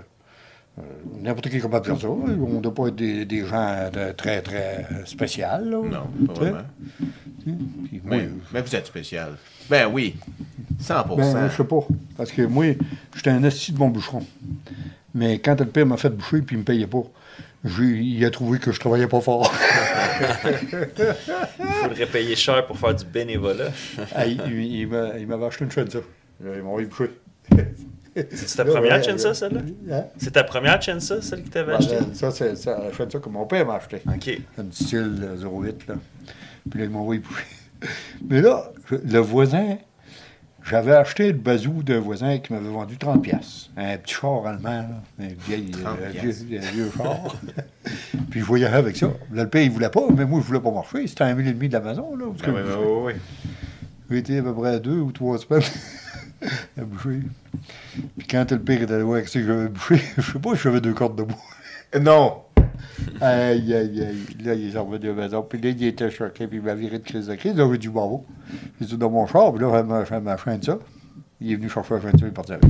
n'importe 1.22 1.48
qui 1.48 1.56
est 1.56 1.60
capable 1.60 1.86
de 1.86 1.92
faire 1.92 2.00
ça. 2.00 2.08
On 2.08 2.26
ne 2.26 2.60
doit 2.60 2.74
pas 2.74 2.88
être 2.88 2.96
des, 2.96 3.24
des 3.24 3.44
gens 3.46 3.90
de 3.92 4.12
très, 4.12 4.42
très 4.42 4.86
spéciaux. 5.04 5.44
là. 5.44 5.60
Non, 5.62 6.26
pas 6.26 6.32
vraiment. 6.34 6.58
Puis 7.44 8.00
moi, 8.04 8.16
Mais, 8.16 8.28
mais 8.52 8.60
vous 8.62 8.74
êtes 8.76 8.86
spécial. 8.86 9.34
Ben 9.70 9.86
oui. 9.90 10.16
100%. 10.82 11.16
Ben, 11.16 11.48
je 11.50 11.56
sais 11.56 11.64
pas. 11.64 11.80
Parce 12.16 12.32
que 12.32 12.42
moi, 12.42 12.74
j'étais 13.14 13.30
un 13.30 13.42
esti 13.44 13.72
de 13.72 13.78
bon 13.78 13.88
boucheron. 13.88 14.24
Mais 15.14 15.38
quand 15.38 15.58
le 15.60 15.66
père 15.66 15.86
m'a 15.86 15.96
fait 15.96 16.10
boucher 16.10 16.42
puis 16.42 16.56
il 16.56 16.58
me 16.60 16.64
payait 16.64 16.86
pas, 16.88 17.02
j'ai- 17.64 17.84
il 18.00 18.24
a 18.24 18.30
trouvé 18.30 18.58
que 18.58 18.72
je 18.72 18.80
travaillais 18.80 19.06
pas 19.06 19.20
fort. 19.20 19.50
Il 21.58 21.64
faudrait 21.82 22.06
payer 22.06 22.36
cher 22.36 22.66
pour 22.66 22.78
faire 22.78 22.94
du 22.94 23.04
bénévolat. 23.04 23.70
Ah, 24.14 24.26
il 24.26 24.40
il- 24.46 24.74
il 24.80 24.86
m'a- 24.88 25.18
il 25.18 25.26
m'avait 25.26 25.46
acheté 25.46 25.64
une 25.64 25.70
chaîne 25.70 25.90
ça. 25.90 25.98
Il 26.40 26.62
m'a 26.62 26.68
envoyé 26.68 26.86
boucher. 26.86 27.10
C'est 28.32 28.56
ta 28.56 28.64
première 28.64 29.02
Chensa, 29.02 29.34
celle-là? 29.34 29.60
Hein? 29.92 30.04
C'est 30.18 30.30
ta 30.32 30.44
première 30.44 30.80
Chensa, 30.80 31.20
celle 31.20 31.42
que 31.42 31.48
t'avais 31.48 31.72
Ben, 31.72 31.78
achetée? 31.78 31.98
Ça, 32.14 32.30
c'est 32.30 32.52
la 32.66 32.92
chaîne 32.92 33.10
ça 33.10 33.18
que 33.18 33.28
mon 33.28 33.44
père 33.46 33.66
m'a 33.66 33.74
acheté. 33.74 34.00
Ok. 34.06 34.40
Un 34.58 34.64
petit 34.64 34.84
style 34.84 35.20
euh, 35.22 35.36
08, 35.64 35.86
là. 35.88 35.94
Puis 36.70 36.78
là, 36.78 36.84
il 36.86 36.90
m'a 36.90 36.98
envoyé 36.98 37.20
boucher. 37.20 37.44
Mais 38.28 38.40
là, 38.40 38.70
je- 38.90 38.96
le 38.96 39.18
voisin, 39.18 39.76
j'avais 40.64 40.94
acheté 40.94 41.26
le 41.32 41.38
bazou 41.38 41.82
d'un 41.82 41.98
voisin 42.00 42.38
qui 42.38 42.52
m'avait 42.52 42.68
vendu 42.68 42.96
30 42.96 43.22
pièces. 43.22 43.68
Un 43.76 43.98
petit 43.98 44.14
char 44.14 44.46
allemand, 44.46 44.70
là. 44.70 45.02
Un 45.20 45.28
vieil, 45.46 45.70
30 45.72 45.98
euh, 46.00 46.08
vieux, 46.10 46.58
un 46.58 46.70
vieux 46.72 46.90
char. 46.96 47.36
Puis 48.30 48.40
je 48.40 48.44
voyageais 48.44 48.76
avec 48.76 48.96
ça. 48.96 49.06
Là, 49.32 49.42
le 49.42 49.48
père, 49.50 49.62
il 49.62 49.70
voulait 49.70 49.90
pas, 49.90 50.02
mais 50.16 50.24
moi, 50.24 50.40
je 50.40 50.46
voulais 50.46 50.60
pas 50.60 50.70
marcher. 50.70 51.06
C'était 51.06 51.24
un 51.24 51.34
mille 51.34 51.48
et 51.48 51.52
demi 51.52 51.68
de 51.68 51.74
la 51.74 51.80
maison, 51.80 52.14
là. 52.16 52.26
Ben 52.26 52.52
oui, 52.54 52.60
ben 52.64 52.76
oui, 52.78 53.12
oui. 53.12 53.12
J'ai 54.10 54.18
été 54.18 54.38
à 54.38 54.42
peu 54.42 54.54
près 54.54 54.78
deux 54.80 54.98
ou 55.00 55.10
trois 55.12 55.38
semaines 55.38 55.62
à 56.78 56.84
boucher. 56.84 57.20
Puis 58.18 58.26
quand 58.28 58.50
le 58.50 58.58
père 58.58 58.82
était 58.82 58.94
allé 58.94 59.02
voir 59.02 59.22
que 59.22 59.28
j'avais 59.28 59.68
bouché, 59.68 60.00
je 60.16 60.32
sais 60.32 60.38
pas, 60.38 60.54
j'avais 60.54 60.80
deux 60.80 60.94
cordes 60.94 61.16
de 61.16 61.22
bois. 61.22 61.36
Non. 62.00 62.40
Aïe, 63.20 63.74
aïe, 63.74 64.02
aïe. 64.02 64.44
Là, 64.44 64.54
il 64.54 64.74
est 64.74 64.78
revenu 64.78 65.10
à 65.10 65.12
la 65.12 65.22
maison. 65.22 65.42
Puis 65.42 65.60
là, 65.60 65.70
il 65.70 65.84
était 65.84 66.10
choqué. 66.10 66.46
Puis 66.46 66.58
il 66.58 66.62
m'a 66.62 66.74
viré 66.74 66.98
de 66.98 67.04
crise 67.04 67.26
de 67.26 67.34
crise. 67.34 67.56
Là, 67.56 67.68
j'ai 67.70 67.78
dit 67.78 67.88
bravo. 67.88 68.24
J'étais 68.80 68.96
dans 68.96 69.10
mon 69.10 69.26
char. 69.26 69.52
Puis 69.52 69.62
là, 69.62 69.70
j'ai 69.76 69.82
ma, 69.82 70.04
j'ai 70.04 70.20
ma 70.20 70.36
chaîne 70.36 70.62
ça. 70.62 70.78
Il 71.40 71.52
est 71.52 71.56
venu 71.56 71.68
chercher 71.68 71.94
la 71.94 72.00
chaîne 72.00 72.18
ça. 72.18 72.26
Il 72.26 72.28
est 72.28 72.30
parti 72.30 72.52
avec. 72.52 72.64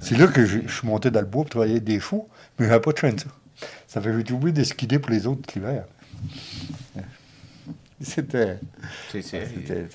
C'est 0.00 0.16
là 0.16 0.26
que 0.26 0.44
je 0.44 0.60
je 0.66 0.72
suis 0.72 0.86
monté 0.86 1.10
dans 1.10 1.20
le 1.20 1.26
bois 1.26 1.42
pour 1.42 1.50
travailler 1.50 1.72
avec 1.72 1.84
des 1.84 2.00
chevaux. 2.00 2.28
Mais 2.58 2.66
j'avais 2.66 2.80
pas 2.80 2.92
de 2.92 2.98
chaîne 2.98 3.18
ça. 3.18 3.28
Ça 3.86 4.00
fait 4.00 4.10
que 4.10 4.26
j'ai 4.26 4.34
obligé 4.34 4.52
de 4.52 4.64
skider 4.64 4.98
pour 4.98 5.10
les 5.10 5.26
autres 5.26 5.42
l'hiver. 5.54 5.84
C'était. 8.04 8.58
C'était- 9.10 9.86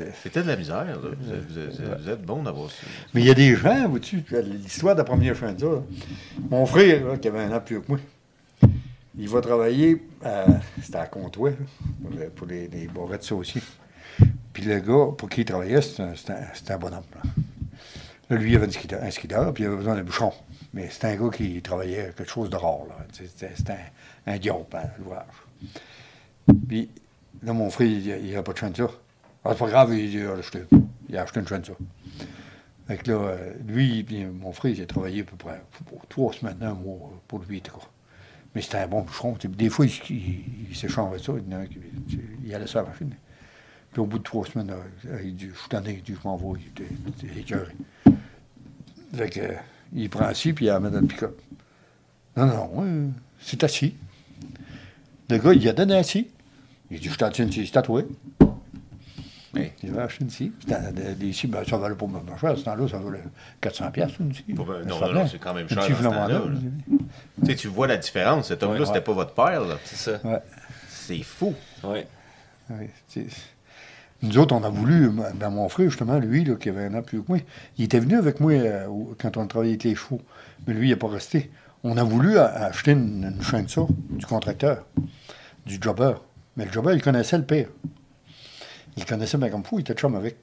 de 0.43 0.47
la 0.47 0.55
misère, 0.55 0.85
là. 0.85 0.95
Vous 0.95 1.31
êtes, 1.33 1.41
vous 1.49 1.59
êtes- 1.59 2.01
vous 2.01 2.09
êtes 2.09 2.21
bon 2.23 2.43
d'avoir 2.43 2.69
ça. 2.69 2.85
Mais 3.13 3.21
il 3.21 3.27
y 3.27 3.31
a 3.31 3.33
des 3.33 3.55
gens, 3.55 3.87
vois-tu, 3.87 4.23
l'histoire 4.43 4.95
de 4.95 4.99
la 4.99 5.03
première 5.05 5.35
là. 5.63 5.81
Mon 6.49 6.65
frère, 6.65 7.05
là, 7.05 7.17
qui 7.17 7.27
avait 7.27 7.39
un 7.43 7.51
an 7.55 7.59
plus 7.61 7.81
que 7.81 7.85
moi, 7.87 7.99
il 9.17 9.29
va 9.29 9.41
travailler, 9.41 10.01
à- 10.23 10.45
c'était 10.81 10.97
à 10.97 11.05
Comtois, 11.07 11.51
pour, 12.01 12.11
le- 12.11 12.29
pour 12.29 12.47
les, 12.47 12.67
les 12.67 12.87
barrettes. 12.87 13.23
Puis 14.53 14.63
le 14.63 14.79
gars 14.79 15.13
pour 15.17 15.29
qui 15.29 15.41
il 15.41 15.45
travaillait, 15.45 15.81
c'était 15.81 16.03
un, 16.03 16.09
un- 16.35 16.53
bonhomme. 16.77 17.03
Là. 17.15 17.21
Là, 18.31 18.37
lui, 18.37 18.51
il 18.51 18.55
avait 18.57 18.67
un 18.67 19.11
skideur, 19.11 19.53
puis 19.53 19.63
il 19.63 19.67
avait 19.67 19.75
besoin 19.77 19.95
d'un 19.95 20.03
bouchon. 20.03 20.31
Mais 20.73 20.87
c'était 20.91 21.07
un 21.07 21.15
gars 21.15 21.29
qui 21.35 21.61
travaillait 21.61 22.13
quelque 22.15 22.29
chose 22.29 22.49
de 22.49 22.55
rare. 22.55 22.85
C'était 23.11 23.73
un, 24.25 24.33
un 24.33 24.37
diop, 24.37 24.73
hein, 24.75 24.83
l'ouvrage. 24.99 25.25
Puis 26.67 26.89
là, 27.43 27.53
mon 27.53 27.69
frère, 27.69 27.87
il 27.87 28.33
n'a 28.33 28.43
pas 28.43 28.53
de 28.53 28.75
ça. 28.75 28.87
Ah, 29.45 29.51
c'est 29.51 29.57
pas 29.57 29.69
grave, 29.69 29.93
il, 29.93 30.13
il 30.13 30.25
a 30.25 30.33
acheté, 30.33 30.63
il 31.07 31.17
a 31.17 31.23
acheté 31.23 31.39
une 31.39 31.47
ça. 31.47 31.59
Fait 32.87 33.07
là, 33.07 33.13
euh, 33.13 33.53
lui, 33.67 34.05
mon 34.41 34.51
frère, 34.51 34.73
il 34.73 34.81
a 34.81 34.85
travaillé 34.85 35.21
à 35.21 35.23
peu 35.23 35.35
près 35.35 35.61
trois 36.09 36.33
semaines, 36.33 36.57
un 36.61 36.73
mois 36.73 37.11
pour 37.27 37.39
lui, 37.39 37.61
cas. 37.61 37.71
Mais 38.55 38.61
c'était 38.61 38.79
un 38.79 38.87
bon 38.87 39.01
boucheron. 39.01 39.37
Des 39.43 39.69
fois, 39.69 39.85
il, 39.85 39.91
il, 40.09 40.43
il 40.71 40.75
s'échangeait 40.75 41.19
ça. 41.19 41.33
Il, 41.37 42.17
il 42.43 42.55
allait 42.55 42.67
sur 42.67 42.81
la 42.81 42.89
machine. 42.89 43.13
Puis 43.91 44.01
au 44.01 44.05
bout 44.05 44.19
de 44.19 44.23
trois 44.23 44.45
semaines, 44.45 44.73
euh, 45.07 45.21
il 45.23 45.35
dit 45.35 45.49
Je 45.53 45.59
suis 45.59 45.69
tanné, 45.69 46.01
Je 46.05 46.13
m'en 46.23 46.37
vais. 46.37 46.59
Il 46.59 46.83
était, 46.83 47.39
écœuré. 47.39 47.73
Fait 49.13 49.29
que, 49.29 49.39
euh, 49.39 49.53
il 49.93 50.09
prend 50.09 50.25
assis, 50.25 50.53
puis 50.53 50.65
il 50.65 50.69
la 50.69 50.79
met 50.79 50.91
dans 50.91 51.01
le 51.01 51.07
pick-up. 51.07 51.39
Non, 52.37 52.45
non, 52.45 52.71
euh, 52.79 53.07
c'est 53.39 53.63
assis. 53.63 53.95
Le 55.29 55.37
gars, 55.37 55.53
il 55.53 55.67
a 55.67 55.73
donné 55.73 55.95
assis. 55.95 56.27
Il 56.91 56.99
dit 56.99 57.09
Je 57.09 57.17
t'en 57.17 57.29
tiens 57.29 57.45
une 57.45 57.51
scie, 57.51 57.65
c'est 57.65 57.71
tatoué. 57.73 58.05
Oui. 59.55 59.71
Il 59.81 59.89
avait 59.89 60.01
acheté 60.03 60.23
une 60.23 60.29
scie. 60.29 60.51
Des- 60.67 61.15
des 61.15 61.33
scies, 61.33 61.47
ben, 61.47 61.63
ça 61.65 61.77
valait 61.77 61.95
pas 61.95 62.05
même 62.05 62.21
cher. 62.39 62.51
À 62.51 62.55
ce 62.55 62.63
temps-là, 62.65 62.87
ça 62.87 62.99
valait 62.99 63.23
400 63.61 63.89
piastres, 63.91 64.21
une 64.21 64.33
scie. 64.33 64.43
Ben, 64.47 64.63
non, 64.85 64.99
Ça 64.99 65.07
non, 65.07 65.13
non, 65.13 65.27
c'est 65.27 65.39
quand 65.39 65.53
même 65.55 65.67
cher 65.67 65.83
Tu 65.85 67.45
sais, 67.45 67.55
tu 67.55 67.67
vois 67.67 67.87
la 67.87 67.97
différence. 67.97 68.47
Cet 68.49 68.61
homme-là, 68.63 68.81
Ouais. 68.81 68.85
c'était 68.85 69.01
pas 69.01 69.13
votre 69.13 69.33
père. 69.33 69.61
C'est 69.85 69.95
ça. 69.95 70.19
Ouais. 70.23 70.39
C'est 70.87 71.23
fou. 71.23 71.55
Oui, 71.83 72.01
Nous 74.21 74.37
autres, 74.37 74.53
on 74.53 74.63
a 74.63 74.69
voulu, 74.69 75.09
ben, 75.35 75.49
mon 75.49 75.67
frère, 75.69 75.89
justement, 75.89 76.19
lui, 76.19 76.43
là, 76.43 76.55
qui 76.55 76.69
avait 76.69 76.85
un 76.85 76.93
an 76.93 77.01
plus 77.01 77.21
que 77.23 77.27
moi, 77.29 77.39
il 77.77 77.85
était 77.85 77.99
venu 77.99 78.15
avec 78.17 78.39
moi 78.39 78.51
euh, 78.51 78.87
quand 79.17 79.37
on 79.37 79.47
travaillait 79.47 79.73
avec 79.73 79.83
les 79.85 79.95
chevaux. 79.95 80.21
Mais 80.67 80.73
lui, 80.75 80.87
il 80.87 80.89
n'est 80.91 80.95
pas 80.97 81.07
resté. 81.07 81.49
On 81.83 81.97
a 81.97 82.03
voulu 82.03 82.37
acheter 82.37 82.91
une, 82.91 83.33
une 83.35 83.41
chaîne 83.41 83.65
de 83.65 83.69
ça, 83.69 83.81
du 84.11 84.25
contracteur, 84.25 84.85
du 85.65 85.79
jobber. 85.81 86.13
Mais 86.59 86.65
le 86.65 86.73
jobber, 86.73 86.93
il 86.93 87.01
connaissait 87.01 87.37
le 87.37 87.45
père. 87.45 87.67
Il 88.97 89.05
connaissait 89.05 89.37
bien 89.37 89.49
comme 89.49 89.63
fou, 89.63 89.79
il 89.79 89.81
était 89.83 89.93
chum 89.93 90.13
avec. 90.13 90.41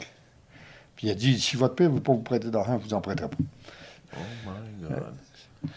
Puis 0.96 1.08
il 1.08 1.10
a 1.10 1.14
dit 1.14 1.38
si 1.38 1.56
votre 1.56 1.74
père 1.74 1.90
ne 1.90 1.96
veut 1.96 2.00
pas 2.02 2.14
vous 2.14 2.22
prêter 2.22 2.50
d'argent, 2.50 2.78
vous 2.78 2.94
en 2.94 3.02
prêterez 3.02 3.28
pas. 3.28 3.36
Oh 4.14 4.20
my 4.46 4.88
God. 4.88 5.70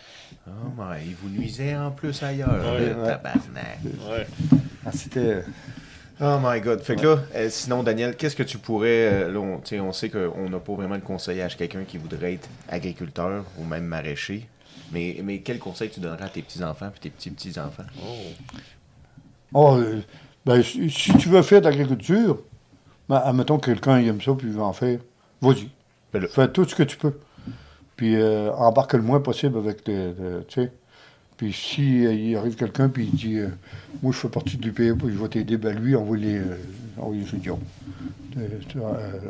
Oh 0.48 0.72
my, 0.78 1.06
il 1.06 1.16
vous 1.16 1.28
nuisait 1.28 1.76
en 1.76 1.91
plus 1.91 2.24
ailleurs. 2.24 2.52
Ouais, 2.52 2.86
le 2.86 2.95
ouais. 2.95 3.07
tabarnak. 3.07 3.80
Ouais. 3.84 4.28
Ah, 4.86 4.94
c'était. 4.94 5.44
Oh 6.22 6.38
my 6.41 6.61
God. 6.61 6.80
Fait 6.84 6.95
que 6.95 7.06
là, 7.06 7.20
euh, 7.36 7.49
sinon, 7.49 7.84
Daniel, 7.84 8.16
qu'est-ce 8.16 8.38
que 8.38 8.44
tu 8.44 8.60
pourrais. 8.60 9.11
euh, 9.11 9.34
là, 9.34 9.40
on, 9.40 9.57
tu 9.60 9.76
sais, 9.76 9.82
on 9.82 9.91
sait 9.91 10.10
qu'on 10.10 10.49
n'a 10.49 10.60
pas 10.60 10.74
vraiment 10.74 10.95
de 10.95 11.03
conseil 11.03 11.41
à 11.41 11.49
quelqu'un 11.49 11.84
qui 11.84 11.98
voudrait 11.98 12.36
être 12.36 12.48
agriculteur 12.70 13.44
ou 13.57 13.66
même 13.66 13.84
maraîcher. 13.84 14.48
Mais, 14.94 15.20
mais 15.22 15.40
quel 15.40 15.60
conseil 15.60 15.90
tu 15.90 15.99
donnerais 15.99 16.24
à 16.24 16.30
tes 16.30 16.41
petits-enfants 16.44 16.91
et 16.95 16.99
tes 16.99 17.10
petits-petits-enfants? 17.10 17.84
Oh. 18.02 18.16
Oh, 19.52 19.78
euh, 19.78 20.02
ben, 20.50 20.64
si, 20.64 21.14
tu 21.14 21.30
veux 21.30 21.44
faire 21.44 21.62
de 21.62 21.66
l'agriculture, 21.66 22.40
ben, 23.08 23.22
admettons 23.24 23.60
que 23.60 23.68
quelqu'un 23.68 23.98
aime 24.00 24.20
ça 24.20 24.34
puis 24.34 24.48
il 24.48 24.54
veut 24.54 24.62
en 24.62 24.74
faire, 24.74 25.00
vas-y. 25.42 25.70
Ben 26.12 26.28
Fais 26.28 26.48
tout 26.48 26.66
ce 26.66 26.74
que 26.74 26.82
tu 26.82 26.98
peux. 26.98 27.14
Puis 27.96 28.16
euh, 28.16 28.52
embarque 28.54 28.94
le 28.94 29.04
moins 29.04 29.20
possible 29.20 29.60
avec 29.60 29.88
les. 29.88 30.12
Puis 31.38 31.54
si 31.54 32.04
euh, 32.04 32.14
il 32.14 32.36
arrive 32.36 32.56
quelqu'un 32.56 32.90
puis 32.90 33.06
il 33.06 33.16
dit 33.16 33.38
euh, 33.38 33.50
Moi 34.02 34.12
je 34.12 34.18
fais 34.18 34.28
partie 34.28 34.58
du 34.58 34.72
PA 34.72 34.96
puis 34.98 35.14
je 35.14 35.22
vais 35.22 35.28
t'aider, 35.28 35.58
ben 35.58 35.78
lui, 35.78 35.94
va 35.94 36.16
les. 36.16 36.42
On 36.98 37.12
va 37.12 37.16
les 37.16 37.36
idiots. 37.36 37.60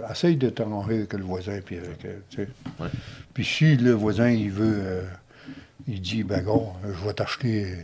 Essaye 0.10 0.38
de 0.38 0.50
t'arranger 0.50 1.00
avec 1.00 1.14
le 1.14 1.24
voisin 1.24 1.60
puis 1.66 1.80
avec. 1.80 2.02
Ouais. 2.80 2.88
Puis 3.34 3.44
si 3.44 3.76
le 3.76 3.92
voisin 3.92 4.30
il 4.30 4.52
veut. 4.52 5.04
il 5.86 6.00
dit 6.00 6.24
Ben 6.24 6.46
gars, 6.46 6.62
je 6.86 7.06
vais 7.06 7.14
t'acheter. 7.14 7.76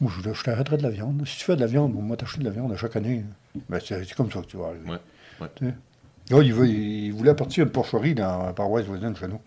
Moi, 0.00 0.12
je, 0.22 0.32
je 0.32 0.42
t'arrêterai 0.44 0.76
de 0.76 0.82
la 0.82 0.90
viande. 0.90 1.22
Si 1.26 1.38
tu 1.38 1.44
fais 1.44 1.56
de 1.56 1.60
la 1.60 1.66
viande, 1.66 1.94
moi, 1.94 2.16
t'acheter 2.16 2.40
de 2.40 2.44
la 2.44 2.50
viande 2.50 2.72
à 2.72 2.76
chaque 2.76 2.96
année. 2.96 3.24
Ben, 3.68 3.80
c'est 3.84 4.12
comme 4.14 4.30
ça 4.30 4.40
que 4.40 4.46
tu 4.46 4.56
vas 4.56 4.66
arriver. 4.66 4.90
Ouais, 4.90 4.98
ouais. 5.40 5.74
Là, 6.30 6.42
il, 6.42 6.52
veut- 6.52 6.68
il 6.68 7.12
voulait 7.12 7.34
partir 7.34 7.64
une 7.64 7.70
porcherie 7.70 8.14
dans 8.14 8.46
la 8.46 8.52
paroisse 8.52 8.84
voisine 8.84 9.12
de 9.12 9.16
chez 9.18 9.28
nous. 9.28 9.40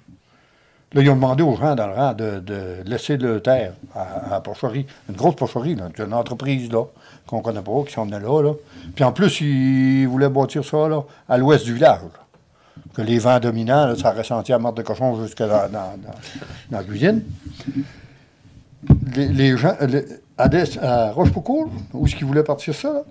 Là, 0.94 1.02
ils 1.04 1.10
ont 1.12 1.16
demandé 1.16 1.44
aux 1.44 1.56
gens 1.56 1.76
dans 1.76 1.86
le 1.86 1.94
rang 1.94 2.14
de, 2.14 2.40
de 2.40 2.78
laisser 2.86 3.18
le 3.18 3.42
terre 3.42 3.74
à, 3.94 4.02
à 4.02 4.30
la 4.32 4.42
porcherie. 4.42 4.88
Une 5.08 5.16
grosse 5.16 5.36
porcherie, 5.36 5.76
là, 5.76 5.90
une 6.00 6.14
entreprise 6.16 6.72
là, 6.72 6.84
qu'on 7.28 7.38
ne 7.40 7.44
connaît 7.44 7.62
pas, 7.62 7.84
qui 7.86 7.94
s'en 7.94 8.06
venait 8.06 8.20
là, 8.20 8.42
là. 8.42 8.54
Puis 8.96 9.04
en 9.04 9.12
plus, 9.12 9.42
ils 9.42 10.08
voulaient 10.08 10.30
bâtir 10.30 10.66
ça 10.66 10.88
là, 10.88 11.04
à 11.28 11.38
l'ouest 11.38 11.64
du 11.66 11.76
village. 11.76 12.00
là. 12.02 12.84
Que 12.96 13.04
les 13.04 13.20
vents 13.20 13.40
dominants, 13.40 13.86
là, 13.86 13.96
ça 13.96 14.12
ressentit 14.12 14.52
à 14.52 14.58
mort 14.58 14.74
de 14.74 14.82
cochon 14.82 15.22
jusque 15.24 15.38
dans, 15.38 15.48
dans- 15.48 15.70
dans- 15.70 16.16
dans 16.72 16.78
la 16.80 16.84
cuisine. 16.84 17.22
Les, 19.16 19.28
les 19.28 19.58
gens, 19.58 19.76
les- 19.82 20.06
à, 20.40 20.50
Des- 20.50 20.78
à 20.80 21.14
où 21.94 22.06
est-ce 22.06 22.16
qu'ils 22.16 22.26
voulaient 22.26 22.44
partir 22.44 22.74
ça, 22.74 22.94
là, 22.94 23.04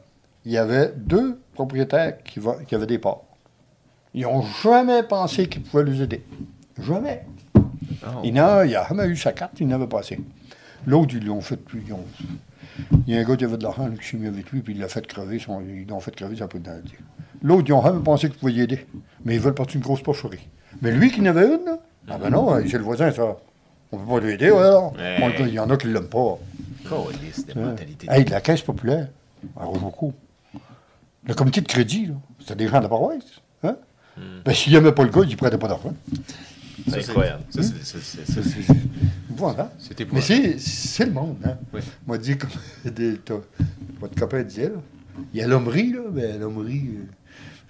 il 0.44 0.52
y 0.52 0.58
avait 0.58 0.92
deux 0.96 1.40
propriétaires 1.54 2.22
qui, 2.24 2.40
va- 2.40 2.56
qui 2.66 2.74
avaient 2.74 2.86
des 2.86 2.98
ports. 2.98 3.24
Ils 4.14 4.22
n'ont 4.22 4.42
jamais 4.62 5.02
pensé 5.02 5.46
qu'ils 5.48 5.62
pouvaient 5.62 5.84
les 5.84 6.02
aider. 6.02 6.24
Jamais. 6.80 7.24
Oh. 8.04 8.20
Il 8.24 8.32
n'a 8.34 8.66
jamais 8.66 9.06
eu 9.06 9.16
sa 9.16 9.32
carte, 9.32 9.60
il 9.60 9.68
n'avait 9.68 9.86
pas 9.86 10.00
assez. 10.00 10.18
L'autre, 10.86 11.14
ils 11.14 11.24
l'ont 11.26 11.40
fait. 11.40 11.58
ils 11.74 11.92
ont- 11.92 12.04
Il 13.06 13.14
y 13.14 13.16
a 13.18 13.20
un 13.20 13.24
gars 13.24 13.36
qui 13.36 13.44
avait 13.44 13.56
de 13.56 13.62
l'argent 13.64 13.90
qui 13.90 14.06
s'est 14.08 14.16
mis 14.16 14.28
avec 14.28 14.50
lui, 14.50 14.60
puis 14.60 14.72
il 14.74 14.80
l'a 14.80 14.88
fait 14.88 15.04
crever. 15.06 15.38
Son, 15.38 15.60
ils 15.60 15.86
l'ont 15.88 16.00
fait 16.00 16.14
crever, 16.14 16.36
ça 16.36 16.48
le 16.52 16.60
dieu. 16.82 16.98
L'autre, 17.42 17.64
ils 17.66 17.72
n'ont 17.72 17.82
jamais 17.82 18.02
pensé 18.02 18.28
qu'ils 18.30 18.38
pouvaient 18.38 18.52
y 18.52 18.60
aider. 18.62 18.86
Mais 19.24 19.34
ils 19.34 19.40
veulent 19.40 19.54
partir 19.54 19.76
une 19.76 19.82
grosse 19.82 20.02
porcherie. 20.02 20.48
Mais 20.80 20.92
lui 20.92 21.10
qui 21.10 21.20
en 21.20 21.26
avait 21.26 21.46
une, 21.46 21.64
là, 21.66 21.78
ah 22.08 22.18
ben 22.18 22.30
non, 22.30 22.56
c'est 22.66 22.78
le 22.78 22.84
voisin, 22.84 23.10
ça. 23.10 23.36
On 23.90 23.96
ne 23.98 24.02
peut 24.04 24.08
pas 24.08 24.20
lui 24.20 24.32
aider, 24.34 24.50
ouais, 24.50 24.58
alors. 24.58 24.92
Ouais. 24.94 25.34
Il 25.40 25.48
y 25.54 25.58
en 25.58 25.68
a 25.70 25.76
qui 25.76 25.88
ne 25.88 25.92
l'aiment 25.94 26.08
pas. 26.08 26.38
Ouais. 27.56 27.64
mentalité. 27.64 28.06
Hey, 28.10 28.24
de 28.24 28.30
la 28.30 28.40
caisse 28.40 28.62
populaire, 28.62 29.08
à 29.58 29.64
Rochefoucauld. 29.64 30.12
Le 31.26 31.34
comité 31.34 31.60
de 31.60 31.66
crédit, 31.68 32.06
là, 32.06 32.14
c'était 32.40 32.54
des 32.56 32.68
gens 32.68 32.78
de 32.78 32.84
la 32.84 32.88
paroisse. 32.88 33.24
Hein? 33.62 33.76
Ben, 34.44 34.52
s'ils 34.54 34.72
n'aimaient 34.72 34.92
pas 34.92 35.04
le 35.04 35.10
gars, 35.10 35.20
ils 35.24 35.30
ne 35.30 35.36
prêtaient 35.36 35.58
pas 35.58 35.68
d'argent. 35.68 35.94
C'est 36.88 37.08
incroyable. 37.08 37.42
Ça, 37.50 37.62
c'est- 37.62 38.72
Voilà. 39.30 39.70
C'était 39.78 40.06
Mais 40.12 40.20
c'est, 40.20 40.58
c'est 40.58 41.04
le 41.04 41.12
monde, 41.12 41.36
hein. 41.44 41.56
Oui. 41.72 41.80
Moi, 42.06 42.18
dit 42.18 42.36
comme 42.38 42.50
des- 42.84 43.18
votre 44.00 44.14
copain 44.16 44.42
disait, 44.42 44.70
là, 44.70 44.80
il 45.32 45.40
y 45.40 45.42
a 45.42 45.46
l'hommerie, 45.46 45.92
là, 45.92 46.00
mais 46.12 46.38
l'hommerie, 46.38 46.88
euh, 46.94 47.04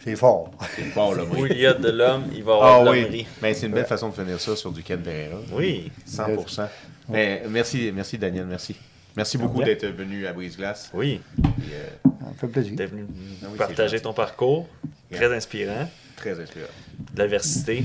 c'est 0.04 0.16
fort. 0.16 0.50
C'est 0.76 0.82
fort, 0.84 1.14
là, 1.14 1.24
Où 1.24 1.46
il 1.46 1.58
y 1.58 1.66
a 1.66 1.74
de 1.74 1.90
l'homme, 1.90 2.24
il 2.34 2.42
va 2.44 2.52
y 2.52 2.58
Ah 2.62 2.74
avoir 2.76 2.84
de 2.84 2.90
oui, 2.90 3.00
l'hommerie. 3.02 3.26
mais 3.42 3.54
c'est 3.54 3.66
une 3.66 3.72
belle 3.72 3.86
façon 3.86 4.08
de 4.10 4.14
finir 4.14 4.40
ça 4.40 4.54
sur 4.56 4.70
du 4.72 4.82
Ken 4.82 5.00
Pereira. 5.00 5.38
Oui. 5.52 5.90
100%. 6.06 6.68
Mais 7.08 7.42
merci, 7.48 7.90
merci 7.94 8.16
Daniel, 8.18 8.46
merci. 8.46 8.76
Merci 9.18 9.36
beaucoup 9.36 9.64
d'être 9.64 9.84
venu 9.84 10.28
à 10.28 10.32
Brise-Glace. 10.32 10.90
Oui. 10.94 11.20
Et, 11.38 11.44
euh, 11.74 11.88
Ça 12.04 12.28
me 12.30 12.34
fait 12.38 12.46
plaisir. 12.46 12.76
D'être 12.76 12.90
venu 12.92 13.04
Ah 13.10 13.46
oui, 13.46 13.48
c'est 13.50 13.58
partager 13.58 14.00
ton 14.00 14.12
parcours. 14.12 14.68
Très 15.10 15.34
inspirant. 15.34 15.90
très 16.14 16.40
inspirant. 16.40 16.68
De 17.14 17.18
l'adversité. 17.18 17.84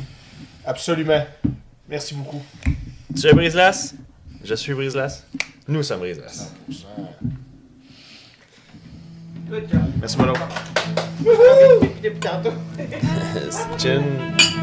Absolument. 0.64 1.26
Merci 1.90 2.14
beaucoup. 2.14 2.44
Tu 3.20 3.26
es 3.26 3.34
Brise-Glace? 3.34 3.96
Je 4.44 4.54
suis 4.54 4.76
Brise-Glace. 4.76 5.26
Nous 5.68 5.82
sommes 5.82 6.02
Brise-Glace. 6.02 6.54
Merci, 10.00 10.18
Mano. 10.20 10.34
Chin. 13.80 14.04